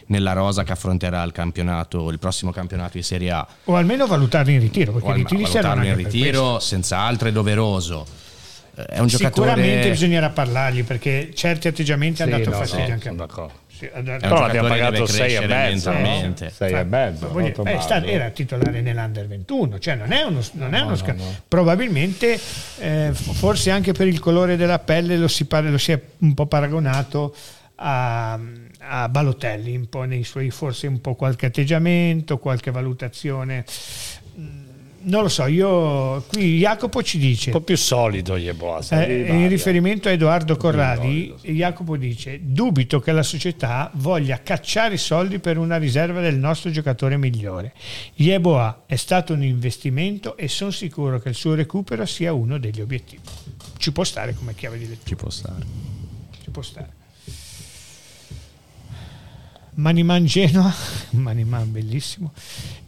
nella 0.08 0.34
rosa 0.34 0.62
che 0.64 0.72
affronterà 0.72 1.24
il 1.24 1.32
campionato, 1.32 2.12
il 2.12 2.20
prossimo 2.20 2.52
campionato 2.52 2.92
di 2.98 3.02
Serie 3.02 3.32
A. 3.32 3.48
O 3.64 3.76
almeno 3.76 4.06
valutarlo 4.06 4.52
in 4.52 4.60
ritiro, 4.60 4.92
perché 4.92 5.08
O 5.08 5.10
i 5.10 5.14
al- 5.14 5.18
ritiri 5.18 5.42
valutarlo 5.42 5.70
servono 5.70 5.88
in 5.88 5.96
ritiro, 5.96 6.60
senz'altro 6.60 7.28
è 7.28 7.32
doveroso. 7.32 8.06
Eh, 8.76 8.84
È 8.86 9.00
un 9.00 9.08
giocatore... 9.08 9.50
Sicuramente 9.50 9.90
bisognerà 9.90 10.30
parlargli 10.30 10.84
perché 10.84 11.32
certi 11.34 11.68
atteggiamenti 11.68 12.22
hanno 12.22 12.34
Sì, 12.36 12.44
dato 12.44 12.50
no, 12.52 12.58
fastidio 12.58 12.86
no, 12.88 12.94
anche 12.94 13.08
a 13.08 13.12
me. 13.14 13.18
d'accordo. 13.18 13.54
Sì, 13.78 13.90
un 13.94 14.04
Però 14.22 14.40
l'abbiamo 14.40 14.68
pagato 14.70 14.92
deve 14.92 15.08
6 15.08 15.34
e 15.36 15.48
mezzo. 15.48 15.92
6 16.50 16.72
e 16.74 16.84
mezzo. 16.86 17.28
Voglio- 17.30 17.64
no, 17.64 17.70
eh, 17.70 17.82
sta- 17.82 17.96
Tommaso? 17.96 18.06
era 18.14 18.30
titolare 18.30 18.82
nell'Under 18.82 19.28
21, 19.28 19.80
cioè 19.80 19.96
non 19.96 20.12
è 20.14 20.22
uno, 20.24 20.40
non 20.54 20.74
è 20.74 20.78
No, 20.78 20.84
uno 20.84 20.90
no, 20.92 20.96
sca- 20.96 21.14
no. 21.14 21.36
Probabilmente, 21.48 22.40
eh, 22.80 23.10
forse 23.14 23.72
anche 23.72 23.92
per 23.92 24.08
il 24.08 24.20
colore 24.20 24.56
della 24.56 24.80
pelle, 24.80 25.18
lo 25.18 25.28
si, 25.28 25.46
pare- 25.46 25.70
lo 25.70 25.78
si 25.78 25.92
è 25.92 26.00
un 26.20 26.34
po' 26.34 26.46
paragonato 26.46 27.36
a, 27.76 28.40
a 28.80 29.10
Balotelli, 29.10 29.76
un 29.76 29.90
po' 29.90 30.04
nei 30.04 30.24
suoi, 30.24 30.50
forse 30.52 30.88
un 30.88 31.02
po' 31.02 31.16
qualche 31.16 31.48
atteggiamento, 31.48 32.38
qualche 32.38 32.72
valutazione. 32.72 33.66
Non 35.08 35.22
lo 35.22 35.30
so, 35.30 35.46
io 35.46 36.24
qui 36.24 36.58
Jacopo 36.58 37.04
ci 37.04 37.20
dice. 37.20 37.52
Un 37.52 37.58
po' 37.60 37.64
più 37.64 37.78
solido 37.78 38.38
Yeboah. 38.38 38.82
sai, 38.82 39.26
Eh, 39.26 39.34
in 39.36 39.48
riferimento 39.48 40.08
a 40.08 40.12
Edoardo 40.12 40.58
Corradi, 40.58 41.32
Jacopo 41.42 41.96
dice: 41.96 42.40
Dubito 42.42 43.00
che 43.00 43.12
la 43.12 43.22
società 43.22 43.92
voglia 43.96 44.42
cacciare 44.42 44.96
i 44.96 44.98
soldi 44.98 45.38
per 45.38 45.58
una 45.60 45.78
riserva 45.78 46.22
del 46.22 46.38
nostro 46.38 46.72
giocatore 46.72 47.18
migliore. 47.18 47.74
Yeboah 48.16 48.84
è 48.88 48.96
stato 48.96 49.34
un 49.34 49.44
investimento 49.44 50.38
e 50.38 50.48
sono 50.48 50.72
sicuro 50.72 51.20
che 51.20 51.30
il 51.30 51.36
suo 51.36 51.54
recupero 51.54 52.06
sia 52.06 52.34
uno 52.34 52.58
degli 52.58 52.82
obiettivi. 52.82 53.22
Ci 53.78 53.92
può 53.92 54.04
stare 54.04 54.34
come 54.34 54.56
chiave 54.56 54.80
di 54.80 54.88
lettura. 54.88 55.08
Ci 55.08 55.16
può 55.16 55.30
stare. 55.30 55.66
Ci 56.44 56.50
può 56.50 56.62
stare. 56.64 56.90
Maniman 59.76 60.26
Genoa, 60.26 60.74
Maniman 61.12 61.72
bellissimo. 61.72 62.34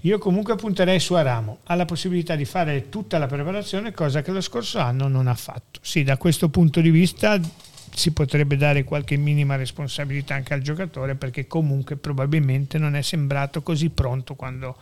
Io 0.02 0.18
comunque 0.20 0.56
punterei 0.56 1.00
su 1.00 1.14
Aramo, 1.14 1.60
ha 1.66 1.76
la 1.76 1.86
possibilità 1.86 2.36
di 2.36 2.46
fare 2.46 2.90
tutta 2.90 3.18
la 3.18 3.28
preparazione, 3.28 3.92
cosa 3.92 4.22
che 4.22 4.32
lo 4.32 4.42
scorso 4.42 4.80
anno 4.80 5.08
non 5.08 5.28
ha 5.28 5.36
fatto. 5.36 5.80
Sì, 5.82 6.04
da 6.04 6.18
questo 6.18 6.50
punto 6.50 6.80
di 6.80 6.90
vista 6.90 7.40
si 7.94 8.12
potrebbe 8.12 8.58
dare 8.58 8.84
qualche 8.84 9.18
minima 9.18 9.56
responsabilità 9.56 10.36
anche 10.36 10.54
al 10.54 10.62
giocatore 10.62 11.16
perché 11.16 11.48
comunque 11.48 11.96
probabilmente 11.96 12.78
non 12.78 12.96
è 12.96 13.02
sembrato 13.02 13.64
così 13.64 13.90
pronto 13.90 14.36
quando 14.36 14.78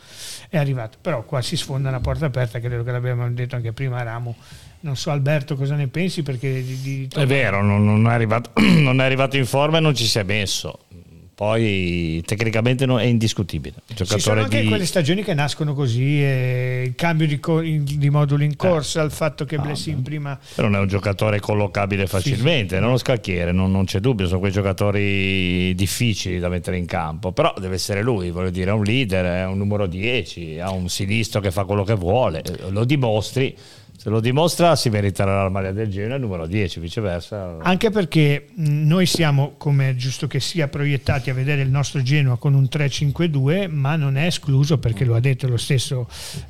è 0.49 0.58
arrivato. 0.58 0.97
Però 1.01 1.24
qua 1.24 1.41
si 1.41 1.56
sfonda 1.56 1.88
una 1.89 2.01
porta 2.01 2.26
aperta, 2.26 2.60
credo 2.60 2.84
che 2.84 2.91
l'abbiamo 2.91 3.28
detto 3.32 3.56
anche 3.56 3.72
prima 3.72 3.99
Aramo. 3.99 4.36
Non 4.82 4.97
so 4.97 5.12
Alberto 5.12 5.56
cosa 5.56 5.76
ne 5.76 5.88
pensi 5.88 6.22
perché 6.24 6.62
di, 6.62 6.82
di- 6.82 7.08
È 7.12 7.26
vero, 7.26 7.64
non, 7.64 7.84
non 7.86 8.06
è 8.08 8.14
arrivato, 8.14 8.51
non 8.62 8.99
è 9.01 9.06
arrivato 9.06 9.38
in 9.38 9.45
forma 9.45 9.78
e 9.78 9.82
non 9.82 9.95
ci 9.95 10.06
si 10.06 10.20
è 10.20 10.24
messo. 10.24 10.82
Poi 11.36 12.23
tecnicamente 12.25 12.86
è 12.86 13.03
indiscutibile. 13.03 13.75
Ci 13.88 14.05
sono 14.05 14.19
Giocatore 14.19 14.41
anche 14.43 14.61
di... 14.61 14.67
quelle 14.69 14.86
stagioni 14.86 15.21
che 15.21 15.33
nascono 15.33 15.73
così, 15.73 16.23
eh, 16.23 16.83
il 16.86 16.95
cambio 16.95 17.27
di, 17.27 17.41
co- 17.41 17.59
in- 17.59 17.83
di 17.83 18.09
moduli 18.09 18.45
in 18.45 18.55
corsa, 18.55 19.01
il 19.01 19.11
fatto 19.11 19.43
che 19.43 19.57
Ah, 19.57 19.61
Blessing 19.61 20.01
prima... 20.01 20.39
Però 20.55 20.69
non 20.69 20.77
è 20.79 20.81
un 20.81 20.88
giocatore 20.88 21.41
collocabile 21.41 22.07
facilmente, 22.07 22.79
non 22.79 22.91
lo 22.91 22.97
scacchiere, 22.97 23.51
non, 23.51 23.69
non 23.69 23.83
c'è 23.83 23.99
dubbio, 23.99 24.27
sono 24.27 24.39
quei 24.39 24.53
giocatori 24.53 25.75
difficili 25.75 26.39
da 26.39 26.47
mettere 26.47 26.77
in 26.77 26.86
campo, 26.86 27.33
però 27.33 27.53
deve 27.59 27.75
essere 27.75 28.01
lui, 28.01 28.31
voglio 28.31 28.49
dire, 28.49 28.71
è 28.71 28.73
un 28.73 28.83
leader, 28.83 29.25
è 29.25 29.45
un 29.45 29.57
numero 29.57 29.88
10, 29.88 30.59
ha 30.61 30.71
un 30.71 30.88
sinistro 30.88 31.41
che 31.41 31.51
fa 31.51 31.65
quello 31.65 31.83
che 31.83 31.95
vuole, 31.95 32.43
eh, 32.43 32.69
lo 32.69 32.86
dimostri, 32.86 33.53
se 33.97 34.09
lo 34.09 34.19
dimostra 34.19 34.75
si 34.75 34.89
meriterà 34.89 35.43
la 35.43 35.49
maglia 35.49 35.71
del 35.71 35.89
Genoa, 35.89 36.17
numero 36.17 36.45
10, 36.45 36.79
viceversa. 36.79 37.57
Anche 37.61 37.89
perché 37.89 38.47
mh, 38.53 38.85
noi 38.85 39.05
siamo, 39.05 39.53
come 39.57 39.91
è 39.91 39.95
giusto 39.95 40.27
che 40.27 40.39
sia, 40.39 40.67
proiettati 40.67 41.29
a 41.29 41.33
vedere 41.33 41.61
il 41.61 41.69
nostro 41.69 42.01
Genoa 42.01 42.37
con 42.37 42.53
un 42.53 42.67
3-5-2, 42.71 43.69
ma 43.69 43.95
non 43.95 44.17
è 44.17 44.25
escluso, 44.25 44.77
perché 44.77 45.05
lo 45.05 45.15
ha 45.15 45.19
detto 45.19 45.47
lo 45.47 45.57
stesso 45.57 46.07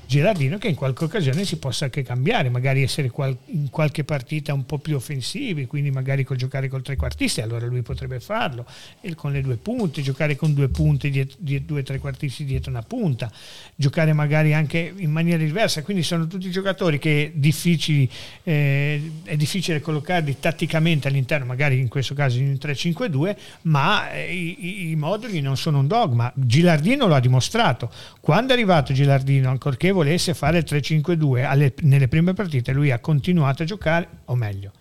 Gerardino, 0.07 0.57
che 0.57 0.67
in 0.67 0.75
qualche 0.75 1.03
occasione 1.03 1.45
si 1.45 1.57
possa 1.57 1.85
anche 1.85 2.01
cambiare, 2.01 2.49
magari 2.49 2.81
essere 2.81 3.11
in 3.45 3.69
qualche 3.69 4.03
partita 4.03 4.53
un 4.53 4.65
po' 4.65 4.79
più 4.79 4.95
offensivi, 4.95 5.67
quindi 5.67 5.91
magari 5.91 6.23
col 6.23 6.37
giocare 6.37 6.67
col 6.67 6.81
trequartista, 6.81 7.43
allora 7.43 7.67
lui 7.67 7.83
potrebbe 7.83 8.19
farlo, 8.19 8.65
e 9.01 9.13
con 9.13 9.31
le 9.31 9.41
due 9.41 9.55
punte, 9.57 10.01
giocare 10.01 10.35
con 10.35 10.53
due 10.53 10.69
punte, 10.69 11.09
diet- 11.09 11.35
die- 11.37 11.63
due 11.63 11.83
trequartisti 11.83 12.43
dietro 12.43 12.71
una 12.71 12.81
punta, 12.81 13.31
giocare 13.75 14.13
magari 14.13 14.53
anche 14.53 14.93
in 14.95 15.11
maniera 15.11 15.43
diversa, 15.43 15.83
quindi 15.83 16.01
sono 16.01 16.27
tutti 16.27 16.49
giocatori 16.49 16.97
che 16.97 17.33
difficili, 17.35 18.09
eh, 18.43 19.11
è 19.23 19.35
difficile 19.35 19.81
collocarli 19.81 20.37
tatticamente 20.39 21.07
all'interno, 21.07 21.45
magari 21.45 21.79
in 21.79 21.87
questo 21.87 22.13
caso 22.13 22.37
in 22.39 22.47
un 22.47 22.57
3-5-2, 22.59 23.35
ma 23.63 24.11
eh, 24.11 24.33
i, 24.33 24.89
i- 24.91 24.95
moduli 24.95 25.41
non 25.41 25.57
sono 25.57 25.79
un 25.79 25.87
dogma. 25.87 26.31
Gilardino 26.35 27.07
lo 27.07 27.15
ha 27.15 27.19
dimostrato. 27.19 27.91
Quando 28.19 28.51
è 28.51 28.55
arrivato 28.55 28.93
Gilardino, 28.93 29.49
ancorché 29.49 29.91
volesse 29.91 30.33
fare 30.33 30.59
il 30.59 30.65
3-5-2 30.67 31.43
alle- 31.45 31.73
nelle 31.81 32.07
prime 32.07 32.33
partite, 32.33 32.71
lui 32.71 32.91
ha 32.91 32.99
continuato 32.99 33.63
a 33.63 33.65
giocare, 33.65 34.07
o 34.25 34.35
meglio, 34.35 34.71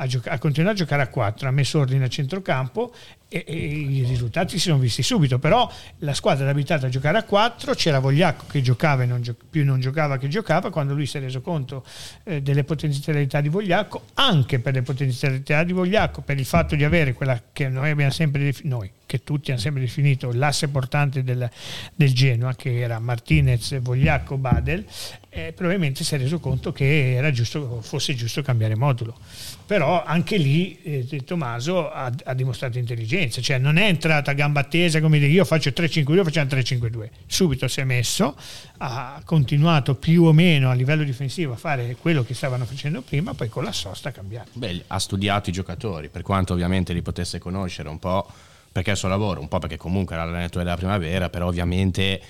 ha, 0.00 0.06
gioca- 0.06 0.30
ha 0.30 0.38
continuato 0.38 0.74
a 0.76 0.78
giocare 0.78 1.02
a 1.02 1.08
4, 1.08 1.48
ha 1.48 1.50
messo 1.50 1.78
ordine 1.78 2.04
a 2.04 2.08
centrocampo 2.08 2.92
e, 3.28 3.44
e 3.46 3.54
i 3.54 4.04
risultati 4.04 4.58
si 4.58 4.68
sono 4.68 4.78
visti 4.78 5.02
subito, 5.02 5.38
però 5.38 5.70
la 5.98 6.14
squadra 6.14 6.44
era 6.44 6.52
abituata 6.52 6.86
a 6.86 6.88
giocare 6.88 7.18
a 7.18 7.22
4, 7.22 7.74
c'era 7.74 7.98
Vogliacco 7.98 8.46
che 8.48 8.62
giocava 8.62 9.02
e 9.02 9.06
non 9.06 9.20
gio- 9.20 9.36
più 9.48 9.64
non 9.64 9.78
giocava 9.78 10.16
che 10.16 10.28
giocava, 10.28 10.70
quando 10.70 10.94
lui 10.94 11.06
si 11.06 11.18
è 11.18 11.20
reso 11.20 11.42
conto 11.42 11.84
eh, 12.24 12.40
delle 12.40 12.64
potenzialità 12.64 13.42
di 13.42 13.50
Vogliacco, 13.50 14.06
anche 14.14 14.58
per 14.58 14.74
le 14.74 14.82
potenzialità 14.82 15.62
di 15.64 15.72
Vogliacco, 15.72 16.22
per 16.22 16.38
il 16.38 16.46
fatto 16.46 16.74
di 16.74 16.84
avere 16.84 17.12
quella 17.12 17.40
che 17.52 17.68
noi 17.68 17.90
abbiamo 17.90 18.10
sempre 18.10 18.42
defi- 18.42 18.66
noi, 18.66 18.90
che 19.04 19.22
tutti 19.22 19.50
hanno 19.50 19.60
sempre 19.60 19.82
definito 19.82 20.32
l'asse 20.32 20.68
portante 20.68 21.22
del, 21.22 21.48
del 21.94 22.12
Genoa, 22.14 22.54
che 22.54 22.80
era 22.80 22.98
Martinez, 22.98 23.78
Vogliacco, 23.80 24.38
Badel, 24.38 24.84
eh, 25.32 25.52
probabilmente 25.52 26.02
si 26.02 26.16
è 26.16 26.18
reso 26.18 26.40
conto 26.40 26.72
che 26.72 27.30
giusto, 27.32 27.80
fosse 27.82 28.14
giusto 28.14 28.42
cambiare 28.42 28.74
modulo. 28.74 29.16
Però 29.64 30.02
anche 30.02 30.36
lì 30.36 30.80
eh, 30.82 31.22
Tommaso 31.24 31.88
ha, 31.88 32.12
ha, 32.24 32.34
dimostrato 32.34 32.78
intelligenza, 32.78 33.40
cioè 33.40 33.58
non 33.58 33.76
è 33.76 33.86
entrata 33.86 34.32
a 34.32 34.34
gamba 34.34 34.64
tesa 34.64 35.00
come 35.00 35.20
dire 35.20 35.30
io 35.30 35.44
faccio 35.44 35.70
3-5-2, 35.70 36.24
facciamo 36.24 36.50
3-5-2. 36.50 37.08
Subito 37.26 37.68
si 37.68 37.80
è 37.80 37.84
messo, 37.84 38.36
ha 38.78 39.22
continuato 39.24 39.94
più 39.94 40.24
o 40.24 40.32
meno 40.32 40.68
a 40.68 40.74
livello 40.74 41.04
difensivo 41.04 41.52
a 41.52 41.56
fare 41.56 41.96
quello 42.00 42.24
che 42.24 42.34
stavano 42.34 42.64
facendo 42.64 43.00
prima, 43.00 43.32
poi 43.32 43.48
con 43.48 43.62
la 43.62 43.72
sosta 43.72 44.08
ha 44.08 44.12
cambiato. 44.12 44.50
Beh, 44.54 44.82
ha 44.88 44.98
studiato 44.98 45.50
i 45.50 45.52
giocatori, 45.52 46.08
per 46.08 46.22
quanto 46.22 46.54
ovviamente 46.54 46.92
li 46.92 47.02
potesse 47.02 47.38
conoscere 47.38 47.88
un 47.88 48.00
po' 48.00 48.28
perché 48.72 48.90
è 48.90 48.92
il 48.92 48.98
suo 48.98 49.08
lavoro, 49.08 49.40
un 49.40 49.48
po' 49.48 49.58
perché 49.58 49.76
comunque 49.76 50.14
era 50.14 50.24
l'allenatore 50.24 50.64
della 50.64 50.76
primavera, 50.76 51.28
però 51.28 51.46
ovviamente 51.46 52.20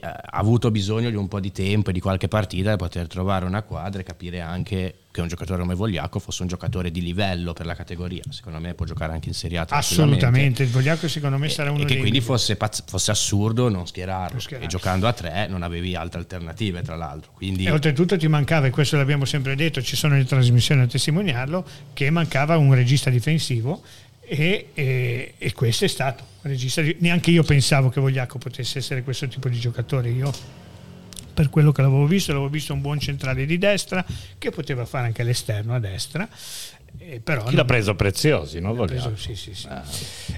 ha 0.00 0.20
avuto 0.30 0.70
bisogno 0.70 1.10
di 1.10 1.16
un 1.16 1.26
po' 1.26 1.40
di 1.40 1.50
tempo 1.50 1.90
e 1.90 1.92
di 1.92 2.00
qualche 2.00 2.28
partita 2.28 2.70
per 2.70 2.76
poter 2.76 3.06
trovare 3.08 3.44
una 3.44 3.62
quadra 3.62 4.00
e 4.00 4.04
capire 4.04 4.40
anche 4.40 4.94
che 5.10 5.20
un 5.20 5.28
giocatore 5.28 5.60
come 5.60 5.74
Vogliacco 5.74 6.20
fosse 6.20 6.42
un 6.42 6.48
giocatore 6.48 6.92
di 6.92 7.02
livello 7.02 7.52
per 7.52 7.66
la 7.66 7.74
categoria. 7.74 8.22
Secondo 8.30 8.60
me 8.60 8.74
può 8.74 8.86
giocare 8.86 9.12
anche 9.12 9.28
in 9.28 9.34
Serie 9.34 9.58
A. 9.58 9.66
Assolutamente, 9.68 10.62
il 10.62 10.68
Vogliacco 10.68 11.08
secondo 11.08 11.38
me 11.38 11.48
sarà 11.48 11.72
uno 11.72 11.80
e, 11.80 11.82
e 11.82 11.86
che 11.86 11.98
quindi 11.98 12.20
fosse, 12.20 12.54
pazz- 12.54 12.84
fosse, 12.86 13.10
assurdo 13.10 13.68
non 13.68 13.86
schierarlo. 13.86 14.38
E 14.60 14.66
giocando 14.68 15.08
a 15.08 15.12
tre 15.12 15.48
non 15.48 15.62
avevi 15.62 15.96
altre 15.96 16.20
alternative, 16.20 16.82
tra 16.82 16.94
l'altro. 16.94 17.32
Quindi... 17.34 17.64
E 17.64 17.70
oltretutto 17.72 18.16
ti 18.16 18.28
mancava, 18.28 18.66
e 18.66 18.70
questo 18.70 18.96
l'abbiamo 18.96 19.24
sempre 19.24 19.56
detto, 19.56 19.82
ci 19.82 19.96
sono 19.96 20.14
le 20.14 20.24
trasmissioni 20.24 20.82
a 20.82 20.86
testimoniarlo, 20.86 21.66
che 21.94 22.10
mancava 22.10 22.56
un 22.56 22.72
regista 22.74 23.10
difensivo 23.10 23.82
e, 24.28 24.68
e, 24.74 25.34
e, 25.38 25.52
questo 25.52 25.86
è 25.86 25.88
stato 25.88 26.24
regista. 26.42 26.82
Neanche 26.98 27.30
io 27.30 27.42
pensavo 27.42 27.88
che 27.88 28.00
Vogliacco 28.00 28.38
potesse 28.38 28.78
essere 28.78 29.02
questo 29.02 29.26
tipo 29.26 29.48
di 29.48 29.58
giocatore. 29.58 30.10
Io, 30.10 30.30
per 31.32 31.48
quello 31.48 31.72
che 31.72 31.80
l'avevo 31.82 32.06
visto, 32.06 32.32
l'avevo 32.32 32.50
visto 32.50 32.74
un 32.74 32.82
buon 32.82 32.98
centrale 32.98 33.46
di 33.46 33.56
destra 33.56 34.04
che 34.36 34.50
poteva 34.50 34.84
fare 34.84 35.06
anche 35.06 35.22
l'esterno 35.22 35.74
a 35.74 35.78
destra 35.78 36.28
eh, 37.10 37.20
però 37.20 37.44
Chi 37.44 37.54
l'ha 37.54 37.64
preso 37.64 37.94
preziosi, 37.94 38.60
no? 38.60 38.74
Preso, 38.74 39.12
sì, 39.16 39.34
sì, 39.34 39.54
sì. 39.54 39.66
Ah. 39.68 39.82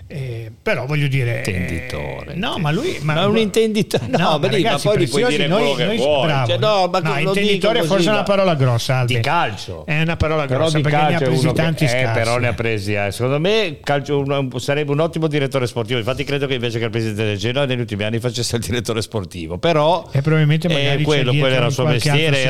Eh, 0.07 0.53
però 0.63 0.87
voglio 0.87 1.09
dire... 1.09 1.39
Intenditore. 1.39 2.33
Eh, 2.33 2.37
no, 2.37 2.59
ma 2.59 2.71
lui... 2.71 2.99
Ma, 3.03 3.15
ma 3.15 3.27
un 3.27 3.39
intenditore... 3.39 4.07
No, 4.07 4.19
no 4.19 4.39
ma, 4.39 4.49
ragazzi, 4.49 4.87
ma 4.87 4.95
poi 4.95 5.09
puoi 5.09 5.25
dire 5.27 5.47
noi, 5.47 5.75
quello 5.75 5.75
che 5.75 5.97
vuoi. 5.97 6.27
Bravo, 6.27 6.47
cioè, 6.47 6.59
no, 6.59 6.87
ma 6.89 6.99
no, 7.01 7.19
intenditore 7.19 7.83
forse 7.83 8.09
è 8.09 8.13
una 8.13 8.23
parola 8.23 8.55
grossa, 8.55 8.99
Albe. 8.99 9.15
Di 9.15 9.21
calcio. 9.21 9.85
È 9.85 10.01
una 10.01 10.17
parola 10.17 10.47
grossa 10.47 10.81
però 10.81 10.89
perché 10.91 11.09
ne 11.09 11.17
ha 11.17 11.19
presi 11.19 11.53
tanti 11.53 11.87
che, 11.87 12.01
eh, 12.03 12.11
però 12.11 12.39
ne 12.39 12.49
ha 12.49 12.55
presi, 12.55 12.93
eh. 12.93 13.11
Secondo 13.11 13.41
me 13.41 13.79
calcio, 13.83 14.21
un, 14.21 14.51
sarebbe 14.59 14.93
un 14.93 15.01
ottimo 15.01 15.27
direttore 15.27 15.67
sportivo. 15.67 15.99
Infatti 15.99 16.23
credo 16.25 16.47
che 16.47 16.55
invece 16.55 16.79
che 16.79 16.85
il 16.85 16.91
presidente 16.91 17.25
del 17.25 17.37
Genoa 17.37 17.65
negli 17.65 17.81
ultimi 17.81 18.05
anni 18.05 18.21
facesse 18.21 18.57
il 18.57 18.63
direttore 18.63 19.03
sportivo. 19.03 19.59
Però... 19.59 20.09
E 20.13 20.21
probabilmente 20.21 20.69
magari 20.69 21.03
quello, 21.03 21.33
quello 21.33 21.55
era 21.55 21.67
il 21.67 21.73
suo 21.73 21.87
mestiere. 21.87 22.43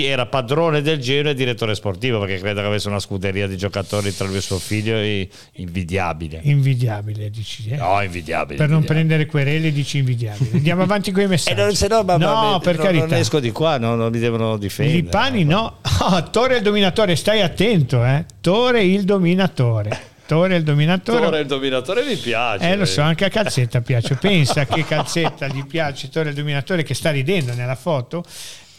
Era 0.00 0.26
padrone 0.26 0.82
del 0.82 0.98
Genoa 0.98 1.32
e 1.32 1.34
direttore 1.34 1.74
sportivo 1.74 2.18
perché 2.20 2.38
credo 2.38 2.60
che 2.60 2.66
avesse 2.66 2.88
una 2.88 2.98
scuderia 2.98 3.39
di 3.46 3.56
giocatori 3.56 4.14
tra 4.14 4.26
lui 4.26 4.36
e 4.36 4.40
suo 4.40 4.58
figlio 4.58 4.96
è 4.96 5.26
invidiabile. 5.54 6.40
Invidiabile, 6.42 7.30
dici? 7.30 7.68
Eh? 7.68 7.76
No, 7.76 8.00
invidiabile. 8.02 8.56
Per 8.56 8.66
invidiabile. 8.66 8.66
non 8.66 8.84
prendere 8.84 9.26
querele 9.26 9.72
dici 9.72 9.98
invidiabile. 9.98 10.50
Andiamo 10.52 10.82
avanti 10.82 11.12
con 11.12 11.22
i 11.22 11.26
messaggi. 11.28 11.60
Eh, 11.60 11.64
no, 11.64 11.72
se 11.72 11.88
no, 11.88 12.02
ma, 12.02 12.16
no, 12.16 12.60
per 12.62 12.76
non, 12.76 12.84
carità. 12.84 13.06
Non 13.06 13.14
esco 13.14 13.40
di 13.40 13.50
qua, 13.50 13.78
no, 13.78 13.94
non 13.94 14.10
mi 14.10 14.18
devono 14.18 14.56
difendere. 14.56 14.98
Lipani 14.98 15.44
no. 15.44 15.78
Oh, 16.00 16.22
Tore 16.30 16.56
il 16.56 16.62
dominatore, 16.62 17.16
stai 17.16 17.40
attento, 17.40 18.04
eh. 18.04 18.24
Tore 18.40 18.82
il 18.84 19.04
dominatore. 19.04 20.08
Tore 20.26 20.56
il 20.56 20.62
dominatore. 20.62 21.20
Tore 21.20 21.40
il 21.40 21.46
dominatore 21.46 22.04
mi 22.04 22.14
piace. 22.14 22.70
Eh, 22.70 22.76
lo 22.76 22.84
so, 22.84 23.00
anche 23.00 23.24
a 23.24 23.28
Calzetta 23.28 23.80
piace. 23.80 24.14
Pensa 24.14 24.64
che 24.64 24.84
Calzetta 24.84 25.48
gli 25.48 25.66
piace 25.66 26.08
Tore 26.08 26.28
il 26.28 26.36
dominatore 26.36 26.84
che 26.84 26.94
sta 26.94 27.10
ridendo 27.10 27.52
nella 27.52 27.74
foto 27.74 28.22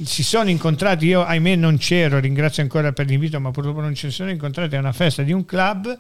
si 0.06 0.24
sono 0.24 0.50
incontrati, 0.50 1.06
io 1.06 1.24
ahimè 1.24 1.56
non 1.56 1.78
c'ero, 1.78 2.20
ringrazio 2.20 2.64
ancora 2.64 2.92
per 2.92 3.06
l'invito, 3.08 3.40
ma 3.40 3.52
purtroppo 3.52 3.82
non 3.82 3.94
ci 3.96 4.10
sono 4.12 4.30
incontrati 4.30 4.76
a 4.76 4.80
una 4.80 4.92
festa 4.92 5.24
di 5.24 5.32
un 5.32 5.46
club 5.46 5.98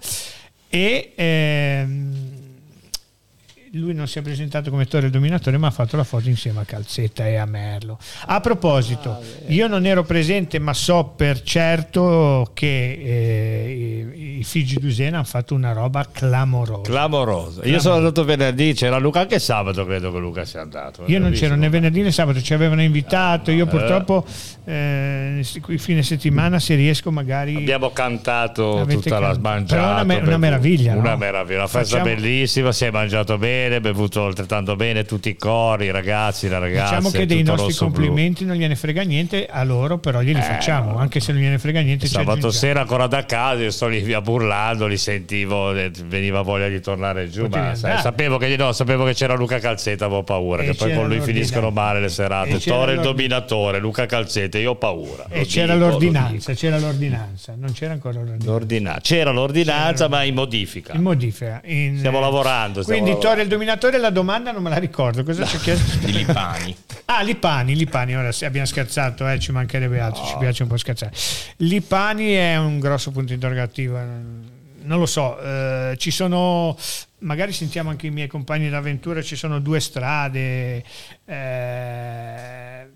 e 0.69 1.11
ehm, 1.15 2.40
lui 3.73 3.93
non 3.93 4.07
si 4.07 4.19
è 4.19 4.21
presentato 4.21 4.69
come 4.69 4.85
Torre 4.85 5.09
dominatore, 5.09 5.57
ma 5.57 5.67
ha 5.67 5.71
fatto 5.71 5.95
la 5.95 6.03
foto 6.03 6.27
insieme 6.27 6.59
a 6.59 6.65
Calzetta 6.65 7.25
e 7.25 7.37
a 7.37 7.45
Merlo. 7.45 7.97
A 8.25 8.41
proposito, 8.41 9.11
ah, 9.11 9.19
io 9.47 9.67
non 9.67 9.85
ero 9.85 10.03
presente, 10.03 10.59
ma 10.59 10.73
so 10.73 11.13
per 11.15 11.41
certo 11.41 12.51
che 12.53 12.91
eh, 12.91 14.11
i, 14.13 14.39
i 14.39 14.43
figli 14.43 14.75
Dusena 14.75 15.17
hanno 15.17 15.25
fatto 15.25 15.53
una 15.53 15.71
roba 15.71 16.05
clamorosa. 16.11 16.81
Clamorosa. 16.81 17.61
Io 17.65 17.79
sono 17.79 17.95
andato 17.95 18.25
venerdì, 18.25 18.73
c'era 18.73 18.97
Luca 18.97 19.21
anche 19.21 19.39
sabato, 19.39 19.85
credo 19.85 20.11
che 20.11 20.19
Luca 20.19 20.43
sia 20.43 20.61
andato. 20.61 21.03
Io 21.05 21.19
non 21.19 21.31
c'ero 21.31 21.55
né 21.55 21.69
venerdì 21.69 22.01
né 22.01 22.11
sabato, 22.11 22.41
ci 22.41 22.53
avevano 22.53 22.81
invitato. 22.81 23.51
Io 23.51 23.67
purtroppo 23.67 24.25
eh, 24.65 25.45
qui 25.61 25.77
fine 25.77 26.03
settimana, 26.03 26.59
se 26.59 26.75
riesco, 26.75 27.09
magari. 27.09 27.55
Abbiamo 27.55 27.91
cantato 27.91 28.85
tutta 28.89 29.09
can... 29.11 29.21
la 29.21 29.33
smangiata. 29.33 30.03
Una, 30.03 30.17
una, 30.17 30.37
meraviglia. 30.37 30.93
Una 30.93 31.11
no? 31.11 31.17
meraviglia, 31.17 31.59
una 31.59 31.67
festa 31.67 31.99
Facciamo... 31.99 32.15
bellissima, 32.15 32.71
si 32.73 32.83
è 32.83 32.91
mangiato 32.91 33.37
bene 33.37 33.60
bene, 33.61 33.81
bevuto 33.81 34.25
altrettanto 34.25 34.75
bene 34.75 35.03
tutti 35.03 35.29
i 35.29 35.35
cori, 35.35 35.85
i 35.85 35.91
ragazzi, 35.91 36.47
le 36.47 36.59
ragazze. 36.59 36.95
Diciamo 36.95 37.09
che 37.11 37.25
dei 37.25 37.43
nostri 37.43 37.73
complimenti 37.73 38.43
blu. 38.43 38.51
non 38.51 38.61
gliene 38.61 38.75
frega 38.75 39.03
niente 39.03 39.45
a 39.47 39.63
loro, 39.63 39.97
però 39.97 40.21
glieli 40.21 40.39
eh, 40.39 40.43
facciamo, 40.43 40.97
anche 40.97 41.19
se 41.19 41.31
non 41.31 41.41
gliene 41.41 41.59
frega 41.59 41.81
niente. 41.81 42.07
Sabato 42.07 42.51
sera 42.51 42.81
ancora 42.81 43.07
da 43.07 43.25
casa, 43.25 43.61
io 43.61 43.71
sto 43.71 43.87
lì 43.87 43.99
via 43.99 44.21
burlando, 44.21 44.87
li 44.87 44.97
sentivo, 44.97 45.71
veniva 45.71 46.41
voglia 46.41 46.67
di 46.67 46.79
tornare 46.81 47.29
giù, 47.29 47.47
ma 47.47 47.75
sai, 47.75 47.99
sapevo, 47.99 48.37
che, 48.37 48.55
no, 48.57 48.71
sapevo, 48.71 49.05
che, 49.05 49.13
c'era 49.13 49.35
Luca 49.35 49.59
Calzetta, 49.59 50.05
avevo 50.05 50.23
paura, 50.23 50.63
e 50.63 50.67
che 50.67 50.73
poi 50.73 50.93
con 50.93 51.07
lui 51.07 51.21
finiscono 51.21 51.69
male 51.69 51.99
le 51.99 52.09
serate. 52.09 52.59
Tore 52.59 52.93
il 52.93 53.01
dominatore, 53.01 53.79
Luca 53.79 54.05
Calzetta, 54.05 54.57
io 54.57 54.71
ho 54.71 54.75
paura. 54.75 55.25
E 55.29 55.45
c'era 55.45 55.73
dico, 55.73 55.87
l'ordinanza, 55.87 56.53
c'era 56.53 56.79
l'ordinanza, 56.79 57.53
non 57.57 57.73
c'era 57.73 57.93
ancora 57.93 58.15
l'ordinanza. 58.15 58.49
l'ordinanza. 58.49 58.99
C'era 59.01 59.31
l'ordinanza, 59.31 60.05
c'era 60.05 60.09
ma 60.09 60.23
in 60.23 60.33
modifica. 60.33 60.93
In 60.93 61.01
modifica. 61.01 61.61
In, 61.65 61.97
stiamo 61.97 62.19
lavorando. 62.19 62.81
Stiamo 62.81 63.01
quindi 63.01 63.19
Tore 63.19 63.41
il 63.41 63.47
dominatore 63.51 63.97
la 63.97 64.09
domanda 64.09 64.51
non 64.51 64.63
me 64.63 64.69
la 64.69 64.77
ricordo. 64.77 65.23
Cosa 65.23 65.41
no, 65.41 65.45
ci 65.45 65.57
ha 65.57 65.59
chiesto? 65.59 65.97
Di 66.05 66.13
Lipani. 66.13 66.75
Ah, 67.05 67.21
Lipani, 67.21 67.75
Lipani, 67.75 68.15
ora 68.15 68.29
abbiamo 68.41 68.65
scherzato, 68.65 69.27
eh, 69.27 69.39
ci 69.39 69.51
mancherebbe 69.51 69.99
altro, 69.99 70.23
oh. 70.23 70.27
ci 70.27 70.35
piace 70.39 70.63
un 70.63 70.69
po' 70.69 70.77
scherzare. 70.77 71.11
Lipani 71.57 72.31
è 72.31 72.57
un 72.57 72.79
grosso 72.79 73.11
punto 73.11 73.33
interrogativo. 73.33 73.99
Non 74.83 74.97
lo 74.99 75.05
so, 75.05 75.39
eh, 75.39 75.95
ci 75.97 76.09
sono, 76.09 76.75
magari 77.19 77.51
sentiamo 77.51 77.89
anche 77.89 78.07
i 78.07 78.11
miei 78.11 78.27
compagni 78.27 78.69
d'avventura, 78.69 79.21
ci 79.21 79.35
sono 79.35 79.59
due 79.59 79.79
strade. 79.79 80.83
Eh, 81.25 82.89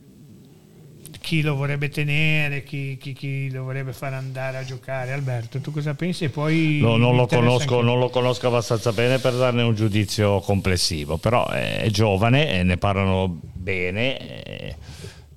chi 1.26 1.42
lo 1.42 1.56
vorrebbe 1.56 1.90
tenere, 1.90 2.62
chi, 2.62 2.98
chi, 3.02 3.14
chi, 3.14 3.50
lo 3.50 3.64
vorrebbe 3.64 3.94
far 3.94 4.14
andare 4.14 4.58
a 4.58 4.64
giocare. 4.64 5.12
Alberto, 5.12 5.60
tu 5.60 5.72
cosa 5.72 5.96
pensi? 5.96 6.30
Poi 6.30 6.78
no, 6.80 6.98
non, 6.98 7.16
lo 7.16 7.26
conosco, 7.26 7.82
non, 7.82 7.98
lo 7.98 8.10
conosco, 8.10 8.46
abbastanza 8.46 8.92
bene 8.92 9.18
per 9.18 9.34
darne 9.34 9.64
un 9.64 9.74
giudizio 9.74 10.40
complessivo, 10.42 11.18
però 11.18 11.48
è 11.48 11.88
giovane 11.90 12.60
e 12.60 12.62
ne 12.62 12.78
parlano 12.78 13.40
bene. 13.42 14.78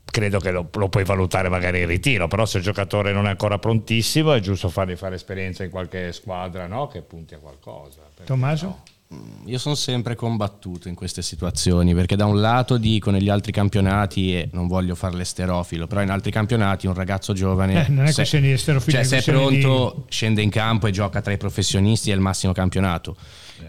credo 0.05 0.39
che 0.41 0.51
lo, 0.51 0.68
lo, 0.70 0.91
puoi 0.91 1.05
valutare 1.05 1.49
magari 1.49 1.80
in 1.80 1.86
ritiro, 1.86 2.28
però 2.28 2.45
se 2.45 2.59
il 2.59 2.64
giocatore 2.64 3.12
non 3.12 3.24
è 3.24 3.30
ancora 3.30 3.59
prontissimo 3.59 4.34
è 4.34 4.41
giusto 4.41 4.68
fargli 4.68 4.95
fare 4.95 5.14
esperienza 5.14 5.64
in 5.64 5.70
qualche 5.70 6.12
squadra 6.12 6.66
no? 6.66 6.89
che 6.89 7.01
punti 7.01 7.32
a 7.32 7.39
qualcosa. 7.39 8.03
Tommaso? 8.24 8.66
No? 8.66 8.82
Io 9.46 9.56
sono 9.56 9.74
sempre 9.74 10.14
combattuto 10.14 10.88
in 10.88 10.94
queste 10.94 11.22
situazioni 11.22 11.94
perché 11.94 12.14
da 12.14 12.26
un 12.26 12.42
lato 12.42 12.76
dico 12.76 13.11
negli 13.11 13.30
altri 13.30 13.52
campionati 13.52 14.34
e 14.34 14.50
non 14.52 14.66
voglio 14.66 14.94
fare 14.94 15.16
l'esterofilo 15.16 15.86
però 15.86 16.02
in 16.02 16.11
altri 16.11 16.30
campionati 16.30 16.86
un 16.86 16.92
ragazzo 16.92 17.32
giovane 17.32 17.86
eh, 17.86 17.88
non 17.88 18.04
è 18.04 18.09
se, 18.09 18.16
questione 18.16 18.48
di 18.48 18.52
esterofilo 18.52 18.96
cioè 18.96 19.04
se 19.04 19.18
è 19.18 19.22
pronto 19.22 19.94
di... 19.96 20.12
scende 20.12 20.42
in 20.42 20.50
campo 20.50 20.88
e 20.88 20.90
gioca 20.90 21.22
tra 21.22 21.32
i 21.32 21.38
professionisti 21.38 22.11
è 22.11 22.14
il 22.14 22.20
massimo 22.20 22.52
campionato 22.52 23.16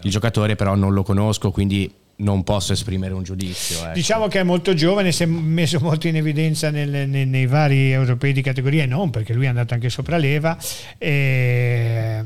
il 0.02 0.10
giocatore 0.10 0.56
però 0.56 0.74
non 0.74 0.92
lo 0.92 1.02
conosco 1.02 1.50
quindi 1.50 1.90
non 2.16 2.44
posso 2.44 2.74
esprimere 2.74 3.14
un 3.14 3.22
giudizio. 3.22 3.78
Ecco. 3.82 3.94
Diciamo 3.94 4.28
che 4.28 4.40
è 4.40 4.42
molto 4.42 4.74
giovane, 4.74 5.10
si 5.10 5.22
è 5.22 5.26
messo 5.26 5.78
molto 5.80 6.06
in 6.06 6.16
evidenza 6.16 6.68
nel, 6.68 7.08
nei, 7.08 7.24
nei, 7.24 7.46
vari 7.46 7.92
europei 7.92 8.34
di 8.34 8.42
categoria 8.42 8.82
e 8.82 8.86
non 8.86 9.08
perché 9.08 9.32
lui 9.32 9.46
è 9.46 9.48
andato 9.48 9.72
anche 9.72 9.88
sopra 9.88 10.18
leva. 10.18 10.54
E 10.98 12.22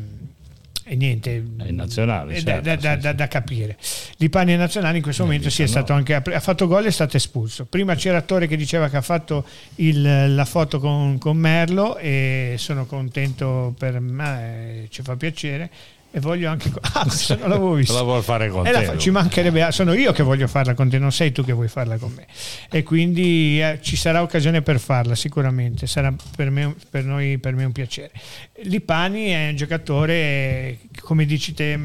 e 0.85 0.97
niente. 0.97 1.43
Nazionale 1.71 2.35
certo, 2.35 2.61
da, 2.61 2.77
da, 2.77 2.97
da, 2.97 3.13
da, 3.13 3.29
capire. 3.29 3.77
Lipani 4.19 4.53
è 4.53 4.57
nazionale 4.57 4.99
in 4.99 5.03
questo 5.03 5.23
eh, 5.23 5.27
momento 5.27 5.51
si 5.51 5.63
è 5.63 5.67
stato 5.67 5.93
anche 5.93 6.15
ha 6.15 6.41
fatto 6.41 6.67
gol 6.67 6.85
e 6.85 6.89
è 6.89 6.91
stato 6.91 7.17
espulso. 7.17 7.65
Prima 7.65 7.95
c'era 7.95 8.19
Attore 8.19 8.47
che 8.47 8.57
diceva 8.57 8.89
che 8.89 8.99
ha 8.99 9.03
fatto 9.03 9.47
il, 9.77 10.35
la 10.35 10.45
foto 10.45 10.79
con, 10.79 11.19
con, 11.19 11.37
Merlo 11.37 11.97
e 11.97 12.55
sono 12.59 12.87
contento 12.87 13.75
per 13.79 13.99
me 13.99 14.83
eh, 14.83 14.87
ci 14.91 15.03
fa 15.03 15.17
piacere 15.17 15.71
e 16.17 16.21
voglio 16.21 16.49
anche 16.49 16.71
ah, 16.81 17.07
non 17.41 17.49
l'avevo 17.49 17.73
visto. 17.75 17.93
La 17.99 18.03
vuol 18.03 18.23
fare 18.23 18.49
con 18.49 18.63
te 18.63 18.85
fa, 18.85 18.97
ci 18.97 19.11
mancherebbe 19.11 19.73
sono 19.73 19.95
io 19.95 20.13
che 20.13 20.23
voglio 20.23 20.47
farla 20.47 20.73
con 20.73 20.89
te 20.89 20.97
non 20.97 21.11
sei 21.11 21.33
tu 21.33 21.45
che 21.45 21.53
vuoi 21.53 21.67
farla 21.67 21.99
con 21.99 22.13
me. 22.13 22.27
E 22.71 22.85
quindi 22.85 23.61
eh, 23.61 23.81
ci 23.83 23.97
sarà 23.97 24.23
occasione 24.23 24.63
per 24.63 24.79
farla 24.79 25.17
sicuramente. 25.17 25.89
Sarà 25.89 26.15
per 26.37 26.51
me 26.51 26.73
per 26.89 27.03
noi 27.03 27.39
per 27.39 27.55
me 27.55 27.65
un 27.65 27.73
piacere. 27.73 28.13
Lipani 28.63 29.27
è 29.31 29.49
un 29.49 29.57
giocatore 29.57 30.79
come 31.01 31.25
dici 31.25 31.53
te 31.53 31.77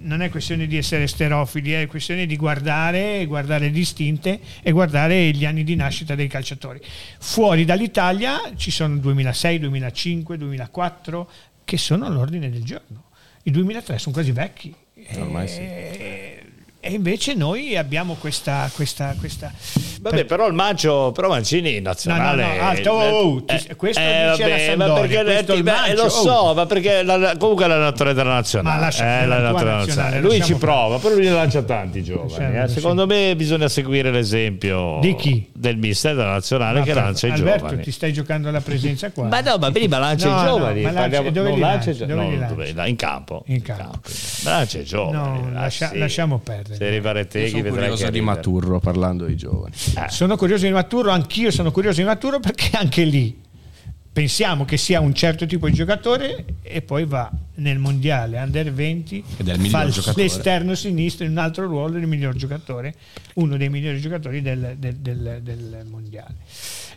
non 0.00 0.22
è 0.22 0.28
questione 0.28 0.66
di 0.66 0.76
essere 0.76 1.06
sterofili, 1.06 1.70
è 1.70 1.86
questione 1.86 2.26
di 2.26 2.36
guardare, 2.36 3.24
guardare 3.26 3.70
distinte 3.70 4.40
e 4.60 4.72
guardare 4.72 5.30
gli 5.30 5.44
anni 5.44 5.62
di 5.62 5.76
nascita 5.76 6.16
dei 6.16 6.26
calciatori. 6.26 6.80
Fuori 7.20 7.64
dall'Italia 7.64 8.40
ci 8.56 8.72
sono 8.72 8.96
2006, 8.96 9.58
2005, 9.60 10.36
2004 10.36 11.30
che 11.64 11.76
sono 11.76 12.06
all'ordine 12.06 12.50
del 12.50 12.64
giorno. 12.64 13.06
I 13.48 13.50
2003 13.50 13.98
sono 13.98 14.14
quasi 14.14 14.30
vecchi. 14.30 14.74
Ormai 15.14 15.46
e, 15.46 15.48
sì. 15.48 16.76
e 16.80 16.92
invece 16.92 17.32
noi 17.32 17.78
abbiamo 17.78 18.12
questa, 18.16 18.70
questa, 18.74 19.14
questa 19.18 19.50
Vabbè, 20.00 20.24
però 20.24 20.46
il 20.46 20.54
Maggio, 20.54 21.12
però 21.12 21.28
Mancini 21.28 21.76
in 21.76 21.82
nazionale. 21.82 22.42
No, 22.42 22.48
no, 22.48 22.54
no, 22.56 22.62
alto, 22.62 22.90
oh, 22.90 23.18
oh, 23.34 23.44
ti- 23.44 23.66
questo 23.76 24.00
dice 24.00 24.22
la 24.24 24.30
vabbè, 24.36 24.76
ma 24.76 24.84
Sampdoria, 24.86 25.22
perché 25.24 25.32
questo 25.34 25.52
il 25.54 25.64
Maggio, 25.64 25.94
lo 25.94 26.02
oh. 26.04 26.08
so, 26.08 26.54
ma 26.54 26.66
perché 26.66 27.02
la- 27.02 27.36
comunque 27.38 27.64
è 27.64 27.68
l'allenatore 27.68 28.14
della 28.14 28.32
nazionale. 28.34 28.76
Ma 28.76 28.80
lascia 28.84 29.04
eh, 29.22 29.26
la 29.26 29.38
l'allenatore 29.38 29.70
nazionale, 29.70 30.20
Lui 30.20 30.30
ci 30.32 30.38
lasciamo 30.38 30.58
prova, 30.60 30.98
però 30.98 31.14
lui 31.14 31.24
ne 31.24 31.30
lancia 31.32 31.62
tanti 31.62 32.02
giovani. 32.02 32.56
Eh. 32.58 32.68
Secondo 32.68 33.06
me 33.06 33.34
bisogna 33.36 33.68
seguire 33.68 34.10
l'esempio 34.10 34.98
Di 35.00 35.14
chi? 35.16 35.48
del 35.52 35.76
mister 35.76 36.14
della 36.14 36.30
nazionale 36.32 36.78
Ma 36.80 36.84
che 36.84 36.92
per- 36.92 37.02
lancia 37.02 37.26
i 37.26 37.30
Alberto, 37.30 37.58
giovani. 37.66 37.82
ti 37.82 37.90
stai 37.90 38.12
giocando 38.12 38.48
alla 38.48 38.60
presenza 38.60 39.10
qua? 39.10 39.24
Ma 39.28 39.40
no, 39.40 39.56
ma 39.58 39.70
prima 39.70 39.98
lancia 39.98 40.28
No, 40.28 40.32
i 40.40 40.44
no, 40.44 40.48
giovani. 40.50 40.80
ma 40.82 40.90
lancia- 40.90 41.00
parliamo- 41.00 41.30
dove 41.30 41.48
non 41.48 41.54
li 41.56 41.60
lancia, 41.60 41.90
lanci? 41.90 42.06
Dove 42.54 42.72
no, 42.72 42.86
in 42.86 42.96
campo. 42.96 43.42
In 43.46 43.62
campo. 43.62 44.00
Ma 44.44 44.50
lancia 44.50 44.78
i 44.78 44.84
giovani. 44.84 45.50
No, 45.52 45.68
lasciamo 45.94 46.38
perdere. 46.38 46.76
Se 46.76 46.86
arriva 46.86 47.08
Io 47.08 47.14
Reteghi 47.14 47.50
sono 47.50 47.62
vedrai 47.62 47.96
che 47.96 48.10
di. 48.10 48.20
Maturro 48.20 48.78
parlando 48.80 49.24
di 49.24 49.36
giovani. 49.36 49.72
Sono 50.08 50.36
curioso 50.36 50.66
di 50.66 50.72
Maturo, 50.72 51.10
anch'io 51.10 51.50
sono 51.50 51.70
curioso 51.70 52.00
di 52.00 52.06
Maturo 52.06 52.40
perché 52.40 52.70
anche 52.76 53.04
lì 53.04 53.46
pensiamo 54.12 54.64
che 54.64 54.76
sia 54.76 54.98
un 55.00 55.14
certo 55.14 55.46
tipo 55.46 55.68
di 55.68 55.74
giocatore 55.74 56.44
e 56.62 56.82
poi 56.82 57.04
va 57.04 57.30
nel 57.56 57.78
mondiale 57.78 58.38
under 58.40 58.72
20 58.72 59.24
Ed 59.36 59.48
è 59.48 59.52
il 59.54 59.66
fa 59.68 59.88
giocatore. 59.88 60.22
l'esterno 60.24 60.74
sinistro 60.74 61.24
in 61.24 61.32
un 61.32 61.38
altro 61.38 61.66
ruolo 61.66 61.92
del 61.98 62.06
miglior 62.08 62.34
giocatore 62.34 62.94
uno 63.34 63.56
dei 63.56 63.68
migliori 63.68 64.00
giocatori 64.00 64.42
del, 64.42 64.74
del- 64.78 64.96
del- 64.96 65.38
del 65.42 65.86
mondiale 65.88 66.34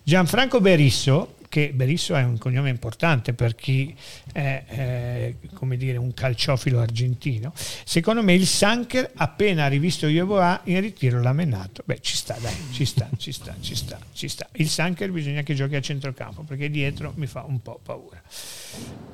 Gianfranco 0.02 0.62
Berisso 0.62 1.36
che 1.52 1.74
Berisso 1.74 2.16
è 2.16 2.24
un 2.24 2.38
cognome 2.38 2.70
importante 2.70 3.34
per 3.34 3.56
chi 3.56 3.94
è 4.32 4.64
eh, 4.70 5.36
come 5.54 5.76
dire 5.76 5.98
un 5.98 6.14
calciofilo 6.14 6.80
argentino. 6.80 7.52
Secondo 7.84 8.24
me 8.24 8.34
il 8.34 8.48
Sanker 8.48 9.12
appena 9.16 9.68
rivisto 9.68 10.08
Yeboah 10.08 10.62
in 10.66 10.80
ritiro 10.80 11.22
l'ha 11.22 11.34
menato 11.34 11.84
beh 11.86 12.00
ci 12.00 12.16
sta 12.16 12.38
dai 12.40 12.56
ci 12.72 12.86
sta 12.86 13.10
ci 13.18 13.34
sta 13.34 13.54
ci 13.60 13.76
sta 13.76 14.00
ci 14.14 14.30
sta. 14.30 14.48
Il 14.54 14.70
Sanker 14.70 15.12
bisogna 15.12 15.42
che 15.42 15.54
giochi 15.54 15.76
a 15.76 15.82
centrocampo 15.82 16.44
perché 16.44 16.70
dietro 16.70 17.12
mi 17.18 17.28
fa 17.28 17.44
un 17.46 17.62
po' 17.62 17.82
paura. 17.84 18.22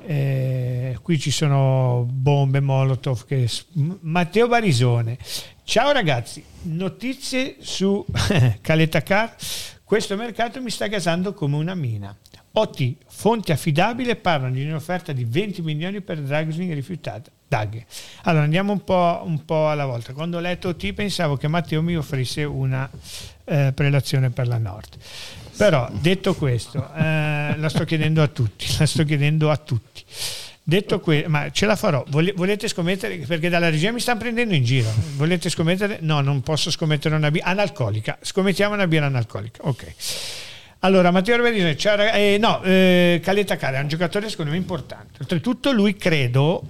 Eh, 0.06 0.96
qui 1.02 1.18
ci 1.18 1.32
sono 1.32 2.06
bombe 2.08 2.60
Molotov 2.60 3.26
che 3.26 3.50
Matteo 3.72 4.46
Barisone. 4.46 5.18
Ciao 5.64 5.90
ragazzi. 5.90 6.40
Notizie 6.62 7.56
su 7.58 8.06
Caletacar 8.62 9.34
questo 9.88 10.16
mercato 10.16 10.60
mi 10.60 10.68
sta 10.68 10.86
gasando 10.86 11.32
come 11.32 11.56
una 11.56 11.74
mina 11.74 12.14
OT, 12.58 12.94
fonte 13.06 13.52
affidabile, 13.52 14.16
parlano 14.16 14.54
di 14.54 14.64
un'offerta 14.64 15.12
di 15.12 15.24
20 15.24 15.62
milioni 15.62 16.00
per 16.00 16.18
Dragsling 16.18 16.72
rifiutata. 16.72 17.30
Daghe. 17.46 17.86
Allora 18.24 18.44
andiamo 18.44 18.72
un 18.72 18.82
po', 18.82 19.22
un 19.24 19.44
po' 19.44 19.70
alla 19.70 19.86
volta. 19.86 20.12
Quando 20.12 20.38
ho 20.38 20.40
letto 20.40 20.68
OT 20.68 20.92
pensavo 20.92 21.36
che 21.36 21.46
Matteo 21.46 21.82
mi 21.82 21.96
offrisse 21.96 22.42
una 22.42 22.90
eh, 23.44 23.72
prelazione 23.72 24.30
per 24.30 24.48
la 24.48 24.58
Nord. 24.58 24.96
Però 25.56 25.88
detto 26.00 26.34
questo, 26.34 26.92
eh, 26.94 27.54
la 27.56 27.68
sto 27.68 27.84
chiedendo 27.84 28.22
a 28.22 28.26
tutti, 28.26 28.66
la 28.78 28.86
sto 28.86 29.04
chiedendo 29.04 29.50
a 29.50 29.56
tutti. 29.56 30.04
Detto 30.62 31.00
questo, 31.00 31.28
ma 31.30 31.50
ce 31.50 31.64
la 31.64 31.76
farò. 31.76 32.04
Vole- 32.08 32.32
volete 32.32 32.68
scommettere? 32.68 33.16
Perché 33.18 33.48
dalla 33.48 33.70
regia 33.70 33.92
mi 33.92 34.00
stanno 34.00 34.18
prendendo 34.18 34.54
in 34.54 34.64
giro. 34.64 34.92
Volete 35.16 35.48
scommettere? 35.48 35.98
No, 36.02 36.20
non 36.20 36.42
posso 36.42 36.70
scommettere 36.70 37.14
una 37.14 37.30
birra 37.30 37.46
analcolica. 37.46 38.18
Scommettiamo 38.20 38.74
una 38.74 38.86
birra 38.86 39.06
analcolica. 39.06 39.62
Ok. 39.62 39.94
Allora, 40.80 41.10
Matteo 41.10 41.36
raga- 41.36 42.12
eh, 42.12 42.36
no, 42.38 42.62
eh, 42.62 43.20
Caleta 43.22 43.56
Care 43.56 43.78
è 43.78 43.80
un 43.80 43.88
giocatore 43.88 44.28
secondo 44.28 44.52
me 44.52 44.56
importante. 44.56 45.18
Oltretutto 45.20 45.72
lui 45.72 45.96
credo, 45.96 46.62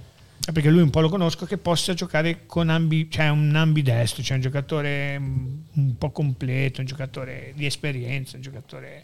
perché 0.51 0.71
lui 0.71 0.81
un 0.81 0.89
po' 0.89 0.99
lo 1.01 1.09
conosco, 1.09 1.45
che 1.45 1.59
possa 1.59 1.93
giocare 1.93 2.47
con 2.47 2.69
ambi, 2.69 3.07
cioè 3.11 3.29
un 3.29 3.55
ambidestro, 3.55 4.23
cioè 4.23 4.37
un 4.37 4.41
giocatore 4.41 5.19
mm, 5.19 5.47
un 5.75 5.97
po' 5.99 6.09
completo, 6.09 6.79
un 6.81 6.87
giocatore 6.87 7.53
di 7.55 7.67
esperienza, 7.67 8.35
un 8.37 8.41
giocatore 8.41 9.03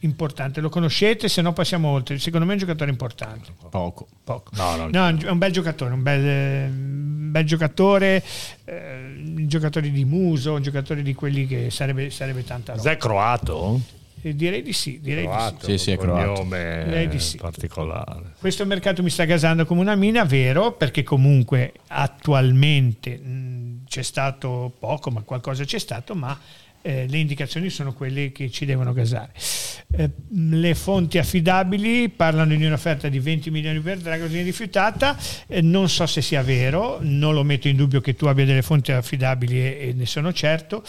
importante. 0.00 0.60
Lo 0.60 0.68
conoscete? 0.68 1.30
Se 1.30 1.40
no 1.40 1.54
passiamo 1.54 1.88
oltre. 1.88 2.18
Secondo 2.18 2.44
me 2.44 2.52
è 2.52 2.54
un 2.56 2.60
giocatore 2.60 2.90
importante. 2.90 3.52
Poco. 3.70 4.06
Poco. 4.22 4.50
No, 4.56 4.76
non- 4.76 4.90
No, 4.92 5.08
è 5.08 5.30
un 5.30 5.38
bel 5.38 5.50
giocatore, 5.52 5.94
un 5.94 6.02
bel, 6.02 6.26
eh, 6.26 6.64
un 6.66 7.30
bel 7.30 7.44
giocatore, 7.46 8.22
eh, 8.66 9.14
un 9.16 9.48
giocatore 9.48 9.90
di 9.90 10.04
muso, 10.04 10.52
un 10.52 10.62
giocatore 10.62 11.00
di 11.02 11.14
quelli 11.14 11.46
che 11.46 11.70
sarebbe, 11.70 12.10
sarebbe 12.10 12.44
tanta 12.44 12.72
roba. 12.72 12.82
Cos'è 12.84 12.96
croato? 12.98 13.80
Eh, 14.24 14.34
direi 14.36 14.62
di 14.62 14.72
sì, 14.72 15.00
direi 15.00 15.24
di 15.26 15.32
sì. 15.32 15.36
Croato, 15.36 15.66
Sì, 15.66 15.78
sì, 15.78 15.90
è 15.90 15.94
un 15.96 16.00
croato. 16.00 16.32
cognome 16.34 16.82
Direi 16.84 17.08
di 17.08 17.18
sì. 17.18 17.36
particolare. 17.38 18.34
Questo 18.38 18.64
mercato 18.66 19.02
mi 19.02 19.10
sta 19.10 19.24
gasando 19.24 19.66
come 19.66 19.80
una 19.80 19.96
mina, 19.96 20.24
vero, 20.24 20.72
perché 20.72 21.02
comunque 21.02 21.72
attualmente 21.88 23.16
mh, 23.18 23.84
c'è 23.88 24.02
stato 24.02 24.72
poco, 24.78 25.10
ma 25.10 25.22
qualcosa 25.22 25.64
c'è 25.64 25.78
stato, 25.78 26.14
ma 26.14 26.38
eh, 26.82 27.06
le 27.08 27.18
indicazioni 27.18 27.70
sono 27.70 27.92
quelle 27.92 28.32
che 28.32 28.50
ci 28.50 28.64
devono 28.64 28.92
gasare. 28.92 29.32
Eh, 29.94 30.10
le 30.30 30.74
fonti 30.74 31.18
affidabili 31.18 32.08
parlano 32.08 32.54
di 32.54 32.64
un'offerta 32.64 33.08
di 33.08 33.18
20 33.18 33.50
milioni 33.50 33.80
per 33.80 33.98
Dragosini 33.98 34.42
rifiutata, 34.42 35.18
eh, 35.46 35.60
non 35.60 35.88
so 35.88 36.06
se 36.06 36.22
sia 36.22 36.42
vero, 36.42 36.98
non 37.00 37.34
lo 37.34 37.42
metto 37.42 37.68
in 37.68 37.76
dubbio 37.76 38.00
che 38.00 38.14
tu 38.14 38.26
abbia 38.26 38.44
delle 38.44 38.62
fonti 38.62 38.92
affidabili 38.92 39.58
e, 39.58 39.88
e 39.88 39.92
ne 39.92 40.06
sono 40.06 40.32
certo, 40.32 40.82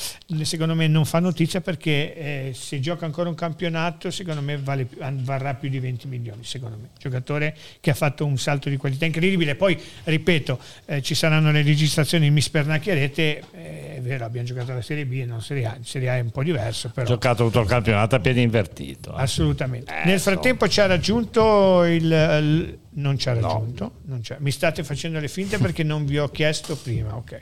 secondo 0.43 0.73
me 0.75 0.87
non 0.87 1.05
fa 1.05 1.19
notizia 1.19 1.61
perché 1.61 2.15
eh, 2.15 2.51
se 2.53 2.79
gioca 2.79 3.05
ancora 3.05 3.29
un 3.29 3.35
campionato 3.35 4.09
secondo 4.09 4.41
me 4.41 4.57
vale 4.57 4.87
varrà 4.97 5.53
più 5.55 5.69
di 5.69 5.79
20 5.79 6.07
milioni, 6.07 6.43
secondo 6.43 6.77
me, 6.77 6.89
giocatore 6.97 7.55
che 7.79 7.89
ha 7.89 7.93
fatto 7.93 8.25
un 8.25 8.37
salto 8.37 8.69
di 8.69 8.77
qualità 8.77 9.05
incredibile, 9.05 9.55
poi 9.55 9.79
ripeto 10.05 10.59
eh, 10.85 11.01
ci 11.01 11.15
saranno 11.15 11.51
le 11.51 11.61
registrazioni 11.61 12.29
mi 12.29 12.41
spernacchierete, 12.41 13.43
eh, 13.53 13.95
è 13.97 14.01
vero 14.01 14.25
abbiamo 14.25 14.47
giocato 14.47 14.71
alla 14.71 14.81
Serie 14.81 15.05
B 15.05 15.13
e 15.13 15.25
non 15.25 15.41
Serie 15.41 15.65
A, 15.65 15.77
in 15.83 15.89
Serie 15.89 16.09
A 16.09 16.15
è 16.15 16.19
un 16.21 16.31
po' 16.31 16.43
diverso 16.43 16.87
Ha 16.87 16.91
però 16.91 17.05
giocato 17.07 17.43
tutto 17.45 17.59
il 17.59 17.67
campionato 17.67 18.15
a 18.15 18.19
piedi 18.19 18.41
invertito. 18.41 19.11
eh. 19.11 19.21
assolutamente. 19.21 19.93
Eh, 19.93 20.05
Nel 20.05 20.19
frattempo 20.21 20.67
ci 20.69 20.79
ha 20.79 20.85
raggiunto 20.85 21.83
il... 21.83 22.03
il- 22.05 22.77
non 22.95 23.17
ci 23.17 23.27
ha 23.27 23.33
raggiunto, 23.33 23.95
non 24.05 24.21
c'è- 24.21 24.37
mi 24.39 24.51
state 24.51 24.83
facendo 24.83 25.19
le 25.19 25.27
finte 25.27 25.57
perché 25.57 25.83
non 25.83 26.05
vi 26.05 26.19
ho 26.19 26.29
chiesto 26.29 26.75
prima, 26.77 27.15
ok. 27.15 27.41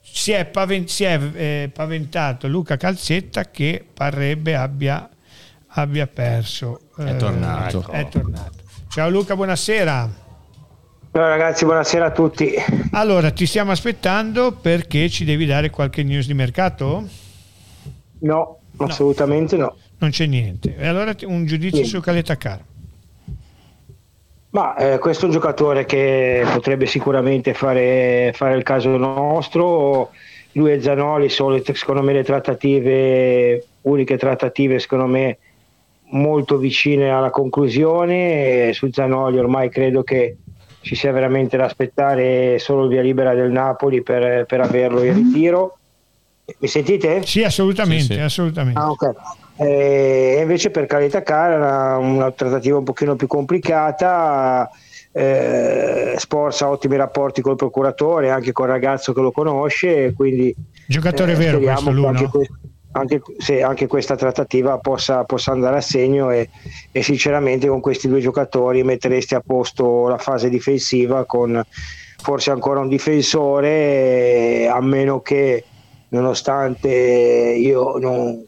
Si 0.00 0.32
è, 0.32 0.46
paven- 0.46 0.88
si 0.88 1.04
è, 1.04 1.20
eh, 1.34 1.70
paventato 1.72 2.48
Luca 2.48 2.76
Calzetta 2.76 3.50
che 3.50 3.84
parrebbe 3.92 4.56
abbia, 4.56 5.08
abbia 5.68 6.06
perso. 6.06 6.80
È 6.96 7.02
eh, 7.10 7.16
tornato. 7.16 7.80
ecco. 7.82 7.92
È 7.92 8.08
tornato. 8.08 8.52
Ciao 8.88 9.10
Luca, 9.10 9.36
buonasera. 9.36 10.24
Ciao 11.12 11.28
ragazzi, 11.28 11.64
buonasera 11.64 12.06
a 12.06 12.10
tutti. 12.10 12.52
Allora, 12.92 13.30
ti 13.30 13.44
stiamo 13.46 13.70
aspettando 13.72 14.52
perché 14.52 15.08
ci 15.10 15.24
devi 15.26 15.44
dare 15.46 15.68
qualche 15.70 16.02
news 16.02 16.26
di 16.26 16.34
mercato? 16.34 17.06
No, 18.20 18.58
assolutamente 18.78 19.56
no. 19.56 19.76
Non 19.98 20.10
c'è 20.10 20.26
niente. 20.26 20.74
E 20.76 20.86
allora 20.86 21.14
un 21.24 21.46
giudizio 21.46 21.84
Sì. 21.84 21.90
su 21.90 22.00
Caleta 22.00 22.36
Car. 22.36 22.60
Ma 24.50 24.74
eh, 24.76 24.98
questo 24.98 25.24
è 25.24 25.26
un 25.26 25.34
giocatore 25.34 25.84
che 25.84 26.42
potrebbe 26.52 26.86
sicuramente 26.86 27.52
fare, 27.52 28.32
fare 28.34 28.56
il 28.56 28.62
caso 28.62 28.96
nostro. 28.96 30.10
Lui 30.52 30.72
e 30.72 30.80
Zanoli 30.80 31.28
sono 31.28 31.60
secondo 31.62 32.02
me 32.02 32.14
le 32.14 32.24
trattative, 32.24 33.66
uniche 33.82 34.16
trattative 34.16 34.78
secondo 34.78 35.04
me 35.06 35.38
molto 36.10 36.56
vicine 36.56 37.10
alla 37.10 37.28
conclusione. 37.28 38.68
E 38.68 38.72
su 38.72 38.88
Zanoli 38.90 39.38
ormai 39.38 39.68
credo 39.68 40.02
che 40.02 40.36
ci 40.80 40.94
sia 40.94 41.12
veramente 41.12 41.58
da 41.58 41.64
aspettare 41.64 42.58
solo 42.58 42.84
il 42.84 42.88
via 42.88 43.02
libera 43.02 43.34
del 43.34 43.50
Napoli 43.50 44.02
per, 44.02 44.46
per 44.46 44.60
averlo 44.60 45.02
in 45.02 45.14
ritiro. 45.14 45.76
Mi 46.58 46.68
sentite? 46.68 47.26
Sì, 47.26 47.42
assolutamente, 47.42 48.04
Sì, 48.04 48.12
sì. 48.14 48.20
assolutamente. 48.20 48.78
Ah, 48.78 48.90
ok. 48.90 49.10
Eh, 49.56 50.38
invece 50.40 50.70
per 50.70 50.86
Caleta 50.86 51.22
Cara 51.22 51.54
era 51.54 51.96
una 51.96 52.30
trattativa 52.30 52.78
un 52.78 52.84
pochino 52.84 53.16
più 53.16 53.26
complicata. 53.26 54.70
Eh, 55.10 56.14
Sporza 56.18 56.66
ha 56.66 56.70
ottimi 56.70 56.96
rapporti 56.96 57.40
col 57.40 57.56
procuratore, 57.56 58.30
anche 58.30 58.52
col 58.52 58.68
ragazzo 58.68 59.12
che 59.12 59.20
lo 59.22 59.32
conosce, 59.32 60.12
quindi 60.14 60.54
Giocatore 60.86 61.32
eh, 61.32 61.36
vero 61.36 61.58
questo, 61.58 61.90
lui, 61.90 62.06
anche, 62.06 62.22
no? 62.22 62.30
que- 62.30 62.50
anche- 62.92 63.22
se 63.38 63.62
anche 63.62 63.86
questa 63.86 64.14
trattativa 64.14 64.78
possa, 64.78 65.24
possa 65.24 65.50
andare 65.52 65.78
a 65.78 65.80
segno 65.80 66.30
e, 66.30 66.48
e 66.92 67.02
sinceramente 67.02 67.66
con 67.66 67.80
questi 67.80 68.08
due 68.08 68.20
giocatori 68.20 68.84
metteresti 68.84 69.34
a 69.34 69.40
posto 69.44 70.06
la 70.06 70.18
fase 70.18 70.48
difensiva 70.50 71.24
con 71.24 71.60
forse 72.22 72.50
ancora 72.50 72.80
un 72.80 72.88
difensore, 72.88 73.68
eh, 73.68 74.68
a 74.70 74.80
meno 74.82 75.20
che 75.22 75.64
nonostante 76.16 76.88
io 76.88 77.98
non, 77.98 78.44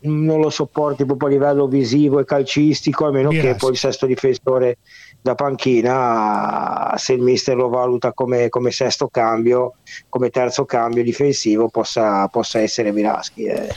non 0.00 0.40
lo 0.40 0.50
sopporti 0.50 1.04
proprio 1.04 1.28
a 1.28 1.30
livello 1.32 1.66
visivo 1.66 2.18
e 2.18 2.24
calcistico, 2.24 3.06
a 3.06 3.10
meno 3.10 3.28
Biraschi. 3.28 3.52
che 3.52 3.56
poi 3.58 3.70
il 3.72 3.76
sesto 3.78 4.06
difensore 4.06 4.78
da 5.20 5.34
panchina, 5.34 6.94
se 6.96 7.14
il 7.14 7.20
mister 7.20 7.56
lo 7.56 7.68
valuta 7.68 8.12
come, 8.12 8.48
come 8.48 8.70
sesto 8.70 9.08
cambio, 9.08 9.74
come 10.08 10.30
terzo 10.30 10.64
cambio 10.64 11.02
difensivo, 11.02 11.68
possa, 11.68 12.28
possa 12.28 12.60
essere 12.60 12.92
Viraschi. 12.92 13.44
Eh. 13.44 13.68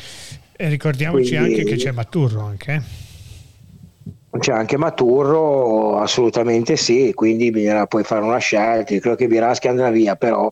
E 0.55 0.67
ricordiamoci 0.67 1.35
Quindi, 1.35 1.53
anche 1.53 1.63
che 1.63 1.75
c'è 1.75 1.91
Maturro 1.91 2.41
anche. 2.41 2.73
Eh. 2.73 4.37
C'è 4.37 4.51
anche 4.51 4.77
Maturro, 4.77 5.97
assolutamente 5.97 6.77
sì, 6.77 7.13
quindi 7.15 7.49
bisognerà 7.49 7.87
poi 7.87 8.03
fare 8.03 8.23
una 8.23 8.37
scelta. 8.37 8.93
Io 8.93 8.99
credo 8.99 9.15
che 9.15 9.27
Viraschi 9.27 9.67
andrà 9.67 9.89
via, 9.89 10.15
però 10.15 10.51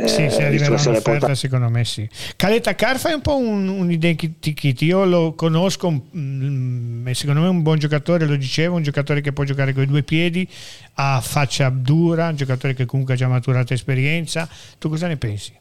eh, 0.00 0.08
sì, 0.08 0.30
se 0.30 0.44
arriverà 0.44 0.70
un'offerta 0.70 1.00
porta... 1.00 1.34
secondo 1.34 1.68
me 1.68 1.84
sì. 1.84 2.08
Caleta 2.36 2.74
Carfa 2.74 3.10
è 3.10 3.14
un 3.14 3.20
po' 3.20 3.36
un, 3.36 3.68
un 3.68 3.90
identikit, 3.90 4.80
io 4.82 5.04
lo 5.04 5.34
conosco, 5.34 5.90
mm, 6.16 7.10
secondo 7.10 7.40
me 7.40 7.46
è 7.46 7.50
un 7.50 7.62
buon 7.62 7.78
giocatore, 7.78 8.26
lo 8.26 8.36
dicevo, 8.36 8.76
un 8.76 8.82
giocatore 8.82 9.20
che 9.20 9.32
può 9.32 9.44
giocare 9.44 9.74
con 9.74 9.82
i 9.82 9.86
due 9.86 10.02
piedi, 10.02 10.48
ha 10.94 11.20
faccia 11.20 11.68
dura, 11.68 12.28
un 12.28 12.36
giocatore 12.36 12.74
che 12.74 12.86
comunque 12.86 13.14
ha 13.14 13.16
già 13.16 13.28
maturato 13.28 13.74
esperienza. 13.74 14.48
Tu 14.78 14.88
cosa 14.88 15.06
ne 15.06 15.16
pensi? 15.16 15.52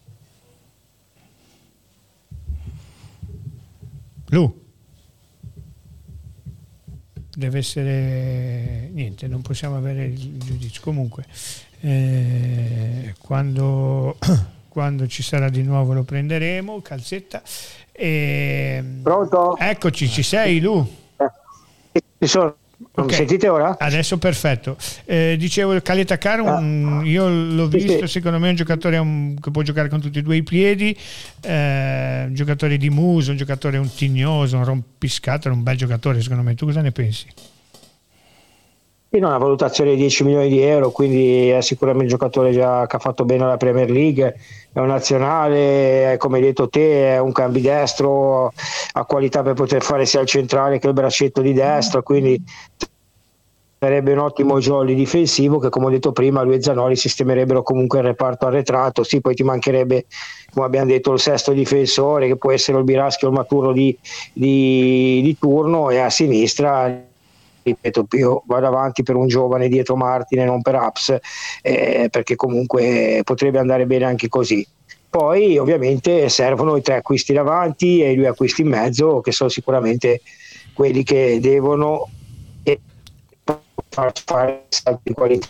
Lu? 4.30 4.68
Deve 7.36 7.58
essere 7.60 8.90
niente, 8.92 9.28
non 9.28 9.42
possiamo 9.42 9.76
avere 9.76 10.06
il 10.06 10.38
giudizio. 10.38 10.82
Comunque, 10.82 11.26
eh, 11.82 13.14
quando, 13.22 14.18
quando, 14.70 15.08
ci 15.08 15.24
sarà 15.24 15.50
di 15.50 15.64
nuovo 15.64 15.94
lo 15.94 16.04
prenderemo, 16.04 16.82
calzetta. 16.82 17.42
E... 17.92 18.84
Pronto? 19.02 19.58
Eccoci, 19.58 20.08
ci 20.08 20.24
sei 20.24 20.60
Lu? 20.60 20.88
Eh, 21.92 22.04
ci 22.20 22.28
sono. 22.28 22.56
Okay. 22.94 23.18
sentite 23.18 23.50
ora? 23.50 23.76
Adesso 23.78 24.18
perfetto. 24.18 24.78
Eh, 25.04 25.36
dicevo 25.38 25.74
il 25.74 25.82
Caleta 25.82 26.18
Caro, 26.18 26.46
ah. 26.46 26.62
io 27.04 27.28
l'ho 27.28 27.68
visto, 27.68 28.06
sì. 28.06 28.14
secondo 28.14 28.40
me 28.40 28.48
è 28.48 28.50
un 28.52 28.56
giocatore 28.56 28.98
un, 28.98 29.36
che 29.40 29.52
può 29.52 29.62
giocare 29.64 29.90
con 29.90 30.00
tutti 30.00 30.20
e 30.20 30.22
due 30.22 30.38
i 30.38 30.44
piedi, 30.44 30.98
eh, 31.42 32.24
un 32.28 32.34
giocatore 32.34 32.78
di 32.78 32.90
muso, 32.90 33.32
un 33.32 33.38
giocatore 33.38 33.78
un 33.78 33.94
tignoso, 33.94 34.56
un 34.56 34.64
rompiscatole, 34.64 35.54
un 35.54 35.64
bel 35.64 35.76
giocatore 35.76 36.22
secondo 36.22 36.44
me. 36.44 36.56
Tu 36.56 36.66
cosa 36.66 36.80
ne 36.82 36.92
pensi? 36.92 37.28
No, 39.12 39.28
una 39.28 39.40
valutazione 39.40 39.92
di 39.92 39.98
10 39.98 40.24
milioni 40.24 40.50
di 40.50 40.62
euro, 40.62 40.92
quindi 40.92 41.50
è 41.50 41.62
sicuramente 41.62 42.04
un 42.04 42.10
giocatore 42.12 42.52
già 42.52 42.86
che 42.86 42.96
ha 42.96 43.00
fatto 43.00 43.26
bene 43.26 43.44
alla 43.44 43.58
Premier 43.58 43.90
League, 43.90 44.36
è 44.72 44.78
un 44.78 44.86
nazionale, 44.86 46.16
come 46.20 46.38
hai 46.38 46.44
detto 46.44 46.70
te, 46.70 47.16
è 47.16 47.18
un 47.18 47.32
cambidestro, 47.32 48.54
ha 48.92 49.06
qualità 49.06 49.42
per 49.42 49.56
poter 49.56 49.82
fare 49.82 50.06
sia 50.06 50.22
il 50.22 50.28
centrale 50.28 50.78
che 50.78 50.86
il 50.86 50.94
braccetto 50.94 51.42
di 51.42 51.54
destra, 51.54 52.04
quindi 52.04 52.40
sarebbe 53.80 54.12
un 54.12 54.20
ottimo 54.20 54.60
jolly 54.60 54.94
difensivo 54.94 55.58
che 55.58 55.70
come 55.70 55.88
ho 55.88 55.90
detto 55.90 56.12
prima 56.12 56.44
lui 56.44 56.56
e 56.56 56.62
Zanoli 56.62 56.96
sistemerebbero 56.96 57.64
comunque 57.64 58.00
il 58.00 58.06
reparto 58.06 58.46
arretrato. 58.46 59.04
Sì 59.04 59.22
poi 59.22 59.34
ti 59.34 59.44
mancherebbe 59.44 60.06
come 60.54 60.68
abbiamo 60.68 60.86
detto 60.86 61.14
il 61.14 61.20
sesto 61.20 61.52
difensore 61.52 62.28
che 62.28 62.36
può 62.36 62.52
essere 62.52 62.78
il 62.78 62.84
Biraschi 62.84 63.26
o 63.26 63.30
il 63.30 63.34
Maturo 63.34 63.72
di, 63.72 63.98
di, 64.34 65.22
di 65.24 65.38
turno 65.40 65.90
e 65.90 65.98
a 65.98 66.12
sinistra 66.12 67.08
ripeto, 67.64 68.08
io 68.12 68.44
vado 68.46 68.68
avanti 68.68 69.04
per 69.04 69.16
un 69.16 69.28
giovane 69.28 69.68
dietro 69.68 69.96
Martin 69.96 70.40
e 70.40 70.46
non 70.46 70.62
per 70.62 70.76
Apps, 70.76 71.18
eh, 71.62 72.08
perché 72.10 72.36
comunque 72.36 73.22
potrebbe 73.24 73.60
andare 73.60 73.86
bene 73.86 74.06
anche 74.06 74.28
così. 74.28 74.66
Poi 75.10 75.58
ovviamente 75.58 76.30
servono 76.30 76.76
i 76.76 76.82
tre 76.82 76.98
acquisti 76.98 77.34
davanti 77.34 78.02
e 78.02 78.12
i 78.12 78.16
due 78.16 78.28
acquisti 78.28 78.62
in 78.62 78.68
mezzo, 78.68 79.22
che 79.22 79.32
sono 79.32 79.50
sicuramente 79.50 80.22
quelli 80.74 81.04
che 81.04 81.40
devono 81.42 82.08
far 83.90 84.12
fare 84.24 84.66
salti 84.70 85.02
di 85.04 85.14
qualità. 85.14 85.48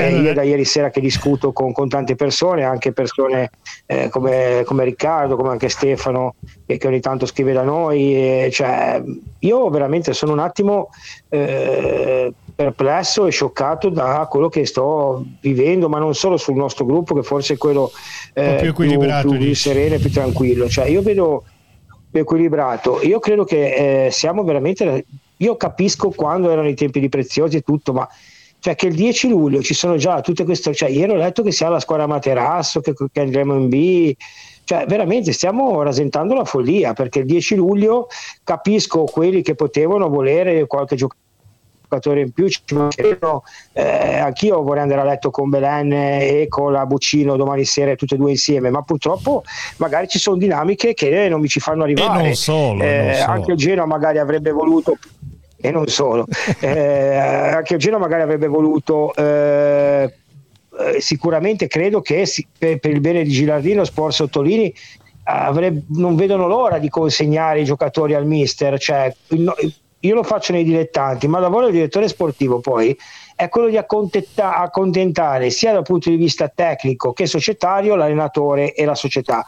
Eh, 0.00 0.20
io 0.20 0.32
da 0.32 0.42
ieri 0.42 0.64
sera 0.64 0.90
che 0.90 1.00
discuto 1.00 1.50
con, 1.50 1.72
con 1.72 1.88
tante 1.88 2.14
persone, 2.14 2.62
anche 2.62 2.92
persone 2.92 3.50
eh, 3.86 4.08
come, 4.10 4.62
come, 4.64 4.84
Riccardo, 4.84 5.34
come 5.34 5.48
anche 5.48 5.68
Stefano, 5.68 6.36
che, 6.64 6.78
che 6.78 6.86
ogni 6.86 7.00
tanto 7.00 7.26
scrive 7.26 7.52
da 7.52 7.64
noi, 7.64 8.14
e, 8.14 8.48
cioè, 8.52 9.02
io 9.40 9.68
veramente 9.70 10.12
sono 10.12 10.34
un 10.34 10.38
attimo 10.38 10.90
eh, 11.30 12.32
perplesso 12.54 13.26
e 13.26 13.32
scioccato 13.32 13.88
da 13.88 14.24
quello 14.30 14.48
che 14.48 14.64
sto 14.66 15.24
vivendo, 15.40 15.88
ma 15.88 15.98
non 15.98 16.14
solo 16.14 16.36
sul 16.36 16.54
nostro 16.54 16.84
gruppo, 16.84 17.16
che 17.16 17.24
forse 17.24 17.54
è 17.54 17.56
quello 17.56 17.90
più, 18.32 18.72
più, 18.72 19.36
più 19.36 19.54
sereno 19.56 19.96
e 19.96 19.98
più 19.98 20.12
tranquillo. 20.12 20.68
Cioè, 20.68 20.86
io 20.86 21.02
vedo 21.02 21.42
più 22.08 22.20
equilibrato. 22.20 23.00
Io 23.02 23.18
credo 23.18 23.42
che 23.42 24.06
eh, 24.06 24.10
siamo 24.12 24.44
veramente. 24.44 25.06
Io 25.38 25.56
capisco 25.56 26.10
quando 26.10 26.50
erano 26.50 26.68
i 26.68 26.74
tempi 26.74 27.00
di 27.00 27.08
preziosi 27.08 27.56
e 27.56 27.62
tutto, 27.62 27.92
ma 27.92 28.08
cioè 28.60 28.74
che 28.74 28.86
il 28.86 28.94
10 28.94 29.28
luglio 29.28 29.62
ci 29.62 29.74
sono 29.74 29.96
già 29.96 30.20
tutte 30.20 30.44
queste, 30.44 30.74
cioè 30.74 30.88
ieri 30.88 31.12
ho 31.12 31.16
letto 31.16 31.42
che 31.42 31.52
sia 31.52 31.68
la 31.68 31.80
squadra 31.80 32.06
Materasso, 32.06 32.80
che, 32.80 32.92
che 33.12 33.20
andremo 33.20 33.54
in 33.54 33.68
B, 33.68 34.14
cioè 34.68 34.84
veramente 34.86 35.32
stiamo 35.32 35.80
rasentando 35.82 36.34
la 36.34 36.44
follia 36.44 36.92
perché 36.92 37.20
il 37.20 37.24
10 37.24 37.54
luglio 37.54 38.08
capisco 38.44 39.04
quelli 39.04 39.40
che 39.40 39.54
potevano 39.54 40.10
volere 40.10 40.66
qualche 40.66 40.94
giocatore 40.94 42.20
in 42.20 42.32
più 42.32 42.48
ci 42.48 42.60
eh, 43.72 44.18
anch'io 44.18 44.62
vorrei 44.62 44.82
andare 44.82 45.00
a 45.00 45.04
letto 45.04 45.30
con 45.30 45.48
Belen 45.48 45.90
e 45.90 46.46
con 46.50 46.70
la 46.70 46.84
Buccino 46.84 47.36
domani 47.36 47.64
sera 47.64 47.94
tutte 47.94 48.16
e 48.16 48.18
due 48.18 48.32
insieme 48.32 48.68
ma 48.68 48.82
purtroppo 48.82 49.42
magari 49.78 50.06
ci 50.06 50.18
sono 50.18 50.36
dinamiche 50.36 50.92
che 50.92 51.30
non 51.30 51.40
mi 51.40 51.48
ci 51.48 51.60
fanno 51.60 51.84
arrivare 51.84 52.20
e 52.20 52.24
non 52.24 52.34
solo, 52.34 52.82
eh, 52.82 53.02
non 53.04 53.14
solo. 53.14 53.32
anche 53.32 53.50
il 53.52 53.56
Genoa 53.56 53.86
magari 53.86 54.18
avrebbe 54.18 54.50
voluto 54.50 54.98
e 55.60 55.70
non 55.70 55.86
solo. 55.88 56.26
Eh, 56.60 57.76
Genoa 57.76 57.98
magari 57.98 58.22
avrebbe 58.22 58.46
voluto 58.46 59.14
eh, 59.14 60.12
eh, 60.78 61.00
sicuramente 61.00 61.66
credo 61.66 62.00
che 62.00 62.24
si, 62.26 62.46
per, 62.56 62.78
per, 62.78 62.92
il 62.92 63.00
bene 63.00 63.22
di 63.22 63.30
Gilardino, 63.30 63.84
Sport 63.84 64.12
Sottolini 64.12 64.72
avrebbe, 65.24 65.82
non 65.96 66.16
vedono 66.16 66.46
l'ora 66.46 66.78
di 66.78 66.88
consegnare 66.88 67.60
i 67.60 67.64
giocatori 67.64 68.14
al 68.14 68.26
mister. 68.26 68.78
Cioè, 68.78 69.14
io 70.00 70.14
lo 70.14 70.22
faccio 70.22 70.52
nei 70.52 70.64
dilettanti, 70.64 71.26
ma 71.26 71.38
il 71.38 71.42
lavoro 71.42 71.64
del 71.64 71.74
direttore 71.74 72.08
sportivo 72.08 72.60
poi 72.60 72.96
è 73.34 73.48
quello 73.48 73.68
di 73.68 73.76
accontentare 73.76 75.50
sia 75.50 75.72
dal 75.72 75.82
punto 75.82 76.10
di 76.10 76.16
vista 76.16 76.48
tecnico 76.48 77.12
che 77.12 77.26
societario 77.26 77.94
l'allenatore 77.94 78.74
e 78.74 78.84
la 78.84 78.94
società. 78.94 79.44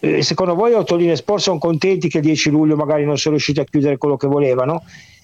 Eh, 0.00 0.22
secondo 0.22 0.54
voi 0.54 0.72
Ottolini 0.72 1.12
e 1.12 1.16
Sport 1.16 1.42
sono 1.42 1.58
contenti 1.58 2.08
che 2.08 2.18
il 2.18 2.24
10 2.24 2.50
luglio 2.50 2.74
magari 2.74 3.04
non 3.04 3.18
sono 3.18 3.34
riusciti 3.34 3.60
a 3.60 3.64
chiudere 3.64 3.98
quello 3.98 4.16
che 4.16 4.26
volevano? 4.26 4.82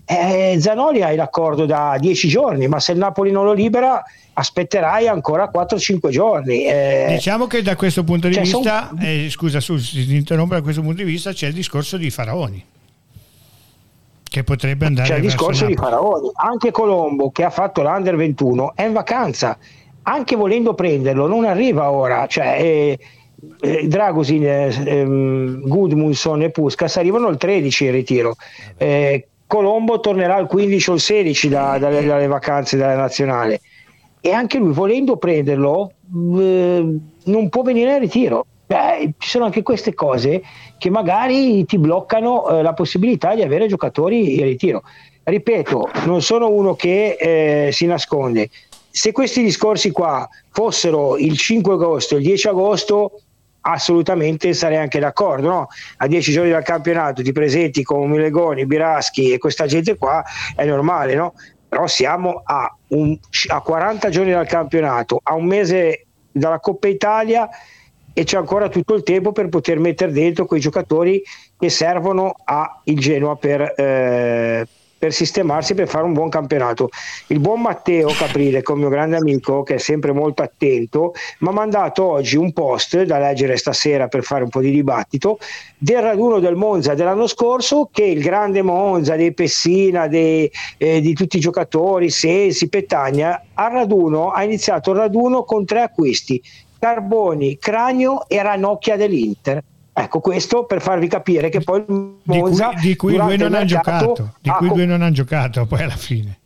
Eh, 0.08 0.56
Zanoli 0.60 1.02
hai 1.02 1.16
l'accordo 1.16 1.66
da 1.66 1.96
10 1.98 2.28
giorni, 2.28 2.68
ma 2.68 2.78
se 2.78 2.92
il 2.92 2.98
Napoli 2.98 3.32
non 3.32 3.44
lo 3.44 3.52
libera 3.52 4.04
aspetterai 4.34 5.08
ancora 5.08 5.50
4-5 5.52 6.10
giorni. 6.10 6.64
Eh, 6.64 7.06
diciamo 7.08 7.48
che 7.48 7.60
da 7.60 7.74
questo 7.74 8.04
punto 8.04 8.28
di 8.28 8.34
cioè 8.34 8.44
vista, 8.44 8.88
son... 8.88 8.98
eh, 9.02 9.28
scusa 9.30 9.58
Sus, 9.58 9.90
si 9.90 10.14
interrompe, 10.14 10.54
da 10.54 10.62
questo 10.62 10.80
punto 10.82 11.02
di 11.02 11.10
vista 11.10 11.32
c'è 11.32 11.48
il 11.48 11.54
discorso 11.54 11.96
di 11.96 12.10
Faraoni. 12.10 12.64
Che 14.22 14.44
potrebbe 14.44 14.86
andare 14.86 15.08
C'è 15.08 15.16
il 15.16 15.22
discorso 15.22 15.66
di 15.66 15.74
Faraoni. 15.74 16.30
Anche 16.34 16.70
Colombo, 16.70 17.30
che 17.30 17.42
ha 17.42 17.50
fatto 17.50 17.82
l'Under 17.82 18.14
21, 18.14 18.74
è 18.76 18.84
in 18.84 18.92
vacanza. 18.92 19.58
Anche 20.02 20.36
volendo 20.36 20.74
prenderlo, 20.74 21.26
non 21.26 21.44
arriva 21.44 21.90
ora. 21.90 22.26
Cioè, 22.28 22.58
eh, 22.60 22.98
eh, 23.60 23.88
Dragosin, 23.88 24.44
eh, 24.44 24.74
ehm, 24.84 25.66
Gudmundsson 25.66 26.42
e 26.42 26.50
Puskas 26.50 26.96
arrivano 26.96 27.28
il 27.28 27.38
13 27.38 27.86
in 27.86 27.90
ritiro. 27.90 28.36
Eh, 28.76 29.26
Colombo 29.46 30.00
tornerà 30.00 30.38
il 30.38 30.46
15 30.46 30.90
o 30.90 30.94
il 30.94 31.00
16 31.00 31.48
da, 31.48 31.78
dalle, 31.78 32.04
dalle, 32.04 32.26
vacanze 32.26 32.76
della 32.76 32.96
nazionale 32.96 33.60
e 34.20 34.32
anche 34.32 34.58
lui 34.58 34.72
volendo 34.72 35.16
prenderlo 35.16 35.92
eh, 36.36 36.98
non 37.24 37.48
può 37.48 37.62
venire 37.62 37.94
in 37.94 38.00
ritiro. 38.00 38.46
Beh, 38.66 39.12
ci 39.18 39.28
sono 39.28 39.44
anche 39.44 39.62
queste 39.62 39.94
cose 39.94 40.42
che 40.76 40.90
magari 40.90 41.64
ti 41.64 41.78
bloccano 41.78 42.48
eh, 42.48 42.62
la 42.62 42.72
possibilità 42.72 43.36
di 43.36 43.42
avere 43.42 43.68
giocatori 43.68 44.38
in 44.38 44.42
ritiro. 44.42 44.82
Ripeto, 45.22 45.90
non 46.06 46.22
sono 46.22 46.50
uno 46.50 46.74
che 46.74 47.16
eh, 47.18 47.72
si 47.72 47.86
nasconde. 47.86 48.48
Se 48.90 49.12
questi 49.12 49.42
discorsi 49.42 49.92
qua 49.92 50.28
fossero 50.50 51.16
il 51.16 51.36
5 51.36 51.74
agosto, 51.74 52.16
il 52.16 52.22
10 52.22 52.48
agosto, 52.48 53.20
assolutamente 53.66 54.52
sarei 54.54 54.78
anche 54.78 54.98
d'accordo. 54.98 55.48
No? 55.48 55.68
A 55.98 56.06
dieci 56.06 56.32
giorni 56.32 56.50
dal 56.50 56.62
campionato 56.62 57.22
ti 57.22 57.32
presenti 57.32 57.82
con 57.82 58.08
Milegoni, 58.08 58.66
Biraschi 58.66 59.32
e 59.32 59.38
questa 59.38 59.66
gente 59.66 59.96
qua, 59.96 60.24
è 60.54 60.64
normale, 60.64 61.14
no? 61.14 61.34
Però 61.68 61.86
siamo 61.86 62.42
a, 62.44 62.74
un, 62.88 63.18
a 63.48 63.60
40 63.60 64.08
giorni 64.08 64.30
dal 64.30 64.46
campionato, 64.46 65.20
a 65.22 65.34
un 65.34 65.46
mese 65.46 66.06
dalla 66.30 66.60
Coppa 66.60 66.86
Italia 66.88 67.48
e 68.12 68.24
c'è 68.24 68.38
ancora 68.38 68.68
tutto 68.68 68.94
il 68.94 69.02
tempo 69.02 69.32
per 69.32 69.48
poter 69.48 69.78
mettere 69.78 70.12
dentro 70.12 70.46
quei 70.46 70.60
giocatori 70.60 71.22
che 71.58 71.68
servono 71.68 72.34
al 72.44 72.80
Genoa 72.84 73.36
per, 73.36 73.74
eh, 73.76 74.66
per 74.98 75.12
sistemarsi 75.12 75.74
per 75.74 75.88
fare 75.88 76.04
un 76.04 76.12
buon 76.12 76.28
campionato. 76.28 76.88
Il 77.28 77.40
buon 77.40 77.60
Matteo 77.60 78.08
Caprile, 78.08 78.62
con 78.62 78.78
mio 78.78 78.88
grande 78.88 79.16
amico, 79.16 79.62
che 79.62 79.74
è 79.74 79.78
sempre 79.78 80.12
molto 80.12 80.42
attento, 80.42 81.12
mi 81.40 81.48
ha 81.48 81.52
mandato 81.52 82.04
oggi 82.04 82.36
un 82.36 82.52
post 82.52 83.02
da 83.02 83.18
leggere 83.18 83.56
stasera 83.56 84.08
per 84.08 84.22
fare 84.22 84.44
un 84.44 84.48
po' 84.48 84.60
di 84.60 84.70
dibattito 84.70 85.38
del 85.78 86.00
raduno 86.00 86.38
del 86.38 86.56
Monza 86.56 86.94
dell'anno 86.94 87.26
scorso 87.26 87.88
che 87.92 88.04
il 88.04 88.22
grande 88.22 88.62
Monza 88.62 89.16
dei 89.16 89.34
Pessina, 89.34 90.06
dei, 90.06 90.50
eh, 90.78 91.00
di 91.00 91.12
tutti 91.12 91.36
i 91.36 91.40
giocatori, 91.40 92.10
Sensi, 92.10 92.68
Petagna, 92.68 93.42
al 93.54 93.72
raduno 93.72 94.30
ha 94.30 94.42
iniziato 94.42 94.92
il 94.92 94.98
raduno 94.98 95.44
con 95.44 95.64
tre 95.64 95.82
acquisti, 95.82 96.42
Carboni, 96.78 97.58
Cranio 97.58 98.26
e 98.28 98.42
Ranocchia 98.42 98.96
dell'Inter 98.96 99.62
Ecco, 99.98 100.20
questo 100.20 100.64
per 100.64 100.82
farvi 100.82 101.08
capire 101.08 101.48
che 101.48 101.60
poi 101.60 101.82
Monza 101.86 102.74
di 102.78 102.96
cui, 102.96 103.12
di 103.12 103.18
cui 103.18 103.18
due 103.18 103.36
non 103.38 103.54
hanno 103.54 103.64
giocato, 103.64 104.34
di 104.42 104.50
cui 104.50 104.68
due 104.68 104.84
non 104.84 105.00
hanno 105.00 105.12
giocato 105.12 105.64
poi 105.64 105.82
alla 105.82 105.96
fine. 105.96 106.38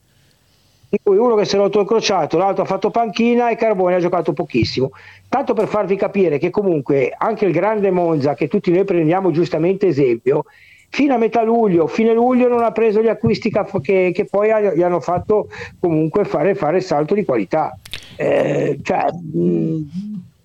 Di 0.88 1.00
cui 1.02 1.16
uno 1.16 1.34
che 1.34 1.44
si 1.44 1.56
è 1.56 1.58
rotto 1.58 1.80
il 1.80 1.86
crociato, 1.86 2.38
l'altro 2.38 2.62
ha 2.62 2.66
fatto 2.66 2.90
panchina 2.90 3.50
e 3.50 3.56
Carbone 3.56 3.96
ha 3.96 3.98
giocato 3.98 4.32
pochissimo. 4.32 4.90
Tanto 5.28 5.52
per 5.54 5.66
farvi 5.66 5.96
capire 5.96 6.38
che 6.38 6.50
comunque 6.50 7.12
anche 7.16 7.44
il 7.44 7.52
grande 7.52 7.90
Monza, 7.90 8.34
che 8.34 8.46
tutti 8.46 8.70
noi 8.70 8.84
prendiamo 8.84 9.32
giustamente 9.32 9.88
esempio, 9.88 10.44
fino 10.88 11.14
a 11.14 11.18
metà 11.18 11.42
luglio, 11.42 11.88
fine 11.88 12.12
luglio 12.14 12.46
non 12.46 12.62
ha 12.62 12.70
preso 12.70 13.02
gli 13.02 13.08
acquisti 13.08 13.50
che, 13.50 14.12
che 14.14 14.24
poi 14.26 14.48
gli 14.76 14.82
hanno 14.82 15.00
fatto 15.00 15.48
comunque 15.80 16.24
fare, 16.24 16.54
fare 16.54 16.80
salto 16.80 17.14
di 17.14 17.24
qualità. 17.24 17.76
Eh, 18.14 18.78
cioè, 18.80 19.06
mh, 19.12 19.80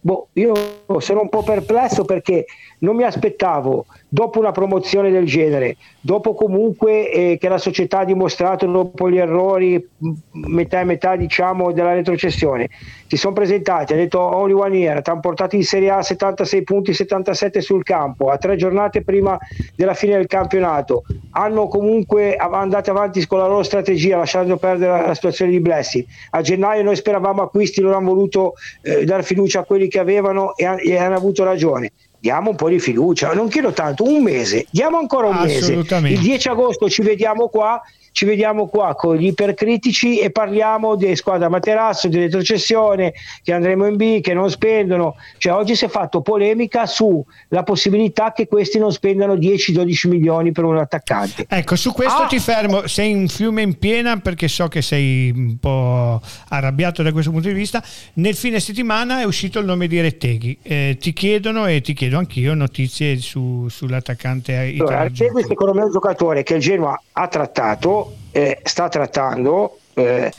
boh, 0.01 0.27
io 0.33 0.53
sono 0.99 1.21
un 1.21 1.29
po' 1.29 1.41
perplesso 1.41 2.05
perché 2.05 2.45
non 2.79 2.95
mi 2.95 3.03
aspettavo 3.03 3.85
dopo 4.07 4.39
una 4.39 4.51
promozione 4.51 5.11
del 5.11 5.25
genere, 5.25 5.75
dopo 5.99 6.33
comunque 6.33 7.11
eh, 7.11 7.37
che 7.37 7.49
la 7.49 7.57
società 7.57 7.99
ha 7.99 8.05
dimostrato 8.05 8.65
dopo 8.65 9.09
gli 9.09 9.17
errori 9.17 9.85
metà 10.31 10.79
e 10.79 10.83
metà 10.85 11.15
diciamo 11.15 11.71
della 11.71 11.93
retrocessione, 11.93 12.69
si 13.07 13.17
sono 13.17 13.33
presentati, 13.33 13.93
hanno 13.93 14.03
detto 14.03 14.19
only 14.19 14.53
one 14.53 14.77
year, 14.77 15.01
ti 15.01 15.09
hanno 15.09 15.19
portato 15.19 15.55
in 15.55 15.63
Serie 15.63 15.89
A 15.89 16.01
76 16.01 16.63
punti, 16.63 16.93
77 16.93 17.61
sul 17.61 17.83
campo, 17.83 18.29
a 18.29 18.37
tre 18.37 18.55
giornate 18.55 19.03
prima 19.03 19.37
della 19.75 19.93
fine 19.93 20.15
del 20.15 20.27
campionato, 20.27 21.03
hanno 21.31 21.67
comunque 21.67 22.35
andato 22.35 22.91
avanti 22.91 23.25
con 23.27 23.39
la 23.39 23.47
loro 23.47 23.63
strategia 23.63 24.17
lasciando 24.17 24.57
perdere 24.57 24.91
la, 24.91 25.07
la 25.07 25.13
situazione 25.13 25.51
di 25.51 25.59
Blessing. 25.59 26.05
A 26.31 26.41
gennaio 26.41 26.83
noi 26.83 26.95
speravamo 26.95 27.41
acquisti, 27.41 27.81
non 27.81 27.93
hanno 27.93 28.13
voluto 28.13 28.53
eh, 28.81 29.03
dare 29.03 29.23
fiducia 29.23 29.59
a 29.59 29.63
quelli 29.63 29.87
che 29.87 29.99
avevano 29.99 30.55
e, 30.55 30.65
e 30.83 30.97
hanno 30.97 31.15
avuto 31.15 31.43
ragione 31.43 31.91
diamo 32.25 32.49
un 32.49 32.55
po' 32.55 32.69
di 32.69 32.79
fiducia, 32.79 33.33
non 33.33 33.49
chiedo 33.49 33.71
tanto, 33.71 34.03
un 34.03 34.23
mese, 34.23 34.65
diamo 34.71 34.97
ancora 34.97 35.27
un 35.27 35.41
mese. 35.41 35.73
Il 35.73 36.19
10 36.19 36.49
agosto 36.49 36.89
ci 36.89 37.03
vediamo 37.03 37.49
qua 37.49 37.79
ci 38.15 38.23
vediamo 38.23 38.67
qua 38.67 38.95
con 38.95 39.17
gli 39.17 39.25
ipercritici 39.25 40.19
e 40.19 40.31
parliamo 40.31 40.95
di 40.95 41.13
squadra 41.17 41.49
materasso, 41.49 42.07
di 42.07 42.17
retrocessione, 42.17 43.13
che 43.43 43.51
andremo 43.51 43.87
in 43.87 43.97
B, 43.97 44.21
che 44.21 44.33
non 44.33 44.49
spendono. 44.49 45.17
Cioè, 45.37 45.51
oggi 45.51 45.75
si 45.75 45.83
è 45.83 45.89
fatto 45.89 46.21
polemica 46.21 46.85
sulla 46.85 47.63
possibilità 47.65 48.31
che 48.31 48.47
questi 48.47 48.79
non 48.79 48.93
spendano 48.93 49.33
10-12 49.33 50.07
milioni 50.07 50.53
per 50.53 50.63
un 50.63 50.77
attaccante. 50.77 51.45
Ecco, 51.49 51.75
su 51.75 51.91
questo 51.91 52.21
ah. 52.21 52.27
ti 52.27 52.39
fermo. 52.39 52.87
Sei 52.87 53.13
un 53.13 53.27
fiume 53.27 53.63
in 53.63 53.77
piena 53.77 54.17
perché 54.17 54.47
so 54.47 54.69
che 54.69 54.81
sei 54.81 55.31
un 55.31 55.57
po' 55.59 56.21
arrabbiato 56.47 57.03
da 57.03 57.11
questo 57.11 57.31
punto 57.31 57.49
di 57.49 57.53
vista. 57.53 57.83
Nel 58.13 58.35
fine 58.35 58.61
settimana 58.61 59.19
è 59.19 59.25
uscito 59.25 59.59
il 59.59 59.65
nome 59.65 59.87
di 59.87 59.99
Retteghi. 59.99 60.57
Eh, 60.61 60.95
ti 61.01 61.11
chiedono 61.11 61.67
e 61.67 61.81
ti 61.81 61.91
chiedo 61.91 62.17
anch'io 62.17 62.53
notizie 62.53 63.17
su, 63.17 63.67
sull'attaccante 63.67 64.53
italiano. 64.53 64.87
Allora, 64.87 65.03
Retteghi 65.03 65.43
secondo 65.45 65.73
me 65.73 65.81
è 65.81 65.83
un 65.83 65.91
giocatore 65.91 66.43
che 66.43 66.53
il 66.53 66.61
Genoa 66.61 66.97
ha 67.11 67.27
trattato 67.27 68.03
eh, 68.31 68.59
sta 68.63 68.89
trattando. 68.89 69.79
Eh, 69.93 70.31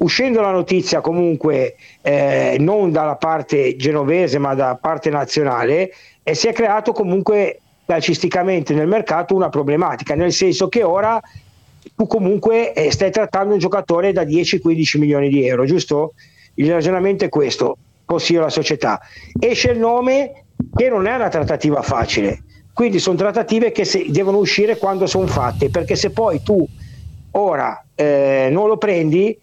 uscendo 0.00 0.40
la 0.40 0.50
notizia 0.50 1.00
comunque 1.00 1.76
eh, 2.00 2.56
non 2.58 2.90
dalla 2.90 3.16
parte 3.16 3.76
genovese 3.76 4.38
ma 4.38 4.54
dalla 4.54 4.76
parte 4.76 5.10
nazionale, 5.10 5.90
e 6.22 6.34
si 6.34 6.48
è 6.48 6.52
creato 6.52 6.92
comunque 6.92 7.60
calcisticamente 7.86 8.72
nel 8.72 8.86
mercato 8.86 9.34
una 9.34 9.48
problematica, 9.48 10.14
nel 10.14 10.32
senso 10.32 10.68
che 10.68 10.82
ora 10.82 11.20
tu 11.96 12.06
comunque 12.06 12.72
eh, 12.72 12.90
stai 12.90 13.10
trattando 13.10 13.54
un 13.54 13.58
giocatore 13.58 14.12
da 14.12 14.22
10-15 14.22 14.98
milioni 14.98 15.28
di 15.28 15.46
euro, 15.46 15.64
giusto? 15.64 16.14
Il 16.54 16.70
ragionamento 16.70 17.24
è 17.24 17.28
questo, 17.28 17.76
consiglio 18.04 18.40
alla 18.40 18.50
società. 18.50 19.00
Esce 19.38 19.70
il 19.72 19.78
nome 19.78 20.44
che 20.74 20.88
non 20.88 21.06
è 21.06 21.14
una 21.14 21.28
trattativa 21.28 21.82
facile, 21.82 22.42
quindi 22.72 22.98
sono 22.98 23.16
trattative 23.16 23.72
che 23.72 23.84
devono 24.08 24.38
uscire 24.38 24.76
quando 24.76 25.06
sono 25.06 25.26
fatte, 25.26 25.68
perché 25.68 25.96
se 25.96 26.10
poi 26.10 26.42
tu 26.42 26.66
ora 27.32 27.84
eh, 27.94 28.48
non 28.50 28.68
lo 28.68 28.76
prendi, 28.76 29.38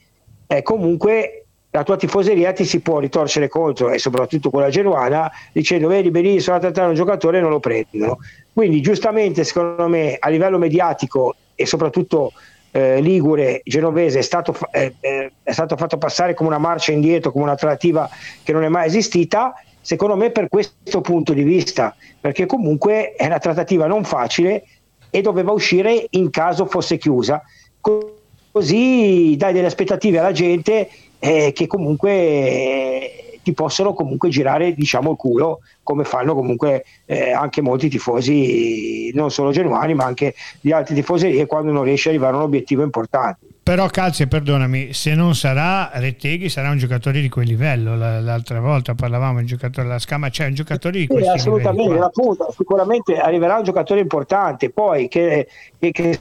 eh, 0.47 0.61
comunque 0.61 1.45
la 1.69 1.83
tua 1.83 1.97
tifoseria 1.97 2.53
ti 2.53 2.65
si 2.65 2.79
può 2.79 2.99
ritorcere 2.99 3.47
contro 3.47 3.89
e 3.89 3.99
soprattutto 3.99 4.49
quella 4.49 4.69
genuana 4.69 5.29
dicendo 5.51 5.87
vedi 5.87 6.09
benissimo 6.09 6.55
a 6.55 6.59
trattare 6.59 6.87
un 6.87 6.95
giocatore 6.95 7.37
e 7.37 7.41
non 7.41 7.51
lo 7.51 7.59
prendono. 7.59 8.17
Quindi 8.53 8.81
giustamente 8.81 9.43
secondo 9.43 9.87
me 9.87 10.17
a 10.19 10.29
livello 10.29 10.57
mediatico 10.57 11.35
e 11.53 11.65
soprattutto 11.65 12.31
eh, 12.71 13.01
Ligure, 13.01 13.61
genovese, 13.63 14.19
è 14.19 14.21
stato, 14.21 14.55
eh, 14.71 14.95
eh, 14.99 15.31
è 15.43 15.51
stato 15.51 15.75
fatto 15.77 15.97
passare 15.97 16.33
come 16.33 16.49
una 16.49 16.57
marcia 16.57 16.91
indietro, 16.91 17.31
come 17.31 17.43
una 17.45 17.55
trattativa 17.55 18.09
che 18.43 18.53
non 18.53 18.63
è 18.63 18.67
mai 18.67 18.87
esistita, 18.87 19.53
secondo 19.81 20.15
me 20.15 20.31
per 20.31 20.47
questo 20.49 21.01
punto 21.01 21.33
di 21.33 21.43
vista, 21.43 21.95
perché 22.19 22.45
comunque 22.45 23.13
è 23.13 23.25
una 23.25 23.39
trattativa 23.39 23.87
non 23.87 24.03
facile 24.03 24.63
e 25.09 25.21
doveva 25.21 25.51
uscire 25.51 26.07
in 26.11 26.29
caso 26.29 26.65
fosse 26.65 26.97
chiusa 26.97 27.41
così 27.79 29.35
dai 29.37 29.53
delle 29.53 29.67
aspettative 29.67 30.19
alla 30.19 30.31
gente 30.31 30.89
eh, 31.19 31.51
che 31.53 31.67
comunque 31.67 32.11
eh, 32.11 33.39
ti 33.47 33.53
possono 33.53 33.93
comunque 33.93 34.27
girare 34.27 34.73
diciamo 34.73 35.11
il 35.11 35.17
culo 35.17 35.59
come 35.81 36.03
fanno 36.03 36.33
comunque 36.33 36.83
eh, 37.05 37.31
anche 37.31 37.61
molti 37.61 37.87
tifosi 37.87 39.09
non 39.13 39.31
solo 39.31 39.51
genuani 39.51 39.93
ma 39.93 40.03
anche 40.03 40.35
di 40.59 40.73
altre 40.73 40.93
tifoserie 40.95 41.45
quando 41.45 41.71
non 41.71 41.83
riesce 41.83 42.09
ad 42.09 42.15
arrivare 42.15 42.35
a 42.35 42.39
un 42.39 42.45
obiettivo 42.45 42.83
importante. 42.83 43.45
Però 43.63 43.87
Calze 43.87 44.27
perdonami 44.27 44.91
se 44.91 45.13
non 45.13 45.33
sarà 45.33 45.91
Retteghi 45.93 46.49
sarà 46.49 46.69
un 46.69 46.77
giocatore 46.77 47.21
di 47.21 47.29
quel 47.29 47.47
livello. 47.47 47.95
L'altra 47.95 48.59
volta 48.59 48.95
parlavamo 48.95 49.35
di 49.35 49.41
un 49.41 49.45
giocatore 49.45 49.87
della 49.87 49.99
Scama 49.99 50.29
c'è 50.29 50.45
un 50.47 50.53
giocatore 50.53 50.99
di 50.99 51.07
sì, 51.09 51.27
assolutamente 51.27 51.99
appunto, 51.99 52.53
sicuramente 52.55 53.17
arriverà 53.17 53.57
un 53.57 53.63
giocatore 53.63 54.01
importante 54.01 54.69
poi 54.69 55.07
che, 55.07 55.47
che, 55.79 55.91
che 55.91 56.19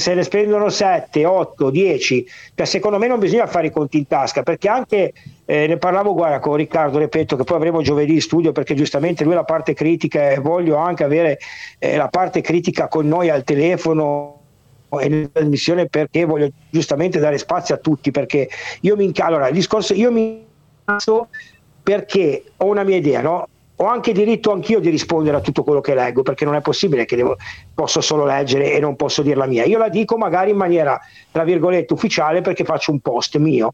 se 0.00 0.14
ne 0.14 0.22
spendono 0.22 0.70
7, 0.70 1.26
8, 1.26 1.70
10, 1.70 2.26
cioè 2.54 2.66
secondo 2.66 2.96
me 2.98 3.06
non 3.06 3.18
bisogna 3.18 3.46
fare 3.46 3.66
i 3.66 3.70
conti 3.70 3.98
in 3.98 4.06
tasca 4.06 4.42
perché 4.42 4.66
anche 4.68 5.12
eh, 5.44 5.66
ne 5.66 5.76
parlavo 5.76 6.14
guarda, 6.14 6.40
con 6.40 6.56
Riccardo, 6.56 6.98
ripeto 6.98 7.36
che 7.36 7.44
poi 7.44 7.56
avremo 7.58 7.82
giovedì 7.82 8.14
in 8.14 8.22
studio 8.22 8.50
perché 8.50 8.74
giustamente 8.74 9.24
lui 9.24 9.34
la 9.34 9.44
parte 9.44 9.74
critica 9.74 10.30
e 10.30 10.38
voglio 10.38 10.76
anche 10.76 11.04
avere 11.04 11.38
eh, 11.78 11.96
la 11.96 12.08
parte 12.08 12.40
critica 12.40 12.88
con 12.88 13.06
noi 13.06 13.28
al 13.28 13.44
telefono 13.44 14.38
e 14.88 15.08
nella 15.08 15.28
trasmissione 15.30 15.86
perché 15.86 16.24
voglio 16.24 16.48
giustamente 16.70 17.18
dare 17.18 17.36
spazio 17.36 17.74
a 17.74 17.78
tutti 17.78 18.10
perché 18.10 18.48
io 18.80 18.96
mi 18.96 19.12
allora 19.18 19.48
il 19.48 19.54
discorso 19.54 19.92
io 19.92 20.10
mi 20.10 20.44
perché 21.82 22.44
ho 22.56 22.66
una 22.66 22.82
mia 22.82 22.96
idea 22.96 23.20
no? 23.20 23.46
Ho 23.82 23.86
anche 23.86 24.12
diritto 24.12 24.52
anch'io 24.52 24.78
di 24.78 24.90
rispondere 24.90 25.38
a 25.38 25.40
tutto 25.40 25.62
quello 25.62 25.80
che 25.80 25.94
leggo, 25.94 26.22
perché 26.22 26.44
non 26.44 26.54
è 26.54 26.60
possibile 26.60 27.06
che 27.06 27.16
devo, 27.16 27.36
posso 27.74 28.02
solo 28.02 28.26
leggere 28.26 28.72
e 28.72 28.78
non 28.78 28.94
posso 28.94 29.22
dire 29.22 29.36
la 29.36 29.46
mia. 29.46 29.64
Io 29.64 29.78
la 29.78 29.88
dico 29.88 30.18
magari 30.18 30.50
in 30.50 30.56
maniera, 30.56 31.00
tra 31.30 31.44
virgolette, 31.44 31.94
ufficiale 31.94 32.42
perché 32.42 32.64
faccio 32.64 32.90
un 32.90 33.00
post 33.00 33.38
mio. 33.38 33.72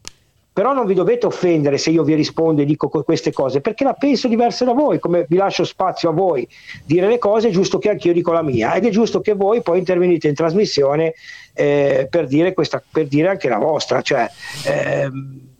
Però 0.53 0.73
non 0.73 0.87
vi 0.87 0.95
dovete 0.95 1.25
offendere 1.27 1.77
se 1.77 1.91
io 1.91 2.03
vi 2.03 2.15
rispondo 2.15 2.61
e 2.61 2.65
dico 2.65 2.89
queste 2.89 3.31
cose, 3.31 3.61
perché 3.61 3.83
la 3.83 3.93
penso 3.93 4.27
diversa 4.27 4.65
da 4.65 4.71
voi, 4.71 4.97
come 4.97 5.25
vi 5.27 5.35
lascio 5.35 5.63
spazio 5.63 6.09
a 6.09 6.13
voi 6.13 6.47
dire 6.83 7.07
le 7.07 7.19
cose, 7.19 7.49
è 7.49 7.51
giusto 7.51 7.77
che 7.77 7.89
anch'io 7.89 8.11
dico 8.11 8.31
la 8.31 8.41
mia 8.41 8.73
ed 8.73 8.85
è 8.85 8.89
giusto 8.89 9.19
che 9.19 9.33
voi 9.33 9.61
poi 9.61 9.77
intervenite 9.77 10.29
in 10.29 10.33
trasmissione 10.33 11.13
eh, 11.53 12.07
per, 12.09 12.25
dire 12.25 12.53
questa, 12.53 12.81
per 12.91 13.07
dire 13.07 13.27
anche 13.27 13.49
la 13.49 13.59
vostra. 13.59 14.01
Cioè, 14.01 14.27
ehm, 14.65 15.56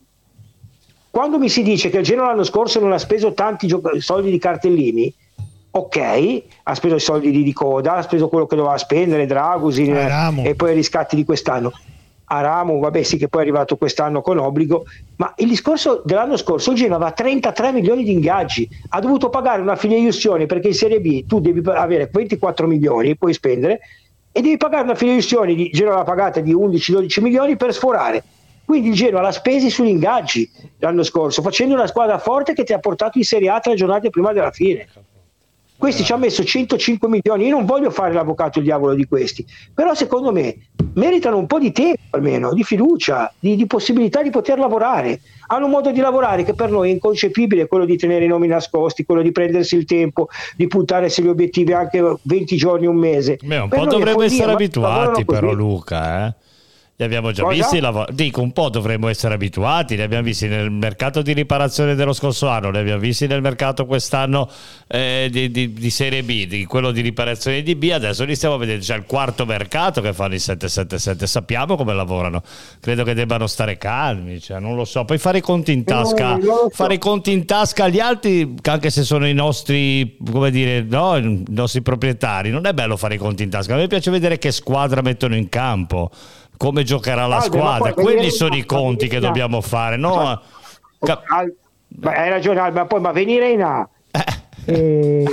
quando 1.18 1.39
mi 1.39 1.49
si 1.49 1.64
dice 1.64 1.89
che 1.89 1.98
il 1.98 2.03
Genoa 2.03 2.27
l'anno 2.27 2.44
scorso 2.44 2.80
non 2.80 2.91
ha 2.91 2.99
speso 2.99 3.34
tanti 3.34 3.65
gio- 3.65 3.81
soldi 3.98 4.30
di 4.30 4.38
cartellini, 4.38 5.11
ok, 5.72 6.44
ha 6.61 6.76
speso 6.76 6.94
i 6.94 6.99
soldi 6.99 7.31
di, 7.31 7.41
di 7.41 7.53
coda, 7.53 7.95
ha 7.95 8.03
speso 8.03 8.27
quello 8.27 8.45
che 8.45 8.56
doveva 8.56 8.77
spendere, 8.77 9.26
Dragusin 9.26 9.95
e 10.45 10.53
poi 10.53 10.73
i 10.73 10.76
riscatti 10.76 11.15
di 11.15 11.26
quest'anno. 11.26 11.72
Aramo, 12.26 12.77
vabbè 12.77 13.02
sì 13.02 13.18
che 13.18 13.30
poi 13.30 13.41
è 13.41 13.44
arrivato 13.45 13.77
quest'anno 13.77 14.22
con 14.22 14.38
obbligo, 14.38 14.85
ma 15.15 15.34
il 15.38 15.48
discorso 15.48 16.03
dell'anno 16.06 16.38
scorso 16.38 16.69
il 16.69 16.77
Genoa 16.77 16.98
aveva 16.98 17.11
33 17.14 17.72
milioni 17.72 18.03
di 18.03 18.11
ingaggi, 18.11 18.69
ha 18.89 18.99
dovuto 18.99 19.30
pagare 19.30 19.60
una 19.60 19.76
filiaiussione 19.76 20.45
perché 20.45 20.68
in 20.68 20.76
Serie 20.76 21.02
B 21.02 21.26
tu 21.26 21.39
devi 21.39 21.68
avere 21.68 22.11
24 22.14 22.68
milioni, 22.68 23.18
puoi 23.18 23.34
spendere, 23.34 23.80
e 24.31 24.39
devi 24.39 24.57
pagare 24.57 24.84
una 24.84 24.94
filiaiussione 24.94 25.56
di 25.56 25.72
Genoa 25.72 26.03
pagata 26.03 26.41
di 26.41 26.53
11-12 26.53 27.22
milioni 27.23 27.57
per 27.57 27.73
sforare 27.73 28.23
quindi 28.68 28.89
il 28.89 28.95
Genoa 28.95 29.22
l'ha 29.22 29.31
spesi 29.31 29.69
sugli 29.69 29.88
ingaggi 29.88 30.52
l'anno 30.80 31.02
scorso, 31.02 31.41
facendo 31.41 31.73
una 31.73 31.88
squadra 31.88 32.18
forte 32.18 32.52
che 32.52 32.65
ti 32.65 32.73
ha 32.73 32.80
portato 32.80 33.18
in 33.18 33.23
Serie 33.23 33.48
A 33.49 33.61
tre 33.61 33.76
giornate 33.76 34.10
prima 34.10 34.34
della 34.34 34.52
fine. 34.52 34.85
questi 35.77 36.03
ci 36.03 36.11
hanno 36.11 36.26
messo 36.26 36.44
105 36.44 37.07
milioni. 37.07 37.45
Io 37.45 37.56
non 37.56 37.65
voglio 37.65 37.89
fare 37.91 38.11
l'avvocato 38.11 38.60
il 38.60 38.65
diavolo 38.65 38.94
di 38.94 39.06
questi, 39.06 39.45
però 39.73 39.94
secondo 39.94 40.34
me 40.34 40.68
meritano 40.95 41.38
un 41.38 41.45
po' 41.45 41.60
di 41.60 41.72
tempo 41.72 42.02
almeno, 42.10 42.53
di 42.53 42.65
fiducia, 42.65 43.34
di, 43.39 43.56
di, 43.56 43.65
possibilità 43.68 44.22
di 44.22 44.31
poter 44.31 44.60
lavorare. 44.60 45.22
Hanno 45.48 45.68
un 45.68 45.72
modo 45.72 45.91
di 45.91 46.02
lavorare 46.02 46.44
che 46.44 46.53
per 46.53 46.69
noi 46.69 46.89
è 46.89 46.91
inconcepibile, 46.91 47.68
quello 47.68 47.85
di 47.85 47.95
tenere 47.95 48.26
i 48.26 48.27
nomi 48.27 48.48
nascosti, 48.48 49.06
quello 49.06 49.22
di 49.22 49.31
prendersi 49.31 49.77
il 49.77 49.85
tempo, 49.85 50.27
di 50.57 50.68
puntare 50.68 51.07
sugli 51.07 51.30
obiettivi 51.30 51.72
anche 51.72 52.18
20 52.22 52.57
giorni, 52.57 52.85
un 52.85 52.98
mese. 52.98 53.39
Beh, 53.41 53.60
un 53.60 53.69
per 53.69 53.80
po' 53.80 53.85
dovremmo 53.85 54.23
essere 54.23 54.52
abituati 54.52 55.23
però 55.23 55.53
Luca, 55.53 56.27
eh? 56.27 56.47
Li 56.99 57.06
abbiamo 57.06 57.32
già 57.32 57.44
Cosa? 57.44 57.53
visti, 57.53 57.80
lav- 57.80 58.10
dico 58.10 58.41
un 58.41 58.52
po' 58.52 58.69
dovremmo 58.69 59.07
essere 59.07 59.36
abituati, 59.36 59.95
li 59.95 60.02
abbiamo 60.02 60.24
visti 60.24 60.48
nel 60.48 60.72
mercato 60.72 61.22
di 61.22 61.32
riparazione 61.34 61.94
dello 61.94 62.11
scorso 62.11 62.48
anno, 62.48 62.72
li 62.72 62.80
abbiamo 62.80 62.99
visti 62.99 63.28
nel 63.28 63.40
mercato 63.40 63.86
quest'anno 63.86 64.49
eh, 64.88 65.28
di, 65.30 65.52
di, 65.52 65.74
di, 65.74 65.90
Serie 65.91 66.24
B, 66.24 66.48
di 66.48 66.65
quello 66.65 66.90
di 66.90 67.02
riparazione 67.02 67.61
di 67.61 67.76
B, 67.76 67.91
adesso 67.94 68.24
li 68.24 68.34
stiamo 68.34 68.57
vedendo, 68.57 68.84
c'è 68.84 68.95
il 68.95 69.03
quarto 69.06 69.45
mercato 69.45 70.02
che 70.02 70.11
fanno 70.11 70.34
i 70.34 70.40
777, 70.40 71.28
sappiamo 71.28 71.76
come 71.76 71.94
lavorano, 71.94 72.41
credo 72.80 73.03
che 73.03 73.14
debbano 73.14 73.45
stare 73.45 73.78
calmi, 73.78 74.41
cioè, 74.41 74.57
non 74.57 74.76
lo 74.76 74.84
so, 74.84 75.06
poi 75.06 75.19
fare 75.19 75.38
i 75.38 75.41
conti 75.41 75.74
in 75.74 75.84
tasca, 75.84 76.36
no, 76.38 76.68
fare 76.72 76.95
i 76.95 76.98
conti 76.98 77.32
in 77.32 77.45
tasca 77.45 77.84
agli 77.84 77.99
altri, 77.99 78.56
anche 78.64 78.90
se 78.90 79.03
sono 79.03 79.28
i 79.28 79.36
nostri, 79.36 80.18
come 80.32 80.49
dire, 80.49 80.82
no, 80.82 81.15
i 81.15 81.44
nostri 81.49 81.84
proprietari, 81.84 82.49
non 82.49 82.65
è 82.65 82.74
bello 82.74 82.98
fare 82.98 83.14
i 83.14 83.19
conti 83.19 83.44
in 83.44 83.52
tasca, 83.52 83.76
a 83.76 83.78
me 83.78 83.86
piace 83.86 84.10
vedere 84.10 84.40
che 84.40 84.52
squadra 84.52 85.03
mettono 85.03 85.36
in 85.36 85.48
campo 85.48 86.10
come 86.57 86.84
giocherà 86.84 87.27
la 87.27 87.38
Aldo, 87.38 87.57
squadra. 87.57 87.93
Quelli 87.93 88.29
sono 88.31 88.55
i 88.55 88.65
conti 88.65 89.07
che 89.07 89.19
dobbiamo 89.19 89.61
fare. 89.61 89.95
No? 89.95 90.41
Cap- 90.99 91.23
hai 92.03 92.29
ragione, 92.29 92.59
Alba, 92.59 92.85
poi 92.85 92.99
ma 92.99 93.11
venire 93.11 93.51
in 93.51 93.61
A. 93.61 93.88
Eh. 94.69 95.23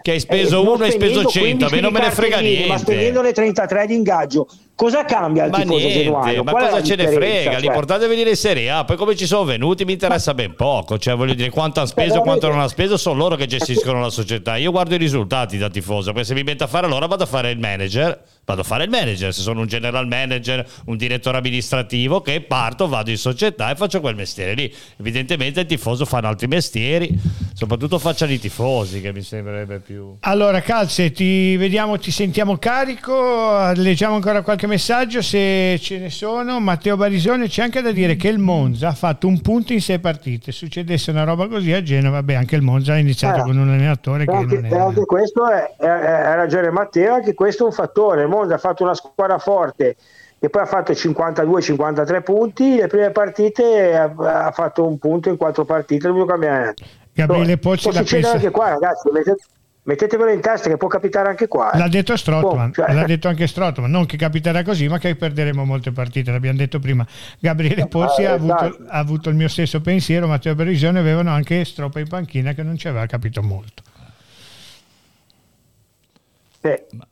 Che 0.00 0.12
hai 0.12 0.20
speso 0.20 0.62
eh, 0.62 0.68
uno 0.68 0.84
e 0.84 0.86
hai 0.86 0.92
speso 0.92 1.24
100, 1.24 1.66
a 1.66 1.68
me 1.72 1.80
non 1.80 1.92
me 1.92 1.98
ne 1.98 2.12
frega 2.12 2.38
niente. 2.38 2.68
Ma 2.68 2.78
spendendone 2.78 3.32
33 3.32 3.86
di 3.86 3.94
ingaggio, 3.96 4.46
cosa 4.76 5.04
cambia 5.04 5.48
ma 5.48 5.58
tifoso 5.58 5.78
niente, 5.78 6.02
genuano? 6.04 6.42
Ma 6.44 6.52
cosa 6.52 6.82
ce 6.82 6.94
ne 6.94 7.08
frega? 7.08 7.52
Cioè... 7.52 7.60
L'importante 7.60 8.04
è 8.04 8.08
venire 8.08 8.30
in 8.30 8.36
Serie 8.36 8.70
A. 8.70 8.84
Poi 8.84 8.96
come 8.96 9.16
ci 9.16 9.26
sono 9.26 9.42
venuti 9.44 9.84
mi 9.84 9.94
interessa 9.94 10.34
ben 10.34 10.54
poco. 10.54 10.98
Cioè 10.98 11.16
voglio 11.16 11.34
dire 11.34 11.50
quanto 11.50 11.80
hanno 11.80 11.88
speso, 11.88 12.20
quanto 12.20 12.46
non 12.46 12.58
hanno 12.58 12.68
speso, 12.68 12.96
sono 12.96 13.16
loro 13.16 13.34
che 13.34 13.46
gestiscono 13.46 14.00
la 14.00 14.10
società. 14.10 14.56
Io 14.56 14.70
guardo 14.70 14.94
i 14.94 14.98
risultati 14.98 15.58
da 15.58 15.68
tifoso, 15.68 16.12
perché 16.12 16.28
se 16.28 16.34
mi 16.34 16.44
metto 16.44 16.62
a 16.62 16.68
fare 16.68 16.86
allora 16.86 17.06
vado 17.06 17.24
a 17.24 17.26
fare 17.26 17.50
il 17.50 17.58
manager 17.58 18.22
vado 18.46 18.60
a 18.60 18.64
fare 18.64 18.84
il 18.84 18.90
manager, 18.90 19.34
se 19.34 19.42
sono 19.42 19.60
un 19.60 19.66
general 19.66 20.06
manager, 20.06 20.64
un 20.86 20.96
direttore 20.96 21.38
amministrativo 21.38 22.20
che 22.20 22.40
parto, 22.40 22.86
vado 22.86 23.10
in 23.10 23.18
società 23.18 23.70
e 23.72 23.74
faccio 23.74 24.00
quel 24.00 24.14
mestiere 24.14 24.54
lì. 24.54 24.72
Evidentemente 24.98 25.60
il 25.60 25.66
tifoso 25.66 26.04
fanno 26.04 26.28
altri 26.28 26.46
mestieri, 26.46 27.12
soprattutto 27.52 27.98
facciano 27.98 28.30
i 28.30 28.38
tifosi 28.38 29.00
che 29.00 29.12
mi 29.12 29.22
sembrerebbe 29.22 29.80
più... 29.80 30.18
Allora 30.20 30.60
Calze, 30.60 31.10
ti 31.10 31.56
vediamo, 31.56 31.98
ti 31.98 32.12
sentiamo 32.12 32.56
carico, 32.56 33.72
leggiamo 33.74 34.14
ancora 34.14 34.42
qualche 34.42 34.65
messaggio 34.66 35.22
se 35.22 35.78
ce 35.80 35.98
ne 35.98 36.10
sono. 36.10 36.60
Matteo 36.60 36.96
Barisone 36.96 37.48
c'è 37.48 37.62
anche 37.62 37.80
da 37.80 37.92
dire 37.92 38.16
che 38.16 38.28
il 38.28 38.38
Monza 38.38 38.88
ha 38.88 38.94
fatto 38.94 39.26
un 39.26 39.40
punto 39.40 39.72
in 39.72 39.80
sei 39.80 39.98
partite, 39.98 40.52
succedesse 40.52 41.10
una 41.10 41.24
roba 41.24 41.48
così 41.48 41.72
a 41.72 41.82
Genova, 41.82 42.22
beh 42.22 42.36
anche 42.36 42.56
il 42.56 42.62
Monza 42.62 42.92
ha 42.92 42.98
iniziato 42.98 43.40
eh, 43.40 43.42
con 43.42 43.56
un 43.56 43.68
allenatore 43.68 44.24
che 44.24 44.30
anche, 44.30 44.60
non 44.60 44.64
è... 44.66 44.78
Anche 44.78 45.04
questo 45.04 45.48
è, 45.48 45.74
è 45.76 46.34
ragione 46.34 46.70
Matteo, 46.70 47.14
anche 47.14 47.34
questo 47.34 47.64
è 47.64 47.66
un 47.66 47.72
fattore. 47.72 48.26
Monza 48.26 48.54
ha 48.54 48.58
fatto 48.58 48.82
una 48.82 48.94
squadra 48.94 49.38
forte 49.38 49.96
e 50.38 50.50
poi 50.50 50.62
ha 50.62 50.66
fatto 50.66 50.92
52-53 50.92 52.22
punti, 52.22 52.76
le 52.76 52.86
prime 52.86 53.10
partite 53.10 53.96
ha, 53.96 54.12
ha, 54.46 54.50
fatto 54.52 54.86
un 54.86 54.98
punto 54.98 55.28
in 55.28 55.36
quattro 55.36 55.64
partite, 55.64 56.08
l'unico 56.08 56.26
cambiamento. 56.26 56.84
Gabriele 57.12 57.56
Pozzi 57.56 57.90
succedere 57.90 58.20
pensa... 58.20 58.32
anche 58.32 58.50
qua 58.50 58.68
ragazzi, 58.68 59.08
mettete, 59.10 59.42
mettetevelo 59.86 60.30
in 60.30 60.40
testa 60.40 60.68
che 60.68 60.76
può 60.76 60.88
capitare 60.88 61.28
anche 61.28 61.48
qua. 61.48 61.72
Eh. 61.72 61.78
L'ha 61.78 61.88
detto 61.88 62.16
Strottman, 62.16 62.72
cioè... 62.72 62.92
l'ha 62.92 63.04
detto 63.04 63.28
anche 63.28 63.46
Strottman, 63.46 63.90
non 63.90 64.06
che 64.06 64.16
capiterà 64.16 64.62
così, 64.62 64.88
ma 64.88 64.98
che 64.98 65.14
perderemo 65.14 65.64
molte 65.64 65.92
partite, 65.92 66.30
l'abbiamo 66.30 66.58
detto 66.58 66.78
prima. 66.78 67.06
Gabriele 67.38 67.86
Pozzi 67.86 68.24
ah, 68.24 68.32
ha, 68.32 68.34
avuto, 68.34 68.64
esatto. 68.64 68.84
ha, 68.88 68.98
avuto, 68.98 69.28
il 69.30 69.36
mio 69.36 69.48
stesso 69.48 69.80
pensiero, 69.80 70.26
Matteo 70.26 70.54
Berisione 70.54 70.98
avevano 70.98 71.30
anche 71.30 71.64
Stroppa 71.64 72.00
in 72.00 72.08
panchina 72.08 72.52
che 72.52 72.62
non 72.62 72.76
ci 72.76 72.88
aveva 72.88 73.06
capito 73.06 73.42
molto. 73.42 73.82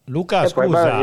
Luca, 0.07 0.49
scusa. 0.49 1.01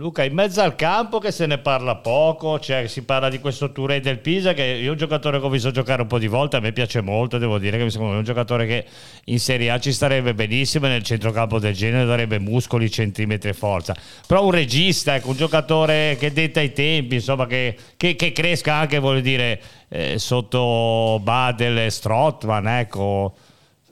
Luca, 0.00 0.24
in 0.24 0.32
mezzo 0.32 0.62
al 0.62 0.76
campo 0.76 1.18
che 1.18 1.30
se 1.30 1.44
ne 1.44 1.58
parla 1.58 1.94
poco, 1.96 2.58
cioè 2.58 2.86
si 2.86 3.04
parla 3.04 3.28
di 3.28 3.38
questo 3.38 3.70
Touré 3.70 4.00
del 4.00 4.18
Pisa 4.18 4.54
che 4.54 4.62
io 4.64 4.92
un 4.92 4.96
giocatore 4.96 5.38
che 5.38 5.44
ho 5.44 5.50
visto 5.50 5.70
giocare 5.72 6.00
un 6.00 6.08
po' 6.08 6.18
di 6.18 6.26
volte, 6.26 6.56
a 6.56 6.60
me 6.60 6.72
piace 6.72 7.02
molto, 7.02 7.36
devo 7.36 7.58
dire 7.58 7.76
che 7.76 7.84
mi 7.84 7.90
sembra 7.90 8.16
un 8.16 8.24
giocatore 8.24 8.64
che 8.64 8.86
in 9.24 9.38
Serie 9.38 9.70
A 9.70 9.78
ci 9.78 9.92
starebbe 9.92 10.32
benissimo 10.32 10.86
nel 10.86 11.02
centrocampo 11.02 11.58
del 11.58 11.74
genere 11.74 12.06
darebbe 12.06 12.38
muscoli, 12.38 12.90
centimetri 12.90 13.50
e 13.50 13.52
forza. 13.52 13.94
Però 14.26 14.42
un 14.42 14.52
regista, 14.52 15.16
ecco, 15.16 15.28
un 15.28 15.36
giocatore 15.36 16.16
che 16.18 16.32
detta 16.32 16.62
i 16.62 16.72
tempi, 16.72 17.16
insomma, 17.16 17.46
che, 17.46 17.76
che, 17.98 18.16
che 18.16 18.32
cresca 18.32 18.72
anche, 18.72 18.98
voglio 19.00 19.20
dire, 19.20 19.60
eh, 19.88 20.18
sotto 20.18 21.20
Badel 21.22 21.76
e 21.76 21.90
Strottman, 21.90 22.66
ecco 22.68 23.34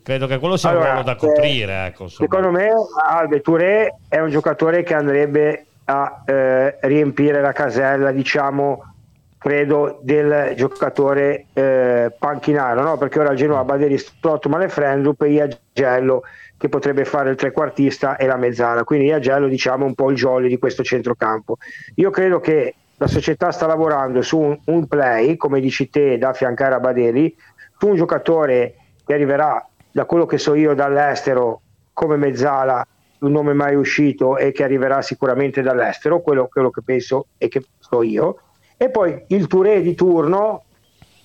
credo 0.03 0.27
che 0.27 0.39
quello 0.39 0.57
sia 0.57 0.71
allora, 0.71 0.85
un 0.85 0.91
ruolo 0.93 1.07
da 1.07 1.17
coprire. 1.17 1.73
Eh, 1.73 1.87
ecco, 1.89 2.09
secondo 2.09 2.51
me 2.51 2.71
Albe 3.07 3.43
Touré 3.43 3.95
è 4.09 4.19
un 4.21 4.31
giocatore 4.31 4.83
che 4.83 4.95
andrebbe 4.95 5.67
a 5.91 6.23
eh, 6.27 6.79
riempire 6.83 7.41
la 7.41 7.53
casella, 7.53 8.11
diciamo, 8.11 8.95
credo, 9.39 10.01
del 10.03 10.53
giocatore 10.55 11.47
eh, 11.55 12.13
panchinaro, 12.19 12.83
no? 12.83 12.99
perché 12.99 13.21
ora 13.21 13.31
il 13.31 13.39
Genoa 13.39 13.65
Baderi, 13.65 13.97
Strottman 13.97 14.63
e 14.63 14.69
Frendrup 14.69 15.23
e 15.23 15.31
Iagello 15.31 16.23
che 16.59 16.69
potrebbe 16.69 17.05
fare 17.05 17.31
il 17.31 17.37
trequartista 17.37 18.17
e 18.17 18.27
la 18.27 18.37
mezzala, 18.37 18.85
quindi 18.85 19.07
Iagello 19.07 19.47
diciamo 19.47 19.87
un 19.87 19.95
po' 19.95 20.11
il 20.11 20.17
jolly 20.17 20.49
di 20.49 20.59
questo 20.59 20.83
centrocampo. 20.83 21.57
Io 21.95 22.11
credo 22.11 22.41
che 22.41 22.75
la 22.97 23.07
società 23.07 23.51
sta 23.51 23.67
lavorando 23.67 24.21
su 24.23 24.39
un, 24.39 24.59
un 24.65 24.87
play, 24.89 25.37
come 25.37 25.61
dici 25.61 25.89
te, 25.89 26.19
da 26.19 26.31
affiancare 26.31 26.75
a 26.75 26.81
Baderi, 26.81 27.35
su 27.79 27.87
un 27.87 27.95
giocatore 27.95 28.75
che 29.07 29.15
arriverà 29.15 29.67
da 29.91 30.05
quello 30.05 30.27
che 30.27 30.37
so 30.37 30.55
io 30.55 30.75
dall'estero 30.75 31.61
come 31.95 32.17
mezzala 32.17 32.87
un 33.21 33.33
nome 33.33 33.53
mai 33.53 33.75
uscito 33.75 34.37
e 34.37 34.53
che 34.53 34.63
arriverà 34.65 35.03
sicuramente 35.03 35.63
dall'estero, 35.63 36.21
quello, 36.21 36.49
quello 36.51 36.71
che 36.71 36.83
penso 36.85 37.29
e 37.39 37.49
che 37.49 37.63
so 37.79 38.03
io. 38.03 38.41
E 38.77 38.91
poi 38.91 39.25
il 39.29 39.47
Touré 39.47 39.83
di 39.83 39.95
turno 39.95 40.65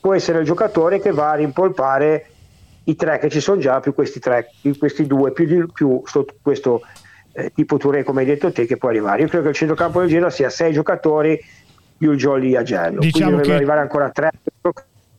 può 0.02 0.14
essere 0.14 0.40
il 0.40 0.46
giocatore 0.46 1.00
che 1.00 1.12
va 1.12 1.32
a 1.32 1.36
rimpolpare 1.36 2.28
i 2.86 2.96
tre 2.96 3.20
che 3.20 3.30
ci 3.30 3.40
sono 3.40 3.60
già, 3.60 3.80
più 3.80 3.94
questi 3.94 4.20
tre, 4.20 4.50
più 4.62 4.78
questi 4.78 5.06
due, 5.06 5.32
più, 5.32 5.46
di, 5.46 5.66
più 5.72 6.02
questo 6.42 6.82
eh, 7.32 7.52
tipo 7.54 7.78
Touré 7.78 8.04
come 8.04 8.22
hai 8.22 8.28
detto 8.28 8.52
te 8.52 8.66
che 8.66 8.78
può 8.78 8.90
arrivare. 8.90 9.22
Io 9.22 9.28
credo 9.28 9.44
che 9.44 9.50
il 9.52 9.56
centrocampo 9.56 10.00
del 10.00 10.10
Genoa 10.10 10.30
sia 10.30 10.50
sei 10.50 10.74
giocatori 10.74 11.40
più 11.98 12.12
il 12.12 12.18
Jolly 12.18 12.56
Agello. 12.56 13.00
Diciamo 13.00 13.30
Quindi 13.30 13.44
deve 13.44 13.56
arrivare 13.56 13.80
ancora 13.82 14.10
tre 14.10 14.32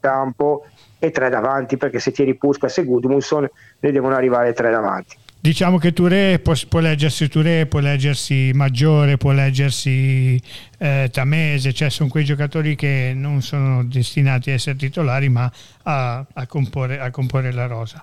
campo 0.01 0.67
e 0.99 1.11
tre 1.11 1.31
davanti 1.31 1.77
perché 1.79 1.99
se 1.99 2.11
tieni 2.11 2.35
Puskas 2.35 2.79
e 2.79 2.85
Gudmundsson 2.85 3.49
ne 3.81 3.93
devono 3.93 4.15
arrivare 4.15 4.53
tre 4.53 4.71
davanti. 4.71 5.17
Diciamo 5.45 5.77
che 5.77 5.93
Touré 5.93 6.39
può, 6.39 6.55
può 6.71 6.81
leggersi 6.81 7.29
Touré, 7.29 7.67
può 7.67 7.79
leggersi 7.81 8.53
Maggiore, 8.55 9.19
può 9.19 9.33
leggersi 9.33 10.41
eh, 10.79 11.11
Tamese, 11.13 11.75
cioè 11.75 11.91
sono 11.91 12.09
quei 12.09 12.25
giocatori 12.25 12.75
che 12.75 13.13
non 13.15 13.43
sono 13.43 13.85
destinati 13.85 14.49
a 14.49 14.55
essere 14.55 14.77
titolari 14.77 15.29
ma 15.29 15.53
a, 15.83 16.25
a, 16.33 16.47
comporre, 16.47 16.99
a 16.99 17.11
comporre, 17.11 17.53
la 17.53 17.67
rosa. 17.67 18.01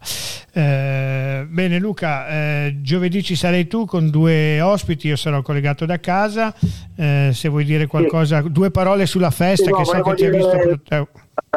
Eh, 0.53 1.47
bene 1.49 1.79
Luca, 1.79 2.27
eh, 2.27 2.77
giovedì 2.81 3.23
ci 3.23 3.35
sarai 3.35 3.65
tu 3.65 3.85
con 3.85 4.11
due 4.11 4.61
ospiti, 4.61 5.07
io 5.07 5.15
sarò 5.15 5.41
collegato 5.41 5.87
da 5.87 5.99
casa, 5.99 6.53
eh, 6.95 7.31
se 7.33 7.49
vuoi 7.49 7.65
dire 7.65 7.87
qualcosa, 7.87 8.43
sì. 8.43 8.51
due 8.51 8.69
parole 8.69 9.07
sulla 9.07 9.31
festa 9.31 9.65
sì, 9.65 9.71
no, 9.71 9.77
che 9.77 9.85
so 9.85 9.99
che 9.99 10.13
ti 10.13 10.25
ha 10.25 10.29
visto... 10.29 11.09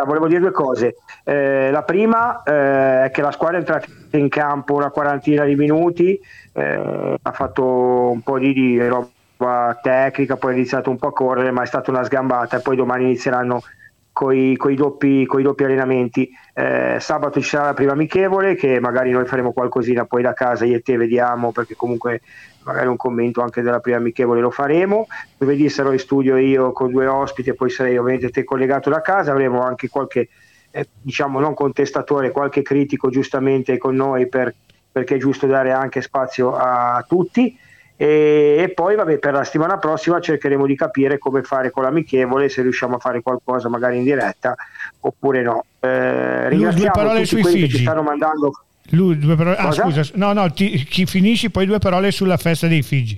Volevo 0.06 0.28
dire 0.28 0.40
due 0.40 0.50
cose. 0.50 0.94
Eh, 1.24 1.70
la 1.70 1.82
prima 1.82 2.42
eh, 2.42 3.04
è 3.04 3.10
che 3.12 3.20
la 3.20 3.30
squadra 3.30 3.56
è 3.56 3.60
entrata 3.60 3.86
in 4.18 4.28
campo 4.28 4.74
una 4.74 4.90
quarantina 4.90 5.44
di 5.44 5.56
minuti, 5.56 6.18
eh, 6.52 7.18
ha 7.20 7.32
fatto 7.32 8.10
un 8.10 8.20
po' 8.22 8.38
di, 8.38 8.52
di, 8.52 8.86
roba 8.86 9.78
tecnica, 9.82 10.36
poi 10.36 10.52
ha 10.52 10.56
iniziato 10.56 10.90
un 10.90 10.96
po' 10.96 11.08
a 11.08 11.12
correre, 11.12 11.50
ma 11.50 11.62
è 11.62 11.66
stata 11.66 11.90
una 11.90 12.04
sgambata 12.04 12.58
e 12.58 12.60
poi 12.60 12.76
domani 12.76 13.04
inizieranno 13.04 13.62
con 14.14 14.32
i 14.32 14.56
doppi, 14.76 15.26
doppi, 15.26 15.64
allenamenti. 15.64 16.30
Eh, 16.54 16.98
sabato 17.00 17.40
ci 17.40 17.48
sarà 17.48 17.64
la 17.64 17.74
prima 17.74 17.92
amichevole 17.92 18.54
che 18.54 18.78
magari 18.78 19.10
noi 19.10 19.26
faremo 19.26 19.52
qualcosina 19.52 20.04
poi 20.04 20.22
da 20.22 20.32
casa, 20.32 20.64
io 20.64 20.76
e 20.76 20.82
te 20.82 20.96
vediamo 20.96 21.50
perché 21.50 21.74
comunque 21.74 22.20
magari 22.62 22.86
un 22.86 22.96
commento 22.96 23.42
anche 23.42 23.60
della 23.60 23.80
prima 23.80 23.98
amichevole 23.98 24.40
lo 24.40 24.50
faremo. 24.50 25.08
Giovedì 25.36 25.68
sarò 25.68 25.90
in 25.90 25.98
studio 25.98 26.36
io 26.36 26.70
con 26.72 26.92
due 26.92 27.06
ospiti 27.06 27.50
e 27.50 27.54
poi 27.54 27.70
sarei 27.70 27.98
ovviamente 27.98 28.30
te 28.30 28.44
collegato 28.44 28.88
da 28.88 29.00
casa, 29.00 29.32
avremo 29.32 29.62
anche 29.62 29.88
qualche 29.88 30.28
eh, 30.76 30.88
diciamo 31.00 31.38
non 31.38 31.54
contestatore, 31.54 32.32
qualche 32.32 32.62
critico 32.62 33.08
giustamente 33.08 33.78
con 33.78 33.94
noi 33.94 34.26
per, 34.26 34.52
perché 34.90 35.14
è 35.14 35.18
giusto 35.18 35.46
dare 35.46 35.70
anche 35.70 36.02
spazio 36.02 36.56
a 36.56 37.04
tutti. 37.06 37.56
E, 37.96 38.56
e, 38.58 38.68
poi 38.70 38.96
vabbè, 38.96 39.18
per 39.18 39.34
la 39.34 39.44
settimana 39.44 39.78
prossima 39.78 40.18
cercheremo 40.18 40.66
di 40.66 40.74
capire 40.74 41.18
come 41.18 41.44
fare 41.44 41.70
con 41.70 41.84
l'amichevole, 41.84 42.48
se 42.48 42.62
riusciamo 42.62 42.96
a 42.96 42.98
fare 42.98 43.22
qualcosa 43.22 43.68
magari 43.68 43.98
in 43.98 44.02
diretta 44.02 44.56
oppure 44.98 45.42
no. 45.42 45.64
Eh, 45.78 46.48
ringraziamo 46.48 47.14
tutti 47.20 47.40
quelli 47.40 47.58
figli. 47.58 47.70
che 47.70 47.76
ci 47.76 47.82
stanno 47.82 48.02
mandando 48.02 48.64
Lui, 48.90 49.16
due 49.16 49.36
parole, 49.36 49.56
ah, 49.56 49.70
scusa, 49.70 50.02
no, 50.14 50.32
no, 50.32 50.52
ti, 50.52 50.70
chi 50.82 51.06
finisci 51.06 51.50
poi 51.50 51.66
due 51.66 51.78
parole 51.78 52.10
sulla 52.10 52.36
festa 52.36 52.66
dei 52.66 52.82
Figi. 52.82 53.16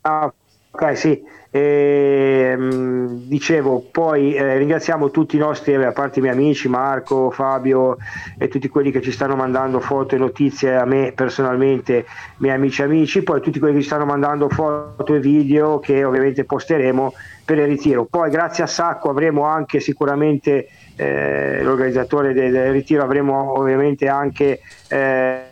Ah, 0.00 0.32
ok, 0.78 0.96
sì. 0.96 1.36
Ehm, 1.50 3.22
dicevo, 3.26 3.82
poi 3.90 4.34
eh, 4.34 4.58
ringraziamo 4.58 5.10
tutti 5.10 5.36
i 5.36 5.38
nostri, 5.38 5.72
eh, 5.72 5.84
a 5.84 5.92
parte 5.92 6.18
i 6.18 6.22
miei 6.22 6.34
amici, 6.34 6.68
Marco, 6.68 7.30
Fabio 7.30 7.96
e 8.38 8.48
tutti 8.48 8.68
quelli 8.68 8.90
che 8.90 9.00
ci 9.00 9.10
stanno 9.10 9.34
mandando 9.34 9.80
foto 9.80 10.14
e 10.14 10.18
notizie 10.18 10.76
a 10.76 10.84
me 10.84 11.12
personalmente, 11.14 12.04
miei 12.38 12.54
amici 12.54 12.82
e 12.82 12.84
amici, 12.84 13.22
poi 13.22 13.40
tutti 13.40 13.58
quelli 13.58 13.76
che 13.76 13.80
ci 13.80 13.86
stanno 13.86 14.04
mandando 14.04 14.48
foto 14.50 15.14
e 15.14 15.20
video 15.20 15.80
che 15.80 16.04
ovviamente 16.04 16.44
posteremo 16.44 17.14
per 17.44 17.58
il 17.58 17.66
ritiro. 17.66 18.04
Poi 18.04 18.30
grazie 18.30 18.62
a 18.62 18.66
Sacco 18.66 19.08
avremo 19.08 19.44
anche 19.44 19.80
sicuramente 19.80 20.68
eh, 20.96 21.62
l'organizzatore 21.62 22.34
del, 22.34 22.52
del 22.52 22.72
ritiro, 22.72 23.02
avremo 23.02 23.58
ovviamente 23.58 24.06
anche... 24.06 24.60
eh, 24.88 25.47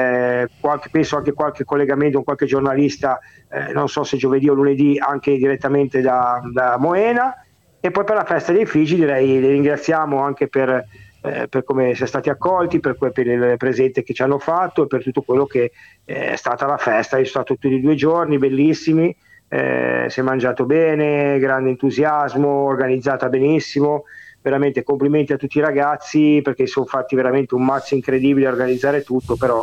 eh, 0.00 0.48
qualche, 0.58 0.88
penso 0.90 1.16
anche 1.18 1.34
qualche 1.34 1.64
collegamento 1.64 2.16
con 2.16 2.24
qualche 2.24 2.46
giornalista, 2.46 3.18
eh, 3.50 3.72
non 3.72 3.88
so 3.88 4.02
se 4.02 4.16
giovedì 4.16 4.48
o 4.48 4.54
lunedì, 4.54 4.98
anche 4.98 5.36
direttamente 5.36 6.00
da, 6.00 6.40
da 6.50 6.78
Moena. 6.78 7.34
E 7.80 7.90
poi 7.90 8.04
per 8.04 8.16
la 8.16 8.24
festa 8.24 8.52
dei 8.52 8.66
Figi 8.66 8.94
direi 8.94 9.26
li 9.26 9.48
ringraziamo 9.48 10.20
anche 10.20 10.48
per, 10.48 10.84
eh, 11.22 11.48
per 11.48 11.64
come 11.64 11.92
siamo 11.92 12.06
stati 12.06 12.30
accolti, 12.30 12.80
per, 12.80 12.96
per 12.96 13.26
il 13.26 13.56
presente 13.58 14.02
che 14.02 14.14
ci 14.14 14.22
hanno 14.22 14.38
fatto 14.38 14.84
e 14.84 14.86
per 14.86 15.02
tutto 15.02 15.22
quello 15.22 15.44
che 15.44 15.72
eh, 16.04 16.30
è 16.32 16.36
stata 16.36 16.66
la 16.66 16.78
festa. 16.78 17.16
Sono 17.16 17.26
stato 17.26 17.54
tutti 17.54 17.74
e 17.74 17.80
due 17.80 17.94
giorni, 17.94 18.38
bellissimi, 18.38 19.14
eh, 19.48 20.06
si 20.08 20.20
è 20.20 20.22
mangiato 20.22 20.64
bene, 20.64 21.38
grande 21.38 21.70
entusiasmo, 21.70 22.48
organizzata 22.48 23.28
benissimo 23.28 24.04
veramente 24.42 24.82
complimenti 24.82 25.32
a 25.32 25.36
tutti 25.36 25.58
i 25.58 25.62
ragazzi 25.62 26.40
perché 26.42 26.66
sono 26.66 26.86
fatti 26.86 27.14
veramente 27.14 27.54
un 27.54 27.64
mazzo 27.64 27.94
incredibile 27.94 28.46
a 28.46 28.50
organizzare 28.50 29.02
tutto, 29.02 29.36
però 29.36 29.62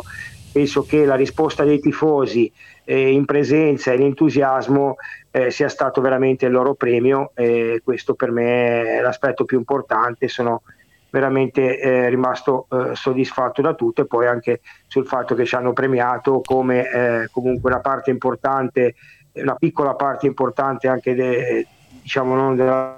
penso 0.52 0.82
che 0.82 1.04
la 1.04 1.14
risposta 1.14 1.64
dei 1.64 1.80
tifosi 1.80 2.50
eh, 2.84 3.12
in 3.12 3.24
presenza 3.24 3.92
e 3.92 3.98
l'entusiasmo 3.98 4.96
eh, 5.30 5.50
sia 5.50 5.68
stato 5.68 6.00
veramente 6.00 6.46
il 6.46 6.52
loro 6.52 6.74
premio 6.74 7.32
e 7.34 7.80
questo 7.84 8.14
per 8.14 8.30
me 8.30 8.98
è 8.98 9.00
l'aspetto 9.00 9.44
più 9.44 9.58
importante, 9.58 10.28
sono 10.28 10.62
veramente 11.10 11.78
eh, 11.78 12.08
rimasto 12.08 12.66
eh, 12.70 12.94
soddisfatto 12.94 13.62
da 13.62 13.74
tutto 13.74 14.02
e 14.02 14.06
poi 14.06 14.26
anche 14.26 14.60
sul 14.86 15.06
fatto 15.06 15.34
che 15.34 15.44
ci 15.44 15.54
hanno 15.54 15.72
premiato 15.72 16.40
come 16.44 16.90
eh, 16.90 17.28
comunque 17.30 17.70
una 17.70 17.80
parte 17.80 18.10
importante, 18.10 18.94
una 19.32 19.54
piccola 19.54 19.94
parte 19.94 20.26
importante 20.26 20.88
anche 20.88 21.14
de, 21.14 21.66
diciamo 22.02 22.34
non 22.34 22.56
della 22.56 22.97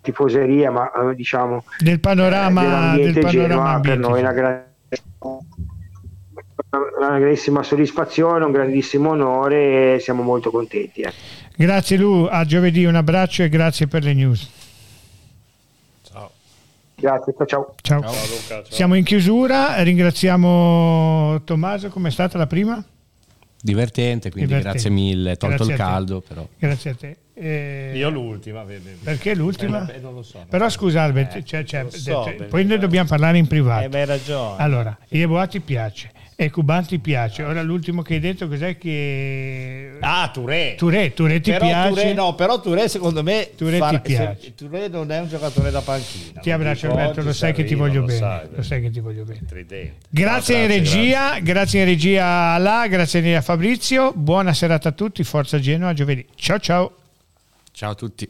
tifoseria, 0.00 0.70
ma 0.70 0.90
eh, 0.92 1.14
diciamo 1.14 1.64
Del 1.78 2.00
panorama, 2.00 2.94
eh, 2.94 3.12
del 3.12 3.18
panorama 3.20 3.48
Genoa 3.48 3.80
per 3.80 3.98
noi 3.98 4.14
sì. 4.14 4.20
una, 4.20 4.32
gra- 4.32 4.66
una 6.98 7.18
grandissima 7.18 7.62
soddisfazione, 7.62 8.44
un 8.44 8.52
grandissimo 8.52 9.10
onore 9.10 9.94
e 9.94 9.98
siamo 10.00 10.22
molto 10.22 10.50
contenti. 10.50 11.00
eh. 11.02 11.12
Grazie 11.56 11.96
Lu, 11.96 12.26
a 12.30 12.44
giovedì 12.44 12.84
un 12.84 12.94
abbraccio 12.94 13.42
e 13.42 13.48
grazie 13.48 13.86
per 13.86 14.02
le 14.04 14.14
news. 14.14 14.50
Grazie, 17.00 17.34
ciao. 17.46 17.74
Ciao. 17.80 18.02
Siamo 18.68 18.94
in 18.94 19.04
chiusura, 19.04 19.80
ringraziamo 19.82 21.40
Tommaso, 21.44 21.88
com'è 21.88 22.10
stata 22.10 22.36
la 22.36 22.46
prima? 22.46 22.84
Divertente, 23.62 24.30
quindi 24.30 24.48
Divertente. 24.54 24.78
grazie 24.78 24.90
mille, 24.90 25.36
tolto 25.36 25.56
Grazie 25.56 25.72
il 25.74 25.78
caldo 25.78 26.20
però. 26.20 26.48
Grazie 26.58 26.90
a 26.90 26.94
te. 26.94 27.16
Eh, 27.34 27.92
Io 27.94 28.08
l'ultima, 28.10 28.64
vedi. 28.64 28.90
perché 29.02 29.34
l'ultima? 29.34 29.86
Eh, 29.92 29.98
non 29.98 30.14
lo 30.14 30.22
so. 30.22 30.44
Però 30.48 30.68
scusa 30.68 31.02
Albert, 31.02 31.36
Eh, 31.36 31.44
cioè, 31.44 31.64
cioè, 31.64 31.86
so, 31.88 32.24
cioè, 32.24 32.34
poi 32.44 32.64
ne 32.64 32.78
dobbiamo 32.78 33.08
parlare 33.08 33.38
in 33.38 33.46
privato. 33.46 33.84
Eh, 33.84 33.88
beh, 33.88 34.00
hai 34.00 34.06
ragione. 34.06 34.62
Allora, 34.62 34.98
Yeboah 35.08 35.46
ti 35.46 35.60
piace, 35.60 36.10
e 36.42 36.48
Cuban 36.50 36.86
ti 36.86 36.98
piace. 36.98 37.42
Ora 37.42 37.60
l'ultimo 37.60 38.00
che 38.00 38.14
hai 38.14 38.20
detto 38.20 38.48
cos'è 38.48 38.78
che... 38.78 39.98
Ah, 40.00 40.30
Touré. 40.32 40.74
Touré, 40.74 41.12
Touré 41.12 41.38
ti 41.40 41.50
però 41.50 41.66
piace? 41.66 41.88
Touré, 41.90 42.12
no, 42.14 42.34
però 42.34 42.60
Touré 42.60 42.88
secondo 42.88 43.22
me 43.22 43.50
Touré 43.54 43.76
fa- 43.76 43.90
ti 43.90 44.00
piace. 44.00 44.38
se- 44.40 44.54
Touré 44.54 44.88
non 44.88 45.10
è 45.12 45.20
un 45.20 45.28
giocatore 45.28 45.70
da 45.70 45.82
panchina. 45.82 46.40
Ti 46.40 46.50
abbraccio 46.50 46.88
Alberto, 46.88 47.20
lo 47.22 47.34
sai 47.34 47.52
che 47.52 47.64
ti 47.64 47.74
voglio 47.74 48.00
lo 48.00 48.06
bene. 48.06 48.18
sai, 48.18 48.48
Lo 48.54 48.62
sai 48.62 48.80
che 48.80 48.88
ti 48.90 49.00
voglio 49.00 49.24
bene. 49.24 49.40
Tridente. 49.46 49.94
Grazie 50.08 50.54
No, 50.56 50.62
in 50.62 50.68
grazie, 50.80 50.94
regia, 50.96 51.38
grazie 51.40 51.80
in 51.80 51.84
regia 51.86 52.26
a 52.54 52.58
La, 52.58 52.86
grazie 52.88 53.36
a 53.36 53.42
Fabrizio. 53.42 54.12
Buona 54.14 54.54
serata 54.54 54.88
a 54.88 54.92
tutti, 54.92 55.22
Forza 55.24 55.58
Genoa, 55.60 55.92
giovedì. 55.92 56.24
Ciao 56.36 56.58
ciao. 56.58 56.94
Ciao 57.72 57.90
a 57.90 57.94
tutti. 57.94 58.26